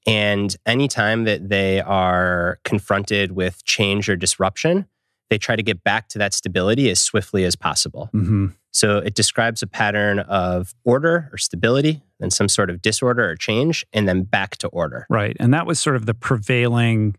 and 0.06 0.54
anytime 0.66 1.24
that 1.24 1.48
they 1.48 1.80
are 1.80 2.58
confronted 2.62 3.32
with 3.32 3.64
change 3.64 4.10
or 4.10 4.14
disruption, 4.14 4.86
they 5.30 5.38
try 5.38 5.56
to 5.56 5.62
get 5.62 5.82
back 5.82 6.08
to 6.10 6.18
that 6.18 6.34
stability 6.34 6.90
as 6.90 7.00
swiftly 7.00 7.44
as 7.44 7.56
possible. 7.56 8.10
Mm-hmm. 8.12 8.48
So 8.70 8.98
it 8.98 9.14
describes 9.14 9.62
a 9.62 9.66
pattern 9.66 10.18
of 10.18 10.74
order 10.84 11.30
or 11.32 11.38
stability, 11.38 12.02
then 12.20 12.30
some 12.30 12.50
sort 12.50 12.68
of 12.68 12.82
disorder 12.82 13.30
or 13.30 13.34
change, 13.34 13.86
and 13.94 14.06
then 14.06 14.24
back 14.24 14.58
to 14.58 14.68
order. 14.68 15.06
Right. 15.08 15.38
And 15.40 15.54
that 15.54 15.66
was 15.66 15.80
sort 15.80 15.96
of 15.96 16.04
the 16.04 16.12
prevailing, 16.12 17.16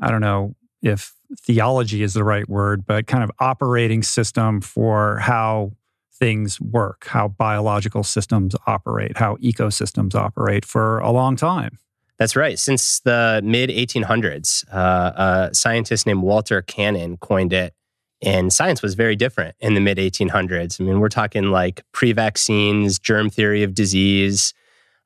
I 0.00 0.12
don't 0.12 0.20
know 0.20 0.54
if 0.82 1.14
theology 1.40 2.04
is 2.04 2.14
the 2.14 2.22
right 2.22 2.48
word, 2.48 2.86
but 2.86 3.08
kind 3.08 3.24
of 3.24 3.32
operating 3.40 4.04
system 4.04 4.60
for 4.60 5.18
how 5.18 5.72
things 6.18 6.60
work, 6.60 7.06
how 7.06 7.28
biological 7.28 8.02
systems 8.02 8.54
operate, 8.66 9.16
how 9.18 9.36
ecosystems 9.36 10.14
operate 10.14 10.64
for 10.64 10.98
a 10.98 11.10
long 11.10 11.36
time. 11.36 11.78
That's 12.18 12.34
right. 12.34 12.58
Since 12.58 13.00
the 13.00 13.40
mid 13.44 13.68
1800s, 13.70 14.64
uh, 14.72 15.48
a 15.48 15.54
scientist 15.54 16.06
named 16.06 16.22
Walter 16.22 16.62
Cannon 16.62 17.18
coined 17.18 17.52
it 17.52 17.74
and 18.22 18.52
science 18.52 18.82
was 18.82 18.94
very 18.94 19.14
different 19.16 19.54
in 19.60 19.74
the 19.74 19.80
mid 19.80 19.98
1800s. 19.98 20.80
I 20.80 20.84
mean, 20.84 21.00
we're 21.00 21.08
talking 21.08 21.50
like 21.50 21.82
pre 21.92 22.12
vaccines, 22.12 22.98
germ 22.98 23.28
theory 23.28 23.62
of 23.62 23.74
disease. 23.74 24.54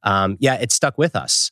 Um, 0.03 0.37
yeah, 0.41 0.55
it 0.55 0.73
stuck 0.73 0.97
with 0.97 1.17
us 1.17 1.51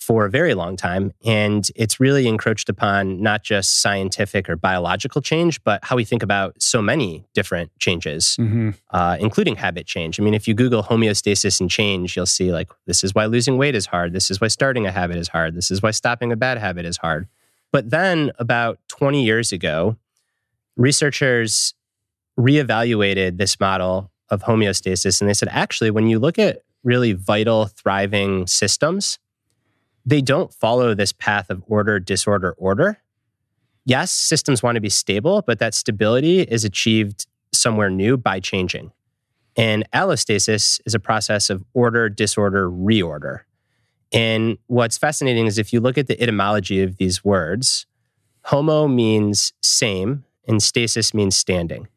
for 0.00 0.24
a 0.24 0.30
very 0.30 0.54
long 0.54 0.76
time. 0.76 1.12
And 1.24 1.70
it's 1.76 2.00
really 2.00 2.26
encroached 2.26 2.70
upon 2.70 3.22
not 3.22 3.42
just 3.42 3.82
scientific 3.82 4.48
or 4.48 4.56
biological 4.56 5.20
change, 5.20 5.62
but 5.62 5.84
how 5.84 5.94
we 5.94 6.04
think 6.04 6.22
about 6.22 6.60
so 6.60 6.80
many 6.80 7.26
different 7.34 7.70
changes, 7.78 8.36
mm-hmm. 8.40 8.70
uh, 8.90 9.18
including 9.20 9.56
habit 9.56 9.86
change. 9.86 10.18
I 10.18 10.22
mean, 10.22 10.32
if 10.32 10.48
you 10.48 10.54
Google 10.54 10.82
homeostasis 10.82 11.60
and 11.60 11.70
change, 11.70 12.16
you'll 12.16 12.24
see 12.26 12.50
like, 12.50 12.70
this 12.86 13.04
is 13.04 13.14
why 13.14 13.26
losing 13.26 13.58
weight 13.58 13.74
is 13.74 13.86
hard. 13.86 14.14
This 14.14 14.30
is 14.30 14.40
why 14.40 14.48
starting 14.48 14.86
a 14.86 14.90
habit 14.90 15.18
is 15.18 15.28
hard. 15.28 15.54
This 15.54 15.70
is 15.70 15.82
why 15.82 15.90
stopping 15.90 16.32
a 16.32 16.36
bad 16.36 16.56
habit 16.56 16.86
is 16.86 16.96
hard. 16.96 17.28
But 17.70 17.90
then 17.90 18.32
about 18.38 18.78
20 18.88 19.22
years 19.22 19.52
ago, 19.52 19.96
researchers 20.76 21.74
reevaluated 22.38 23.36
this 23.36 23.60
model 23.60 24.10
of 24.30 24.42
homeostasis 24.42 25.20
and 25.20 25.28
they 25.28 25.34
said 25.34 25.48
actually 25.50 25.90
when 25.90 26.06
you 26.06 26.18
look 26.18 26.38
at 26.38 26.62
really 26.84 27.12
vital 27.12 27.66
thriving 27.66 28.46
systems 28.46 29.18
they 30.04 30.20
don't 30.20 30.52
follow 30.52 30.94
this 30.94 31.12
path 31.12 31.50
of 31.50 31.62
order 31.66 31.98
disorder 31.98 32.52
order 32.58 32.98
yes 33.84 34.10
systems 34.10 34.62
want 34.62 34.76
to 34.76 34.80
be 34.80 34.88
stable 34.88 35.42
but 35.46 35.58
that 35.58 35.74
stability 35.74 36.40
is 36.40 36.64
achieved 36.64 37.26
somewhere 37.52 37.90
new 37.90 38.16
by 38.16 38.40
changing 38.40 38.92
and 39.56 39.88
allostasis 39.92 40.80
is 40.86 40.94
a 40.94 41.00
process 41.00 41.50
of 41.50 41.64
order 41.74 42.08
disorder 42.08 42.70
reorder 42.70 43.40
and 44.12 44.58
what's 44.66 44.98
fascinating 44.98 45.46
is 45.46 45.58
if 45.58 45.72
you 45.72 45.80
look 45.80 45.96
at 45.98 46.06
the 46.06 46.20
etymology 46.20 46.82
of 46.82 46.96
these 46.96 47.24
words 47.24 47.86
homo 48.44 48.88
means 48.88 49.52
same 49.60 50.24
and 50.50 50.62
stasis 50.62 51.14
means 51.14 51.36
standing. 51.36 51.88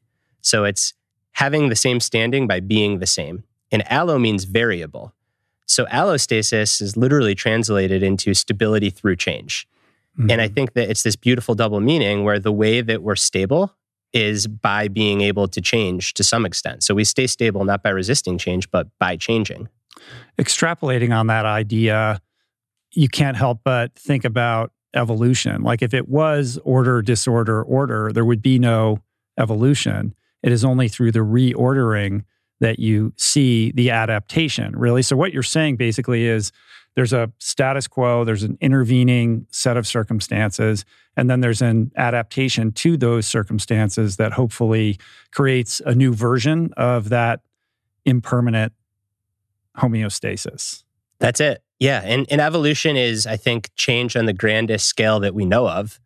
So 0.42 0.64
it's 0.64 0.94
having 1.34 1.70
the 1.70 1.76
same 1.76 2.00
standing 2.00 2.48
by 2.48 2.60
being 2.60 3.00
the 3.00 3.08
same. 3.08 3.44
And 3.72 3.84
allo 3.92 4.20
means 4.20 4.44
variable. 4.44 5.14
So 5.65 5.85
allostasis 5.85 6.81
is 6.81 6.98
literally 6.98 7.35
translated 7.35 8.03
into 8.03 8.34
stability 8.34 8.90
through 8.90 9.15
change. 9.15 9.68
Mm-hmm. 10.18 10.31
And 10.31 10.41
I 10.41 10.48
think 10.48 10.73
that 10.73 10.90
it's 10.90 11.03
this 11.03 11.15
beautiful 11.15 11.56
double 11.56 11.80
meaning 11.80 12.23
where 12.23 12.40
the 12.40 12.52
way 12.52 12.81
that 12.81 13.02
we're 13.02 13.15
stable 13.15 13.73
is 14.14 14.45
by 14.45 14.88
being 14.88 15.22
able 15.22 15.48
to 15.48 15.60
change 15.60 16.14
to 16.14 16.23
some 16.23 16.45
extent. 16.45 16.84
So 16.84 16.94
we 16.94 17.03
stay 17.03 17.26
stable 17.26 17.65
not 17.65 17.81
by 17.81 17.90
resisting 17.90 18.38
change, 18.38 18.69
but 18.69 18.88
by 18.99 19.18
changing. 19.18 19.69
Extrapolating 20.38 21.18
on 21.18 21.27
that 21.27 21.45
idea, 21.45 22.22
you 22.91 23.07
can't 23.10 23.38
help 23.38 23.61
but 23.64 23.95
think 23.95 24.23
about 24.23 24.72
evolution. 24.94 25.64
Like 25.64 25.81
if 25.81 25.94
it 25.94 26.07
was 26.07 26.60
order, 26.64 27.02
disorder, 27.02 27.64
order, 27.64 28.11
there 28.14 28.26
would 28.26 28.41
be 28.41 28.60
no 28.60 28.99
evolution. 29.40 30.14
It 30.44 30.52
is 30.52 30.64
only 30.64 30.90
through 30.90 31.14
the 31.14 31.19
reordering 31.19 32.26
that 32.64 32.80
you 32.80 33.11
see 33.18 33.73
the 33.73 33.91
adaptation, 33.91 34.73
really. 34.73 35.02
So, 35.02 35.18
what 35.18 35.34
you're 35.34 35.44
saying 35.44 35.76
basically 35.76 36.26
is 36.26 36.53
there's 36.95 37.11
a 37.11 37.30
status 37.38 37.88
quo, 37.90 38.23
there's 38.23 38.44
an 38.44 38.57
intervening 38.61 39.48
set 39.52 39.76
of 39.76 39.85
circumstances, 39.85 40.85
and 41.18 41.30
then 41.30 41.41
there's 41.41 41.61
an 41.61 41.91
adaptation 41.98 42.72
to 42.72 42.95
those 42.95 43.27
circumstances 43.27 44.15
that 44.15 44.31
hopefully 44.31 44.98
creates 45.31 45.81
a 45.85 45.94
new 45.94 46.14
version 46.14 46.72
of 46.77 47.10
that 47.10 47.41
impermanent 48.06 48.72
homeostasis. 49.77 50.84
That's 51.19 51.41
it. 51.41 51.61
Yeah. 51.80 52.02
And, 52.06 52.26
and 52.31 52.40
evolution 52.40 52.95
is, 52.95 53.27
I 53.27 53.35
think, 53.35 53.72
change 53.76 54.15
on 54.15 54.26
the 54.26 54.34
grandest 54.34 54.88
scale 54.88 55.19
that 55.19 55.35
we 55.35 55.45
know 55.45 55.68
of. 55.68 55.99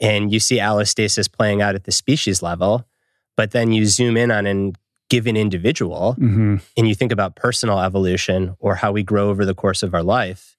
And 0.00 0.32
you 0.32 0.38
see 0.38 0.58
allostasis 0.58 1.30
playing 1.30 1.62
out 1.62 1.74
at 1.74 1.82
the 1.82 1.92
species 1.92 2.42
level, 2.42 2.86
but 3.34 3.50
then 3.50 3.72
you 3.72 3.86
zoom 3.86 4.16
in 4.16 4.30
on 4.30 4.46
a 4.46 4.72
given 5.08 5.36
individual 5.36 6.16
mm-hmm. 6.18 6.56
and 6.76 6.88
you 6.88 6.94
think 6.94 7.12
about 7.12 7.36
personal 7.36 7.80
evolution 7.80 8.56
or 8.58 8.74
how 8.74 8.92
we 8.92 9.02
grow 9.02 9.28
over 9.28 9.44
the 9.44 9.54
course 9.54 9.82
of 9.82 9.94
our 9.94 10.02
life. 10.02 10.56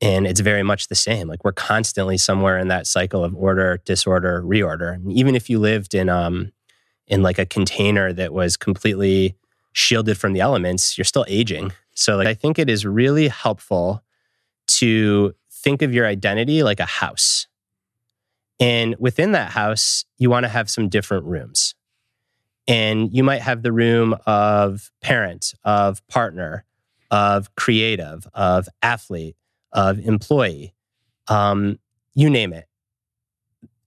And 0.00 0.26
it's 0.26 0.40
very 0.40 0.62
much 0.62 0.88
the 0.88 0.94
same. 0.94 1.28
Like 1.28 1.44
we're 1.44 1.52
constantly 1.52 2.16
somewhere 2.16 2.58
in 2.58 2.68
that 2.68 2.86
cycle 2.86 3.24
of 3.24 3.34
order, 3.34 3.80
disorder, 3.84 4.42
reorder. 4.42 4.94
And 4.94 5.12
even 5.12 5.34
if 5.34 5.50
you 5.50 5.58
lived 5.58 5.94
in 5.94 6.08
um 6.08 6.52
in 7.06 7.22
like 7.22 7.38
a 7.38 7.46
container 7.46 8.12
that 8.12 8.32
was 8.32 8.56
completely 8.56 9.36
shielded 9.72 10.16
from 10.16 10.32
the 10.32 10.40
elements, 10.40 10.96
you're 10.96 11.04
still 11.04 11.26
aging. 11.28 11.72
So 11.94 12.16
like 12.16 12.28
I 12.28 12.34
think 12.34 12.58
it 12.58 12.70
is 12.70 12.86
really 12.86 13.28
helpful 13.28 14.02
to 14.78 15.34
think 15.50 15.82
of 15.82 15.92
your 15.92 16.06
identity 16.06 16.62
like 16.62 16.80
a 16.80 16.86
house. 16.86 17.46
And 18.58 18.94
within 18.98 19.32
that 19.32 19.50
house, 19.50 20.04
you 20.18 20.30
want 20.30 20.44
to 20.44 20.48
have 20.48 20.70
some 20.70 20.88
different 20.88 21.24
rooms. 21.24 21.74
And 22.68 23.12
you 23.12 23.24
might 23.24 23.42
have 23.42 23.62
the 23.62 23.72
room 23.72 24.14
of 24.26 24.90
parent, 25.00 25.54
of 25.64 26.06
partner, 26.08 26.64
of 27.10 27.54
creative, 27.56 28.26
of 28.34 28.68
athlete, 28.82 29.36
of 29.72 29.98
employee, 29.98 30.74
um, 31.28 31.78
you 32.14 32.30
name 32.30 32.52
it. 32.52 32.66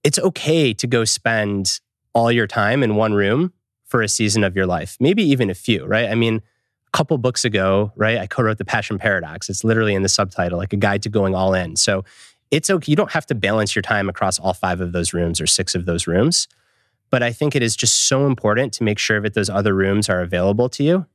It's 0.02 0.18
okay 0.18 0.74
to 0.74 0.86
go 0.86 1.04
spend 1.04 1.80
all 2.12 2.30
your 2.30 2.46
time 2.46 2.82
in 2.82 2.96
one 2.96 3.14
room 3.14 3.52
for 3.84 4.02
a 4.02 4.08
season 4.08 4.44
of 4.44 4.56
your 4.56 4.66
life, 4.66 4.96
maybe 5.00 5.22
even 5.22 5.50
a 5.50 5.54
few, 5.54 5.84
right? 5.84 6.08
I 6.08 6.14
mean, 6.14 6.36
a 6.36 6.96
couple 6.96 7.16
books 7.18 7.44
ago, 7.44 7.92
right, 7.96 8.18
I 8.18 8.26
co 8.26 8.42
wrote 8.42 8.58
The 8.58 8.64
Passion 8.64 8.98
Paradox. 8.98 9.48
It's 9.48 9.64
literally 9.64 9.94
in 9.94 10.02
the 10.02 10.08
subtitle, 10.08 10.58
like 10.58 10.72
a 10.72 10.76
guide 10.76 11.02
to 11.04 11.08
going 11.08 11.34
all 11.34 11.54
in. 11.54 11.76
So 11.76 12.04
it's 12.50 12.70
okay. 12.70 12.90
You 12.90 12.96
don't 12.96 13.12
have 13.12 13.26
to 13.26 13.34
balance 13.34 13.74
your 13.74 13.82
time 13.82 14.08
across 14.08 14.38
all 14.38 14.54
five 14.54 14.80
of 14.80 14.92
those 14.92 15.12
rooms 15.12 15.40
or 15.40 15.46
six 15.46 15.74
of 15.74 15.86
those 15.86 16.06
rooms. 16.06 16.48
But 17.14 17.22
I 17.22 17.32
think 17.32 17.54
it 17.54 17.62
is 17.62 17.76
just 17.76 18.08
so 18.08 18.26
important 18.26 18.72
to 18.72 18.82
make 18.82 18.98
sure 18.98 19.20
that 19.20 19.34
those 19.34 19.48
other 19.48 19.72
rooms 19.72 20.08
are 20.08 20.20
available 20.20 20.68
to 20.70 20.82
you 20.82 21.06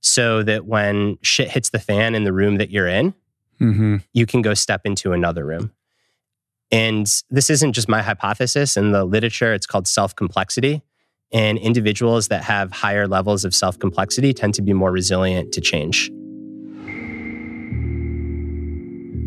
so 0.00 0.42
that 0.42 0.66
when 0.66 1.18
shit 1.22 1.52
hits 1.52 1.70
the 1.70 1.78
fan 1.78 2.16
in 2.16 2.24
the 2.24 2.32
room 2.32 2.56
that 2.56 2.70
you're 2.70 2.88
in, 2.88 3.14
Mm-hmm. 3.60 3.98
you 4.12 4.26
can 4.26 4.42
go 4.42 4.54
step 4.54 4.80
into 4.84 5.12
another 5.12 5.46
room. 5.46 5.70
And 6.72 7.06
this 7.30 7.48
isn't 7.48 7.74
just 7.74 7.88
my 7.88 8.02
hypothesis. 8.02 8.76
In 8.76 8.90
the 8.90 9.04
literature, 9.04 9.54
it's 9.54 9.66
called 9.66 9.86
self 9.86 10.16
complexity. 10.16 10.82
And 11.32 11.58
individuals 11.58 12.26
that 12.26 12.42
have 12.42 12.72
higher 12.72 13.06
levels 13.06 13.44
of 13.44 13.54
self 13.54 13.78
complexity 13.78 14.34
tend 14.34 14.54
to 14.54 14.62
be 14.62 14.72
more 14.72 14.90
resilient 14.90 15.52
to 15.52 15.60
change. 15.60 16.10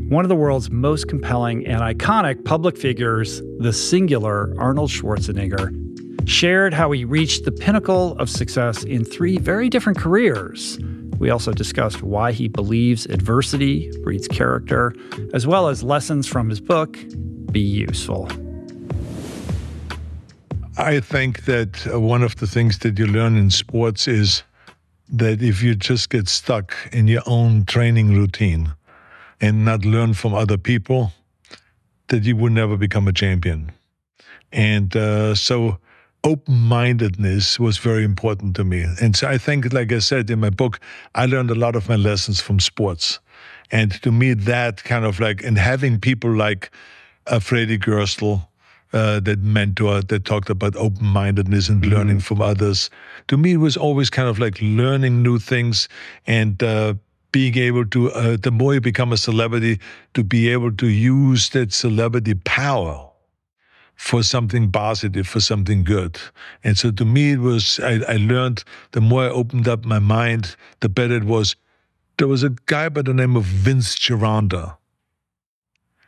One 0.10 0.26
of 0.26 0.30
the 0.30 0.36
world's 0.36 0.70
most 0.70 1.08
compelling 1.08 1.66
and 1.66 1.82
iconic 1.82 2.44
public 2.44 2.78
figures, 2.78 3.41
the 3.60 3.72
singular 3.72 4.54
Arnold 4.60 4.90
Schwarzenegger, 4.90 5.89
shared 6.26 6.74
how 6.74 6.91
he 6.91 7.06
reached 7.06 7.46
the 7.46 7.52
pinnacle 7.52 8.18
of 8.18 8.30
success 8.30 8.84
in 8.84 9.04
three 9.06 9.38
very 9.38 9.70
different 9.70 9.98
careers. 9.98 10.80
We 11.18 11.30
also 11.30 11.52
discussed 11.52 12.02
why 12.02 12.32
he 12.32 12.48
believes 12.48 13.06
adversity 13.06 13.91
breeds 14.04 14.28
character, 14.28 14.94
as 15.34 15.46
well 15.46 15.68
as 15.68 15.84
lessons 15.84 16.28
from 16.28 16.50
his 16.50 16.62
book, 16.62 16.98
Be 17.52 17.60
Useful. 17.60 18.30
I 20.78 21.02
think 21.02 21.44
that 21.44 21.86
uh, 21.94 22.00
one 22.00 22.24
of 22.24 22.38
the 22.38 22.48
things 22.48 22.80
that 22.80 22.98
you 22.98 23.06
learn 23.06 23.36
in 23.36 23.52
sports 23.52 24.08
is 24.08 24.44
that 25.10 25.41
if 25.41 25.62
you 25.62 25.76
just 25.76 26.10
get 26.10 26.30
stuck 26.30 26.74
in 26.94 27.08
your 27.08 27.24
own 27.26 27.66
training 27.66 28.14
routine 28.16 28.74
and 29.41 29.66
not 29.66 29.84
learn 29.84 30.14
from 30.14 30.34
other 30.34 30.58
people, 30.58 31.12
that 32.08 32.24
you 32.24 32.36
will 32.36 32.52
never 32.52 32.78
become 32.78 33.08
a 33.08 33.14
champion. 33.14 33.72
And 34.54 34.96
uh, 34.96 35.36
so 35.36 35.80
open 36.24 36.56
mindedness 36.56 37.60
was 37.60 37.78
very 37.78 38.04
important 38.04 38.56
to 38.56 38.64
me. 38.64 38.86
And 39.02 39.16
so 39.16 39.28
I 39.28 39.38
think, 39.38 39.72
like 39.74 39.91
I 39.91 40.00
said 40.00 40.30
in 40.30 40.40
my 40.40 40.50
book, 40.50 40.80
I 41.16 41.26
learned 41.26 41.52
a 41.52 41.56
lot 41.56 41.76
of 41.76 41.88
my 41.88 41.96
lessons 41.96 42.41
from 42.41 42.60
sports. 42.60 43.20
And 43.72 43.91
to 44.04 44.12
me, 44.12 44.34
that 44.34 44.84
kind 44.84 45.06
of 45.06 45.20
like, 45.20 45.44
and 45.44 45.58
having 45.58 46.00
people 46.00 46.32
like 46.32 46.72
uh, 47.28 47.40
Fredi 47.40 47.78
Gerstl, 47.78 48.46
uh, 48.91 49.20
that 49.20 49.40
mentor 49.40 50.02
that 50.02 50.26
talked 50.26 50.50
about 50.50 50.76
open 50.76 51.06
mindedness 51.06 51.70
and 51.70 51.86
learning 51.86 52.20
from 52.20 52.41
others. 52.41 52.90
To 53.28 53.38
me, 53.38 53.54
it 53.54 53.58
was 53.58 53.78
always 53.78 54.10
kind 54.10 54.28
of 54.28 54.40
like 54.40 54.58
learning 54.62 55.22
new 55.22 55.38
things 55.38 55.88
and 56.26 56.62
uh, 56.64 56.96
being 57.32 57.56
able 57.58 57.86
to, 57.86 58.12
uh, 58.12 58.38
the 58.41 58.52
more 58.52 58.74
you 58.74 58.82
become 58.82 59.14
a 59.14 59.18
celebrity, 59.18 59.80
to 60.16 60.24
be 60.24 60.50
able 60.50 60.72
to 60.72 60.88
use 60.88 61.50
that 61.50 61.72
celebrity 61.72 62.34
power 62.34 63.09
for 64.00 64.24
something 64.24 64.72
positive, 64.72 65.28
for 65.28 65.42
something 65.42 65.84
good. 65.84 66.18
And 66.64 66.78
so 66.78 66.90
to 66.90 67.04
me, 67.04 67.34
it 67.34 67.40
was, 67.40 67.82
I, 67.82 68.00
I 68.08 68.16
learned 68.16 68.64
the 68.92 69.02
more 69.02 69.24
I 69.26 69.30
opened 69.30 69.68
up 69.68 69.84
my 69.84 70.00
mind, 70.00 70.56
the 70.80 70.88
better 70.88 71.18
it 71.18 71.26
was. 71.26 71.58
There 72.18 72.30
was 72.30 72.42
a 72.42 72.52
guy 72.66 72.88
by 72.88 73.02
the 73.02 73.14
name 73.14 73.36
of 73.36 73.44
Vince 73.44 74.00
Gironda. 74.00 74.78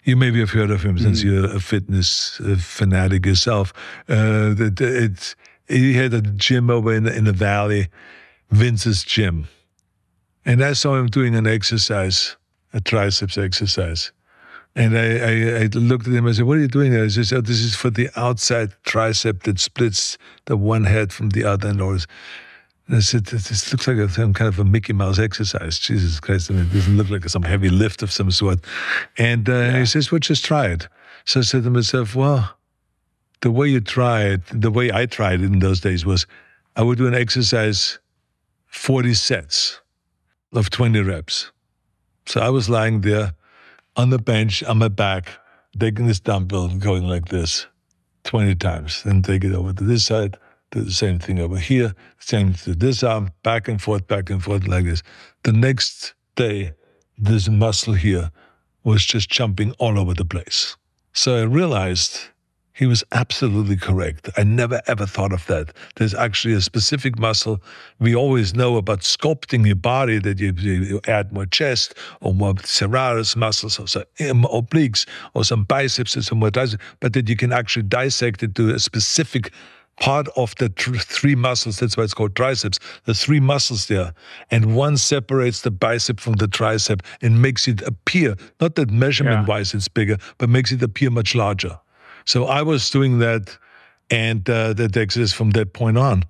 You 0.06 0.16
maybe 0.16 0.40
have 0.40 0.52
heard 0.52 0.72
of 0.72 0.84
him 0.84 0.98
since 0.98 1.22
you're 1.22 1.54
a 1.54 1.60
fitness 1.60 2.40
fanatic 2.60 3.26
yourself. 3.26 3.74
Uh, 4.08 4.54
that 4.54 4.78
it's, 4.80 5.36
he 5.68 5.94
had 5.94 6.14
a 6.14 6.22
gym 6.22 6.70
over 6.70 6.94
in 6.94 7.06
in 7.08 7.26
the 7.26 7.34
valley, 7.34 7.90
Vince's 8.52 9.04
gym. 9.04 9.50
And 10.46 10.64
I 10.64 10.74
saw 10.74 10.96
him 10.96 11.08
doing 11.08 11.36
an 11.36 11.46
exercise, 11.46 12.38
a 12.74 12.80
triceps 12.80 13.38
exercise. 13.38 14.14
And 14.76 14.98
I, 14.98 15.18
I, 15.18 15.64
I 15.64 15.66
looked 15.74 16.08
at 16.08 16.14
him 16.14 16.26
and 16.26 16.30
I 16.30 16.32
said, 16.32 16.46
What 16.46 16.58
are 16.58 16.62
you 16.62 16.68
doing 16.68 16.92
there? 16.92 17.04
He 17.04 17.10
says, 17.10 17.34
oh, 17.34 17.42
This 17.42 17.60
is 17.60 17.76
for 17.76 17.90
the 17.90 18.10
outside 18.16 18.72
tricep 18.86 19.44
that 19.44 19.60
splits 19.60 20.18
the 20.46 20.56
one 20.56 20.86
head 20.86 21.12
from 21.12 21.30
the 21.30 21.44
other. 21.44 21.68
And 21.68 21.82
all 21.82 21.94
this. 21.94 22.08
And 22.88 22.96
I 22.98 23.00
said, 23.02 23.26
This 23.26 23.72
looks 23.72 23.88
like 23.88 23.98
a, 23.98 24.08
some 24.10 24.34
kind 24.34 24.48
of 24.48 24.60
a 24.60 24.64
Mickey 24.64 24.94
Mouse 24.94 25.20
exercise. 25.20 25.78
Jesus 25.78 26.20
Christ. 26.20 26.50
I 26.50 26.54
mean, 26.54 26.66
it 26.68 26.74
doesn't 26.74 26.96
look 26.96 27.10
like 27.10 27.28
some 27.28 27.44
heavy 27.44 27.70
lift 27.70 28.02
of 28.02 28.12
some 28.12 28.32
sort. 28.32 28.60
And 29.18 29.50
uh, 29.50 29.74
he 29.74 29.86
says, 29.86 30.12
Well, 30.12 30.20
just 30.20 30.46
try 30.46 30.68
it. 30.68 30.88
So 31.26 31.42
I 31.42 31.44
said 31.44 31.64
to 31.64 31.70
myself, 31.70 32.16
Well, 32.16 32.56
the 33.42 33.52
way 33.52 33.68
you 33.68 33.82
try 33.82 34.24
it, 34.24 34.42
the 34.54 34.72
way 34.72 34.92
I 34.92 35.06
tried 35.06 35.42
it 35.42 35.46
in 35.46 35.60
those 35.60 35.82
days 35.82 36.06
was 36.06 36.26
I 36.78 36.84
would 36.84 36.98
do 36.98 37.08
an 37.08 37.16
exercise 37.16 38.00
40 38.68 39.16
sets 39.16 39.82
of 40.54 40.70
20 40.70 41.02
reps. 41.02 41.52
So 42.26 42.40
I 42.40 42.50
was 42.50 42.70
lying 42.70 43.02
there 43.02 43.34
on 43.96 44.10
the 44.10 44.20
bench 44.20 44.64
on 44.64 44.78
my 44.78 44.88
back, 44.88 45.30
taking 45.80 46.08
this 46.08 46.20
dumbbell 46.20 46.66
and 46.66 46.82
going 46.82 47.08
like 47.08 47.26
this 47.26 47.68
20 48.24 48.56
times. 48.56 49.04
Then 49.04 49.22
take 49.22 49.44
it 49.44 49.54
over 49.54 49.74
to 49.74 49.84
this 49.84 50.06
side, 50.06 50.38
do 50.72 50.82
the 50.82 50.92
same 50.92 51.20
thing 51.20 51.40
over 51.40 51.58
here, 51.58 51.94
same 52.20 52.54
to 52.54 52.74
this 52.74 53.04
arm, 53.04 53.32
back 53.44 53.68
and 53.68 53.82
forth, 53.82 54.08
back 54.08 54.30
and 54.30 54.44
forth 54.44 54.68
like 54.68 54.86
this. 54.86 55.04
The 55.44 55.54
next 55.54 56.14
day, 56.36 56.74
this 57.18 57.50
muscle 57.50 57.94
here 57.94 58.32
was 58.84 59.06
just 59.06 59.30
jumping 59.30 59.72
all 59.74 60.00
over 60.00 60.14
the 60.14 60.26
place. 60.26 60.76
So 61.14 61.38
I 61.38 61.44
realized 61.44 62.20
he 62.82 62.88
was 62.88 63.04
absolutely 63.12 63.78
correct. 63.78 64.28
I 64.38 64.44
never 64.44 64.82
ever 64.88 65.06
thought 65.06 65.34
of 65.34 65.46
that. 65.46 65.72
There's 65.98 66.16
actually 66.16 66.56
a 66.56 66.62
specific 66.62 67.20
muscle. 67.20 67.62
We 68.00 68.16
always 68.16 68.56
know 68.56 68.78
about 68.78 69.02
sculpting 69.02 69.68
your 69.68 69.76
body 69.76 70.18
that 70.18 70.40
you, 70.40 70.52
you 70.54 71.00
add 71.08 71.32
more 71.32 71.46
chest 71.46 71.94
or 72.22 72.34
more 72.34 72.56
serratus 72.56 73.36
muscles 73.36 73.78
or 73.78 73.88
some 73.88 74.06
eh, 74.18 74.34
obliques 74.34 75.08
or 75.36 75.44
some 75.44 75.64
biceps 75.64 76.18
or 76.18 76.24
some 76.24 76.40
more 76.40 76.50
triceps, 76.50 76.84
but 77.02 77.14
that 77.14 77.30
you 77.30 77.36
can 77.36 77.54
actually 77.54 77.84
dissect 77.84 78.42
it 78.42 78.56
to 78.56 78.74
a 78.74 78.80
specific 78.80 79.54
part 80.00 80.28
of 80.36 80.56
the 80.56 80.70
tr- 80.70 80.96
three 80.96 81.36
muscles. 81.36 81.78
That's 81.78 81.96
why 81.96 82.06
it's 82.06 82.16
called 82.16 82.36
triceps. 82.36 82.80
The 83.04 83.14
three 83.14 83.40
muscles 83.40 83.90
there, 83.90 84.12
and 84.50 84.76
one 84.76 84.98
separates 84.98 85.62
the 85.62 85.70
bicep 85.70 86.20
from 86.20 86.34
the 86.34 86.48
tricep 86.48 87.02
and 87.22 87.44
makes 87.44 87.68
it 87.68 87.84
appear 87.84 88.38
not 88.60 88.74
that 88.74 88.90
measurement 88.90 89.48
wise 89.48 89.76
it's 89.76 89.88
bigger, 89.88 90.18
but 90.40 90.50
makes 90.50 90.72
it 90.72 90.82
appear 90.82 91.12
much 91.12 91.36
larger. 91.36 91.78
So 92.26 92.46
I 92.46 92.62
was 92.62 92.90
doing 92.90 93.20
that, 93.20 93.58
and 94.10 94.50
uh, 94.50 94.74
that 94.74 94.98
exists 94.98 95.36
from 95.36 95.52
that 95.52 95.74
point 95.74 95.98
on. 95.98 96.24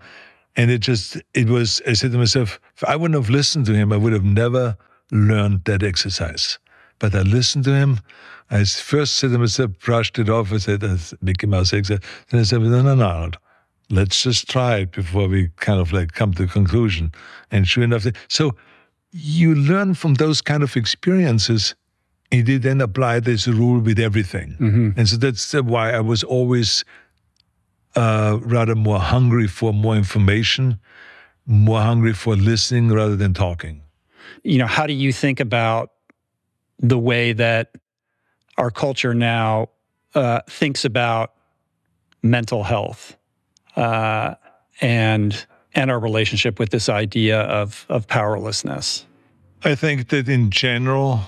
And 0.56 0.70
it 0.70 0.80
just, 0.80 1.18
it 1.34 1.50
was, 1.50 1.82
I 1.88 1.94
said 1.94 2.12
to 2.12 2.18
myself, 2.18 2.60
if 2.76 2.84
I 2.84 2.96
wouldn't 2.96 3.20
have 3.20 3.30
listened 3.30 3.66
to 3.68 3.74
him, 3.74 3.94
I 3.94 3.98
would 3.98 4.14
have 4.14 4.26
never 4.26 4.78
learned 5.12 5.64
that 5.66 5.82
exercise. 5.84 6.60
But 7.00 7.16
I 7.16 7.22
listened 7.22 7.64
to 7.66 7.74
him. 7.74 8.00
I 8.50 8.66
first 8.66 9.16
said 9.16 9.32
to 9.32 9.40
myself, 9.40 9.72
brushed 9.80 10.20
it 10.20 10.30
off. 10.30 10.52
I 10.52 10.58
said, 10.58 10.84
Mickey 11.22 11.48
Mouse 11.48 11.74
exercise. 11.74 12.04
Then 12.30 12.42
I 12.42 12.44
said, 12.44 12.62
no, 12.62 12.82
no, 12.82 12.96
no, 12.96 13.32
let's 13.90 14.24
just 14.24 14.50
try 14.50 14.78
it 14.78 14.92
before 14.92 15.28
we 15.28 15.50
kind 15.58 15.80
of 15.80 15.94
like 15.94 16.14
come 16.14 16.34
to 16.34 16.44
a 16.44 16.48
conclusion. 16.48 17.12
And 17.50 17.68
sure 17.68 17.84
enough, 17.84 18.06
so 18.28 18.56
you 19.12 19.56
learn 19.56 19.94
from 19.94 20.16
those 20.16 20.42
kind 20.42 20.64
of 20.64 20.76
experiences 20.76 21.76
he 22.32 22.42
did 22.42 22.64
then 22.64 22.82
apply 22.82 23.20
this 23.20 23.48
rule 23.48 23.80
with 23.80 24.00
everything. 24.00 24.56
Mm-hmm. 24.60 24.90
And 24.98 25.08
so 25.08 25.18
that's 25.18 25.54
why 25.54 25.92
I 25.92 26.00
was 26.00 26.24
always 26.24 26.84
uh, 27.96 28.40
rather 28.42 28.74
more 28.74 29.00
hungry 29.00 29.48
for 29.48 29.74
more 29.74 29.96
information, 29.96 30.80
more 31.46 31.82
hungry 31.82 32.14
for 32.14 32.36
listening 32.36 32.90
rather 32.90 33.18
than 33.18 33.34
talking. 33.34 33.82
You 34.44 34.60
know, 34.60 34.68
how 34.68 34.88
do 34.88 34.94
you 34.94 35.12
think 35.12 35.40
about 35.40 35.92
the 36.80 36.98
way 36.98 37.34
that 37.34 37.76
our 38.58 38.72
culture 38.72 39.14
now 39.14 39.70
uh, 40.16 40.42
thinks 40.50 40.86
about 40.86 41.34
mental 42.24 42.64
health 42.64 43.18
uh, 43.76 44.36
and 44.80 45.46
and 45.74 45.90
our 45.90 46.00
relationship 46.00 46.60
with 46.60 46.70
this 46.70 46.90
idea 46.90 47.42
of 47.42 47.86
of 47.90 48.08
powerlessness? 48.08 49.06
I 49.64 49.76
think 49.76 50.10
that 50.10 50.28
in 50.28 50.50
general, 50.50 51.22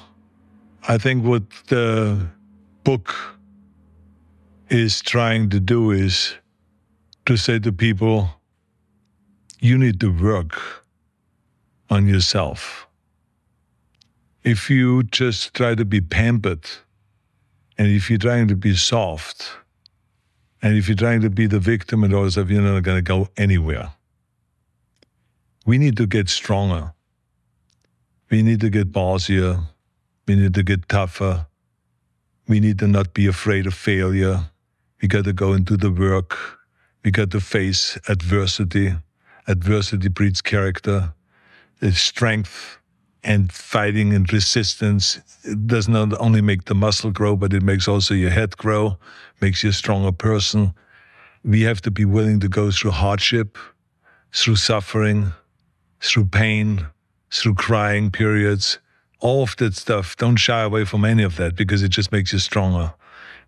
I 0.86 0.98
think 0.98 1.24
what 1.24 1.44
the 1.68 2.28
book 2.84 3.16
is 4.70 5.02
trying 5.02 5.50
to 5.52 5.60
do 5.60 5.92
is 5.92 6.36
to 7.26 7.38
say 7.38 7.60
to 7.60 7.72
people, 7.72 8.30
you 9.62 9.78
need 9.78 10.02
to 10.02 10.12
work 10.12 10.60
on 11.90 12.08
yourself. 12.08 12.86
If 14.44 14.70
you 14.70 15.04
just 15.04 15.54
try 15.54 15.74
to 15.74 15.86
be 15.86 16.02
pampered, 16.02 16.70
and 17.78 17.88
if 17.88 18.10
you're 18.10 18.20
trying 18.20 18.50
to 18.50 18.56
be 18.58 18.76
soft, 18.76 19.52
and 20.62 20.76
if 20.76 20.90
you're 20.90 20.98
trying 20.98 21.22
to 21.22 21.30
be 21.30 21.48
the 21.48 21.60
victim 21.60 22.04
and 22.04 22.14
all 22.14 22.30
stuff, 22.30 22.50
you're 22.50 22.62
not 22.62 22.84
going 22.84 22.98
to 22.98 23.02
go 23.02 23.30
anywhere. 23.38 23.94
We 25.66 25.78
need 25.78 25.96
to 25.96 26.08
get 26.08 26.28
stronger. 26.28 26.94
We 28.30 28.42
need 28.42 28.60
to 28.62 28.70
get 28.70 28.92
ballsier. 28.92 29.64
We 30.28 30.36
need 30.36 30.54
to 30.54 30.64
get 30.64 30.88
tougher. 30.88 31.48
We 32.48 32.60
need 32.60 32.80
to 32.80 32.88
not 32.88 33.14
be 33.14 33.28
afraid 33.28 33.68
of 33.68 33.74
failure. 33.74 34.50
We 35.02 35.08
got 35.08 35.26
to 35.26 35.34
go 35.34 35.54
and 35.54 35.66
do 35.66 35.78
the 35.78 35.92
work. 35.92 36.38
We 37.04 37.12
got 37.12 37.32
to 37.32 37.40
face 37.40 37.98
adversity. 38.08 38.96
Adversity 39.48 40.08
breeds 40.08 40.42
character. 40.42 41.14
There's 41.80 41.98
strength 41.98 42.78
and 43.24 43.52
fighting 43.52 44.14
and 44.14 44.32
resistance 44.32 45.20
it 45.44 45.68
does 45.68 45.90
not 45.90 46.18
only 46.20 46.42
make 46.42 46.66
the 46.66 46.76
muscle 46.76 47.12
grow, 47.12 47.36
but 47.36 47.54
it 47.54 47.64
makes 47.64 47.88
also 47.88 48.14
your 48.14 48.30
head 48.30 48.56
grow, 48.58 48.98
makes 49.42 49.64
you 49.64 49.70
a 49.70 49.74
stronger 49.74 50.12
person. 50.12 50.74
We 51.44 51.62
have 51.64 51.82
to 51.82 51.92
be 51.92 52.06
willing 52.06 52.40
to 52.40 52.48
go 52.48 52.72
through 52.72 52.92
hardship, 52.92 53.58
through 54.34 54.56
suffering, 54.56 55.34
through 56.00 56.26
pain, 56.26 56.88
through 57.30 57.56
crying 57.56 58.12
periods, 58.12 58.80
all 59.24 59.42
of 59.44 59.56
that 59.56 59.74
stuff. 59.74 60.16
Don't 60.18 60.36
shy 60.36 60.62
away 60.62 60.86
from 60.86 61.06
any 61.06 61.24
of 61.24 61.38
that 61.38 61.56
because 61.56 61.82
it 61.82 61.90
just 61.90 62.12
makes 62.12 62.34
you 62.34 62.40
stronger. 62.40 62.94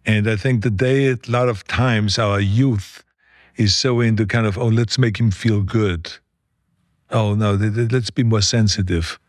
And 0.06 0.28
I 0.28 0.38
think 0.38 0.64
today, 0.64 1.10
a 1.10 1.18
lot 1.28 1.50
of 1.50 1.66
times, 1.66 2.18
our 2.18 2.40
youth 2.40 3.04
is 3.58 3.76
so 3.76 4.00
into 4.00 4.26
kind 4.26 4.48
of, 4.48 4.58
oh, 4.58 4.68
let's 4.68 4.98
make 4.98 5.20
him 5.20 5.32
feel 5.32 5.62
good. 5.62 6.12
Oh, 7.12 7.36
no, 7.36 7.54
let's 7.54 8.10
be 8.10 8.24
more 8.24 8.42
sensitive. 8.42 9.20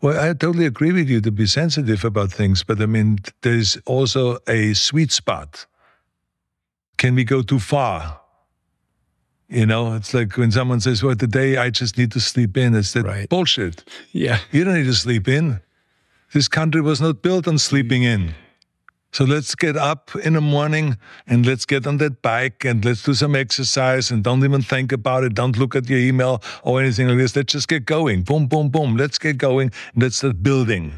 Well, 0.00 0.20
I 0.20 0.34
totally 0.34 0.66
agree 0.66 0.92
with 0.92 1.08
you 1.08 1.20
to 1.22 1.30
be 1.32 1.46
sensitive 1.46 2.04
about 2.04 2.30
things, 2.30 2.62
but 2.62 2.80
I 2.82 2.86
mean, 2.86 3.18
there's 3.40 3.78
also 3.86 4.38
a 4.46 4.74
sweet 4.74 5.10
spot. 5.10 5.66
Can 6.98 7.14
we 7.14 7.24
go 7.24 7.42
too 7.42 7.58
far? 7.58 8.20
You 9.48 9.66
know, 9.66 9.94
it's 9.94 10.12
like 10.12 10.36
when 10.36 10.50
someone 10.50 10.80
says, 10.80 11.02
Well, 11.02 11.14
today 11.14 11.56
I 11.56 11.70
just 11.70 11.96
need 11.96 12.12
to 12.12 12.20
sleep 12.20 12.56
in. 12.56 12.74
It's 12.74 12.92
that 12.92 13.04
right. 13.04 13.28
bullshit. 13.28 13.84
Yeah. 14.12 14.38
You 14.52 14.64
don't 14.64 14.74
need 14.74 14.84
to 14.84 14.94
sleep 14.94 15.28
in. 15.28 15.60
This 16.34 16.48
country 16.48 16.80
was 16.80 17.00
not 17.00 17.22
built 17.22 17.46
on 17.46 17.58
sleeping 17.58 18.02
in. 18.02 18.34
So 19.12 19.22
let's 19.22 19.54
get 19.54 19.76
up 19.76 20.10
in 20.16 20.32
the 20.32 20.40
morning 20.40 20.98
and 21.28 21.46
let's 21.46 21.64
get 21.64 21.86
on 21.86 21.98
that 21.98 22.22
bike 22.22 22.64
and 22.64 22.84
let's 22.84 23.04
do 23.04 23.14
some 23.14 23.36
exercise 23.36 24.10
and 24.10 24.24
don't 24.24 24.42
even 24.42 24.60
think 24.60 24.90
about 24.90 25.22
it. 25.22 25.34
Don't 25.34 25.56
look 25.56 25.76
at 25.76 25.88
your 25.88 26.00
email 26.00 26.42
or 26.64 26.80
anything 26.80 27.06
like 27.06 27.18
this. 27.18 27.36
Let's 27.36 27.52
just 27.52 27.68
get 27.68 27.86
going. 27.86 28.22
Boom, 28.22 28.48
boom, 28.48 28.68
boom. 28.68 28.96
Let's 28.96 29.16
get 29.16 29.38
going. 29.38 29.70
Let's 29.94 30.16
start 30.16 30.42
building. 30.42 30.94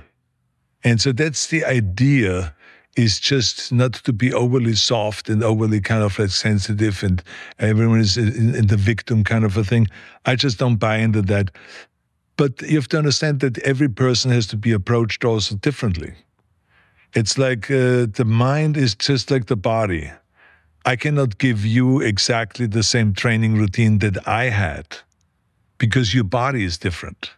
And 0.83 1.03
so 1.03 1.13
that's 1.13 1.49
the 1.49 1.67
idea 1.67 2.55
is 2.97 3.21
just 3.21 3.71
not 3.73 3.93
to 3.93 4.13
be 4.15 4.33
overly 4.33 4.75
soft 4.75 5.29
and 5.29 5.45
overly 5.45 5.83
kind 5.83 6.03
of 6.03 6.19
like 6.19 6.31
sensitive 6.31 7.03
and 7.03 7.23
everyone 7.59 8.01
is 8.01 8.17
in, 8.17 8.55
in 8.55 8.69
the 8.69 8.77
victim 8.79 9.23
kind 9.23 9.45
of 9.45 9.55
a 9.59 9.65
thing. 9.65 9.87
I 10.25 10.35
just 10.35 10.59
don't 10.59 10.77
buy 10.77 10.97
into 10.97 11.21
that. 11.23 11.51
But 12.37 12.63
you 12.63 12.77
have 12.77 12.89
to 12.89 12.99
understand 12.99 13.41
that 13.41 13.59
every 13.59 13.89
person 13.89 14.31
has 14.31 14.47
to 14.49 14.57
be 14.57 14.73
approached 14.73 15.25
also 15.25 15.57
differently. 15.57 16.15
It's 17.15 17.39
like 17.39 17.71
uh, 17.71 18.07
the 18.13 18.27
mind 18.27 18.77
is 18.77 18.95
just 18.95 19.31
like 19.31 19.47
the 19.47 19.57
body. 19.57 20.11
I 20.85 20.97
cannot 20.97 21.39
give 21.39 21.65
you 21.65 22.01
exactly 22.01 22.67
the 22.67 22.83
same 22.83 23.15
training 23.15 23.57
routine 23.57 23.99
that 24.01 24.29
I 24.29 24.45
had 24.45 24.99
because 25.79 26.15
your 26.15 26.25
body 26.25 26.63
is 26.65 26.79
different. 26.79 27.33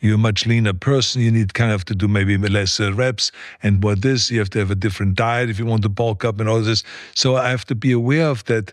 You're 0.00 0.14
a 0.14 0.18
much 0.18 0.46
leaner 0.46 0.74
person. 0.74 1.22
You 1.22 1.30
need 1.30 1.54
kind 1.54 1.72
of 1.72 1.84
to 1.86 1.94
do 1.94 2.06
maybe 2.06 2.36
less 2.36 2.78
uh, 2.78 2.92
reps 2.92 3.32
and 3.62 3.82
what 3.82 4.02
this. 4.02 4.30
You 4.30 4.38
have 4.38 4.50
to 4.50 4.58
have 4.58 4.70
a 4.70 4.74
different 4.74 5.16
diet 5.16 5.50
if 5.50 5.58
you 5.58 5.66
want 5.66 5.82
to 5.82 5.88
bulk 5.88 6.24
up 6.24 6.38
and 6.38 6.48
all 6.48 6.60
this. 6.60 6.84
So 7.14 7.36
I 7.36 7.50
have 7.50 7.64
to 7.66 7.74
be 7.74 7.92
aware 7.92 8.28
of 8.28 8.44
that. 8.44 8.72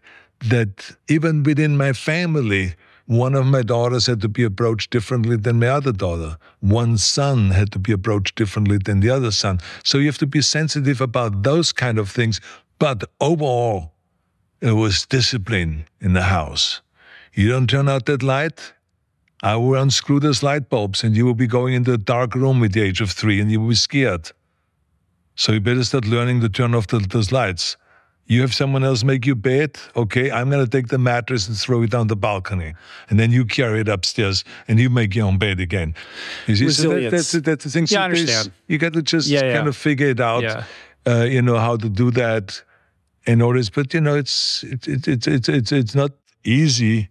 That 0.49 0.97
even 1.07 1.43
within 1.43 1.77
my 1.77 1.93
family, 1.93 2.75
one 3.05 3.35
of 3.35 3.45
my 3.45 3.61
daughters 3.61 4.05
had 4.05 4.21
to 4.21 4.29
be 4.29 4.43
approached 4.43 4.89
differently 4.89 5.35
than 5.35 5.59
my 5.59 5.67
other 5.67 5.91
daughter. 5.91 6.37
One 6.61 6.97
son 6.97 7.51
had 7.51 7.71
to 7.73 7.79
be 7.79 7.91
approached 7.91 8.35
differently 8.35 8.77
than 8.77 9.01
the 9.01 9.09
other 9.09 9.31
son. 9.31 9.59
So 9.83 9.97
you 9.97 10.05
have 10.05 10.17
to 10.19 10.27
be 10.27 10.41
sensitive 10.41 11.01
about 11.01 11.43
those 11.43 11.71
kind 11.71 11.99
of 11.99 12.09
things. 12.09 12.39
But 12.79 13.03
overall, 13.19 13.91
it 14.61 14.71
was 14.71 15.05
discipline 15.05 15.85
in 15.99 16.13
the 16.13 16.23
house. 16.23 16.81
You 17.33 17.49
don't 17.49 17.69
turn 17.69 17.89
out 17.89 18.05
that 18.05 18.23
light, 18.23 18.73
I 19.43 19.57
will 19.57 19.75
unscrew 19.75 20.21
those 20.21 20.41
light 20.41 20.69
bulbs 20.69 21.03
and 21.03 21.17
you 21.17 21.25
will 21.25 21.33
be 21.33 21.47
going 21.47 21.73
into 21.73 21.91
a 21.91 21.97
dark 21.97 22.33
room 22.33 22.63
at 22.63 22.71
the 22.71 22.81
age 22.81 23.01
of 23.01 23.11
three 23.11 23.41
and 23.41 23.51
you 23.51 23.59
will 23.59 23.69
be 23.69 23.75
scared. 23.75 24.31
So 25.35 25.51
you 25.51 25.59
better 25.59 25.83
start 25.83 26.05
learning 26.05 26.39
to 26.41 26.49
turn 26.49 26.73
off 26.73 26.87
the, 26.87 26.99
those 26.99 27.33
lights. 27.33 27.75
You 28.25 28.39
have 28.41 28.53
someone 28.53 28.85
else 28.85 29.03
make 29.03 29.25
you 29.25 29.35
bed. 29.35 29.77
Okay, 29.95 30.31
I'm 30.31 30.49
going 30.49 30.63
to 30.63 30.69
take 30.69 30.87
the 30.87 30.97
mattress 30.97 31.47
and 31.47 31.57
throw 31.57 31.81
it 31.83 31.91
down 31.91 32.07
the 32.07 32.15
balcony. 32.15 32.73
And 33.09 33.19
then 33.19 33.31
you 33.31 33.45
carry 33.45 33.81
it 33.81 33.89
upstairs 33.89 34.45
and 34.67 34.79
you 34.79 34.89
make 34.89 35.13
your 35.13 35.27
own 35.27 35.37
bed 35.37 35.59
again. 35.59 35.93
You 36.47 36.55
see, 36.55 36.69
so 36.69 36.99
that, 36.99 37.11
that's, 37.11 37.31
that's 37.33 37.63
the 37.65 37.69
thing. 37.69 37.85
Yeah, 37.89 38.01
I 38.01 38.05
understand. 38.05 38.51
You 38.67 38.77
got 38.77 38.93
to 38.93 39.01
just 39.01 39.27
yeah, 39.27 39.43
yeah. 39.43 39.53
kind 39.55 39.67
of 39.67 39.75
figure 39.75 40.07
it 40.07 40.21
out, 40.21 40.43
yeah. 40.43 40.63
uh, 41.05 41.23
you 41.23 41.41
know, 41.41 41.57
how 41.57 41.75
to 41.75 41.89
do 41.89 42.11
that 42.11 42.63
in 43.25 43.41
order. 43.41 43.61
But, 43.73 43.93
you 43.93 43.99
know, 43.99 44.15
it's, 44.15 44.63
it, 44.63 44.87
it, 44.87 45.07
it, 45.07 45.27
it's, 45.27 45.49
it's, 45.49 45.71
it's 45.73 45.95
not 45.95 46.11
easy. 46.45 47.09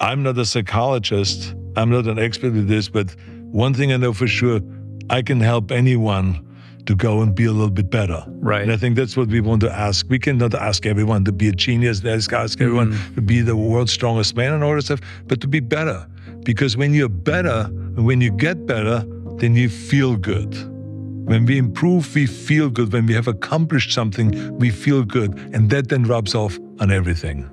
I'm 0.00 0.24
not 0.24 0.38
a 0.38 0.44
psychologist. 0.44 1.54
I'm 1.76 1.90
not 1.90 2.06
an 2.06 2.18
expert 2.18 2.56
at 2.56 2.66
this. 2.66 2.88
But 2.88 3.14
one 3.52 3.74
thing 3.74 3.92
I 3.92 3.96
know 3.96 4.12
for 4.12 4.26
sure, 4.26 4.60
I 5.08 5.22
can 5.22 5.40
help 5.40 5.70
anyone 5.70 6.44
to 6.88 6.94
go 6.96 7.20
and 7.20 7.34
be 7.34 7.44
a 7.44 7.52
little 7.52 7.70
bit 7.70 7.90
better. 7.90 8.24
Right. 8.40 8.62
And 8.62 8.72
I 8.72 8.78
think 8.78 8.96
that's 8.96 9.14
what 9.14 9.28
we 9.28 9.40
want 9.42 9.60
to 9.60 9.70
ask. 9.70 10.06
We 10.08 10.18
cannot 10.18 10.54
ask 10.54 10.86
everyone 10.86 11.22
to 11.26 11.32
be 11.32 11.48
a 11.48 11.52
genius. 11.52 12.02
Let's 12.02 12.32
ask 12.32 12.58
everyone 12.62 12.92
Mm. 12.92 13.14
to 13.16 13.20
be 13.20 13.42
the 13.42 13.54
world's 13.54 13.92
strongest 13.92 14.34
man 14.36 14.54
and 14.54 14.64
all 14.64 14.74
that 14.74 14.82
stuff, 14.82 15.00
but 15.26 15.42
to 15.42 15.48
be 15.48 15.60
better. 15.60 16.06
Because 16.44 16.78
when 16.78 16.94
you're 16.94 17.10
better, 17.32 17.64
when 18.08 18.22
you 18.22 18.30
get 18.30 18.66
better, 18.66 19.04
then 19.36 19.54
you 19.54 19.68
feel 19.68 20.16
good. 20.16 20.56
When 21.30 21.44
we 21.44 21.58
improve, 21.58 22.14
we 22.14 22.24
feel 22.24 22.70
good. 22.70 22.90
When 22.90 23.04
we 23.04 23.12
have 23.12 23.28
accomplished 23.28 23.92
something, 23.92 24.28
we 24.58 24.70
feel 24.70 25.02
good. 25.04 25.30
And 25.52 25.68
that 25.68 25.90
then 25.90 26.04
rubs 26.04 26.34
off 26.34 26.58
on 26.80 26.90
everything. 26.90 27.44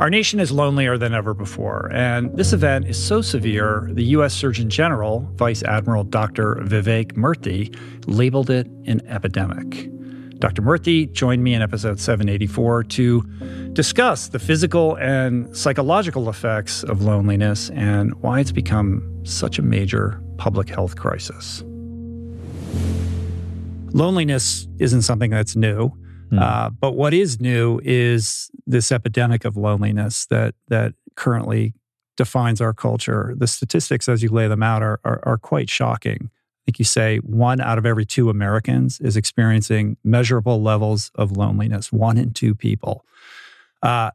Our 0.00 0.08
nation 0.08 0.40
is 0.40 0.50
lonelier 0.50 0.96
than 0.96 1.14
ever 1.14 1.34
before, 1.34 1.90
and 1.92 2.34
this 2.36 2.52
event 2.52 2.88
is 2.88 3.02
so 3.02 3.20
severe, 3.20 3.88
the 3.92 4.04
U.S. 4.16 4.32
Surgeon 4.32 4.70
General, 4.70 5.28
Vice 5.34 5.62
Admiral 5.62 6.02
Dr. 6.04 6.56
Vivek 6.62 7.12
Murthy, 7.12 7.76
labeled 8.06 8.48
it 8.48 8.66
an 8.86 9.06
epidemic. 9.06 9.90
Dr. 10.38 10.62
Murthy 10.62 11.12
joined 11.12 11.44
me 11.44 11.54
in 11.54 11.62
episode 11.62 12.00
784 12.00 12.84
to 12.84 13.22
discuss 13.74 14.28
the 14.28 14.38
physical 14.38 14.96
and 14.96 15.54
psychological 15.56 16.28
effects 16.28 16.82
of 16.84 17.02
loneliness 17.02 17.70
and 17.70 18.14
why 18.22 18.40
it's 18.40 18.50
become 18.50 19.20
such 19.24 19.58
a 19.58 19.62
major 19.62 20.20
public 20.38 20.68
health 20.68 20.96
crisis. 20.96 21.62
Loneliness 23.92 24.66
isn't 24.78 25.02
something 25.02 25.30
that's 25.30 25.54
new. 25.54 25.92
Uh, 26.38 26.70
but 26.70 26.92
what 26.92 27.12
is 27.12 27.40
new 27.40 27.78
is 27.84 28.50
this 28.72 28.90
epidemic 28.90 29.44
of 29.44 29.56
loneliness 29.56 30.26
that 30.26 30.54
that 30.68 30.94
currently 31.14 31.74
defines 32.16 32.60
our 32.60 32.72
culture. 32.72 33.34
The 33.36 33.46
statistics, 33.46 34.08
as 34.08 34.22
you 34.22 34.28
lay 34.28 34.48
them 34.48 34.62
out, 34.62 34.82
are, 34.82 35.00
are, 35.04 35.20
are 35.24 35.38
quite 35.38 35.70
shocking. 35.70 36.30
I 36.32 36.60
think 36.66 36.78
you 36.78 36.84
say 36.84 37.18
one 37.18 37.60
out 37.60 37.78
of 37.78 37.86
every 37.86 38.04
two 38.04 38.30
Americans 38.30 39.00
is 39.00 39.16
experiencing 39.16 39.96
measurable 40.04 40.62
levels 40.62 41.10
of 41.14 41.36
loneliness. 41.36 41.92
One 41.92 42.18
in 42.18 42.32
two 42.32 42.54
people. 42.54 43.04
Uh, 43.82 44.10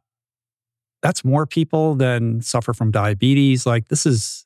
that's 1.01 1.25
more 1.25 1.45
people 1.45 1.95
than 1.95 2.41
suffer 2.41 2.73
from 2.73 2.91
diabetes. 2.91 3.65
Like 3.65 3.89
this 3.89 4.05
is 4.05 4.45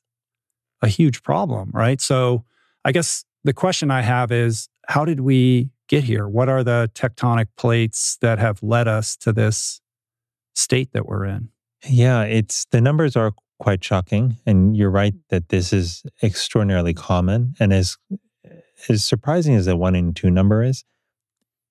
a 0.81 0.87
huge 0.87 1.21
problem, 1.21 1.71
right? 1.73 2.01
So 2.01 2.43
I 2.83 2.91
guess 2.91 3.23
the 3.43 3.53
question 3.53 3.91
I 3.91 4.01
have 4.01 4.31
is, 4.31 4.67
how 4.87 5.05
did 5.05 5.19
we 5.19 5.69
get 5.87 6.03
here? 6.03 6.27
What 6.27 6.49
are 6.49 6.63
the 6.63 6.89
tectonic 6.95 7.47
plates 7.55 8.17
that 8.21 8.39
have 8.39 8.63
led 8.63 8.87
us 8.87 9.15
to 9.17 9.31
this 9.31 9.80
state 10.55 10.93
that 10.93 11.05
we're 11.05 11.25
in? 11.25 11.49
Yeah, 11.87 12.23
it's 12.23 12.65
the 12.71 12.81
numbers 12.81 13.15
are 13.15 13.31
quite 13.59 13.83
shocking, 13.83 14.37
and 14.45 14.75
you're 14.75 14.89
right 14.91 15.13
that 15.29 15.49
this 15.49 15.71
is 15.73 16.03
extraordinarily 16.21 16.93
common. 16.93 17.53
And 17.59 17.73
as 17.73 17.97
as 18.89 19.03
surprising 19.05 19.55
as 19.55 19.65
the 19.65 19.77
one 19.77 19.95
in 19.95 20.13
two 20.13 20.31
number 20.31 20.63
is, 20.63 20.83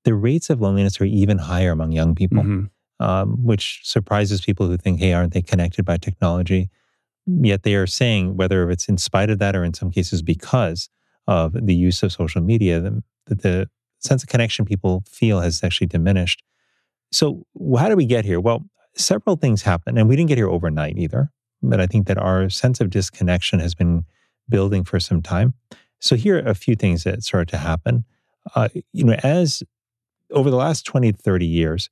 the 0.05 0.15
rates 0.15 0.51
of 0.51 0.61
loneliness 0.61 1.01
are 1.01 1.05
even 1.05 1.39
higher 1.39 1.73
among 1.73 1.93
young 1.93 2.15
people, 2.15 2.43
Mm-hmm. 2.43 3.05
um, 3.05 3.45
which 3.45 3.81
surprises 3.85 4.41
people 4.41 4.67
who 4.67 4.77
think, 4.77 5.01
"Hey, 5.01 5.13
aren't 5.13 5.33
they 5.33 5.43
connected 5.43 5.85
by 5.85 5.97
technology?" 5.97 6.71
Yet 7.27 7.63
they 7.63 7.75
are 7.75 7.87
saying, 7.87 8.37
whether 8.37 8.71
it's 8.71 8.89
in 8.89 8.99
spite 8.99 9.31
of 9.31 9.39
that 9.39 9.55
or 9.55 9.63
in 9.63 9.75
some 9.75 9.91
cases 9.91 10.23
because 10.23 10.89
of 11.29 11.53
the 11.53 11.75
use 11.75 12.03
of 12.03 12.13
social 12.13 12.41
media, 12.41 12.81
that 13.27 13.43
the 13.43 13.69
sense 13.99 14.23
of 14.23 14.29
connection 14.29 14.65
people 14.65 15.05
feel 15.07 15.41
has 15.41 15.63
actually 15.63 15.87
diminished. 15.87 16.43
So, 17.13 17.45
how 17.79 17.89
did 17.89 17.97
we 17.97 18.07
get 18.07 18.25
here? 18.25 18.41
Well, 18.41 18.65
several 18.95 19.37
things 19.37 19.63
happened, 19.63 19.99
and 19.99 20.09
we 20.09 20.17
didn't 20.17 20.29
get 20.29 20.39
here 20.39 20.49
overnight 20.49 20.97
either. 20.99 21.31
But 21.63 21.81
I 21.81 21.87
think 21.87 22.07
that 22.07 22.19
our 22.19 22.49
sense 22.49 22.81
of 22.81 22.91
disconnection 22.91 23.59
has 23.61 23.75
been 23.75 24.05
building 24.49 24.85
for 24.85 24.99
some 25.01 25.21
time. 25.23 25.55
So, 26.01 26.17
here 26.17 26.37
are 26.39 26.49
a 26.49 26.55
few 26.55 26.77
things 26.77 27.05
that 27.05 27.23
started 27.23 27.49
to 27.49 27.59
happen. 27.59 28.05
Uh, 28.55 28.69
you 28.93 29.05
know, 29.05 29.17
as 29.23 29.63
over 30.31 30.51
the 30.51 30.57
last 30.57 30.85
20 30.87 31.13
30 31.13 31.47
years, 31.47 31.91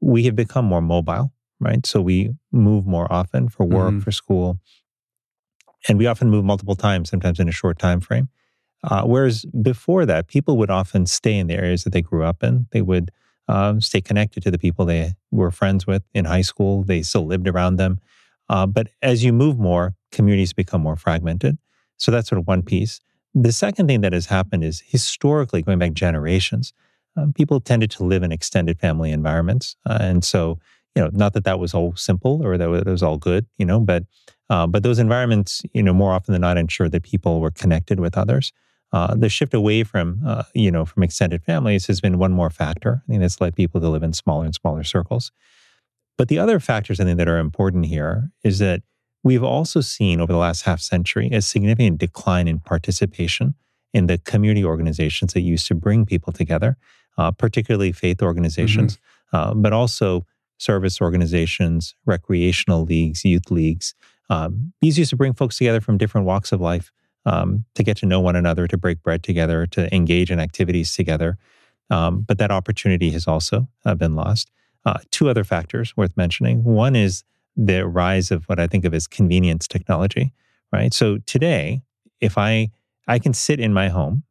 we 0.00 0.24
have 0.24 0.36
become 0.36 0.64
more 0.64 0.80
mobile, 0.80 1.32
right? 1.58 1.84
So, 1.84 2.00
we 2.00 2.30
move 2.52 2.86
more 2.86 3.12
often 3.12 3.48
for 3.48 3.66
work, 3.66 3.94
Mhm. 3.94 4.02
for 4.02 4.12
school, 4.12 4.58
and 5.88 5.98
we 5.98 6.06
often 6.06 6.30
move 6.30 6.44
multiple 6.44 6.76
times, 6.76 7.10
sometimes 7.10 7.40
in 7.40 7.48
a 7.48 7.52
short 7.52 7.78
time 7.78 8.00
frame. 8.00 8.28
Uh, 8.84 9.02
whereas 9.02 9.44
before 9.62 10.06
that, 10.06 10.26
people 10.28 10.56
would 10.56 10.70
often 10.70 11.04
stay 11.04 11.36
in 11.36 11.48
the 11.48 11.54
areas 11.54 11.84
that 11.84 11.92
they 11.92 12.00
grew 12.00 12.24
up 12.24 12.42
in. 12.42 12.66
They 12.70 12.80
would 12.80 13.10
um, 13.50 13.80
stay 13.80 14.00
connected 14.00 14.42
to 14.44 14.50
the 14.50 14.58
people 14.58 14.84
they 14.84 15.14
were 15.32 15.50
friends 15.50 15.86
with 15.86 16.02
in 16.14 16.24
high 16.24 16.42
school. 16.42 16.84
They 16.84 17.02
still 17.02 17.26
lived 17.26 17.48
around 17.48 17.76
them. 17.76 17.98
Uh, 18.48 18.66
but 18.66 18.88
as 19.02 19.24
you 19.24 19.32
move 19.32 19.58
more, 19.58 19.94
communities 20.12 20.52
become 20.52 20.80
more 20.80 20.96
fragmented. 20.96 21.58
So 21.96 22.12
that's 22.12 22.28
sort 22.28 22.38
of 22.38 22.46
one 22.46 22.62
piece. 22.62 23.00
The 23.34 23.52
second 23.52 23.88
thing 23.88 24.02
that 24.02 24.12
has 24.12 24.26
happened 24.26 24.64
is 24.64 24.82
historically, 24.86 25.62
going 25.62 25.78
back 25.78 25.92
generations, 25.92 26.72
um, 27.16 27.32
people 27.32 27.60
tended 27.60 27.90
to 27.92 28.04
live 28.04 28.22
in 28.22 28.32
extended 28.32 28.78
family 28.78 29.10
environments. 29.10 29.76
Uh, 29.84 29.98
and 30.00 30.24
so, 30.24 30.58
you 30.94 31.02
know, 31.02 31.10
not 31.12 31.32
that 31.32 31.44
that 31.44 31.58
was 31.58 31.74
all 31.74 31.94
simple 31.96 32.40
or 32.44 32.56
that 32.56 32.68
was, 32.68 32.84
was 32.84 33.02
all 33.02 33.18
good, 33.18 33.46
you 33.58 33.66
know, 33.66 33.80
but 33.80 34.04
uh, 34.48 34.66
but 34.66 34.82
those 34.82 34.98
environments, 34.98 35.62
you 35.72 35.82
know, 35.82 35.92
more 35.92 36.12
often 36.12 36.32
than 36.32 36.40
not, 36.40 36.56
ensured 36.56 36.90
that 36.92 37.04
people 37.04 37.40
were 37.40 37.52
connected 37.52 38.00
with 38.00 38.18
others. 38.18 38.52
Uh, 38.92 39.14
the 39.14 39.28
shift 39.28 39.54
away 39.54 39.84
from, 39.84 40.20
uh, 40.26 40.42
you 40.54 40.70
know, 40.70 40.84
from 40.84 41.02
extended 41.02 41.42
families 41.44 41.86
has 41.86 42.00
been 42.00 42.18
one 42.18 42.32
more 42.32 42.50
factor. 42.50 43.02
I 43.06 43.12
think 43.12 43.20
that's 43.20 43.40
led 43.40 43.54
people 43.54 43.80
to 43.80 43.88
live 43.88 44.02
in 44.02 44.12
smaller 44.12 44.44
and 44.44 44.54
smaller 44.54 44.82
circles. 44.82 45.30
But 46.18 46.28
the 46.28 46.38
other 46.38 46.58
factors 46.58 47.00
I 47.00 47.04
think 47.04 47.18
that 47.18 47.28
are 47.28 47.38
important 47.38 47.86
here 47.86 48.30
is 48.42 48.58
that 48.58 48.82
we've 49.22 49.44
also 49.44 49.80
seen 49.80 50.20
over 50.20 50.32
the 50.32 50.38
last 50.38 50.62
half 50.62 50.80
century 50.80 51.30
a 51.30 51.40
significant 51.40 51.98
decline 51.98 52.48
in 52.48 52.58
participation 52.58 53.54
in 53.92 54.06
the 54.06 54.18
community 54.18 54.64
organizations 54.64 55.32
that 55.32 55.40
used 55.40 55.66
to 55.68 55.74
bring 55.74 56.04
people 56.04 56.32
together, 56.32 56.76
uh, 57.16 57.30
particularly 57.30 57.92
faith 57.92 58.22
organizations, 58.22 58.98
uh, 59.32 59.54
but 59.54 59.72
also 59.72 60.26
service 60.58 61.00
organizations, 61.00 61.94
recreational 62.06 62.84
leagues, 62.84 63.24
youth 63.24 63.50
leagues. 63.50 63.94
Um, 64.28 64.72
these 64.80 64.98
used 64.98 65.10
to 65.10 65.16
bring 65.16 65.32
folks 65.32 65.58
together 65.58 65.80
from 65.80 65.96
different 65.96 66.26
walks 66.26 66.52
of 66.52 66.60
life 66.60 66.92
um, 67.26 67.64
to 67.74 67.82
get 67.82 67.96
to 67.98 68.06
know 68.06 68.20
one 68.20 68.36
another, 68.36 68.66
to 68.66 68.76
break 68.76 69.02
bread 69.02 69.22
together, 69.22 69.66
to 69.66 69.94
engage 69.94 70.30
in 70.30 70.40
activities 70.40 70.94
together. 70.94 71.38
Um, 71.90 72.20
but 72.22 72.38
that 72.38 72.50
opportunity 72.50 73.10
has 73.10 73.26
also 73.26 73.68
uh, 73.84 73.94
been 73.94 74.14
lost. 74.14 74.50
Uh, 74.86 74.98
two 75.10 75.28
other 75.28 75.44
factors 75.44 75.96
worth 75.96 76.16
mentioning. 76.16 76.64
One 76.64 76.96
is 76.96 77.24
the 77.56 77.86
rise 77.86 78.30
of 78.30 78.44
what 78.44 78.58
I 78.58 78.66
think 78.66 78.84
of 78.84 78.94
as 78.94 79.06
convenience 79.06 79.68
technology, 79.68 80.32
right? 80.72 80.94
So 80.94 81.18
today, 81.26 81.82
if 82.20 82.38
I 82.38 82.70
I 83.08 83.18
can 83.18 83.34
sit 83.34 83.58
in 83.58 83.74
my 83.74 83.88
home 83.88 84.22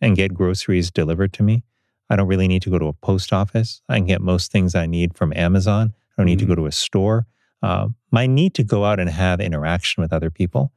and 0.00 0.14
get 0.14 0.34
groceries 0.34 0.90
delivered 0.90 1.32
to 1.34 1.42
me, 1.42 1.64
I 2.10 2.16
don't 2.16 2.28
really 2.28 2.48
need 2.48 2.62
to 2.62 2.70
go 2.70 2.78
to 2.78 2.86
a 2.86 2.92
post 2.92 3.32
office. 3.32 3.80
I 3.88 3.96
can 3.96 4.06
get 4.06 4.20
most 4.20 4.52
things 4.52 4.74
I 4.74 4.86
need 4.86 5.16
from 5.16 5.32
Amazon. 5.34 5.94
I 5.96 6.22
don't 6.22 6.26
need 6.26 6.38
to 6.40 6.46
go 6.46 6.54
to 6.54 6.66
a 6.66 6.72
store. 6.72 7.26
Uh, 7.62 7.88
my 8.10 8.26
need 8.26 8.54
to 8.54 8.62
go 8.62 8.84
out 8.84 9.00
and 9.00 9.08
have 9.08 9.40
interaction 9.40 10.02
with 10.02 10.12
other 10.12 10.30
people 10.30 10.70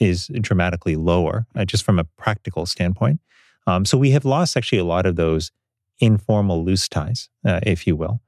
is 0.00 0.30
dramatically 0.40 0.96
lower, 0.96 1.46
uh, 1.54 1.64
just 1.64 1.84
from 1.84 1.98
a 1.98 2.04
practical 2.04 2.66
standpoint. 2.66 3.20
Um, 3.66 3.84
so 3.84 3.98
we 3.98 4.10
have 4.10 4.24
lost 4.24 4.56
actually 4.56 4.78
a 4.78 4.84
lot 4.84 5.06
of 5.06 5.16
those 5.16 5.50
informal 6.00 6.64
loose 6.64 6.88
ties, 6.88 7.28
uh, 7.44 7.60
if 7.62 7.86
you 7.86 7.96
will. 7.96 8.20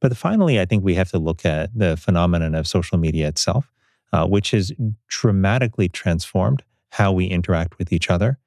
But 0.00 0.16
finally, 0.16 0.60
I 0.60 0.64
think 0.64 0.84
we 0.84 0.94
have 0.94 1.10
to 1.10 1.18
look 1.18 1.44
at 1.44 1.76
the 1.76 1.96
phenomenon 1.96 2.54
of 2.54 2.66
social 2.66 2.98
media 2.98 3.28
itself, 3.28 3.70
uh, 4.12 4.26
which 4.26 4.50
has 4.52 4.72
dramatically 5.08 5.88
transformed 5.88 6.62
how 6.90 7.12
we 7.12 7.26
interact 7.26 7.78
with 7.78 7.92
each 7.92 8.10
other 8.10 8.38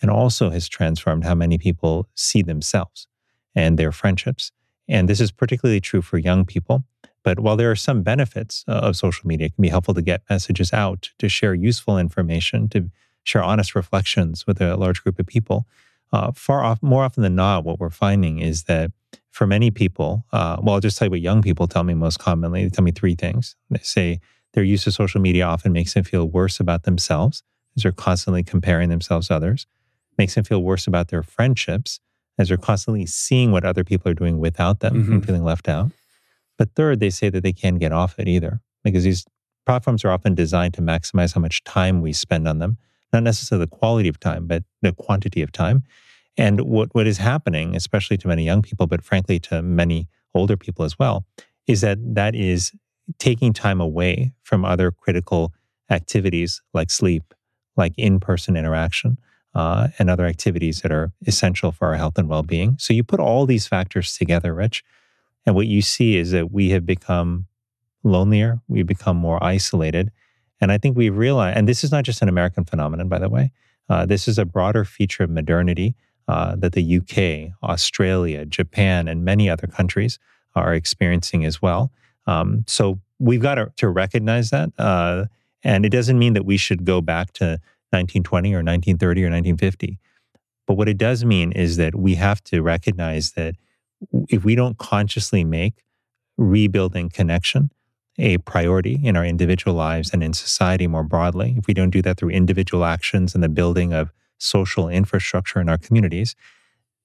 and 0.00 0.10
also 0.10 0.50
has 0.50 0.68
transformed 0.68 1.24
how 1.24 1.34
many 1.34 1.58
people 1.58 2.08
see 2.14 2.42
themselves 2.42 3.06
and 3.54 3.78
their 3.78 3.92
friendships. 3.92 4.50
And 4.88 5.08
this 5.08 5.20
is 5.20 5.30
particularly 5.30 5.80
true 5.80 6.02
for 6.02 6.18
young 6.18 6.44
people. 6.44 6.84
But 7.24 7.40
while 7.40 7.56
there 7.56 7.70
are 7.70 7.76
some 7.76 8.02
benefits 8.02 8.64
uh, 8.66 8.72
of 8.72 8.96
social 8.96 9.26
media, 9.28 9.46
it 9.46 9.54
can 9.54 9.62
be 9.62 9.68
helpful 9.68 9.94
to 9.94 10.02
get 10.02 10.22
messages 10.28 10.72
out, 10.72 11.10
to 11.18 11.28
share 11.28 11.54
useful 11.54 11.98
information, 11.98 12.68
to 12.70 12.90
share 13.22 13.42
honest 13.42 13.74
reflections 13.74 14.46
with 14.46 14.60
a 14.60 14.76
large 14.76 15.02
group 15.02 15.18
of 15.18 15.26
people. 15.26 15.66
Uh, 16.12 16.32
far 16.32 16.62
off, 16.64 16.82
more 16.82 17.04
often 17.04 17.22
than 17.22 17.34
not, 17.36 17.64
what 17.64 17.78
we're 17.78 17.90
finding 17.90 18.40
is 18.40 18.64
that 18.64 18.90
for 19.30 19.46
many 19.46 19.70
people, 19.70 20.24
uh, 20.32 20.56
well, 20.60 20.74
I'll 20.74 20.80
just 20.80 20.98
tell 20.98 21.06
you 21.06 21.10
what 21.10 21.20
young 21.20 21.40
people 21.42 21.66
tell 21.66 21.84
me 21.84 21.94
most 21.94 22.18
commonly. 22.18 22.64
They 22.64 22.70
tell 22.70 22.84
me 22.84 22.90
three 22.90 23.14
things. 23.14 23.56
They 23.70 23.78
say 23.78 24.20
their 24.52 24.64
use 24.64 24.86
of 24.86 24.92
social 24.92 25.20
media 25.20 25.46
often 25.46 25.72
makes 25.72 25.94
them 25.94 26.04
feel 26.04 26.26
worse 26.28 26.60
about 26.60 26.82
themselves 26.82 27.42
as 27.76 27.84
they're 27.84 27.92
constantly 27.92 28.42
comparing 28.42 28.90
themselves 28.90 29.28
to 29.28 29.34
others, 29.36 29.66
makes 30.18 30.34
them 30.34 30.44
feel 30.44 30.62
worse 30.62 30.86
about 30.86 31.08
their 31.08 31.22
friendships 31.22 32.00
as 32.36 32.48
they're 32.48 32.58
constantly 32.58 33.06
seeing 33.06 33.52
what 33.52 33.64
other 33.64 33.84
people 33.84 34.10
are 34.10 34.14
doing 34.14 34.38
without 34.38 34.80
them 34.80 34.94
and 34.96 35.22
Mhm. 35.22 35.26
feeling 35.26 35.44
left 35.44 35.68
out. 35.68 35.90
But 36.58 36.74
third, 36.74 37.00
they 37.00 37.10
say 37.10 37.28
that 37.30 37.42
they 37.42 37.52
can't 37.52 37.78
get 37.78 37.92
off 37.92 38.18
it 38.18 38.28
either 38.28 38.60
because 38.84 39.04
these 39.04 39.24
platforms 39.66 40.04
are 40.04 40.10
often 40.10 40.34
designed 40.34 40.74
to 40.74 40.82
maximize 40.82 41.34
how 41.34 41.40
much 41.40 41.64
time 41.64 42.00
we 42.00 42.12
spend 42.12 42.48
on 42.48 42.58
them, 42.58 42.78
not 43.12 43.22
necessarily 43.22 43.64
the 43.64 43.70
quality 43.70 44.08
of 44.08 44.18
time, 44.18 44.46
but 44.46 44.64
the 44.80 44.92
quantity 44.92 45.42
of 45.42 45.52
time. 45.52 45.82
And 46.36 46.62
what, 46.62 46.94
what 46.94 47.06
is 47.06 47.18
happening, 47.18 47.76
especially 47.76 48.16
to 48.18 48.28
many 48.28 48.44
young 48.44 48.62
people, 48.62 48.86
but 48.86 49.04
frankly 49.04 49.38
to 49.40 49.62
many 49.62 50.08
older 50.34 50.56
people 50.56 50.84
as 50.84 50.98
well, 50.98 51.24
is 51.66 51.82
that 51.82 51.98
that 52.14 52.34
is 52.34 52.72
taking 53.18 53.52
time 53.52 53.80
away 53.80 54.32
from 54.42 54.64
other 54.64 54.90
critical 54.90 55.52
activities 55.90 56.62
like 56.72 56.90
sleep, 56.90 57.34
like 57.76 57.92
in 57.96 58.18
person 58.18 58.56
interaction, 58.56 59.18
uh, 59.54 59.88
and 59.98 60.08
other 60.08 60.26
activities 60.26 60.80
that 60.80 60.90
are 60.90 61.12
essential 61.26 61.72
for 61.72 61.88
our 61.88 61.94
health 61.94 62.16
and 62.16 62.28
well 62.28 62.42
being. 62.42 62.76
So 62.78 62.94
you 62.94 63.04
put 63.04 63.20
all 63.20 63.44
these 63.44 63.66
factors 63.66 64.16
together, 64.16 64.54
Rich, 64.54 64.82
and 65.46 65.54
what 65.54 65.66
you 65.66 65.82
see 65.82 66.16
is 66.16 66.30
that 66.30 66.52
we 66.52 66.70
have 66.70 66.86
become 66.86 67.46
lonelier, 68.04 68.60
we've 68.68 68.86
become 68.86 69.16
more 69.16 69.42
isolated. 69.42 70.10
And 70.60 70.70
I 70.70 70.78
think 70.78 70.96
we 70.96 71.10
realize, 71.10 71.56
and 71.56 71.68
this 71.68 71.82
is 71.82 71.90
not 71.90 72.04
just 72.04 72.22
an 72.22 72.28
American 72.28 72.64
phenomenon, 72.64 73.08
by 73.08 73.18
the 73.18 73.28
way, 73.28 73.52
uh, 73.88 74.06
this 74.06 74.28
is 74.28 74.38
a 74.38 74.44
broader 74.44 74.84
feature 74.84 75.24
of 75.24 75.30
modernity 75.30 75.96
uh, 76.28 76.54
that 76.56 76.72
the 76.72 76.98
UK, 76.98 77.52
Australia, 77.68 78.44
Japan, 78.44 79.08
and 79.08 79.24
many 79.24 79.50
other 79.50 79.66
countries 79.66 80.18
are 80.54 80.74
experiencing 80.74 81.44
as 81.44 81.60
well. 81.60 81.90
Um, 82.26 82.64
so 82.68 83.00
we've 83.18 83.42
got 83.42 83.56
to, 83.56 83.72
to 83.76 83.88
recognize 83.88 84.50
that. 84.50 84.70
Uh, 84.78 85.26
and 85.64 85.84
it 85.84 85.90
doesn't 85.90 86.18
mean 86.18 86.34
that 86.34 86.44
we 86.44 86.56
should 86.56 86.84
go 86.84 87.00
back 87.00 87.32
to 87.34 87.60
1920 87.90 88.52
or 88.52 88.58
1930 88.58 89.22
or 89.22 89.30
1950. 89.30 89.98
But 90.66 90.74
what 90.74 90.88
it 90.88 90.96
does 90.96 91.24
mean 91.24 91.52
is 91.52 91.76
that 91.76 91.94
we 91.94 92.14
have 92.14 92.42
to 92.44 92.62
recognize 92.62 93.32
that 93.32 93.56
if 94.28 94.44
we 94.44 94.54
don't 94.54 94.78
consciously 94.78 95.44
make 95.44 95.84
rebuilding 96.36 97.08
connection 97.08 97.70
a 98.18 98.38
priority 98.38 99.00
in 99.02 99.16
our 99.16 99.24
individual 99.24 99.74
lives 99.74 100.10
and 100.12 100.22
in 100.22 100.32
society 100.32 100.86
more 100.86 101.02
broadly, 101.02 101.54
if 101.56 101.66
we 101.66 101.74
don't 101.74 101.90
do 101.90 102.02
that 102.02 102.18
through 102.18 102.30
individual 102.30 102.84
actions 102.84 103.34
and 103.34 103.42
the 103.42 103.48
building 103.48 103.92
of 103.92 104.12
social 104.38 104.88
infrastructure 104.88 105.60
in 105.60 105.68
our 105.68 105.78
communities, 105.78 106.34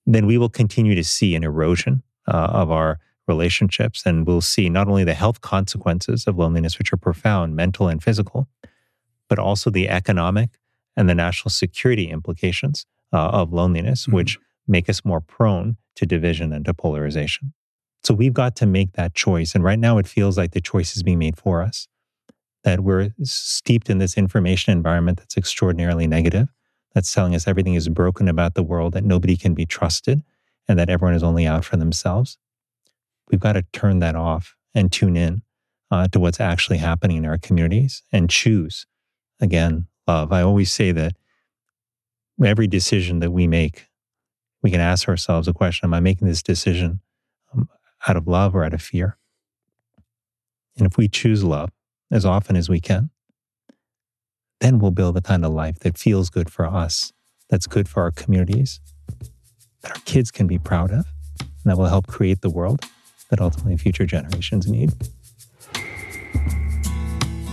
then 0.05 0.25
we 0.25 0.37
will 0.37 0.49
continue 0.49 0.95
to 0.95 1.03
see 1.03 1.35
an 1.35 1.43
erosion 1.43 2.03
uh, 2.27 2.49
of 2.51 2.71
our 2.71 2.99
relationships. 3.27 4.03
And 4.05 4.25
we'll 4.25 4.41
see 4.41 4.69
not 4.69 4.87
only 4.87 5.03
the 5.03 5.13
health 5.13 5.41
consequences 5.41 6.25
of 6.27 6.37
loneliness, 6.37 6.77
which 6.77 6.91
are 6.91 6.97
profound, 6.97 7.55
mental 7.55 7.87
and 7.87 8.01
physical, 8.01 8.47
but 9.29 9.39
also 9.39 9.69
the 9.69 9.89
economic 9.89 10.51
and 10.95 11.09
the 11.09 11.15
national 11.15 11.51
security 11.51 12.09
implications 12.09 12.85
uh, 13.13 13.29
of 13.29 13.53
loneliness, 13.53 14.07
which 14.07 14.39
make 14.67 14.89
us 14.89 15.05
more 15.05 15.21
prone 15.21 15.77
to 15.95 16.05
division 16.05 16.53
and 16.53 16.65
to 16.65 16.73
polarization. 16.73 17.53
So 18.03 18.13
we've 18.13 18.33
got 18.33 18.55
to 18.57 18.65
make 18.65 18.93
that 18.93 19.13
choice. 19.13 19.55
And 19.55 19.63
right 19.63 19.79
now, 19.79 19.97
it 19.97 20.07
feels 20.07 20.37
like 20.37 20.51
the 20.51 20.61
choice 20.61 20.95
is 20.95 21.03
being 21.03 21.19
made 21.19 21.37
for 21.37 21.61
us. 21.61 21.87
That 22.63 22.81
we're 22.81 23.13
steeped 23.23 23.89
in 23.89 23.97
this 23.97 24.17
information 24.17 24.71
environment 24.71 25.19
that's 25.19 25.37
extraordinarily 25.37 26.07
negative, 26.07 26.49
that's 26.93 27.13
telling 27.13 27.33
us 27.35 27.47
everything 27.47 27.75
is 27.75 27.89
broken 27.89 28.27
about 28.27 28.55
the 28.55 28.63
world, 28.63 28.93
that 28.93 29.03
nobody 29.03 29.35
can 29.37 29.53
be 29.53 29.65
trusted, 29.65 30.21
and 30.67 30.77
that 30.77 30.89
everyone 30.89 31.15
is 31.15 31.23
only 31.23 31.45
out 31.45 31.65
for 31.65 31.77
themselves. 31.77 32.37
We've 33.29 33.39
got 33.39 33.53
to 33.53 33.63
turn 33.73 33.99
that 33.99 34.15
off 34.15 34.55
and 34.73 34.91
tune 34.91 35.15
in 35.17 35.41
uh, 35.91 36.07
to 36.09 36.19
what's 36.19 36.39
actually 36.39 36.77
happening 36.77 37.17
in 37.17 37.25
our 37.25 37.37
communities 37.37 38.03
and 38.11 38.29
choose, 38.29 38.85
again, 39.39 39.87
love. 40.07 40.31
I 40.31 40.41
always 40.41 40.71
say 40.71 40.91
that 40.91 41.15
every 42.43 42.67
decision 42.67 43.19
that 43.19 43.31
we 43.31 43.47
make, 43.47 43.87
we 44.61 44.71
can 44.71 44.81
ask 44.81 45.07
ourselves 45.07 45.47
a 45.47 45.53
question 45.53 45.87
Am 45.87 45.93
I 45.93 45.99
making 45.99 46.27
this 46.27 46.43
decision 46.43 47.01
um, 47.53 47.69
out 48.07 48.17
of 48.17 48.27
love 48.27 48.55
or 48.55 48.63
out 48.63 48.73
of 48.73 48.81
fear? 48.81 49.17
And 50.77 50.85
if 50.85 50.97
we 50.97 51.07
choose 51.07 51.43
love 51.43 51.71
as 52.11 52.25
often 52.25 52.55
as 52.55 52.69
we 52.69 52.79
can, 52.79 53.09
then 54.59 54.79
we'll 54.79 54.91
build 54.91 55.15
the 55.15 55.21
kind 55.21 55.45
of 55.45 55.51
life 55.51 55.79
that 55.79 55.97
feels 55.97 56.29
good 56.29 56.51
for 56.51 56.65
us 56.65 57.13
that's 57.49 57.67
good 57.67 57.87
for 57.87 58.03
our 58.03 58.11
communities, 58.11 58.79
that 59.81 59.91
our 59.91 60.01
kids 60.05 60.31
can 60.31 60.47
be 60.47 60.57
proud 60.57 60.91
of, 60.91 61.05
and 61.39 61.65
that 61.65 61.77
will 61.77 61.85
help 61.85 62.07
create 62.07 62.41
the 62.41 62.49
world 62.49 62.83
that 63.29 63.39
ultimately 63.41 63.77
future 63.77 64.05
generations 64.05 64.67
need. 64.67 64.91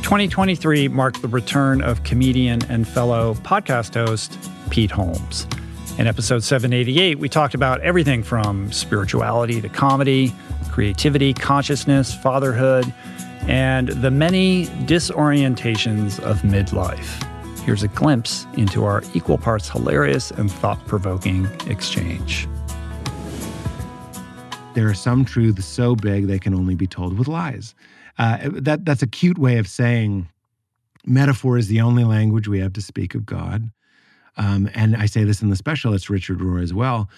2023 0.02 0.88
marked 0.88 1.22
the 1.22 1.28
return 1.28 1.80
of 1.82 2.02
comedian 2.04 2.60
and 2.68 2.86
fellow 2.86 3.34
podcast 3.34 3.94
host 3.94 4.38
Pete 4.70 4.90
Holmes. 4.90 5.46
In 5.96 6.08
episode 6.08 6.42
788, 6.42 7.20
we 7.20 7.28
talked 7.28 7.54
about 7.54 7.80
everything 7.82 8.24
from 8.24 8.72
spirituality 8.72 9.60
to 9.60 9.68
comedy, 9.68 10.34
creativity, 10.72 11.32
consciousness, 11.32 12.12
fatherhood, 12.12 12.92
and 13.42 13.88
the 13.88 14.10
many 14.10 14.66
disorientations 14.86 16.18
of 16.18 16.42
midlife. 16.42 17.22
Here's 17.60 17.84
a 17.84 17.88
glimpse 17.88 18.44
into 18.54 18.84
our 18.84 19.04
equal 19.14 19.38
parts 19.38 19.68
hilarious 19.68 20.32
and 20.32 20.50
thought 20.50 20.84
provoking 20.88 21.46
exchange. 21.68 22.48
There 24.74 24.88
are 24.88 24.94
some 24.94 25.24
truths 25.24 25.64
so 25.64 25.94
big 25.94 26.26
they 26.26 26.40
can 26.40 26.54
only 26.54 26.74
be 26.74 26.88
told 26.88 27.16
with 27.16 27.28
lies. 27.28 27.72
Uh, 28.18 28.38
that 28.52 28.84
that's 28.84 29.02
a 29.02 29.06
cute 29.06 29.38
way 29.38 29.58
of 29.58 29.68
saying 29.68 30.28
metaphor 31.06 31.56
is 31.56 31.68
the 31.68 31.80
only 31.80 32.02
language 32.02 32.48
we 32.48 32.58
have 32.58 32.72
to 32.72 32.82
speak 32.82 33.14
of 33.14 33.24
God. 33.24 33.70
Um, 34.36 34.70
and 34.74 34.96
I 34.96 35.06
say 35.06 35.24
this 35.24 35.42
in 35.42 35.50
the 35.50 35.56
special, 35.56 35.94
it's 35.94 36.10
Richard 36.10 36.38
Rohr 36.38 36.62
as 36.62 36.74
well. 36.74 37.08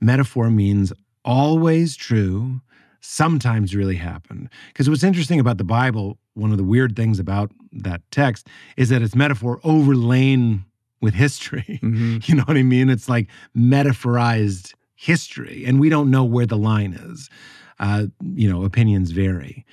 Metaphor 0.00 0.50
means 0.50 0.92
always 1.24 1.96
true, 1.96 2.60
sometimes 3.00 3.74
really 3.74 3.96
happened. 3.96 4.48
Because 4.68 4.90
what's 4.90 5.04
interesting 5.04 5.40
about 5.40 5.58
the 5.58 5.64
Bible, 5.64 6.18
one 6.34 6.50
of 6.50 6.58
the 6.58 6.64
weird 6.64 6.96
things 6.96 7.18
about 7.18 7.50
that 7.72 8.02
text 8.10 8.48
is 8.76 8.88
that 8.88 9.02
it's 9.02 9.14
metaphor 9.14 9.60
overlain 9.64 10.64
with 11.00 11.14
history. 11.14 11.80
Mm-hmm. 11.86 12.18
You 12.24 12.34
know 12.36 12.44
what 12.44 12.56
I 12.56 12.62
mean? 12.62 12.90
It's 12.90 13.08
like 13.08 13.28
metaphorized 13.56 14.74
history, 14.96 15.64
and 15.66 15.78
we 15.78 15.88
don't 15.88 16.10
know 16.10 16.24
where 16.24 16.46
the 16.46 16.56
line 16.56 16.94
is. 16.94 17.30
Uh, 17.78 18.06
you 18.34 18.50
know, 18.50 18.64
opinions 18.64 19.10
vary. 19.12 19.64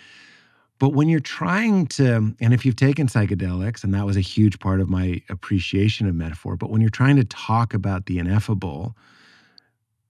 But 0.83 0.95
when 0.95 1.07
you're 1.07 1.21
trying 1.21 1.87
to, 1.95 2.35
and 2.41 2.53
if 2.53 2.65
you've 2.65 2.75
taken 2.75 3.07
psychedelics, 3.07 3.85
and 3.85 3.93
that 3.93 4.05
was 4.05 4.17
a 4.17 4.19
huge 4.19 4.59
part 4.59 4.81
of 4.81 4.89
my 4.89 5.21
appreciation 5.29 6.09
of 6.09 6.15
metaphor, 6.15 6.57
but 6.57 6.71
when 6.71 6.81
you're 6.81 6.89
trying 6.89 7.15
to 7.15 7.23
talk 7.23 7.73
about 7.73 8.05
the 8.05 8.19
ineffable, 8.19 8.93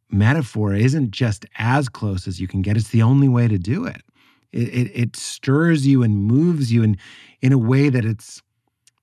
metaphor 0.09 0.73
isn't 0.73 1.11
just 1.11 1.45
as 1.59 1.89
close 1.89 2.27
as 2.27 2.41
you 2.41 2.47
can 2.47 2.63
get. 2.63 2.75
It's 2.75 2.89
the 2.89 3.03
only 3.03 3.27
way 3.27 3.47
to 3.47 3.59
do 3.59 3.85
it. 3.85 4.01
It, 4.51 4.67
it, 4.69 4.91
it 4.95 5.15
stirs 5.15 5.85
you 5.85 6.01
and 6.01 6.17
moves 6.25 6.73
you 6.73 6.81
in, 6.81 6.97
in 7.43 7.53
a 7.53 7.59
way 7.59 7.89
that 7.89 8.03
it's 8.03 8.41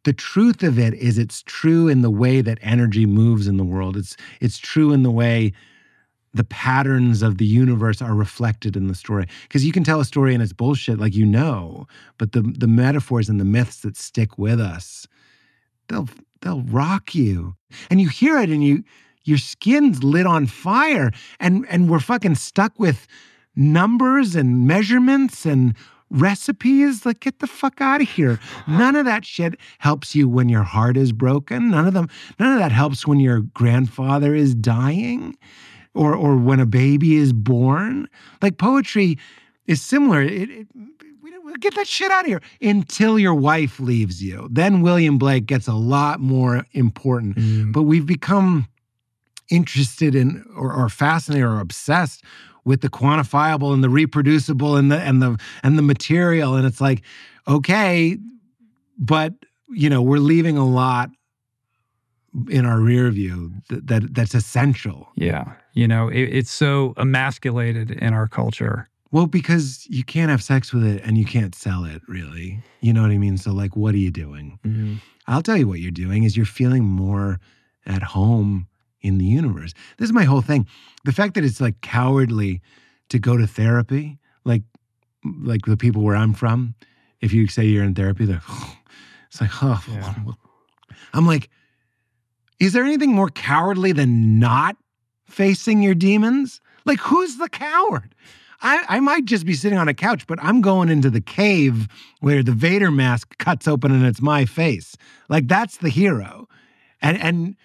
the 0.02 0.12
truth 0.12 0.64
of 0.64 0.76
it 0.76 0.92
is 0.94 1.18
it's 1.18 1.40
true 1.44 1.86
in 1.86 2.02
the 2.02 2.10
way 2.10 2.40
that 2.40 2.58
energy 2.62 3.06
moves 3.06 3.46
in 3.46 3.58
the 3.58 3.64
world. 3.64 3.96
It's 3.96 4.16
it's 4.40 4.58
true 4.58 4.92
in 4.92 5.04
the 5.04 5.10
way 5.12 5.52
the 6.32 6.44
patterns 6.44 7.22
of 7.22 7.38
the 7.38 7.46
universe 7.46 8.00
are 8.00 8.14
reflected 8.14 8.76
in 8.76 8.86
the 8.86 8.94
story. 8.94 9.26
Because 9.42 9.64
you 9.64 9.72
can 9.72 9.84
tell 9.84 10.00
a 10.00 10.04
story 10.04 10.34
and 10.34 10.42
it's 10.42 10.52
bullshit, 10.52 10.98
like 10.98 11.14
you 11.14 11.26
know, 11.26 11.86
but 12.18 12.32
the 12.32 12.42
the 12.42 12.68
metaphors 12.68 13.28
and 13.28 13.40
the 13.40 13.44
myths 13.44 13.80
that 13.80 13.96
stick 13.96 14.38
with 14.38 14.60
us, 14.60 15.06
they'll 15.88 16.08
they'll 16.42 16.62
rock 16.62 17.14
you. 17.14 17.56
And 17.90 18.00
you 18.00 18.08
hear 18.08 18.38
it 18.38 18.50
and 18.50 18.62
you 18.62 18.84
your 19.24 19.38
skin's 19.38 20.02
lit 20.04 20.26
on 20.26 20.46
fire. 20.46 21.10
And 21.40 21.66
and 21.68 21.90
we're 21.90 22.00
fucking 22.00 22.36
stuck 22.36 22.78
with 22.78 23.06
numbers 23.56 24.36
and 24.36 24.66
measurements 24.66 25.44
and 25.44 25.74
recipes. 26.10 27.04
Like, 27.04 27.20
get 27.20 27.40
the 27.40 27.46
fuck 27.46 27.80
out 27.80 28.00
of 28.00 28.08
here. 28.08 28.38
None 28.68 28.96
of 28.96 29.04
that 29.06 29.24
shit 29.24 29.56
helps 29.78 30.14
you 30.14 30.28
when 30.28 30.48
your 30.48 30.62
heart 30.62 30.96
is 30.96 31.12
broken. 31.12 31.70
None 31.70 31.86
of 31.86 31.94
them, 31.94 32.08
none 32.38 32.52
of 32.52 32.58
that 32.58 32.72
helps 32.72 33.06
when 33.06 33.20
your 33.20 33.40
grandfather 33.40 34.34
is 34.34 34.54
dying 34.54 35.36
or 35.94 36.14
or 36.14 36.36
when 36.36 36.60
a 36.60 36.66
baby 36.66 37.16
is 37.16 37.32
born. 37.32 38.08
Like 38.42 38.58
poetry 38.58 39.18
is 39.66 39.82
similar. 39.82 40.22
It, 40.22 40.50
it, 40.50 40.66
get 41.60 41.74
that 41.74 41.86
shit 41.86 42.10
out 42.10 42.22
of 42.22 42.26
here 42.26 42.40
until 42.62 43.18
your 43.18 43.34
wife 43.34 43.80
leaves 43.80 44.22
you. 44.22 44.48
Then 44.50 44.82
William 44.82 45.18
Blake 45.18 45.46
gets 45.46 45.68
a 45.68 45.74
lot 45.74 46.20
more 46.20 46.64
important. 46.72 47.36
Mm. 47.36 47.72
But 47.72 47.82
we've 47.82 48.06
become 48.06 48.66
interested 49.50 50.14
in 50.14 50.44
or, 50.56 50.72
or 50.72 50.88
fascinated 50.88 51.44
or 51.44 51.60
obsessed 51.60 52.24
with 52.64 52.82
the 52.82 52.88
quantifiable 52.88 53.74
and 53.74 53.82
the 53.82 53.88
reproducible 53.88 54.76
and 54.76 54.90
the 54.90 54.98
and 54.98 55.20
the 55.22 55.38
and 55.62 55.76
the 55.76 55.82
material. 55.82 56.54
And 56.54 56.66
it's 56.66 56.80
like, 56.80 57.02
okay, 57.48 58.16
but 58.98 59.34
you 59.68 59.88
know, 59.88 60.02
we're 60.02 60.18
leaving 60.18 60.56
a 60.56 60.66
lot 60.66 61.10
in 62.48 62.64
our 62.64 62.80
rear 62.80 63.10
view 63.10 63.52
that, 63.68 63.86
that 63.88 64.14
that's 64.14 64.34
essential. 64.34 65.08
Yeah. 65.16 65.52
You 65.72 65.86
know, 65.88 66.08
it, 66.08 66.22
it's 66.22 66.50
so 66.50 66.94
emasculated 66.96 67.90
in 67.90 68.12
our 68.12 68.28
culture. 68.28 68.88
Well, 69.12 69.26
because 69.26 69.86
you 69.88 70.04
can't 70.04 70.30
have 70.30 70.42
sex 70.42 70.72
with 70.72 70.84
it 70.84 71.02
and 71.04 71.18
you 71.18 71.24
can't 71.24 71.54
sell 71.54 71.84
it, 71.84 72.00
really. 72.06 72.62
You 72.80 72.92
know 72.92 73.02
what 73.02 73.10
I 73.10 73.18
mean? 73.18 73.36
So, 73.38 73.52
like, 73.52 73.74
what 73.76 73.94
are 73.94 73.98
you 73.98 74.10
doing? 74.10 74.58
Mm-hmm. 74.64 74.94
I'll 75.26 75.42
tell 75.42 75.56
you 75.56 75.66
what 75.66 75.80
you're 75.80 75.90
doing 75.90 76.22
is 76.24 76.36
you're 76.36 76.46
feeling 76.46 76.84
more 76.84 77.40
at 77.86 78.02
home 78.02 78.68
in 79.00 79.18
the 79.18 79.24
universe. 79.24 79.72
This 79.98 80.08
is 80.08 80.12
my 80.12 80.24
whole 80.24 80.42
thing. 80.42 80.66
The 81.04 81.12
fact 81.12 81.34
that 81.34 81.44
it's 81.44 81.60
like 81.60 81.80
cowardly 81.80 82.60
to 83.08 83.18
go 83.18 83.36
to 83.36 83.46
therapy, 83.46 84.18
like 84.44 84.62
like 85.42 85.66
the 85.66 85.76
people 85.76 86.02
where 86.02 86.16
I'm 86.16 86.32
from, 86.32 86.74
if 87.20 87.32
you 87.32 87.46
say 87.48 87.64
you're 87.64 87.84
in 87.84 87.94
therapy, 87.94 88.24
they're 88.26 88.42
like 88.48 88.76
it's 89.28 89.40
like, 89.40 89.50
oh, 89.62 89.82
Yeah. 89.88 90.14
I'm 91.12 91.26
like, 91.26 91.48
is 92.58 92.72
there 92.72 92.84
anything 92.84 93.12
more 93.12 93.28
cowardly 93.30 93.92
than 93.92 94.38
not 94.38 94.76
facing 95.30 95.82
your 95.82 95.94
demons? 95.94 96.60
Like, 96.84 97.00
who's 97.00 97.36
the 97.36 97.48
coward? 97.48 98.14
I, 98.62 98.84
I 98.88 99.00
might 99.00 99.24
just 99.24 99.46
be 99.46 99.54
sitting 99.54 99.78
on 99.78 99.88
a 99.88 99.94
couch, 99.94 100.26
but 100.26 100.38
I'm 100.42 100.60
going 100.60 100.90
into 100.90 101.08
the 101.08 101.20
cave 101.20 101.88
where 102.20 102.42
the 102.42 102.52
Vader 102.52 102.90
mask 102.90 103.38
cuts 103.38 103.66
open 103.66 103.90
and 103.90 104.04
it's 104.04 104.20
my 104.20 104.44
face. 104.44 104.96
Like, 105.28 105.48
that's 105.48 105.78
the 105.78 105.88
hero. 105.88 106.46
And 107.00 107.18
and 107.18 107.56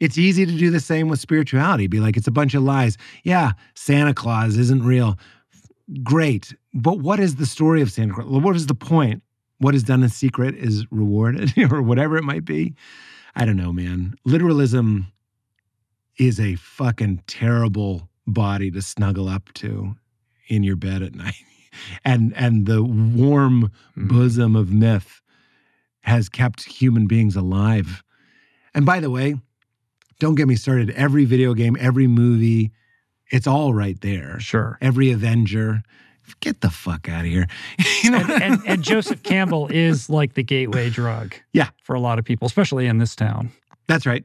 it's 0.00 0.18
easy 0.18 0.46
to 0.46 0.52
do 0.52 0.70
the 0.70 0.80
same 0.80 1.08
with 1.08 1.20
spirituality. 1.20 1.86
Be 1.86 2.00
like, 2.00 2.16
it's 2.16 2.26
a 2.26 2.32
bunch 2.32 2.54
of 2.54 2.62
lies. 2.62 2.96
Yeah, 3.22 3.52
Santa 3.74 4.14
Claus 4.14 4.56
isn't 4.56 4.82
real. 4.82 5.18
Great. 6.02 6.54
But 6.72 6.98
what 7.00 7.20
is 7.20 7.36
the 7.36 7.46
story 7.46 7.82
of 7.82 7.92
Santa 7.92 8.14
Claus? 8.14 8.26
What 8.26 8.56
is 8.56 8.66
the 8.66 8.74
point? 8.74 9.22
What 9.58 9.74
is 9.74 9.82
done 9.82 10.02
in 10.02 10.08
secret 10.08 10.54
is 10.56 10.86
rewarded, 10.90 11.52
or 11.70 11.82
whatever 11.82 12.16
it 12.16 12.24
might 12.24 12.44
be. 12.44 12.74
I 13.36 13.44
don't 13.44 13.56
know, 13.56 13.72
man. 13.72 14.16
Literalism 14.24 15.06
is 16.20 16.38
a 16.38 16.54
fucking 16.56 17.22
terrible 17.26 18.10
body 18.26 18.70
to 18.70 18.82
snuggle 18.82 19.26
up 19.26 19.50
to 19.54 19.96
in 20.48 20.62
your 20.62 20.76
bed 20.76 21.02
at 21.02 21.14
night. 21.16 21.34
And 22.04 22.34
and 22.36 22.66
the 22.66 22.82
warm 22.82 23.70
hmm. 23.94 24.08
bosom 24.08 24.54
of 24.54 24.70
myth 24.72 25.22
has 26.02 26.28
kept 26.28 26.64
human 26.64 27.06
beings 27.06 27.36
alive. 27.36 28.02
And 28.74 28.84
by 28.84 29.00
the 29.00 29.10
way, 29.10 29.36
don't 30.18 30.34
get 30.34 30.46
me 30.46 30.56
started. 30.56 30.90
Every 30.90 31.24
video 31.24 31.54
game, 31.54 31.76
every 31.80 32.06
movie, 32.06 32.72
it's 33.30 33.46
all 33.46 33.72
right 33.72 33.98
there. 34.00 34.38
Sure. 34.40 34.78
Every 34.80 35.10
Avenger. 35.10 35.82
Get 36.40 36.60
the 36.60 36.70
fuck 36.70 37.08
out 37.08 37.22
of 37.24 37.30
here. 37.30 37.48
you 38.04 38.10
know? 38.10 38.18
and, 38.18 38.30
and, 38.30 38.60
and 38.66 38.82
Joseph 38.82 39.22
Campbell 39.22 39.68
is 39.68 40.08
like 40.08 40.34
the 40.34 40.42
gateway 40.42 40.88
drug. 40.90 41.34
Yeah. 41.52 41.70
For 41.82 41.94
a 41.94 42.00
lot 42.00 42.18
of 42.18 42.24
people, 42.24 42.46
especially 42.46 42.86
in 42.86 42.98
this 42.98 43.16
town. 43.16 43.50
That's 43.88 44.06
right. 44.06 44.24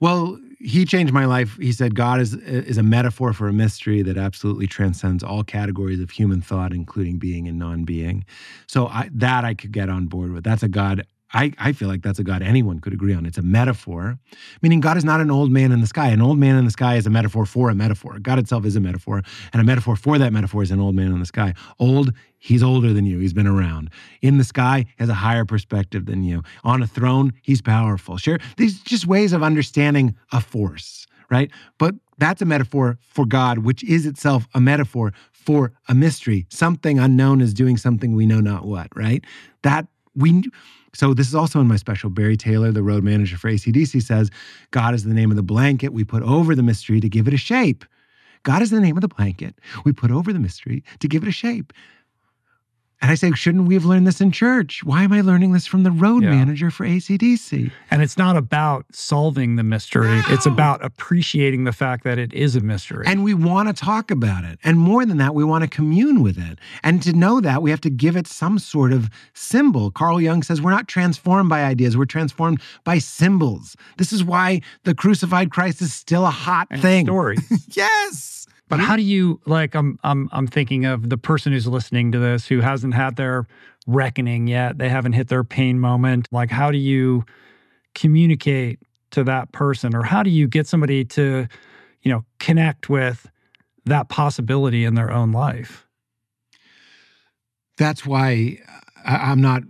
Well, 0.00 0.38
he 0.60 0.84
changed 0.84 1.12
my 1.12 1.24
life. 1.24 1.56
He 1.56 1.72
said 1.72 1.94
God 1.94 2.20
is 2.20 2.34
is 2.34 2.76
a 2.76 2.82
metaphor 2.82 3.32
for 3.32 3.48
a 3.48 3.52
mystery 3.52 4.02
that 4.02 4.18
absolutely 4.18 4.66
transcends 4.66 5.24
all 5.24 5.42
categories 5.42 6.00
of 6.00 6.10
human 6.10 6.42
thought, 6.42 6.72
including 6.72 7.18
being 7.18 7.48
and 7.48 7.58
non-being. 7.58 8.24
So 8.66 8.86
I, 8.88 9.08
that 9.14 9.44
I 9.44 9.54
could 9.54 9.72
get 9.72 9.88
on 9.88 10.06
board 10.06 10.32
with. 10.32 10.44
That's 10.44 10.62
a 10.62 10.68
God. 10.68 11.06
I, 11.32 11.52
I 11.58 11.72
feel 11.72 11.88
like 11.88 12.02
that's 12.02 12.18
a 12.18 12.24
God 12.24 12.42
anyone 12.42 12.80
could 12.80 12.92
agree 12.92 13.14
on. 13.14 13.24
It's 13.24 13.38
a 13.38 13.42
metaphor, 13.42 14.18
meaning 14.62 14.80
God 14.80 14.96
is 14.96 15.04
not 15.04 15.20
an 15.20 15.30
old 15.30 15.50
man 15.50 15.70
in 15.70 15.80
the 15.80 15.86
sky. 15.86 16.08
An 16.08 16.20
old 16.20 16.38
man 16.38 16.56
in 16.56 16.64
the 16.64 16.70
sky 16.70 16.96
is 16.96 17.06
a 17.06 17.10
metaphor 17.10 17.46
for 17.46 17.70
a 17.70 17.74
metaphor. 17.74 18.18
God 18.18 18.38
itself 18.38 18.64
is 18.64 18.74
a 18.74 18.80
metaphor, 18.80 19.22
and 19.52 19.60
a 19.60 19.64
metaphor 19.64 19.94
for 19.94 20.18
that 20.18 20.32
metaphor 20.32 20.62
is 20.62 20.70
an 20.70 20.80
old 20.80 20.94
man 20.94 21.12
in 21.12 21.20
the 21.20 21.26
sky. 21.26 21.54
Old, 21.78 22.12
he's 22.38 22.62
older 22.62 22.92
than 22.92 23.06
you. 23.06 23.18
He's 23.20 23.32
been 23.32 23.46
around. 23.46 23.90
In 24.22 24.38
the 24.38 24.44
sky, 24.44 24.86
has 24.98 25.08
a 25.08 25.14
higher 25.14 25.44
perspective 25.44 26.06
than 26.06 26.24
you. 26.24 26.42
On 26.64 26.82
a 26.82 26.86
throne, 26.86 27.32
he's 27.42 27.62
powerful. 27.62 28.16
Sure, 28.16 28.38
these 28.56 28.80
just 28.80 29.06
ways 29.06 29.32
of 29.32 29.42
understanding 29.42 30.16
a 30.32 30.40
force, 30.40 31.06
right? 31.30 31.50
But 31.78 31.94
that's 32.18 32.42
a 32.42 32.44
metaphor 32.46 32.98
for 33.00 33.24
God, 33.24 33.58
which 33.58 33.84
is 33.84 34.04
itself 34.04 34.48
a 34.52 34.60
metaphor 34.60 35.12
for 35.30 35.72
a 35.88 35.94
mystery. 35.94 36.46
Something 36.50 36.98
unknown 36.98 37.40
is 37.40 37.54
doing 37.54 37.76
something 37.76 38.14
we 38.14 38.26
know 38.26 38.40
not 38.40 38.66
what, 38.66 38.88
right? 38.96 39.24
That 39.62 39.86
we 40.14 40.42
so 40.94 41.14
this 41.14 41.28
is 41.28 41.34
also 41.34 41.60
in 41.60 41.68
my 41.68 41.76
special. 41.76 42.10
Barry 42.10 42.36
Taylor, 42.36 42.72
the 42.72 42.82
road 42.82 43.04
manager 43.04 43.36
for 43.36 43.50
ACDC, 43.50 44.02
says 44.02 44.30
God 44.70 44.94
is 44.94 45.04
the 45.04 45.14
name 45.14 45.30
of 45.30 45.36
the 45.36 45.42
blanket 45.42 45.92
we 45.92 46.04
put 46.04 46.22
over 46.22 46.54
the 46.54 46.62
mystery 46.62 47.00
to 47.00 47.08
give 47.08 47.28
it 47.28 47.34
a 47.34 47.38
shape. 47.38 47.84
God 48.42 48.62
is 48.62 48.70
the 48.70 48.80
name 48.80 48.96
of 48.96 49.02
the 49.02 49.08
blanket 49.08 49.54
we 49.84 49.92
put 49.92 50.10
over 50.10 50.32
the 50.32 50.38
mystery 50.38 50.82
to 51.00 51.08
give 51.08 51.22
it 51.22 51.28
a 51.28 51.32
shape. 51.32 51.72
And 53.02 53.10
I 53.10 53.14
say, 53.14 53.30
shouldn't 53.32 53.66
we 53.66 53.74
have 53.74 53.86
learned 53.86 54.06
this 54.06 54.20
in 54.20 54.30
church? 54.30 54.84
Why 54.84 55.04
am 55.04 55.12
I 55.12 55.22
learning 55.22 55.52
this 55.52 55.66
from 55.66 55.84
the 55.84 55.90
road 55.90 56.22
Yeah. 56.22 56.30
manager 56.32 56.70
for 56.70 56.84
ACDC? 56.84 57.70
And 57.90 58.02
it's 58.02 58.18
not 58.18 58.36
about 58.36 58.84
solving 58.92 59.56
the 59.56 59.62
mystery. 59.62 60.20
It's 60.28 60.44
about 60.44 60.84
appreciating 60.84 61.64
the 61.64 61.72
fact 61.72 62.04
that 62.04 62.18
it 62.18 62.32
is 62.34 62.56
a 62.56 62.60
mystery. 62.60 63.04
And 63.06 63.24
we 63.24 63.32
want 63.32 63.68
to 63.68 63.72
talk 63.74 64.10
about 64.10 64.44
it. 64.44 64.58
And 64.62 64.78
more 64.78 65.06
than 65.06 65.16
that, 65.16 65.34
we 65.34 65.44
want 65.44 65.62
to 65.64 65.68
commune 65.68 66.22
with 66.22 66.36
it. 66.36 66.58
And 66.82 67.02
to 67.02 67.14
know 67.14 67.40
that, 67.40 67.62
we 67.62 67.70
have 67.70 67.80
to 67.82 67.90
give 67.90 68.16
it 68.16 68.26
some 68.26 68.58
sort 68.58 68.92
of 68.92 69.08
symbol. 69.32 69.90
Carl 69.90 70.20
Jung 70.20 70.42
says 70.42 70.60
we're 70.60 70.70
not 70.70 70.86
transformed 70.86 71.48
by 71.48 71.64
ideas, 71.64 71.96
we're 71.96 72.04
transformed 72.04 72.60
by 72.84 72.98
symbols. 72.98 73.76
This 73.96 74.12
is 74.12 74.22
why 74.22 74.60
the 74.84 74.94
crucified 74.94 75.50
Christ 75.50 75.80
is 75.80 75.94
still 75.94 76.26
a 76.26 76.30
hot 76.30 76.68
thing. 76.80 77.06
Stories. 77.06 77.66
yes. 77.76 78.46
But 78.70 78.76
mm-hmm. 78.76 78.86
how 78.86 78.96
do 78.96 79.02
you 79.02 79.40
like 79.44 79.74
I'm 79.74 79.98
I'm 80.02 80.30
I'm 80.32 80.46
thinking 80.46 80.86
of 80.86 81.10
the 81.10 81.18
person 81.18 81.52
who's 81.52 81.66
listening 81.66 82.12
to 82.12 82.18
this 82.18 82.46
who 82.46 82.60
hasn't 82.60 82.94
had 82.94 83.16
their 83.16 83.46
reckoning 83.86 84.46
yet. 84.46 84.78
They 84.78 84.88
haven't 84.88 85.12
hit 85.12 85.28
their 85.28 85.44
pain 85.44 85.78
moment. 85.78 86.28
Like 86.32 86.50
how 86.50 86.70
do 86.70 86.78
you 86.78 87.24
communicate 87.94 88.78
to 89.10 89.24
that 89.24 89.52
person 89.52 89.94
or 89.94 90.04
how 90.04 90.22
do 90.22 90.30
you 90.30 90.46
get 90.46 90.68
somebody 90.68 91.04
to, 91.04 91.48
you 92.02 92.12
know, 92.12 92.24
connect 92.38 92.88
with 92.88 93.28
that 93.86 94.08
possibility 94.08 94.84
in 94.84 94.94
their 94.94 95.10
own 95.10 95.32
life? 95.32 95.86
That's 97.76 98.06
why 98.06 98.58
I'm 99.04 99.40
not 99.40 99.62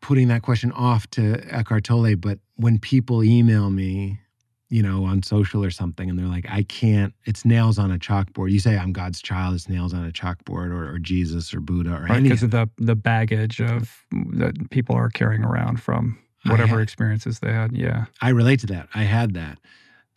putting 0.00 0.28
that 0.28 0.42
question 0.42 0.72
off 0.72 1.10
to 1.10 1.44
Eckhart 1.52 1.84
Tolle, 1.84 2.16
but 2.16 2.38
when 2.54 2.78
people 2.78 3.22
email 3.22 3.68
me, 3.70 4.20
you 4.68 4.82
know, 4.82 5.04
on 5.04 5.22
social 5.22 5.64
or 5.64 5.70
something, 5.70 6.10
and 6.10 6.18
they're 6.18 6.26
like, 6.26 6.46
I 6.48 6.64
can't, 6.64 7.14
it's 7.24 7.44
nails 7.44 7.78
on 7.78 7.92
a 7.92 7.98
chalkboard. 7.98 8.50
You 8.50 8.58
say 8.58 8.76
I'm 8.76 8.92
God's 8.92 9.22
child, 9.22 9.54
it's 9.54 9.68
nails 9.68 9.94
on 9.94 10.04
a 10.06 10.10
chalkboard, 10.10 10.70
or, 10.70 10.92
or 10.92 10.98
Jesus 10.98 11.54
or 11.54 11.60
Buddha 11.60 11.94
or 11.94 12.02
Right, 12.04 12.22
because 12.22 12.42
of 12.42 12.50
the 12.50 12.68
the 12.78 12.96
baggage 12.96 13.60
of 13.60 14.04
that 14.32 14.70
people 14.70 14.96
are 14.96 15.08
carrying 15.08 15.44
around 15.44 15.80
from 15.80 16.18
whatever 16.44 16.76
had- 16.76 16.82
experiences 16.82 17.40
they 17.40 17.52
had. 17.52 17.72
Yeah. 17.76 18.06
I 18.20 18.30
relate 18.30 18.60
to 18.60 18.66
that. 18.68 18.88
I 18.94 19.02
had 19.02 19.34
that. 19.34 19.58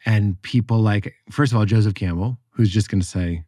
And 0.06 0.42
people 0.42 0.80
like, 0.80 1.14
first 1.30 1.52
of 1.52 1.58
all, 1.58 1.66
Joseph 1.66 1.96
Campbell, 1.96 2.38
who's 2.52 2.70
just 2.72 2.90
going 2.90 3.02
to 3.02 3.08
say 3.08 3.44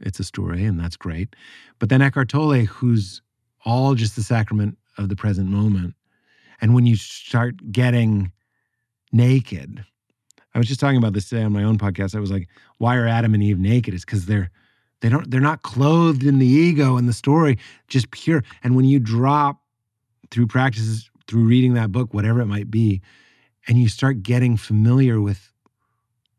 it's 0.00 0.20
a 0.20 0.24
story 0.24 0.64
and 0.64 0.78
that's 0.78 0.96
great. 0.96 1.34
But 1.78 1.88
then 1.88 2.02
Eckhart 2.02 2.28
Tolle, 2.28 2.64
who's 2.66 3.22
all 3.64 3.94
just 3.94 4.16
the 4.16 4.22
sacrament 4.22 4.76
of 4.98 5.08
the 5.08 5.16
present 5.16 5.48
moment. 5.48 5.94
And 6.60 6.74
when 6.74 6.86
you 6.86 6.96
start 6.96 7.72
getting 7.72 8.32
naked, 9.12 9.84
I 10.54 10.58
was 10.58 10.68
just 10.68 10.80
talking 10.80 10.98
about 10.98 11.12
this 11.12 11.28
today 11.28 11.42
on 11.42 11.52
my 11.52 11.64
own 11.64 11.78
podcast. 11.78 12.14
I 12.14 12.20
was 12.20 12.30
like, 12.30 12.48
why 12.78 12.96
are 12.96 13.06
Adam 13.06 13.34
and 13.34 13.42
Eve 13.42 13.58
naked? 13.58 13.94
It's 13.94 14.04
because 14.04 14.26
they're 14.26 14.50
they 15.00 15.08
don't 15.08 15.30
they're 15.30 15.40
not 15.40 15.62
clothed 15.62 16.24
in 16.24 16.38
the 16.38 16.46
ego 16.46 16.96
and 16.96 17.08
the 17.08 17.12
story, 17.12 17.58
just 17.88 18.10
pure. 18.10 18.42
And 18.62 18.76
when 18.76 18.84
you 18.84 18.98
drop 18.98 19.60
through 20.30 20.46
practices, 20.46 21.10
through 21.26 21.44
reading 21.44 21.74
that 21.74 21.92
book, 21.92 22.14
whatever 22.14 22.40
it 22.40 22.46
might 22.46 22.70
be, 22.70 23.02
and 23.66 23.78
you 23.78 23.88
start 23.88 24.22
getting 24.22 24.56
familiar 24.56 25.20
with 25.20 25.52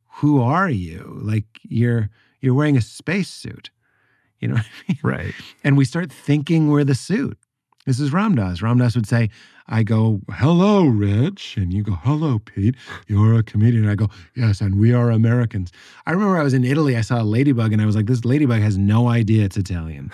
who 0.07 0.41
are 0.41 0.69
you? 0.69 1.19
Like 1.21 1.45
you're 1.63 2.09
you're 2.39 2.53
wearing 2.53 2.77
a 2.77 2.81
spacesuit. 2.81 3.69
You 4.39 4.49
know 4.49 4.55
what 4.55 4.65
I 4.65 4.91
mean? 4.91 4.99
Right. 5.03 5.33
And 5.63 5.77
we 5.77 5.85
start 5.85 6.11
thinking 6.11 6.69
we're 6.69 6.83
the 6.83 6.95
suit. 6.95 7.37
This 7.85 7.99
is 7.99 8.11
Ram 8.11 8.35
Dass. 8.35 8.61
Ramdas 8.61 8.95
would 8.95 9.07
say, 9.07 9.29
I 9.67 9.83
go, 9.83 10.21
hello, 10.31 10.85
Rich. 10.85 11.57
And 11.57 11.73
you 11.73 11.81
go, 11.83 11.93
hello, 11.93 12.39
Pete. 12.39 12.75
You're 13.07 13.33
a 13.33 13.43
comedian. 13.43 13.87
I 13.89 13.95
go, 13.95 14.09
yes, 14.35 14.61
and 14.61 14.79
we 14.79 14.93
are 14.93 15.09
Americans. 15.09 15.71
I 16.05 16.11
remember 16.11 16.37
I 16.37 16.43
was 16.43 16.53
in 16.53 16.63
Italy. 16.63 16.95
I 16.95 17.01
saw 17.01 17.21
a 17.21 17.23
ladybug 17.23 17.73
and 17.73 17.81
I 17.81 17.85
was 17.85 17.95
like, 17.95 18.05
this 18.05 18.25
ladybug 18.25 18.61
has 18.61 18.77
no 18.77 19.07
idea 19.07 19.43
it's 19.45 19.57
Italian. 19.57 20.11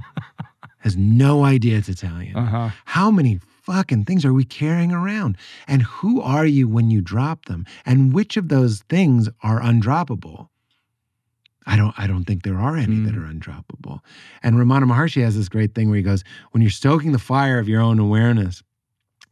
has 0.78 0.96
no 0.96 1.44
idea 1.44 1.76
it's 1.76 1.88
Italian. 1.88 2.34
Uh-huh. 2.36 2.70
How 2.86 3.10
many 3.10 3.40
fucking 3.62 4.06
things 4.06 4.24
are 4.24 4.32
we 4.32 4.44
carrying 4.44 4.92
around? 4.92 5.36
And 5.66 5.82
who 5.82 6.22
are 6.22 6.46
you 6.46 6.66
when 6.66 6.90
you 6.90 7.02
drop 7.02 7.44
them? 7.44 7.66
And 7.84 8.14
which 8.14 8.38
of 8.38 8.48
those 8.48 8.80
things 8.88 9.28
are 9.42 9.60
undroppable? 9.60 10.48
I 11.66 11.76
don't 11.76 11.92
I 11.98 12.06
don't 12.06 12.24
think 12.24 12.44
there 12.44 12.58
are 12.58 12.78
any 12.78 12.96
that 13.00 13.14
are 13.14 13.30
undroppable. 13.30 14.00
And 14.42 14.56
Ramana 14.56 14.84
Maharshi 14.84 15.22
has 15.22 15.36
this 15.36 15.50
great 15.50 15.74
thing 15.74 15.90
where 15.90 15.98
he 15.98 16.02
goes, 16.02 16.24
when 16.52 16.62
you're 16.62 16.70
stoking 16.70 17.12
the 17.12 17.18
fire 17.18 17.58
of 17.58 17.68
your 17.68 17.82
own 17.82 17.98
awareness, 17.98 18.62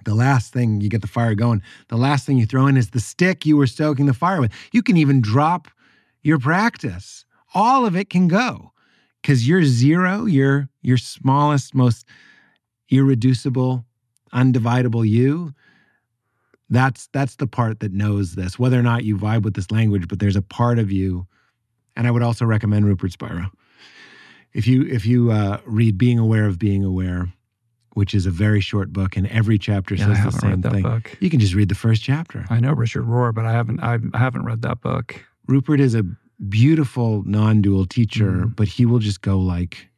the 0.07 0.15
last 0.15 0.53
thing 0.53 0.81
you 0.81 0.89
get 0.89 1.03
the 1.03 1.07
fire 1.07 1.35
going, 1.35 1.63
the 1.89 1.97
last 1.97 2.25
thing 2.25 2.39
you 2.39 2.47
throw 2.47 2.67
in 2.67 2.79
is 2.79 2.91
the 2.91 3.01
stick 3.01 3.45
you 3.45 3.59
were 3.59 3.67
stoking 3.67 4.07
the 4.07 4.15
fire 4.15 4.41
with. 4.41 4.53
You 4.73 4.83
can 4.83 4.97
even 4.97 5.21
drop 5.21 5.69
your 6.23 6.39
practice. 6.39 7.27
All 7.55 7.85
of 7.85 7.95
it 7.95 8.09
can 8.09 8.27
go. 8.27 8.73
Cuz 9.23 9.47
you're 9.47 9.65
zero, 9.65 10.25
you're 10.25 10.71
your 10.81 10.97
smallest, 10.97 11.75
most 11.75 12.07
irreducible, 12.89 13.85
undividable 14.33 15.07
you. 15.07 15.53
That's 16.71 17.09
that's 17.13 17.37
the 17.37 17.47
part 17.47 17.81
that 17.81 17.93
knows 17.93 18.35
this. 18.35 18.59
Whether 18.59 18.81
or 18.81 18.83
not 18.83 19.05
you 19.05 19.19
vibe 19.19 19.43
with 19.43 19.55
this 19.55 19.71
language, 19.71 20.09
but 20.09 20.21
there's 20.21 20.37
a 20.37 20.43
part 20.43 20.79
of 20.79 20.91
you 20.91 21.27
and 21.97 22.07
I 22.07 22.11
would 22.11 22.23
also 22.23 22.45
recommend 22.45 22.87
Rupert 22.87 23.13
Spira. 23.13 23.51
If 24.53 24.67
you 24.67 24.83
if 24.87 25.07
you 25.07 25.31
uh, 25.33 25.61
read 25.67 25.99
"Being 25.99 26.19
Aware 26.19 26.47
of 26.47 26.59
Being 26.59 26.85
Aware," 26.85 27.33
which 27.97 28.13
is 28.15 28.27
a 28.27 28.31
very 28.31 28.61
short 28.61 28.93
book, 28.93 29.17
and 29.17 29.27
every 29.29 29.59
chapter 29.59 29.95
Yeah, 29.95 30.07
says 30.15 30.35
the 30.35 30.39
same 30.41 30.61
thing, 30.61 30.83
book. 30.83 31.17
you 31.19 31.31
can 31.31 31.41
just 31.41 31.55
read 31.55 31.71
the 31.71 31.75
first 31.75 32.03
chapter. 32.03 32.45
I 32.51 32.61
know 32.61 32.73
Richard 32.75 33.05
Rohr, 33.07 33.35
but 33.35 33.47
I 33.47 33.53
haven't 33.53 33.81
I 33.83 33.99
haven't 34.15 34.45
read 34.45 34.61
that 34.63 34.83
book. 34.83 35.25
Rupert 35.49 35.81
is 35.81 35.95
a 35.95 36.03
beautiful 36.49 37.23
non-dual 37.25 37.87
teacher, 37.87 38.31
Mm-hmm. 38.33 38.49
but 38.59 38.69
he 38.69 38.85
will 38.85 38.99
just 38.99 39.23
go 39.23 39.39
like, 39.39 39.89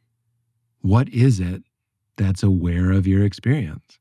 "What 0.81 1.09
is 1.09 1.41
it 1.41 1.61
that's 2.15 2.41
aware 2.41 2.91
of 2.91 3.05
your 3.05 3.25
experience?" 3.25 3.99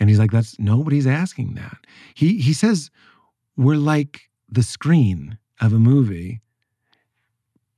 And 0.00 0.08
he's 0.08 0.18
like, 0.18 0.30
"That's 0.32 0.58
nobody's 0.58 1.06
asking 1.06 1.54
that." 1.56 1.76
He 2.14 2.38
he 2.40 2.54
says 2.54 2.90
we're 3.58 3.76
like 3.76 4.22
the 4.48 4.62
screen 4.62 5.36
of 5.60 5.74
a 5.74 5.78
movie 5.78 6.40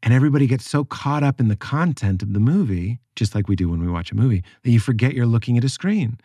and 0.03 0.13
everybody 0.13 0.47
gets 0.47 0.69
so 0.69 0.85
caught 0.85 1.23
up 1.23 1.39
in 1.41 1.49
the 1.49 1.57
content 1.57 2.23
of 2.23 2.33
the 2.33 2.41
movie, 2.41 2.99
just 3.15 3.35
like 3.35 3.49
we 3.49 3.57
do 3.57 3.69
when 3.69 3.81
we 3.81 3.89
watch 3.89 4.11
a 4.11 4.17
movie, 4.17 4.43
that 4.63 4.71
you 4.71 4.81
forget 4.81 5.15
you're 5.15 5.27
looking 5.27 5.57
at 5.57 5.65
a 5.65 5.69
screen. 5.69 6.19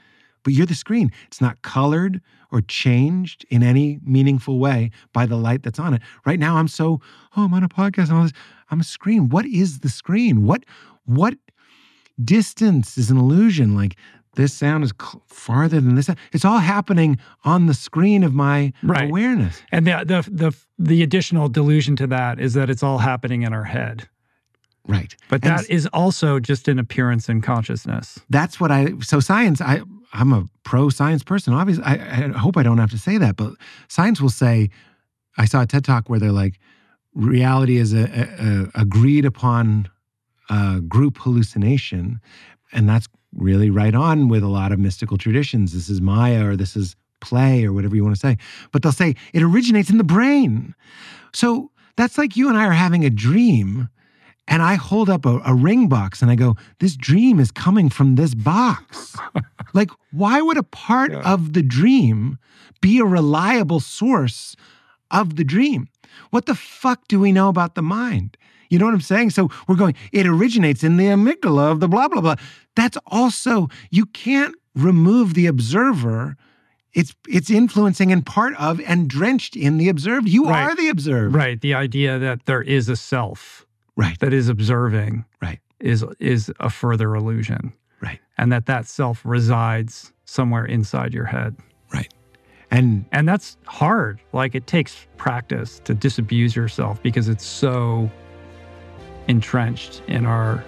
But 0.44 0.54
you're 0.54 0.66
the 0.66 0.76
screen. 0.76 1.12
It's 1.28 1.42
not 1.42 1.62
colored 1.62 2.22
or 2.52 2.62
changed 2.62 3.46
in 3.50 3.64
any 3.64 4.00
meaningful 4.04 4.60
way 4.60 4.92
by 5.14 5.26
the 5.26 5.36
light 5.36 5.64
that's 5.64 5.80
on 5.80 5.94
it. 5.94 6.02
Right 6.26 6.40
now, 6.40 6.56
I'm 6.58 6.68
so, 6.70 7.02
oh, 7.36 7.46
I'm 7.46 7.54
on 7.54 7.64
a 7.64 7.70
podcast 7.70 8.10
and 8.10 8.14
all 8.14 8.24
this. 8.24 8.34
I'm 8.72 8.80
a 8.80 8.86
screen. 8.86 9.30
What 9.30 9.46
is 9.46 9.80
the 9.80 9.90
screen? 9.90 10.46
What, 10.46 10.64
what 11.06 11.36
distance 12.24 12.98
is 12.98 13.12
an 13.12 13.18
illusion? 13.18 13.76
Like 13.76 13.98
this 14.38 14.54
sound 14.54 14.84
is 14.84 14.94
farther 15.28 15.82
than 15.82 15.96
this. 15.96 16.10
It's 16.32 16.46
all 16.46 16.60
happening 16.60 17.18
on 17.44 17.66
the 17.68 17.74
screen 17.74 18.24
of 18.24 18.34
my 18.34 18.72
Right. 18.82 19.10
awareness. 19.10 19.62
And 19.72 19.86
the 19.86 20.04
the 20.06 20.22
the 20.32 20.52
the 20.80 21.04
additional 21.04 21.50
delusion 21.50 21.96
to 21.98 22.08
that 22.08 22.40
is 22.40 22.54
that 22.54 22.70
it's 22.70 22.84
all 22.84 23.00
happening 23.00 23.42
in 23.44 23.54
our 23.54 23.66
head. 23.66 24.08
Right. 24.88 25.14
But 25.30 25.44
And 25.44 25.58
that 25.60 25.70
is 25.70 25.86
also 25.92 26.40
just 26.40 26.68
an 26.70 26.80
appearance 26.80 27.28
in 27.28 27.42
consciousness. 27.42 28.20
that's 28.30 28.60
what 28.60 28.72
I 28.72 28.94
so 29.02 29.20
science 29.20 29.60
I 29.60 29.82
I'm 30.14 30.32
a 30.34 30.46
pro 30.64 30.90
science 30.90 31.24
person 31.24 31.54
obviously 31.54 31.84
I, 31.84 31.96
I 31.96 32.38
hope 32.38 32.56
I 32.58 32.64
don't 32.64 32.78
have 32.78 32.92
to 32.92 32.98
say 32.98 33.18
that 33.18 33.36
but 33.36 33.52
science 33.90 34.22
will 34.22 34.30
say 34.46 34.70
I 35.38 35.46
saw 35.46 35.62
a 35.62 35.66
TED 35.66 35.84
talk 35.84 36.10
where 36.10 36.20
they're 36.20 36.32
like 36.44 36.56
reality 37.14 37.78
is 37.78 37.94
a, 37.94 38.06
a, 38.24 38.80
a 38.80 38.82
agreed 38.84 39.26
upon 39.26 39.90
uh, 40.50 40.80
group 40.80 41.18
hallucination 41.18 42.20
and 42.72 42.88
that's 42.88 43.08
really 43.36 43.70
right 43.70 43.96
on 43.96 44.30
with 44.30 44.44
a 44.44 44.48
lot 44.48 44.72
of 44.72 44.80
mystical 44.80 45.18
traditions 45.18 45.74
this 45.74 45.90
is 45.90 46.02
Maya 46.02 46.50
or 46.50 46.56
this 46.56 46.76
is 46.76 46.96
play 47.20 47.66
or 47.66 47.74
whatever 47.74 47.96
you 47.96 48.04
want 48.04 48.16
to 48.16 48.20
say 48.20 48.38
but 48.72 48.82
they'll 48.82 48.92
say 48.92 49.16
it 49.34 49.42
originates 49.42 49.90
in 49.90 49.98
the 49.98 50.04
brain 50.04 50.74
so 51.34 51.72
that's 51.96 52.18
like 52.18 52.38
you 52.38 52.48
and 52.48 52.58
I 52.58 52.66
are 52.66 52.72
having 52.72 53.04
a 53.04 53.10
dream 53.10 53.90
and 54.48 54.62
I 54.62 54.76
hold 54.76 55.10
up 55.10 55.26
a, 55.26 55.42
a 55.46 55.54
ring 55.54 55.90
box 55.90 56.22
and 56.22 56.32
I 56.32 56.36
go, 56.36 56.56
This 56.80 56.96
dream 56.96 57.40
is 57.40 57.52
coming 57.52 57.90
from 57.90 58.16
this 58.16 58.34
box. 58.34 59.16
like, 59.74 59.90
why 60.12 60.42
would 60.42 60.58
a 60.58 60.64
part 60.64 61.12
of 61.12 61.54
the 61.54 61.64
dream 61.64 62.40
be 62.82 63.00
a 63.00 63.06
reliable 63.06 63.80
source 63.80 64.56
of 65.12 65.36
the 65.36 65.44
dream? 65.44 65.90
What 66.30 66.46
the 66.46 66.56
fuck 66.56 67.08
do 67.08 67.20
we 67.20 67.32
know 67.32 67.50
about 67.50 67.76
the 67.76 67.82
mind? 67.82 68.38
You 68.70 68.80
know 68.80 68.86
what 68.86 68.94
I'm 68.94 69.02
saying? 69.02 69.30
So 69.30 69.50
we're 69.68 69.76
going, 69.76 69.96
it 70.12 70.28
originates 70.28 70.84
in 70.84 70.98
the 70.98 71.06
amygdala 71.06 71.72
of 71.72 71.80
the 71.80 71.88
blah, 71.88 72.08
blah, 72.08 72.22
blah. 72.22 72.36
That's 72.78 72.98
also, 73.08 73.68
you 73.90 74.06
can't 74.06 74.56
remove 74.76 75.34
the 75.34 75.48
observer. 75.48 76.38
It's 76.94 77.14
it's 77.28 77.50
influencing 77.50 78.12
and 78.12 78.26
part 78.26 78.56
of 78.60 78.80
and 78.82 79.10
drenched 79.10 79.56
in 79.56 79.78
the 79.78 79.90
observed. 79.90 80.30
You 80.30 80.46
Right. 80.46 80.64
are 80.72 80.76
the 80.76 80.88
observed. 80.90 81.36
Right. 81.36 81.60
The 81.60 81.74
idea 81.74 82.18
that 82.20 82.46
there 82.46 82.62
is 82.62 82.88
a 82.88 82.96
self 82.96 83.66
Right. 83.96 84.18
that 84.20 84.32
is 84.34 84.48
observing 84.48 85.26
Right. 85.42 85.60
is 85.80 86.06
is 86.20 86.52
a 86.60 86.70
further 86.70 87.14
illusion. 87.16 87.74
Right. 88.00 88.20
And 88.38 88.52
that 88.52 88.68
that 88.68 88.86
self 88.88 89.22
resides 89.26 90.14
somewhere 90.26 90.66
inside 90.66 91.14
your 91.14 91.26
head. 91.26 91.56
Right. 91.94 92.12
And 92.72 93.06
And 93.12 93.28
that's 93.28 93.58
hard. 93.66 94.20
Like 94.34 94.54
it 94.56 94.68
takes 94.68 95.08
practice 95.18 95.82
to 95.86 95.94
disabuse 95.96 96.56
yourself 96.56 97.02
because 97.02 97.28
it's 97.28 97.46
so 97.46 98.10
entrenched 99.28 100.02
in 100.08 100.26
our 100.26 100.64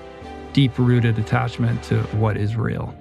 deep 0.60 0.78
rooted 0.78 1.18
attachment 1.18 1.82
to 1.84 1.98
what 2.18 2.36
is 2.36 2.58
real. 2.58 2.94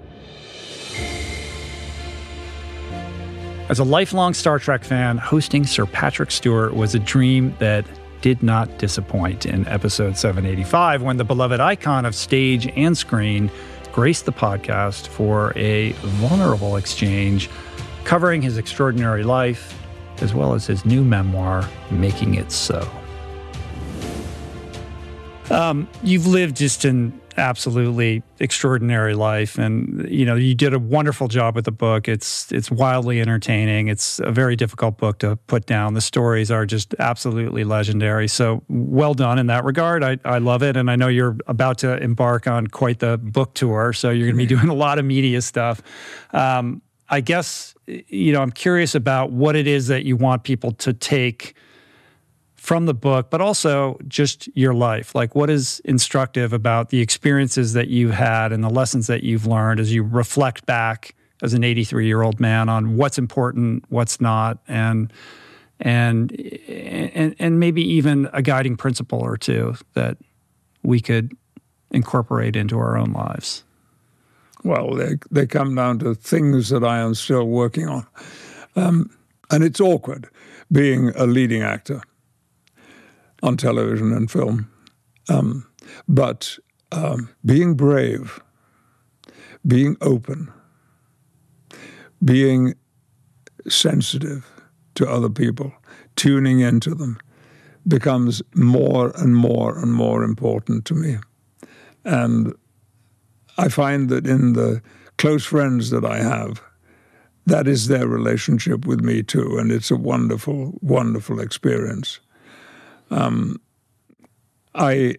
As 3.69 3.81
a 3.81 3.85
lifelong 3.85 4.33
Star 4.33 4.61
Trek 4.61 4.85
fan, 4.85 5.19
hosting 5.19 5.67
Sir 5.67 5.85
Patrick 5.85 6.31
Stewart 6.31 6.77
was 6.77 6.95
a 6.95 7.01
dream 7.01 7.53
that 7.59 7.85
did 8.21 8.45
not 8.45 8.79
disappoint 8.79 9.45
in 9.45 9.67
episode 9.67 10.17
785 10.17 11.03
when 11.03 11.17
the 11.17 11.25
beloved 11.25 11.59
icon 11.59 12.07
of 12.07 12.15
stage 12.15 12.69
and 12.77 12.97
screen 12.97 13.51
graced 13.91 14.25
the 14.25 14.33
podcast 14.33 15.09
for 15.09 15.53
a 15.57 15.91
vulnerable 16.21 16.77
exchange 16.77 17.51
covering 18.05 18.41
his 18.41 18.57
extraordinary 18.57 19.25
life 19.25 19.77
as 20.19 20.33
well 20.33 20.55
as 20.55 20.65
his 20.65 20.85
new 20.85 21.03
memoir, 21.03 21.69
Making 21.91 22.37
It 22.37 22.53
So. 22.53 22.89
Um, 25.51 25.89
you've 26.05 26.29
lived 26.29 26.57
just 26.57 26.85
an 26.85 27.21
absolutely 27.39 28.23
extraordinary 28.41 29.15
life, 29.15 29.57
and 29.57 30.07
you 30.11 30.27
know 30.27 30.35
you 30.35 30.55
did 30.55 30.75
a 30.75 30.79
wonderful 30.79 31.29
job 31.29 31.55
with 31.55 31.65
the 31.65 31.73
book. 31.73 32.09
It's 32.09 32.53
it's 32.53 32.71
wildly 32.71 33.21
entertaining. 33.21 33.89
It's 33.89 34.19
a 34.19 34.31
very 34.31 34.57
difficult 34.57 34.99
book 34.99 35.21
to 35.21 35.37
put 35.47 35.67
down. 35.67 35.95
The 35.95 36.01
stories 36.01 36.51
are 36.51 36.67
just 36.67 36.95
absolutely 36.99 37.65
legendary. 37.65 38.29
So 38.29 38.63
well 38.69 39.15
done 39.15 39.39
in 39.39 39.47
that 39.47 39.65
regard. 39.65 40.05
I, 40.05 40.19
I 40.25 40.39
love 40.39 40.63
it, 40.63 40.77
and 40.77 40.91
I 40.91 40.97
know 40.97 41.09
you're 41.09 41.37
about 41.47 41.79
to 41.79 41.97
embark 42.03 42.47
on 42.47 42.67
quite 42.67 42.99
the 42.99 43.17
book 43.19 43.55
tour. 43.55 43.93
So 43.93 44.11
you're 44.11 44.27
going 44.27 44.37
to 44.37 44.43
be 44.43 44.47
doing 44.47 44.69
a 44.69 44.75
lot 44.75 44.99
of 44.99 45.05
media 45.05 45.41
stuff. 45.41 45.81
Um, 46.33 46.83
I 47.09 47.21
guess 47.21 47.75
you 47.87 48.33
know 48.33 48.43
I'm 48.43 48.53
curious 48.53 48.95
about 48.95 49.33
what 49.33 49.57
it 49.57 49.67
is 49.67 49.87
that 49.87 50.05
you 50.05 50.17
want 50.17 50.43
people 50.43 50.73
to 50.73 50.93
take 50.93 51.55
from 52.69 52.85
the 52.85 52.93
book, 52.93 53.31
but 53.31 53.41
also 53.41 53.97
just 54.09 54.47
your 54.55 54.75
life. 54.75 55.15
Like, 55.15 55.35
what 55.35 55.49
is 55.49 55.81
instructive 55.87 56.53
about 56.53 56.91
the 56.91 57.01
experiences 57.01 57.73
that 57.73 57.89
you 57.89 58.11
had 58.11 58.53
and 58.53 58.63
the 58.63 58.69
lessons 58.69 59.07
that 59.07 59.23
you've 59.23 59.47
learned 59.47 59.81
as 59.81 59.95
you 59.95 60.03
reflect 60.03 60.67
back 60.67 61.15
as 61.43 61.55
an 61.55 61.65
83 61.65 62.07
year 62.07 62.21
old 62.21 62.39
man 62.41 62.69
on 62.69 62.99
what's 62.99 63.17
important, 63.17 63.85
what's 63.89 64.21
not, 64.21 64.59
and 64.69 65.11
and 65.81 66.39
and 66.69 67.35
and 67.39 67.59
maybe 67.59 67.81
even 67.81 68.29
a 68.35 68.43
guiding 68.43 68.77
principle 68.77 69.21
or 69.21 69.39
two 69.39 69.75
that 69.95 70.19
we 70.83 71.01
could 71.01 71.35
incorporate 71.91 72.55
into 72.55 72.79
our 72.79 72.99
own 72.99 73.15
lives. 73.15 73.65
Well, 74.63 74.93
they 74.95 75.15
they 75.31 75.47
come 75.47 75.75
down 75.75 76.01
to 76.01 76.15
things 76.15 76.69
that 76.69 76.85
I 76.85 76.99
am 76.99 77.15
still 77.15 77.47
working 77.49 77.89
on, 77.89 78.07
um, 78.77 79.09
and 79.51 79.65
it's 79.65 79.81
awkward 79.81 80.29
being 80.71 81.13
a 81.17 81.25
leading 81.25 81.63
actor 81.63 82.03
on 83.43 83.57
television 83.57 84.13
and 84.13 84.31
film. 84.31 84.71
Um, 85.29 85.67
but 86.09 86.59
um, 86.93 87.29
being 87.45 87.75
brave, 87.75 88.41
being 89.67 89.97
open, 90.01 90.53
being 92.25 92.75
sensitive 93.69 94.51
to 94.95 95.09
other 95.09 95.29
people, 95.29 95.73
tuning 96.17 96.61
into 96.61 96.95
them, 96.95 97.19
becomes 97.87 98.43
more 98.55 99.13
and 99.17 99.37
more 99.37 99.79
and 99.79 99.93
more 99.93 100.25
important 100.25 100.85
to 100.87 100.95
me. 100.95 101.19
And 102.05 102.55
I 103.57 103.69
find 103.69 104.09
that 104.09 104.27
in 104.27 104.55
the 104.55 104.83
close 105.17 105.45
friends 105.45 105.91
that 105.91 106.05
I 106.05 106.19
have, 106.19 106.63
that 107.47 107.67
is 107.67 107.89
their 107.89 108.07
relationship 108.07 108.87
with 108.87 109.01
me 109.01 109.23
too. 109.23 109.59
And 109.59 109.73
it's 109.73 109.91
a 109.91 109.97
wonderful, 109.97 110.79
wonderful 110.81 111.41
experience. 111.41 112.21
Um, 113.11 113.61
I 114.75 115.17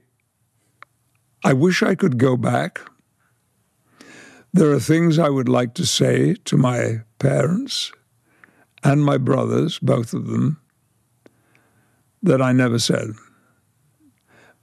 I 1.43 1.53
wish 1.53 1.81
I 1.83 1.95
could 1.95 2.17
go 2.17 2.37
back. 2.37 2.81
There 4.51 4.71
are 4.71 4.79
things 4.79 5.19
I 5.19 5.29
would 5.29 5.47
like 5.49 5.73
to 5.75 5.85
say 5.85 6.33
to 6.45 6.57
my 6.57 7.01
parents 7.19 7.91
and 8.83 9.03
my 9.03 9.17
brothers, 9.17 9.79
both 9.79 10.13
of 10.13 10.27
them, 10.27 10.59
that 12.23 12.41
I 12.41 12.51
never 12.51 12.79
said. 12.79 13.11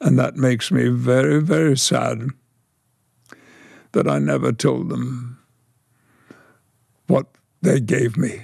And 0.01 0.19
that 0.19 0.37
makes 0.37 0.71
me 0.71 0.89
very, 0.89 1.41
very 1.41 1.79
sad 1.79 2.29
that 3.93 4.09
I 4.09 4.19
never 4.19 4.53
told 4.53 4.91
them 4.91 5.39
what 7.07 7.27
they 7.63 7.81
gave 7.81 8.17
me. 8.17 8.43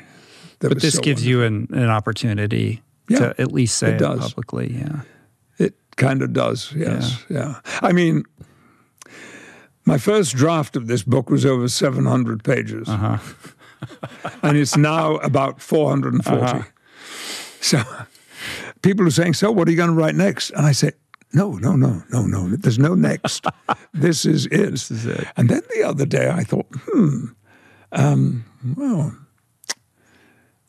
That 0.61 0.69
but 0.71 0.81
this 0.81 0.95
so 0.95 1.03
gives 1.03 1.27
you 1.27 1.43
an, 1.43 1.69
an 1.73 1.91
opportunity 1.91 2.81
Yeah, 3.13 3.33
to 3.33 3.41
at 3.41 3.53
least 3.53 3.79
say 3.79 3.95
it 3.95 4.03
it, 4.03 4.21
publicly. 4.21 4.73
Yeah. 4.73 5.01
It 5.59 5.75
kind 5.97 6.23
of 6.23 6.33
does, 6.33 6.73
yes. 6.75 7.25
Yeah. 7.29 7.61
I 7.81 7.93
mean, 7.93 8.25
my 9.85 9.99
first 9.99 10.37
draft 10.37 10.77
of 10.77 10.87
this 10.87 11.03
book 11.03 11.31
was 11.31 11.45
over 11.45 11.69
700 11.69 12.45
pages. 12.45 12.89
Uh-huh. 12.89 13.19
and 14.43 14.57
it's 14.57 14.77
now 14.77 15.17
about 15.17 15.61
440. 15.61 16.43
Uh-huh. 16.43 16.63
So 17.61 17.83
people 18.83 19.07
are 19.07 19.11
saying, 19.11 19.35
So 19.35 19.51
what 19.51 19.69
are 19.69 19.71
you 19.71 19.77
going 19.77 19.91
to 19.91 19.97
write 19.97 20.15
next? 20.15 20.51
And 20.51 20.67
I 20.67 20.73
say, 20.73 20.93
No, 21.33 21.53
no, 21.53 21.75
no, 21.75 22.03
no, 22.11 22.23
no. 22.23 22.49
There's 22.57 22.79
no 22.79 22.95
next. 22.95 23.47
this 23.93 24.25
is 24.25 24.47
it. 24.47 24.71
This 24.71 24.91
is 24.91 25.07
it. 25.07 25.27
And 25.37 25.49
then 25.49 25.63
the 25.75 25.83
other 25.83 26.07
day 26.07 26.31
I 26.31 26.45
thought, 26.45 26.67
hmm, 26.87 27.27
um, 27.93 28.45
well, 28.77 29.17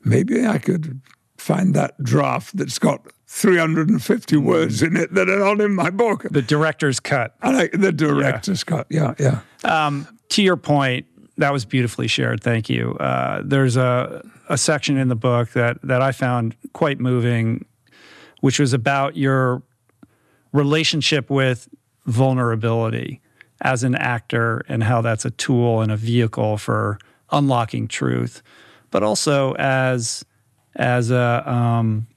maybe 0.03 0.45
I 0.45 0.57
could 0.57 1.01
find 1.43 1.73
that 1.75 2.01
draft 2.01 2.55
that's 2.55 2.79
got 2.79 3.05
350 3.27 4.37
words 4.37 4.81
in 4.81 4.95
it 4.95 5.13
that 5.13 5.29
are 5.29 5.39
not 5.39 5.59
in 5.59 5.73
my 5.75 5.89
book. 5.89 6.25
The 6.31 6.41
director's 6.41 6.99
cut. 6.99 7.35
I 7.41 7.51
like 7.51 7.71
the 7.73 7.91
director's 7.91 8.63
cut. 8.63 8.87
Yeah, 8.89 9.13
yeah. 9.19 9.41
Um, 9.63 10.07
to 10.29 10.41
your 10.41 10.55
point, 10.55 11.05
that 11.37 11.51
was 11.51 11.65
beautifully 11.65 12.07
shared. 12.07 12.41
Thank 12.41 12.69
you. 12.69 12.93
Uh, 12.93 13.41
there's 13.43 13.75
a, 13.75 14.23
a 14.49 14.57
section 14.57 14.97
in 14.97 15.09
the 15.09 15.15
book 15.15 15.49
that 15.51 15.79
that 15.83 16.01
I 16.01 16.11
found 16.11 16.55
quite 16.73 16.99
moving, 16.99 17.65
which 18.41 18.59
was 18.59 18.71
about 18.71 19.17
your 19.17 19.63
relationship 20.53 21.29
with 21.29 21.67
vulnerability 22.05 23.19
as 23.61 23.83
an 23.83 23.95
actor 23.95 24.63
and 24.69 24.83
how 24.83 25.01
that's 25.01 25.25
a 25.25 25.31
tool 25.31 25.81
and 25.81 25.91
a 25.91 25.97
vehicle 25.97 26.57
for 26.57 26.99
unlocking 27.31 27.87
truth, 27.87 28.43
but 28.91 29.01
also 29.01 29.53
as 29.55 30.23
as 30.75 31.11
a 31.11 31.43
um, 31.45 32.07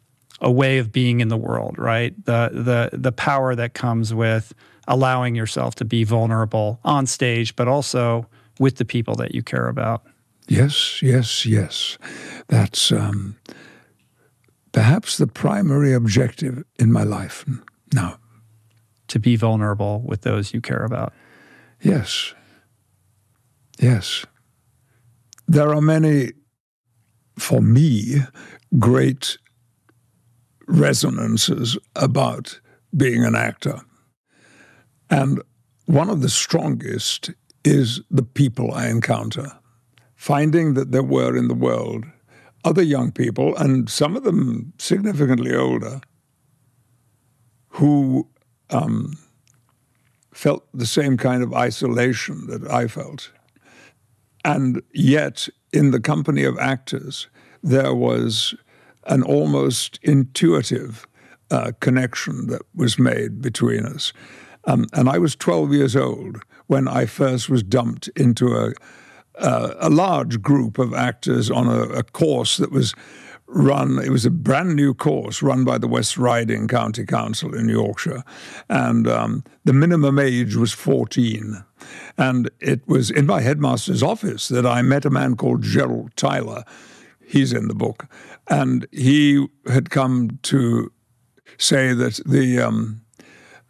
a 0.40 0.50
way 0.50 0.78
of 0.78 0.92
being 0.92 1.20
in 1.20 1.28
the 1.28 1.36
world, 1.36 1.78
right? 1.78 2.14
The 2.24 2.50
the 2.52 2.98
the 2.98 3.12
power 3.12 3.54
that 3.54 3.74
comes 3.74 4.12
with 4.12 4.52
allowing 4.88 5.34
yourself 5.34 5.74
to 5.76 5.84
be 5.84 6.04
vulnerable 6.04 6.78
on 6.84 7.06
stage, 7.06 7.56
but 7.56 7.68
also 7.68 8.26
with 8.58 8.76
the 8.76 8.84
people 8.84 9.14
that 9.16 9.34
you 9.34 9.42
care 9.42 9.68
about. 9.68 10.02
Yes, 10.48 11.02
yes, 11.02 11.44
yes. 11.44 11.98
That's 12.46 12.92
um, 12.92 13.36
perhaps 14.72 15.16
the 15.16 15.26
primary 15.26 15.92
objective 15.92 16.62
in 16.78 16.92
my 16.92 17.02
life 17.02 17.44
now. 17.92 18.18
To 19.08 19.20
be 19.20 19.36
vulnerable 19.36 20.02
with 20.04 20.22
those 20.22 20.52
you 20.52 20.60
care 20.60 20.84
about. 20.84 21.12
Yes. 21.80 22.34
Yes. 23.78 24.26
There 25.46 25.72
are 25.72 25.80
many, 25.80 26.32
for 27.38 27.60
me, 27.60 28.16
great 28.78 29.38
resonances 30.66 31.78
about 31.94 32.60
being 32.96 33.24
an 33.24 33.34
actor. 33.34 33.80
And 35.10 35.42
one 35.86 36.10
of 36.10 36.22
the 36.22 36.28
strongest 36.28 37.30
is 37.64 38.00
the 38.10 38.22
people 38.22 38.72
I 38.72 38.88
encounter. 38.88 39.52
Finding 40.14 40.74
that 40.74 40.92
there 40.92 41.02
were 41.02 41.36
in 41.36 41.48
the 41.48 41.54
world 41.54 42.04
other 42.64 42.82
young 42.82 43.12
people, 43.12 43.56
and 43.56 43.88
some 43.88 44.16
of 44.16 44.24
them 44.24 44.72
significantly 44.78 45.54
older, 45.54 46.00
who 47.68 48.28
um, 48.70 49.16
felt 50.32 50.66
the 50.74 50.86
same 50.86 51.16
kind 51.16 51.44
of 51.44 51.54
isolation 51.54 52.46
that 52.48 52.68
I 52.68 52.88
felt. 52.88 53.30
And 54.44 54.82
yet, 54.92 55.48
in 55.76 55.90
the 55.90 56.00
company 56.00 56.44
of 56.44 56.58
actors, 56.58 57.28
there 57.62 57.94
was 57.94 58.54
an 59.06 59.22
almost 59.22 60.00
intuitive 60.02 61.06
uh, 61.50 61.72
connection 61.80 62.46
that 62.46 62.62
was 62.74 62.98
made 62.98 63.42
between 63.42 63.84
us. 63.84 64.12
Um, 64.64 64.86
and 64.94 65.08
I 65.08 65.18
was 65.18 65.36
12 65.36 65.72
years 65.72 65.94
old 65.94 66.38
when 66.66 66.88
I 66.88 67.04
first 67.06 67.48
was 67.48 67.62
dumped 67.62 68.08
into 68.16 68.48
a, 68.56 68.72
uh, 69.38 69.74
a 69.78 69.90
large 69.90 70.40
group 70.40 70.78
of 70.78 70.94
actors 70.94 71.50
on 71.50 71.68
a, 71.68 71.82
a 71.82 72.02
course 72.02 72.56
that 72.56 72.72
was 72.72 72.94
run, 73.48 73.98
it 73.98 74.10
was 74.10 74.26
a 74.26 74.30
brand 74.30 74.74
new 74.74 74.92
course 74.92 75.42
run 75.42 75.64
by 75.64 75.78
the 75.78 75.88
West 75.88 76.18
Riding 76.18 76.68
County 76.68 77.04
Council 77.04 77.54
in 77.54 77.68
Yorkshire. 77.68 78.24
And 78.68 79.06
um, 79.06 79.44
the 79.64 79.72
minimum 79.72 80.18
age 80.18 80.56
was 80.56 80.72
14. 80.72 81.64
And 82.18 82.50
it 82.60 82.86
was 82.88 83.10
in 83.10 83.26
my 83.26 83.40
headmaster's 83.40 84.02
office 84.02 84.48
that 84.48 84.66
I 84.66 84.82
met 84.82 85.04
a 85.04 85.10
man 85.10 85.36
called 85.36 85.62
Gerald 85.62 86.16
Tyler. 86.16 86.64
He's 87.24 87.52
in 87.52 87.68
the 87.68 87.74
book. 87.74 88.06
And 88.48 88.86
he 88.92 89.46
had 89.68 89.90
come 89.90 90.38
to 90.42 90.92
say 91.58 91.92
that 91.92 92.20
the, 92.26 92.60
um, 92.60 93.02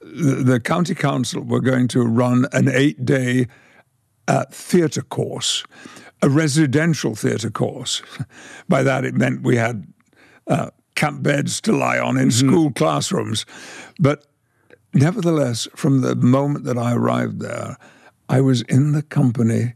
the, 0.01 0.37
the 0.37 0.61
county 0.61 0.95
council 0.95 1.43
were 1.43 1.61
going 1.61 1.89
to 1.89 2.03
run 2.03 2.47
an 2.53 2.69
eight 2.69 3.05
day 3.05 3.47
uh, 4.29 4.45
theatre 4.51 5.03
course, 5.03 5.65
a 6.23 6.29
residential 6.29 7.15
theatre 7.15 7.51
course. 7.51 8.03
By 8.69 8.83
that, 8.83 9.05
it 9.05 9.15
meant 9.15 9.43
we 9.43 9.57
had 9.57 9.87
uh, 10.47 10.71
camp 10.95 11.23
beds 11.23 11.61
to 11.63 11.73
lie 11.73 11.99
on 11.99 12.17
in 12.17 12.29
Mm-hmm. 12.29 12.49
school 12.49 12.71
classrooms. 12.73 13.45
But 13.99 14.27
nevertheless, 14.95 15.69
from 15.77 16.01
the 16.01 16.15
moment 16.17 16.65
that 16.65 16.79
I 16.79 16.95
arrived 16.95 17.41
there, 17.41 17.77
I 18.29 18.41
was 18.41 18.63
in 18.63 18.93
the 18.93 19.03
company 19.03 19.75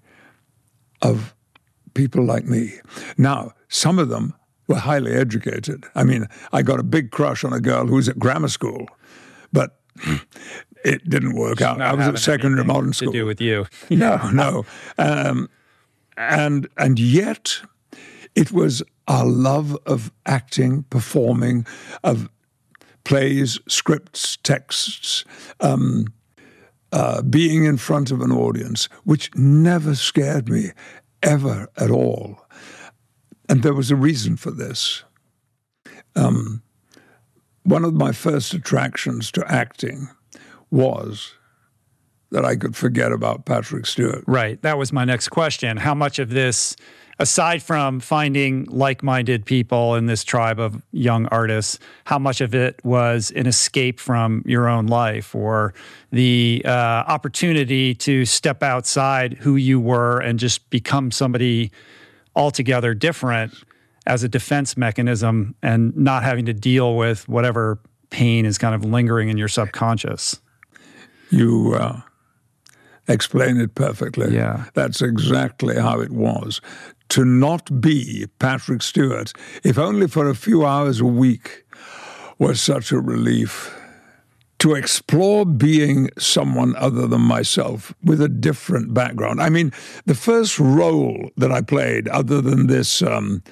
of 1.03 1.35
people 1.95 2.25
like 2.25 2.45
me. 2.47 2.73
Now, 3.17 3.53
some 3.69 3.99
of 3.99 4.09
them 4.09 4.35
were 4.67 4.77
highly 4.77 5.13
educated. 5.13 5.85
I 5.95 6.05
mean, 6.05 6.27
I 6.53 6.63
got 6.63 6.81
a 6.81 6.85
big 6.85 7.11
crush 7.11 7.45
on 7.45 7.53
a 7.53 7.61
girl 7.61 7.87
who 7.87 7.97
was 7.97 8.09
at 8.09 8.19
grammar 8.19 8.49
school, 8.49 8.87
but 9.53 9.79
it 10.85 11.09
didn't 11.09 11.35
work 11.35 11.61
out. 11.61 11.81
I 11.81 11.95
was 11.95 12.07
at 12.09 12.19
secondary 12.19 12.65
modern 12.65 12.91
to 12.93 12.97
school. 12.97 13.13
do 13.13 13.27
with 13.27 13.41
you. 13.41 13.67
no, 13.91 14.31
no. 14.31 14.65
Um, 14.99 15.49
and 16.21 16.69
and 16.77 16.99
yet, 16.99 17.61
it 18.35 18.53
was 18.53 18.83
our 19.09 19.27
love 19.27 19.77
of 19.87 20.13
acting, 20.27 20.85
performing, 20.85 21.67
of 22.05 22.29
plays, 23.05 23.59
scripts, 23.67 24.37
texts, 24.37 25.25
um, 25.61 26.07
uh, 26.93 27.23
being 27.23 27.65
in 27.65 27.77
front 27.77 28.11
of 28.11 28.21
an 28.21 28.31
audience, 28.31 28.89
which 29.05 29.35
never 29.35 29.95
scared 29.95 30.49
me, 30.49 30.71
ever 31.23 31.69
at 31.77 31.91
all. 31.91 32.47
And 33.49 33.63
there 33.63 33.75
was 33.75 33.91
a 33.91 33.97
reason 33.97 34.37
for 34.37 34.51
this. 34.51 35.03
Um, 36.15 36.63
one 37.63 37.85
of 37.85 37.95
my 37.95 38.13
first 38.13 38.55
attractions 38.55 39.33
to 39.33 39.45
acting 39.53 40.09
was 40.71 41.35
that 42.31 42.45
I 42.45 42.57
could 42.57 42.77
forget 42.77 43.13
about 43.13 43.45
Patrick 43.45 43.87
Stewart. 43.87 44.25
Right. 44.27 44.61
That 44.63 44.79
was 44.79 44.93
my 44.93 45.05
next 45.05 45.29
question. 45.29 45.77
How 45.77 45.95
much 45.95 46.19
of 46.19 46.31
this, 46.31 46.77
aside 47.19 47.63
from 47.63 47.99
finding 47.99 48.67
like 48.67 49.03
minded 49.03 49.45
people 49.45 49.97
in 49.97 50.07
this 50.07 50.23
tribe 50.23 50.61
of 50.61 50.81
young 50.93 51.27
artists, 51.27 51.79
how 52.05 52.19
much 52.19 52.41
of 52.41 52.55
it 52.55 52.81
was 52.85 53.33
an 53.33 53.47
escape 53.47 53.99
from 53.99 54.43
your 54.47 54.69
own 54.69 54.87
life 54.87 55.35
or 55.35 55.75
the 56.13 56.63
uh, 56.65 56.71
opportunity 56.71 57.95
to 57.95 58.25
step 58.25 58.63
outside 58.63 59.35
who 59.35 59.57
you 59.57 59.81
were 59.81 60.21
and 60.21 60.39
just 60.39 60.69
become 60.71 61.11
somebody 61.11 61.73
altogether 62.37 62.95
different 62.95 63.53
as 64.07 64.23
a 64.23 64.29
defense 64.29 64.77
mechanism 64.77 65.55
and 65.63 65.97
not 65.97 66.23
having 66.23 66.47
to 66.47 66.53
deal 66.53 66.97
with 66.97 67.29
whatever 67.29 67.81
pain 68.11 68.45
is 68.45 68.57
kind 68.57 68.75
of 68.75 68.85
lingering 68.85 69.29
in 69.29 69.37
your 69.37 69.49
subconscious? 69.49 70.41
You 71.31 71.75
uh, 71.79 72.01
explain 73.11 73.61
it 73.61 73.75
perfectly. 73.75 74.35
Yeah. 74.35 74.65
That's 74.75 75.03
exactly 75.03 75.77
how 75.77 76.01
it 76.01 76.11
was. 76.11 76.61
To 77.11 77.25
not 77.25 77.81
be 77.81 78.27
Patrick 78.39 78.83
Stewart, 78.83 79.33
if 79.65 79.79
only 79.79 80.07
for 80.07 80.29
a 80.29 80.35
few 80.35 80.65
hours 80.65 81.01
a 81.01 81.07
week, 81.07 81.65
was 82.39 82.61
such 82.61 82.93
a 82.93 83.01
relief. 83.01 83.77
To 84.61 84.75
explore 84.75 85.47
being 85.47 86.11
someone 86.19 86.77
other 86.77 87.07
than 87.07 87.23
myself 87.23 87.95
with 88.05 88.21
a 88.21 88.29
different 88.29 88.93
background. 88.93 89.41
I 89.41 89.49
mean, 89.49 89.73
the 90.05 90.15
first 90.15 90.59
role 90.59 91.31
that 91.37 91.51
I 91.51 91.63
played, 91.63 92.09
other 92.09 92.43
than 92.43 92.67
this 92.67 93.03
um, 93.03 93.43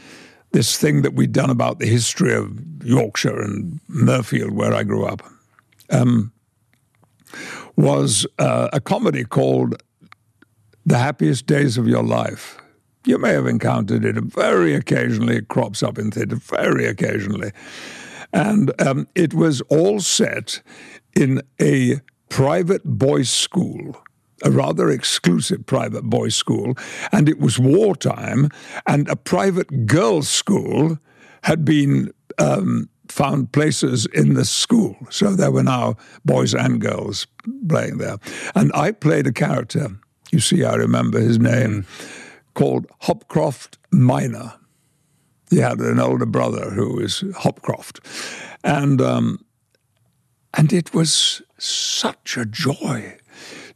this 0.52 0.78
thing 0.78 1.02
that 1.02 1.14
we'd 1.14 1.32
done 1.32 1.50
about 1.50 1.78
the 1.78 1.86
history 1.86 2.34
of 2.34 2.50
Yorkshire 2.84 3.40
and 3.40 3.80
Mirfield, 3.88 4.52
where 4.52 4.72
I 4.72 4.82
grew 4.82 5.04
up, 5.04 5.22
um, 5.90 6.32
was 7.78 8.26
uh, 8.40 8.68
a 8.72 8.80
comedy 8.80 9.22
called 9.22 9.80
The 10.84 10.98
Happiest 10.98 11.46
Days 11.46 11.78
of 11.78 11.86
Your 11.86 12.02
Life. 12.02 12.58
You 13.06 13.18
may 13.18 13.30
have 13.30 13.46
encountered 13.46 14.04
it. 14.04 14.16
Very 14.16 14.74
occasionally, 14.74 15.36
it 15.36 15.46
crops 15.46 15.80
up 15.80 15.96
in 15.96 16.10
theatre, 16.10 16.34
very 16.34 16.86
occasionally. 16.86 17.52
And 18.32 18.72
um, 18.82 19.06
it 19.14 19.32
was 19.32 19.60
all 19.70 20.00
set 20.00 20.60
in 21.14 21.40
a 21.60 22.00
private 22.28 22.82
boys' 22.84 23.30
school, 23.30 23.96
a 24.42 24.50
rather 24.50 24.90
exclusive 24.90 25.64
private 25.64 26.02
boys' 26.02 26.34
school. 26.34 26.74
And 27.12 27.28
it 27.28 27.38
was 27.38 27.60
wartime, 27.60 28.50
and 28.88 29.08
a 29.08 29.14
private 29.14 29.86
girls' 29.86 30.28
school 30.28 30.98
had 31.44 31.64
been 31.64 32.12
um, 32.38 32.88
found 33.12 33.52
places 33.52 34.06
in 34.06 34.34
the 34.34 34.44
school. 34.44 34.96
So 35.10 35.34
there 35.34 35.50
were 35.50 35.62
now 35.62 35.96
boys 36.24 36.54
and 36.54 36.80
girls 36.80 37.26
playing 37.68 37.98
there. 37.98 38.18
And 38.54 38.72
I 38.74 38.92
played 38.92 39.26
a 39.26 39.32
character, 39.32 39.88
you 40.30 40.40
see, 40.40 40.64
I 40.64 40.74
remember 40.74 41.20
his 41.20 41.38
name, 41.38 41.86
called 42.54 42.86
Hopcroft 43.02 43.76
Minor. 43.90 44.54
He 45.50 45.58
had 45.58 45.78
an 45.78 45.98
older 45.98 46.26
brother 46.26 46.70
who 46.70 46.96
was 46.96 47.22
Hopcroft. 47.22 48.00
And, 48.62 49.00
um, 49.00 49.44
and 50.54 50.72
it 50.72 50.92
was 50.92 51.42
such 51.58 52.36
a 52.36 52.44
joy 52.44 53.18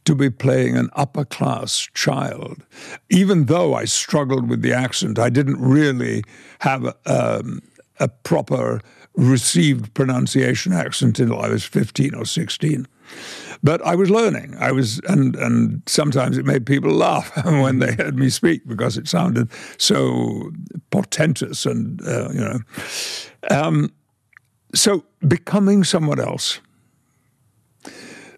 to 0.05 0.15
be 0.15 0.29
playing 0.29 0.75
an 0.75 0.89
upper 0.93 1.25
class 1.25 1.87
child. 1.93 2.63
Even 3.09 3.45
though 3.45 3.73
I 3.73 3.85
struggled 3.85 4.49
with 4.49 4.61
the 4.61 4.73
accent, 4.73 5.17
I 5.17 5.29
didn't 5.29 5.61
really 5.61 6.23
have 6.59 6.95
um, 7.05 7.61
a 7.99 8.07
proper 8.07 8.81
received 9.15 9.93
pronunciation 9.93 10.73
accent 10.73 11.19
until 11.19 11.39
I 11.39 11.49
was 11.49 11.63
15 11.63 12.15
or 12.15 12.25
16. 12.25 12.87
But 13.61 13.85
I 13.85 13.95
was 13.95 14.09
learning. 14.09 14.55
I 14.59 14.71
was, 14.71 14.99
and 15.07 15.35
and 15.35 15.81
sometimes 15.85 16.37
it 16.37 16.45
made 16.45 16.65
people 16.65 16.91
laugh 16.91 17.31
when 17.45 17.79
they 17.79 17.93
heard 17.93 18.17
me 18.17 18.29
speak 18.29 18.67
because 18.67 18.97
it 18.97 19.07
sounded 19.07 19.49
so 19.77 20.51
portentous 20.91 21.65
and 21.65 22.01
uh, 22.05 22.29
you 22.33 22.41
know. 22.41 22.59
Um, 23.49 23.93
so 24.75 25.05
becoming 25.27 25.83
someone 25.83 26.19
else. 26.19 26.59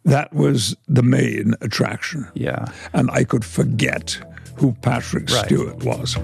That 0.03 0.31
was 0.33 0.75
the 0.87 1.01
main 1.01 1.55
attraction. 1.61 2.27
Yeah. 2.35 2.67
And 2.93 3.09
I 3.09 3.23
could 3.23 3.43
forget 3.43 4.19
who 4.57 4.73
Patrick 4.83 5.31
Right. 5.31 5.45
Stewart 5.45 5.83
was. 5.83 6.15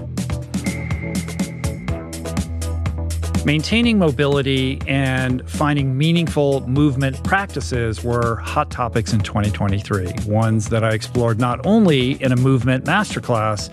Maintaining 3.44 3.98
mobility 3.98 4.80
and 4.86 5.48
finding 5.50 5.98
meaningful 5.98 6.60
movement 6.68 7.24
practices 7.24 8.04
were 8.04 8.36
hot 8.36 8.70
topics 8.70 9.12
in 9.12 9.18
2023, 9.18 10.12
ones 10.26 10.68
that 10.68 10.84
I 10.84 10.90
explored 10.90 11.40
not 11.40 11.66
only 11.66 12.22
in 12.22 12.30
a 12.30 12.36
movement 12.36 12.84
masterclass, 12.84 13.68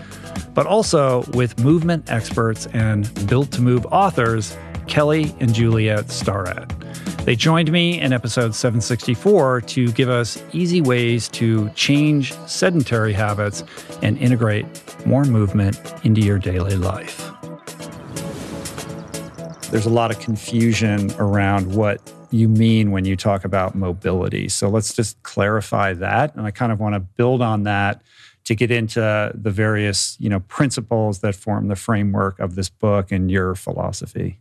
but 0.54 0.66
also 0.66 1.22
with 1.34 1.56
movement 1.60 2.10
experts 2.10 2.66
and 2.72 3.28
built 3.28 3.52
to 3.52 3.62
move 3.62 3.86
authors, 3.92 4.56
Kelly 4.88 5.32
and 5.38 5.54
Juliet 5.54 6.10
Starrett. 6.10 6.68
They 7.24 7.36
joined 7.36 7.70
me 7.70 8.00
in 8.00 8.12
episode 8.12 8.56
764 8.56 9.60
to 9.60 9.92
give 9.92 10.08
us 10.08 10.42
easy 10.52 10.80
ways 10.80 11.28
to 11.28 11.68
change 11.76 12.32
sedentary 12.48 13.12
habits 13.12 13.62
and 14.02 14.18
integrate 14.18 14.66
more 15.06 15.24
movement 15.24 15.78
into 16.02 16.22
your 16.22 16.40
daily 16.40 16.74
life 16.74 17.29
there's 19.70 19.86
a 19.86 19.90
lot 19.90 20.10
of 20.10 20.18
confusion 20.18 21.12
around 21.18 21.74
what 21.74 22.12
you 22.32 22.48
mean 22.48 22.90
when 22.90 23.04
you 23.04 23.16
talk 23.16 23.44
about 23.44 23.74
mobility. 23.74 24.48
So 24.48 24.68
let's 24.68 24.92
just 24.92 25.22
clarify 25.22 25.92
that. 25.94 26.34
And 26.34 26.44
I 26.44 26.50
kind 26.50 26.72
of 26.72 26.80
want 26.80 26.94
to 26.94 27.00
build 27.00 27.40
on 27.40 27.62
that 27.64 28.02
to 28.44 28.54
get 28.54 28.70
into 28.70 29.30
the 29.34 29.50
various, 29.50 30.16
you 30.18 30.28
know, 30.28 30.40
principles 30.40 31.20
that 31.20 31.34
form 31.34 31.68
the 31.68 31.76
framework 31.76 32.40
of 32.40 32.56
this 32.56 32.68
book 32.68 33.12
and 33.12 33.30
your 33.30 33.54
philosophy. 33.54 34.40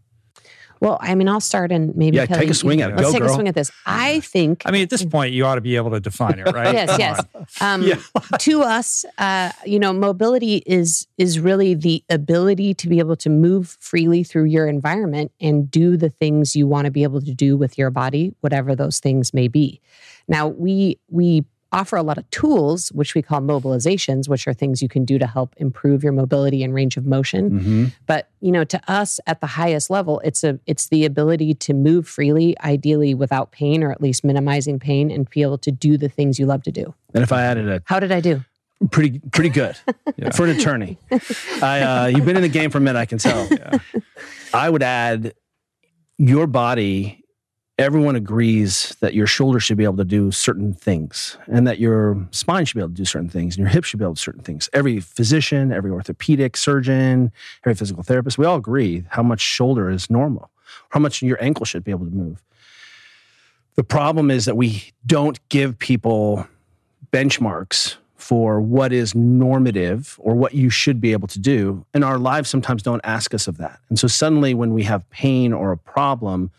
Well, 0.81 0.97
I 1.01 1.13
mean, 1.15 1.27
I'll 1.27 1.41
start 1.41 1.71
and 1.71 1.95
maybe 1.95 2.17
Yeah, 2.17 2.25
Kelly, 2.25 2.41
take 2.41 2.49
a 2.49 2.53
swing 2.53 2.81
at 2.81 2.91
it. 2.91 2.95
Let's 2.95 3.11
Go, 3.11 3.19
take 3.19 3.23
a 3.23 3.33
swing 3.33 3.47
at 3.47 3.55
this. 3.55 3.69
I 3.85 4.21
think. 4.21 4.63
I 4.65 4.71
mean, 4.71 4.83
at 4.83 4.89
this 4.89 5.03
point, 5.03 5.33
you 5.33 5.45
ought 5.45 5.55
to 5.55 5.61
be 5.61 5.75
able 5.75 5.91
to 5.91 5.99
define 5.99 6.39
it, 6.39 6.53
right? 6.53 6.73
yes, 6.73 6.89
Come 6.89 6.99
yes. 6.99 7.25
on. 7.61 7.83
Um, 7.83 8.03
to 8.39 8.61
us, 8.61 9.05
uh, 9.17 9.51
you 9.65 9.79
know, 9.79 9.91
mobility 9.91 10.57
is 10.65 11.07
is 11.17 11.39
really 11.39 11.73
the 11.73 12.03
ability 12.09 12.73
to 12.75 12.87
be 12.87 12.99
able 12.99 13.15
to 13.17 13.29
move 13.29 13.77
freely 13.79 14.23
through 14.23 14.45
your 14.45 14.67
environment 14.67 15.31
and 15.41 15.69
do 15.69 15.97
the 15.97 16.09
things 16.09 16.55
you 16.55 16.67
want 16.67 16.85
to 16.85 16.91
be 16.91 17.03
able 17.03 17.21
to 17.21 17.33
do 17.33 17.57
with 17.57 17.77
your 17.77 17.89
body, 17.89 18.33
whatever 18.39 18.75
those 18.75 18.99
things 18.99 19.33
may 19.33 19.47
be. 19.47 19.81
Now, 20.27 20.47
we 20.47 20.99
we 21.09 21.45
offer 21.71 21.95
a 21.95 22.03
lot 22.03 22.17
of 22.17 22.29
tools, 22.31 22.89
which 22.89 23.15
we 23.15 23.21
call 23.21 23.41
mobilizations, 23.41 24.27
which 24.27 24.47
are 24.47 24.53
things 24.53 24.81
you 24.81 24.89
can 24.89 25.05
do 25.05 25.19
to 25.19 25.27
help 25.27 25.53
improve 25.57 26.03
your 26.03 26.11
mobility 26.11 26.63
and 26.63 26.73
range 26.73 26.97
of 26.97 27.05
motion. 27.05 27.51
Mm-hmm. 27.51 27.85
But 28.05 28.29
you 28.41 28.51
know, 28.51 28.63
to 28.63 28.81
us 28.91 29.19
at 29.27 29.41
the 29.41 29.47
highest 29.47 29.89
level, 29.89 30.19
it's 30.23 30.43
a 30.43 30.59
it's 30.65 30.87
the 30.87 31.05
ability 31.05 31.53
to 31.55 31.73
move 31.73 32.07
freely, 32.07 32.59
ideally 32.61 33.13
without 33.13 33.51
pain 33.51 33.83
or 33.83 33.91
at 33.91 34.01
least 34.01 34.23
minimizing 34.23 34.79
pain, 34.79 35.11
and 35.11 35.29
be 35.29 35.41
able 35.41 35.57
to 35.59 35.71
do 35.71 35.97
the 35.97 36.09
things 36.09 36.39
you 36.39 36.45
love 36.45 36.63
to 36.63 36.71
do. 36.71 36.93
And 37.13 37.23
if 37.23 37.31
I 37.31 37.43
added 37.43 37.69
a 37.69 37.81
How 37.85 37.99
did 37.99 38.11
I 38.11 38.21
do? 38.21 38.43
pretty 38.91 39.19
pretty 39.31 39.49
good 39.49 39.75
for 40.33 40.45
an 40.45 40.57
attorney, 40.57 40.97
I 41.61 41.81
uh, 41.81 42.05
you've 42.07 42.25
been 42.25 42.37
in 42.37 42.41
the 42.41 42.49
game 42.49 42.71
for 42.71 42.77
a 42.77 42.81
minute, 42.81 42.99
I 42.99 43.05
can 43.05 43.17
tell. 43.17 43.47
I 44.53 44.69
would 44.69 44.83
add 44.83 45.33
your 46.17 46.47
body 46.47 47.23
everyone 47.79 48.17
agrees 48.17 48.95
that 48.99 49.13
your 49.13 49.25
shoulder 49.25 49.57
should 49.57 49.77
be 49.77 49.85
able 49.85 49.95
to 49.95 50.03
do 50.03 50.31
certain 50.31 50.73
things 50.73 51.37
and 51.47 51.65
that 51.65 51.79
your 51.79 52.27
spine 52.31 52.65
should 52.65 52.75
be 52.75 52.81
able 52.81 52.89
to 52.89 52.95
do 52.95 53.05
certain 53.05 53.29
things 53.29 53.55
and 53.55 53.63
your 53.63 53.69
hip 53.69 53.85
should 53.85 53.97
be 53.97 54.03
able 54.03 54.13
to 54.13 54.19
do 54.19 54.23
certain 54.23 54.43
things. 54.43 54.69
Every 54.73 54.99
physician, 54.99 55.71
every 55.71 55.89
orthopedic 55.89 56.57
surgeon, 56.57 57.31
every 57.63 57.75
physical 57.75 58.03
therapist, 58.03 58.37
we 58.37 58.45
all 58.45 58.57
agree 58.57 59.05
how 59.09 59.23
much 59.23 59.39
shoulder 59.39 59.89
is 59.89 60.09
normal, 60.09 60.51
how 60.89 60.99
much 60.99 61.21
your 61.21 61.41
ankle 61.41 61.65
should 61.65 61.85
be 61.85 61.91
able 61.91 62.05
to 62.05 62.11
move. 62.11 62.43
The 63.75 63.83
problem 63.85 64.29
is 64.29 64.43
that 64.43 64.57
we 64.57 64.91
don't 65.05 65.39
give 65.47 65.79
people 65.79 66.45
benchmarks 67.13 67.95
for 68.17 68.59
what 68.59 68.91
is 68.91 69.15
normative 69.15 70.19
or 70.19 70.35
what 70.35 70.53
you 70.53 70.69
should 70.69 70.99
be 70.99 71.13
able 71.13 71.29
to 71.29 71.39
do. 71.39 71.85
And 71.93 72.03
our 72.03 72.19
lives 72.19 72.49
sometimes 72.49 72.83
don't 72.83 72.99
ask 73.05 73.33
us 73.33 73.47
of 73.47 73.55
that. 73.57 73.79
And 73.87 73.97
so 73.97 74.07
suddenly, 74.07 74.53
when 74.53 74.73
we 74.73 74.83
have 74.83 75.09
pain 75.11 75.53
or 75.53 75.71
a 75.71 75.77
problem, 75.77 76.51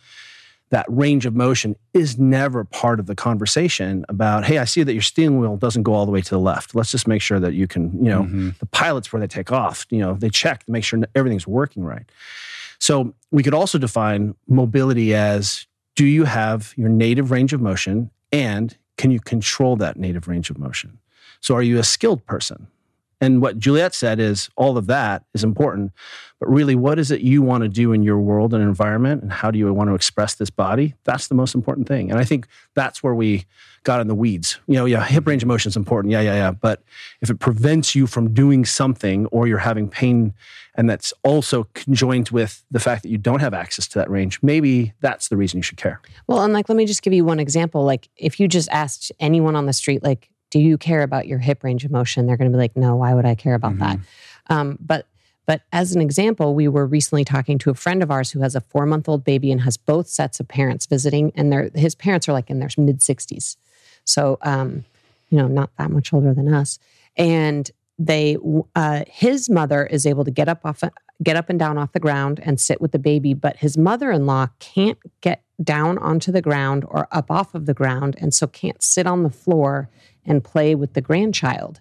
that 0.70 0.86
range 0.88 1.26
of 1.26 1.34
motion 1.34 1.76
is 1.94 2.18
never 2.18 2.64
part 2.64 3.00
of 3.00 3.06
the 3.06 3.14
conversation 3.14 4.04
about, 4.08 4.44
hey, 4.44 4.58
I 4.58 4.64
see 4.64 4.82
that 4.84 4.92
your 4.92 5.02
steering 5.02 5.38
wheel 5.40 5.56
doesn't 5.56 5.82
go 5.82 5.92
all 5.94 6.06
the 6.06 6.12
way 6.12 6.20
to 6.20 6.30
the 6.30 6.38
left. 6.38 6.74
Let's 6.74 6.92
just 6.92 7.08
make 7.08 7.22
sure 7.22 7.40
that 7.40 7.54
you 7.54 7.66
can, 7.66 7.92
you 8.02 8.08
know, 8.10 8.22
Mm-hmm. 8.22 8.50
the 8.60 8.66
pilots 8.66 9.12
where 9.12 9.18
they 9.20 9.26
take 9.26 9.50
off, 9.50 9.84
you 9.90 9.98
know, 9.98 10.14
they 10.14 10.30
check 10.30 10.64
to 10.64 10.72
make 10.72 10.84
sure 10.84 11.00
everything's 11.14 11.46
working 11.46 11.82
right. 11.84 12.08
So 12.78 13.14
we 13.30 13.42
could 13.42 13.54
also 13.54 13.78
define 13.78 14.34
mobility 14.46 15.14
as 15.14 15.66
do 15.96 16.06
you 16.06 16.24
have 16.24 16.72
your 16.76 16.88
native 16.88 17.30
range 17.30 17.52
of 17.52 17.60
motion 17.60 18.10
and 18.32 18.76
can 18.96 19.10
you 19.10 19.18
control 19.20 19.76
that 19.76 19.96
native 19.96 20.28
range 20.28 20.50
of 20.50 20.58
motion? 20.58 20.98
So 21.40 21.54
are 21.56 21.62
you 21.62 21.78
a 21.78 21.84
skilled 21.84 22.24
person? 22.26 22.68
And 23.20 23.42
what 23.42 23.58
Juliet 23.58 23.94
said 23.94 24.18
is 24.18 24.48
all 24.56 24.78
of 24.78 24.86
that 24.86 25.24
is 25.34 25.44
important, 25.44 25.92
but 26.38 26.48
really, 26.48 26.74
what 26.74 26.98
is 26.98 27.10
it 27.10 27.20
you 27.20 27.42
want 27.42 27.62
to 27.64 27.68
do 27.68 27.92
in 27.92 28.02
your 28.02 28.18
world 28.18 28.54
and 28.54 28.62
environment, 28.62 29.22
and 29.22 29.30
how 29.30 29.50
do 29.50 29.58
you 29.58 29.72
want 29.74 29.90
to 29.90 29.94
express 29.94 30.34
this 30.34 30.48
body? 30.48 30.94
That's 31.04 31.28
the 31.28 31.34
most 31.34 31.54
important 31.54 31.86
thing. 31.86 32.10
And 32.10 32.18
I 32.18 32.24
think 32.24 32.46
that's 32.74 33.02
where 33.02 33.14
we 33.14 33.44
got 33.84 34.00
in 34.00 34.08
the 34.08 34.14
weeds. 34.14 34.58
You 34.66 34.76
know, 34.76 34.86
yeah, 34.86 35.04
hip 35.04 35.26
range 35.26 35.42
of 35.42 35.48
motion 35.48 35.68
is 35.68 35.76
important. 35.76 36.12
Yeah, 36.12 36.22
yeah, 36.22 36.34
yeah. 36.34 36.50
But 36.50 36.82
if 37.20 37.28
it 37.28 37.40
prevents 37.40 37.94
you 37.94 38.06
from 38.06 38.32
doing 38.32 38.64
something, 38.64 39.26
or 39.26 39.46
you're 39.46 39.58
having 39.58 39.88
pain, 39.88 40.32
and 40.76 40.88
that's 40.88 41.12
also 41.22 41.64
conjoined 41.74 42.30
with 42.30 42.64
the 42.70 42.80
fact 42.80 43.02
that 43.02 43.10
you 43.10 43.18
don't 43.18 43.40
have 43.40 43.52
access 43.52 43.86
to 43.88 43.98
that 43.98 44.10
range, 44.10 44.38
maybe 44.42 44.94
that's 45.00 45.28
the 45.28 45.36
reason 45.36 45.58
you 45.58 45.62
should 45.62 45.76
care. 45.76 46.00
Well, 46.26 46.42
and 46.42 46.54
like, 46.54 46.70
let 46.70 46.76
me 46.76 46.86
just 46.86 47.02
give 47.02 47.12
you 47.12 47.26
one 47.26 47.38
example. 47.38 47.84
Like, 47.84 48.08
if 48.16 48.40
you 48.40 48.48
just 48.48 48.70
asked 48.70 49.12
anyone 49.20 49.56
on 49.56 49.66
the 49.66 49.74
street, 49.74 50.02
like, 50.02 50.29
do 50.50 50.58
you 50.58 50.76
care 50.76 51.02
about 51.02 51.26
your 51.26 51.38
hip 51.38 51.64
range 51.64 51.84
of 51.84 51.90
motion? 51.90 52.26
They're 52.26 52.36
going 52.36 52.50
to 52.50 52.56
be 52.56 52.60
like, 52.60 52.76
no, 52.76 52.96
why 52.96 53.14
would 53.14 53.24
I 53.26 53.34
care 53.34 53.54
about 53.54 53.78
that? 53.78 53.98
Um, 54.48 54.78
but 54.80 55.06
but 55.46 55.62
as 55.72 55.96
an 55.96 56.00
example, 56.00 56.54
we 56.54 56.68
were 56.68 56.86
recently 56.86 57.24
talking 57.24 57.58
to 57.58 57.70
a 57.70 57.74
friend 57.74 58.04
of 58.04 58.10
ours 58.12 58.30
who 58.30 58.40
has 58.40 58.54
a 58.54 58.60
four 58.60 58.86
month 58.86 59.08
old 59.08 59.24
baby 59.24 59.50
and 59.50 59.62
has 59.62 59.76
both 59.76 60.06
sets 60.06 60.38
of 60.38 60.46
parents 60.46 60.86
visiting, 60.86 61.32
and 61.34 61.52
their 61.52 61.70
his 61.74 61.94
parents 61.94 62.28
are 62.28 62.32
like 62.32 62.50
in 62.50 62.60
their 62.60 62.68
mid 62.76 63.00
60s. 63.00 63.56
So, 64.04 64.38
um, 64.42 64.84
you 65.28 65.38
know, 65.38 65.48
not 65.48 65.70
that 65.76 65.90
much 65.90 66.12
older 66.12 66.34
than 66.34 66.52
us. 66.52 66.78
And 67.16 67.70
they, 67.98 68.36
uh, 68.74 69.04
his 69.08 69.50
mother 69.50 69.86
is 69.86 70.06
able 70.06 70.24
to 70.24 70.30
get 70.30 70.48
up 70.48 70.64
off, 70.64 70.82
get 71.22 71.36
up 71.36 71.50
and 71.50 71.58
down 71.58 71.78
off 71.78 71.92
the 71.92 72.00
ground 72.00 72.40
and 72.42 72.60
sit 72.60 72.80
with 72.80 72.92
the 72.92 72.98
baby, 72.98 73.34
but 73.34 73.56
his 73.56 73.76
mother 73.76 74.10
in 74.10 74.26
law 74.26 74.48
can't 74.58 74.98
get 75.20 75.42
down 75.62 75.98
onto 75.98 76.32
the 76.32 76.40
ground 76.40 76.84
or 76.88 77.08
up 77.12 77.30
off 77.30 77.54
of 77.54 77.66
the 77.66 77.74
ground, 77.74 78.16
and 78.20 78.32
so 78.32 78.46
can't 78.46 78.82
sit 78.82 79.06
on 79.06 79.22
the 79.22 79.30
floor 79.30 79.90
and 80.26 80.42
play 80.44 80.74
with 80.74 80.92
the 80.94 81.00
grandchild. 81.00 81.80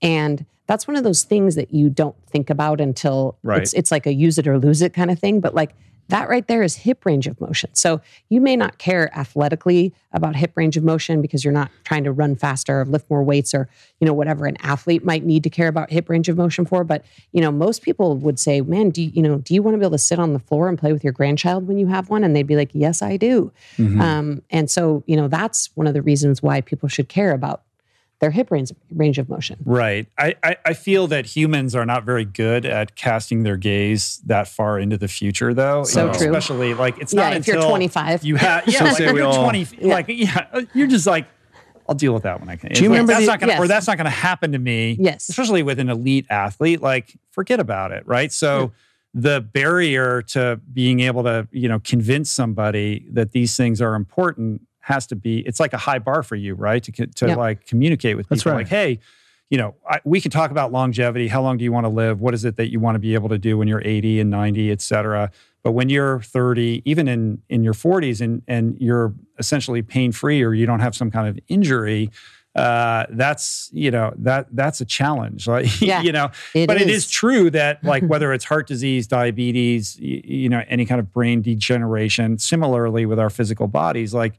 And 0.00 0.44
that's 0.66 0.86
one 0.88 0.96
of 0.96 1.04
those 1.04 1.24
things 1.24 1.54
that 1.56 1.72
you 1.72 1.90
don't 1.90 2.16
think 2.26 2.48
about 2.50 2.80
until 2.80 3.36
Right. 3.42 3.62
it's 3.62 3.72
it's 3.72 3.90
like 3.90 4.06
a 4.06 4.12
use 4.12 4.38
it 4.38 4.46
or 4.46 4.58
lose 4.58 4.80
it 4.82 4.94
kind 4.94 5.10
of 5.10 5.18
thing. 5.18 5.40
But 5.40 5.54
like 5.54 5.74
that 6.08 6.28
right 6.28 6.46
there 6.46 6.62
is 6.62 6.76
hip 6.76 7.06
range 7.06 7.26
of 7.26 7.40
motion. 7.40 7.70
So 7.74 8.00
you 8.28 8.40
may 8.40 8.54
not 8.56 8.76
care 8.78 9.16
athletically 9.16 9.94
about 10.12 10.34
hip 10.36 10.52
range 10.56 10.76
of 10.76 10.84
motion 10.84 11.22
because 11.22 11.44
you're 11.44 11.52
not 11.54 11.70
trying 11.84 12.04
to 12.04 12.12
run 12.12 12.34
faster 12.36 12.80
or 12.80 12.84
lift 12.84 13.08
more 13.08 13.22
weights 13.22 13.54
or 13.54 13.68
you 14.00 14.06
know 14.06 14.12
whatever 14.12 14.46
an 14.46 14.56
athlete 14.60 15.04
might 15.04 15.24
need 15.24 15.42
to 15.44 15.50
care 15.50 15.68
about 15.68 15.90
hip 15.90 16.08
range 16.08 16.28
of 16.28 16.36
motion 16.36 16.64
for. 16.64 16.84
But 16.84 17.04
you 17.32 17.40
know 17.40 17.50
most 17.52 17.82
people 17.82 18.16
would 18.16 18.38
say, 18.38 18.60
man, 18.60 18.90
do 18.90 19.02
you, 19.02 19.10
you 19.14 19.22
know 19.22 19.38
do 19.38 19.54
you 19.54 19.62
want 19.62 19.74
to 19.74 19.78
be 19.78 19.84
able 19.84 19.92
to 19.92 19.98
sit 19.98 20.18
on 20.18 20.32
the 20.32 20.38
floor 20.40 20.68
and 20.68 20.78
play 20.78 20.92
with 20.92 21.04
your 21.04 21.12
grandchild 21.12 21.66
when 21.68 21.78
you 21.78 21.86
have 21.86 22.10
one? 22.10 22.24
And 22.24 22.34
they'd 22.34 22.46
be 22.46 22.56
like, 22.56 22.70
yes, 22.72 23.02
I 23.02 23.16
do. 23.16 23.52
Mhm. 23.76 24.00
Um, 24.00 24.42
and 24.50 24.70
so 24.70 25.02
you 25.06 25.16
know 25.16 25.28
that's 25.28 25.70
one 25.76 25.86
of 25.86 25.94
the 25.94 26.02
reasons 26.02 26.42
why 26.42 26.60
people 26.60 26.88
should 26.88 27.08
care 27.08 27.32
about 27.32 27.62
their 28.22 28.30
hip 28.30 28.52
range 28.52 28.70
range 28.94 29.18
of 29.18 29.28
motion. 29.28 29.58
Right. 29.64 30.06
I, 30.16 30.36
I, 30.44 30.56
I 30.64 30.72
feel 30.74 31.08
that 31.08 31.26
humans 31.26 31.74
are 31.74 31.84
not 31.84 32.04
very 32.04 32.24
good 32.24 32.64
at 32.64 32.94
casting 32.94 33.42
their 33.42 33.56
gaze 33.56 34.22
that 34.26 34.46
far 34.46 34.78
into 34.78 34.96
the 34.96 35.08
future, 35.08 35.52
though. 35.52 35.82
So 35.82 36.06
true. 36.12 36.28
Especially 36.28 36.72
like 36.72 36.98
it's 37.00 37.12
Yeah, 37.12 37.30
not 37.30 37.36
if 37.36 37.48
you're 37.48 37.56
until 37.56 37.70
25. 37.70 38.22
You 38.22 38.36
have 38.36 38.64
yeah, 38.68 38.78
So 38.78 38.84
like 38.84 38.96
say 38.96 39.06
if 39.06 39.12
we 39.12 39.18
you're 39.18 39.28
all. 39.28 39.42
20. 39.42 39.64
Like 39.82 40.06
yeah, 40.08 40.46
you're 40.72 40.86
just 40.86 41.04
like 41.06 41.26
I'll 41.88 41.96
deal 41.96 42.14
with 42.14 42.22
that 42.22 42.38
when 42.38 42.48
I 42.48 42.54
can. 42.54 42.70
Do 42.72 42.80
you 42.84 42.88
like, 42.90 43.00
remember 43.00 43.12
that's 43.14 43.24
the- 43.26 43.32
not 43.32 43.40
gonna, 43.40 43.58
or 43.60 43.66
that's 43.66 43.88
not 43.88 43.96
going 43.96 44.04
to 44.04 44.10
happen 44.10 44.52
to 44.52 44.58
me? 44.60 44.96
Yes. 45.00 45.28
Especially 45.28 45.64
with 45.64 45.80
an 45.80 45.90
elite 45.90 46.26
athlete, 46.30 46.80
like 46.80 47.16
forget 47.32 47.58
about 47.58 47.90
it, 47.90 48.06
right? 48.06 48.30
So 48.30 48.70
the 49.14 49.40
barrier 49.40 50.22
to 50.22 50.60
being 50.72 51.00
able 51.00 51.24
to 51.24 51.48
you 51.50 51.68
know 51.68 51.80
convince 51.80 52.30
somebody 52.30 53.04
that 53.10 53.32
these 53.32 53.56
things 53.56 53.82
are 53.82 53.96
important 53.96 54.62
has 54.82 55.06
to 55.06 55.16
be 55.16 55.38
it's 55.40 55.58
like 55.58 55.72
a 55.72 55.78
high 55.78 55.98
bar 55.98 56.22
for 56.22 56.36
you 56.36 56.54
right? 56.54 56.82
To 56.84 56.92
to 57.06 57.26
Yeah. 57.28 57.34
like 57.36 57.66
communicate 57.66 58.16
with 58.16 58.26
people. 58.26 58.36
That's 58.36 58.46
right. 58.46 58.54
like 58.56 58.68
hey 58.68 58.98
you 59.50 59.58
know 59.58 59.74
I, 59.88 60.00
we 60.04 60.20
can 60.20 60.30
talk 60.30 60.50
about 60.50 60.70
longevity. 60.72 61.28
How 61.28 61.42
long 61.42 61.56
do 61.58 61.64
you 61.64 61.72
want 61.72 61.84
to 61.84 61.90
live? 61.90 62.20
What 62.20 62.34
is 62.34 62.44
it 62.44 62.56
that 62.56 62.70
you 62.70 62.80
want 62.80 62.94
to 62.96 62.98
be 63.00 63.14
able 63.14 63.28
to 63.30 63.38
do 63.38 63.56
when 63.58 63.68
you're 63.68 63.82
80 63.84 64.20
and 64.20 64.30
90 64.30 64.70
et 64.70 64.80
cetera? 64.80 65.30
But 65.62 65.72
when 65.72 65.88
you're 65.88 66.20
30 66.22 66.82
even 66.84 67.06
in 67.08 67.40
in 67.48 67.62
your 67.64 67.74
40s 67.74 68.20
and 68.20 68.42
and 68.48 68.76
you're 68.80 69.14
essentially 69.38 69.82
pain 69.82 70.10
free 70.12 70.42
or 70.42 70.52
you 70.54 70.66
don't 70.66 70.80
have 70.80 70.94
some 70.96 71.10
kind 71.10 71.28
of 71.28 71.38
injury 71.48 72.10
uh 72.54 73.06
that's 73.10 73.70
you 73.72 73.90
know 73.90 74.12
that 74.18 74.46
that's 74.52 74.80
a 74.80 74.84
challenge. 74.84 75.46
Like 75.54 75.80
Yeah, 75.80 76.02
you 76.02 76.12
know 76.12 76.30
it 76.54 76.66
but 76.66 76.80
it 76.80 76.88
is. 76.90 77.04
is 77.04 77.10
true 77.10 77.48
that 77.50 77.82
like 77.92 78.02
whether 78.04 78.32
it's 78.34 78.44
heart 78.44 78.66
disease 78.66 79.06
diabetes 79.06 79.98
y- 80.00 80.20
you 80.24 80.48
know 80.50 80.62
any 80.68 80.84
kind 80.84 80.98
of 80.98 81.12
brain 81.12 81.40
degeneration 81.40 82.36
similarly 82.38 83.06
with 83.06 83.18
our 83.18 83.30
physical 83.30 83.68
bodies 83.68 84.12
like 84.12 84.34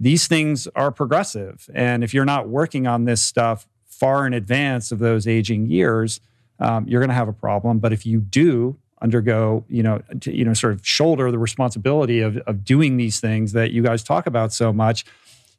these 0.00 0.26
things 0.26 0.66
are 0.74 0.90
progressive. 0.90 1.68
And 1.74 2.02
if 2.02 2.12
you're 2.12 2.24
not 2.24 2.48
working 2.48 2.86
on 2.86 3.04
this 3.04 3.22
stuff 3.22 3.68
far 3.86 4.26
in 4.26 4.32
advance 4.32 4.90
of 4.90 4.98
those 4.98 5.26
aging 5.28 5.66
years 5.66 6.20
um, 6.60 6.86
you're 6.86 7.00
going 7.00 7.08
to 7.08 7.14
have 7.14 7.28
a 7.28 7.32
problem. 7.32 7.78
But 7.78 7.92
if 7.92 8.06
you 8.06 8.20
do 8.20 8.76
undergo 9.02 9.64
you 9.68 9.82
know 9.82 10.02
to, 10.20 10.36
you 10.36 10.44
know 10.44 10.52
sort 10.52 10.74
of 10.74 10.86
shoulder 10.86 11.30
the 11.30 11.38
responsibility 11.38 12.20
of, 12.20 12.36
of 12.38 12.62
doing 12.62 12.98
these 12.98 13.18
things 13.18 13.52
that 13.52 13.70
you 13.70 13.82
guys 13.82 14.02
talk 14.02 14.26
about 14.26 14.52
so 14.52 14.74
much 14.74 15.06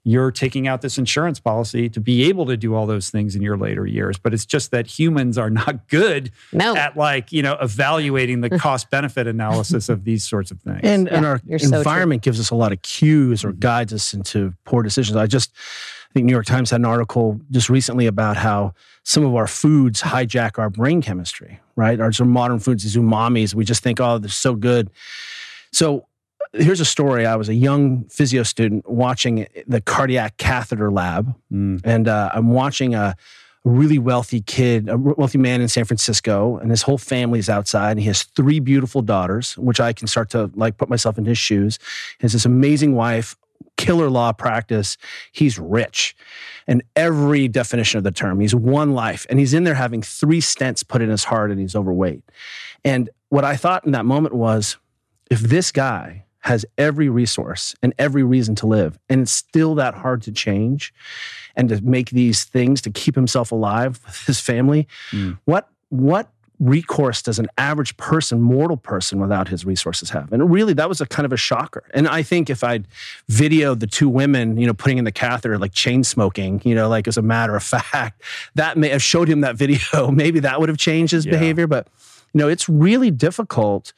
you're 0.03 0.32
taking 0.32 0.68
out 0.68 0.82
this 0.82 0.98
insurance 0.98 1.40
policy 1.40 1.88
to 1.90 1.99
be 1.99 2.23
able 2.28 2.45
to 2.48 2.57
do 2.57 2.73
all 2.73 2.88
those 2.88 3.10
things 3.10 3.36
in 3.36 3.41
your 3.41 3.57
later 3.57 3.86
years 3.86 4.18
but 4.18 4.34
it's 4.34 4.45
just 4.45 4.72
that 4.72 4.88
humans 4.88 5.38
are 5.38 5.49
not 5.49 5.88
good 5.90 6.32
No. 6.52 6.76
at 6.76 6.98
like 6.98 7.32
you 7.32 7.44
know 7.44 7.57
evaluating 7.61 8.41
the 8.41 8.49
cost 8.60 8.90
benefit 8.90 9.28
analysis 9.28 9.90
of 9.90 10.03
these 10.03 10.28
sorts 10.28 10.52
of 10.52 10.60
things 10.61 10.82
And, 10.84 11.07
and 11.07 11.26
our 11.26 11.41
you're 11.45 11.60
so 11.60 11.78
environment 11.78 12.22
gives 12.22 12.40
us 12.40 12.49
a 12.49 12.56
lot 12.56 12.72
of 12.72 12.82
cues 12.82 13.44
or 13.44 13.49
mm-hmm. 13.49 13.60
guides 13.60 13.94
us 13.94 14.14
into 14.14 14.53
poor 14.65 14.84
decisions. 14.84 15.15
I 15.18 15.28
just 15.28 15.52
I 16.10 16.14
think 16.14 16.26
New 16.26 16.34
York 16.34 16.45
Times 16.45 16.69
had 16.72 16.82
an 16.82 16.86
article 16.86 17.40
just 17.52 17.69
recently 17.69 18.06
about 18.06 18.36
how 18.36 18.73
some 19.03 19.26
of 19.26 19.34
our 19.34 19.48
foods 19.48 20.02
hijack 20.02 20.60
our 20.60 20.69
brain 20.69 21.02
chemistry, 21.02 21.61
right? 21.78 21.99
Our 22.02 22.11
modern 22.26 22.60
foods, 22.60 22.84
these 22.84 22.98
umamis, 22.98 23.56
we 23.56 23.64
just 23.64 23.82
think, 23.82 24.02
oh, 24.02 24.18
they're 24.18 24.30
so 24.30 24.53
good. 24.56 24.90
So 25.72 26.07
here's 26.53 26.80
a 26.80 26.86
story. 26.86 27.26
I 27.26 27.36
was 27.36 27.49
a 27.49 27.53
young 27.56 28.06
physio 28.06 28.44
student 28.44 28.90
watching 28.90 29.48
the 29.68 29.82
cardiac 29.82 30.38
catheter 30.38 30.91
lab, 30.91 31.36
Mm. 31.52 31.82
and 31.84 32.07
uh, 32.07 32.30
I'm 32.34 32.49
watching 32.52 32.95
a, 32.95 33.15
really 33.64 33.99
wealthy 33.99 34.41
kid, 34.41 34.90
a 34.90 34.98
wealthy 34.98 35.38
man 35.38 35.61
in 35.61 35.68
San 35.68 35.86
Francisco, 35.86 36.57
and 36.57 36.72
his 36.72 36.82
whole 36.82 36.98
family's 36.98 37.48
outside. 37.48 37.91
And 37.91 37.99
he 37.99 38.07
has 38.07 38.23
three 38.23 38.60
beautiful 38.60 39.02
daughters, 39.03 39.56
which 39.57 39.80
I 39.80 39.94
can 39.94 40.07
start 40.07 40.32
to 40.32 40.49
like 40.56 40.78
put 40.78 40.90
myself 40.90 41.18
in 41.18 41.26
his 41.26 41.38
shoes. 41.38 41.78
He 42.18 42.23
has 42.23 42.34
this 42.34 42.45
amazing 42.45 42.95
wife, 42.95 43.36
killer 43.78 44.10
law 44.10 44.32
practice. 44.32 44.98
He's 45.32 45.60
rich, 45.60 46.15
and 46.68 46.82
every 46.95 47.48
definition 47.48 47.99
of 47.99 48.03
the 48.03 48.11
term. 48.11 48.40
He's 48.40 48.56
one 48.56 48.94
life, 48.94 49.28
and 49.30 49.38
he's 49.38 49.53
in 49.53 49.64
there 49.64 49.76
having 49.76 50.02
three 50.02 50.41
stents 50.41 50.88
put 50.88 51.03
in 51.03 51.10
his 51.10 51.26
heart, 51.26 51.52
and 51.52 51.60
he's 51.60 51.76
overweight. 51.76 52.23
And 52.84 53.11
what 53.30 53.45
I 53.45 53.56
thought 53.57 53.86
in 53.86 53.91
that 53.91 54.06
moment 54.06 54.34
was, 54.34 54.78
if 55.30 55.40
this 55.40 55.72
guy 55.72 56.26
has 56.42 56.66
every 56.78 57.08
resource 57.10 57.76
and 57.82 57.94
every 58.00 58.24
reason 58.24 58.56
to 58.56 58.68
live, 58.68 58.98
and 59.10 59.22
it's 59.22 59.32
still 59.32 59.76
that 59.76 59.94
hard 59.94 60.22
to 60.24 60.32
change 60.32 60.94
and 61.56 61.70
to 61.70 61.82
make 61.82 62.10
these 62.12 62.44
things 62.44 62.82
to 62.82 62.90
keep 62.90 63.16
himself 63.16 63.52
alive 63.52 64.00
with 64.06 64.26
his 64.26 64.40
family, 64.40 64.88
Mm. 65.12 65.38
what 65.46 65.68
what 65.90 66.30
recourse 66.60 67.24
does 67.24 67.40
an 67.40 67.48
average 67.58 67.98
person, 67.98 68.40
mortal 68.40 68.78
person 68.78 69.20
without 69.20 69.48
his 69.48 69.66
resources 69.66 70.12
have? 70.12 70.32
And 70.32 70.52
really, 70.52 70.74
that 70.74 70.88
was 70.88 71.02
a 71.02 71.08
kind 71.08 71.26
of 71.26 71.34
a 71.34 71.38
shocker. 71.38 71.84
And 71.92 72.08
I 72.08 72.22
think 72.22 72.52
if 72.52 72.64
I'd 72.64 72.86
videoed 73.30 73.80
the 73.80 73.88
two 73.88 74.08
women, 74.08 74.58
you 74.58 74.68
know, 74.68 74.74
putting 74.74 75.00
in 75.00 75.04
the 75.04 75.12
catheter, 75.12 75.58
like 75.58 75.74
chain 75.74 76.04
smoking, 76.04 76.62
you 76.64 76.76
know, 76.76 76.88
like 76.88 77.08
as 77.08 77.18
a 77.18 77.22
matter 77.24 77.56
of 77.56 77.64
fact, 77.76 78.22
that 78.56 78.78
may 78.78 78.90
have 78.90 79.02
showed 79.02 79.28
him 79.28 79.42
that 79.42 79.56
video. 79.56 80.12
Maybe 80.12 80.40
that 80.42 80.60
would 80.60 80.70
have 80.70 80.78
changed 80.78 81.12
his 81.14 81.26
Yeah. 81.26 81.32
behavior. 81.32 81.66
But 81.68 81.88
You 82.34 82.40
know, 82.40 82.48
it's 82.48 82.70
really 82.70 83.12
difficult 83.12 83.94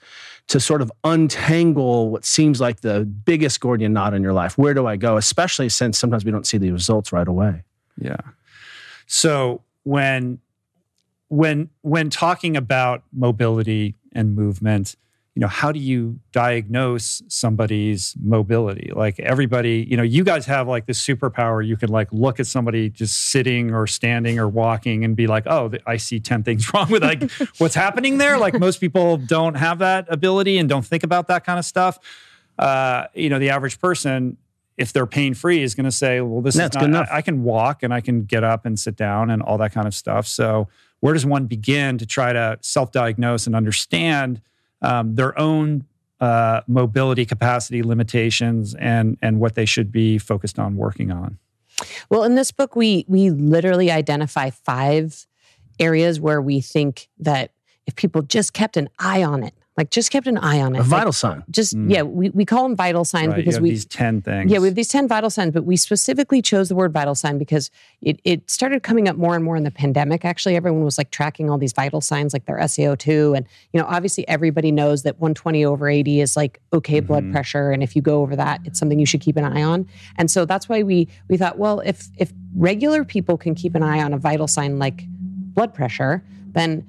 to 0.48 0.60
sort 0.60 0.82
of 0.82 0.92
untangle 1.04 2.10
what 2.10 2.26
seems 2.26 2.60
like 2.60 2.82
the 2.82 3.06
biggest 3.06 3.60
Gordian 3.60 3.94
knot 3.94 4.14
in 4.14 4.22
your 4.24 4.34
life. 4.34 4.58
Where 4.58 4.74
do 4.74 4.88
I 4.88 4.96
go? 4.96 5.18
Especially 5.18 5.70
since 5.70 5.98
sometimes 5.98 6.26
we 6.26 6.32
don't 6.32 6.48
see 6.48 6.58
the 6.58 6.72
results 6.72 7.12
right 7.14 7.28
away. 7.28 7.64
Yeah. 7.98 8.18
So 9.08 9.62
when 9.84 10.40
when 11.30 11.70
when 11.82 12.10
talking 12.10 12.58
about 12.58 13.04
mobility 13.12 13.96
and 14.12 14.36
movement, 14.36 14.96
you 15.36 15.40
know, 15.40 15.48
how 15.48 15.72
do 15.72 15.80
you 15.80 16.20
diagnose 16.32 17.24
somebody's 17.28 18.16
mobility? 18.22 18.92
Like 18.94 19.20
everybody, 19.20 19.86
you 19.90 19.98
know, 19.98 20.04
you 20.04 20.24
guys 20.24 20.46
have 20.46 20.68
like 20.68 20.86
this 20.86 21.04
superpower. 21.04 21.66
You 21.66 21.76
can 21.76 21.90
like 21.90 22.08
look 22.12 22.40
at 22.40 22.46
somebody 22.46 22.90
just 22.90 23.32
sitting 23.32 23.74
or 23.74 23.88
standing 23.88 24.38
or 24.38 24.48
walking 24.48 25.04
and 25.04 25.16
be 25.16 25.26
like, 25.26 25.48
oh, 25.48 25.72
I 25.88 25.98
see 25.98 26.20
10 26.20 26.44
things 26.44 26.72
wrong 26.74 26.90
with 26.92 27.02
like 27.02 27.32
what's 27.58 27.74
happening 27.74 28.20
there. 28.20 28.38
Like 28.38 28.60
most 28.60 28.80
people 28.80 29.18
don't 29.18 29.56
have 29.56 29.80
that 29.80 30.06
ability 30.12 30.60
and 30.60 30.70
don't 30.70 30.86
think 30.86 31.04
about 31.04 31.28
that 31.30 31.44
kind 31.44 31.58
of 31.58 31.66
stuff. 31.66 31.98
Uh, 32.60 33.08
you 33.16 33.30
know, 33.30 33.40
the 33.40 33.50
average 33.50 33.80
person, 33.80 34.38
if 34.78 34.94
they're 34.94 35.08
pain 35.08 35.34
free, 35.34 35.64
is 35.64 35.74
going 35.74 35.86
to 35.86 35.92
say, 35.92 36.22
well, 36.22 36.42
this 36.42 36.54
That's 36.54 36.76
is 36.76 36.80
good 36.80 36.92
not, 36.92 37.08
enough. 37.08 37.10
I, 37.12 37.18
I 37.18 37.22
can 37.24 37.44
walk 37.44 37.82
and 37.82 37.92
I 37.92 38.02
can 38.02 38.26
get 38.26 38.44
up 38.44 38.68
and 38.68 38.80
sit 38.80 38.96
down 38.96 39.32
and 39.32 39.42
all 39.42 39.58
that 39.58 39.74
kind 39.74 39.88
of 39.88 39.96
stuff. 39.96 40.28
So, 40.28 40.68
where 41.00 41.14
does 41.14 41.26
one 41.26 41.48
begin 41.48 41.98
to 41.98 42.06
try 42.06 42.32
to 42.32 42.58
self 42.62 42.92
diagnose 42.92 43.46
and 43.46 43.56
understand 43.56 44.42
um, 44.84 45.16
their 45.16 45.38
own 45.40 45.86
uh, 46.20 46.62
mobility 46.68 47.26
capacity 47.26 47.84
limitations 47.84 48.76
and, 48.76 49.18
and 49.22 49.40
what 49.40 49.56
they 49.56 49.66
should 49.66 49.92
be 49.92 50.18
focused 50.18 50.60
on 50.60 50.76
working 50.76 51.12
on? 51.12 51.38
Well, 52.10 52.24
in 52.24 52.36
this 52.36 52.52
book, 52.52 52.76
we 52.76 53.04
we 53.08 53.32
literally 53.32 53.92
identify 53.92 54.52
five 54.52 55.26
areas 55.80 56.20
where 56.20 56.42
we 56.42 56.62
think 56.62 57.10
that 57.20 57.52
if 57.88 57.96
people 57.96 58.22
just 58.22 58.54
kept 58.54 58.78
an 58.78 58.90
eye 59.00 59.24
on 59.24 59.44
it, 59.44 59.56
like 59.76 59.90
just 59.90 60.12
kept 60.12 60.28
an 60.28 60.38
eye 60.38 60.62
on 60.62 60.76
it, 60.76 60.80
A 60.80 60.84
vital 60.84 61.08
like, 61.08 61.14
sign. 61.16 61.44
Just 61.50 61.76
mm. 61.76 61.92
yeah, 61.92 62.04
we, 62.04 62.30
we 62.30 62.46
call 62.46 62.64
them 62.64 62.76
vital 62.76 63.04
signs 63.04 63.30
Right, 63.30 63.38
because 63.38 63.56
have 63.56 63.64
we 63.64 63.72
these 63.72 63.86
10 63.86 64.22
things. 64.22 64.52
Yeah, 64.52 64.60
we 64.60 64.68
have 64.68 64.76
these 64.76 64.88
10 64.88 65.08
vital 65.08 65.32
signs, 65.32 65.52
but 65.52 65.66
we 65.66 65.78
specifically 65.78 66.44
chose 66.44 66.70
the 66.70 66.76
word 66.76 66.94
vital 66.94 67.16
sign 67.16 67.40
because 67.40 67.72
it, 68.02 68.20
it 68.24 68.50
started 68.50 68.84
coming 68.84 69.08
up 69.08 69.16
more 69.16 69.36
and 69.36 69.44
more 69.44 69.56
in 69.56 69.64
the 69.64 69.72
pandemic. 69.72 70.26
Actually, 70.26 70.56
everyone 70.56 70.84
was 70.84 71.00
like 71.00 71.10
tracking 71.10 71.50
all 71.50 71.58
these 71.58 71.74
vital 71.74 72.02
signs 72.02 72.34
like 72.34 72.46
their 72.46 72.58
SAO2. 72.58 73.36
And, 73.36 73.48
you 73.72 73.80
know, 73.80 73.88
obviously 73.88 74.28
everybody 74.28 74.72
knows 74.72 75.02
that 75.04 75.20
120 75.20 75.66
over 75.66 75.90
80 75.90 76.22
is 76.22 76.38
like 76.38 76.62
okay 76.72 77.00
mm-hmm. 77.00 77.08
blood 77.08 77.32
pressure. 77.32 77.72
And 77.72 77.82
if 77.82 77.96
you 77.96 78.04
go 78.04 78.22
over 78.22 78.36
that, 78.36 78.62
it's 78.66 78.78
something 78.78 79.00
you 79.00 79.08
should 79.08 79.22
keep 79.22 79.38
an 79.38 79.44
eye 79.44 79.64
on. 79.64 79.88
And 80.18 80.30
so 80.30 80.46
that's 80.46 80.70
why 80.70 80.84
we 80.84 81.08
we 81.30 81.38
thought, 81.38 81.58
well, 81.58 81.80
if 81.80 82.10
if 82.18 82.32
regular 82.56 83.04
people 83.04 83.38
can 83.38 83.56
keep 83.56 83.74
an 83.74 83.82
eye 83.82 84.04
on 84.04 84.14
a 84.14 84.18
vital 84.20 84.48
sign 84.48 84.78
like 84.78 85.04
blood 85.08 85.74
pressure, 85.74 86.24
then 86.52 86.86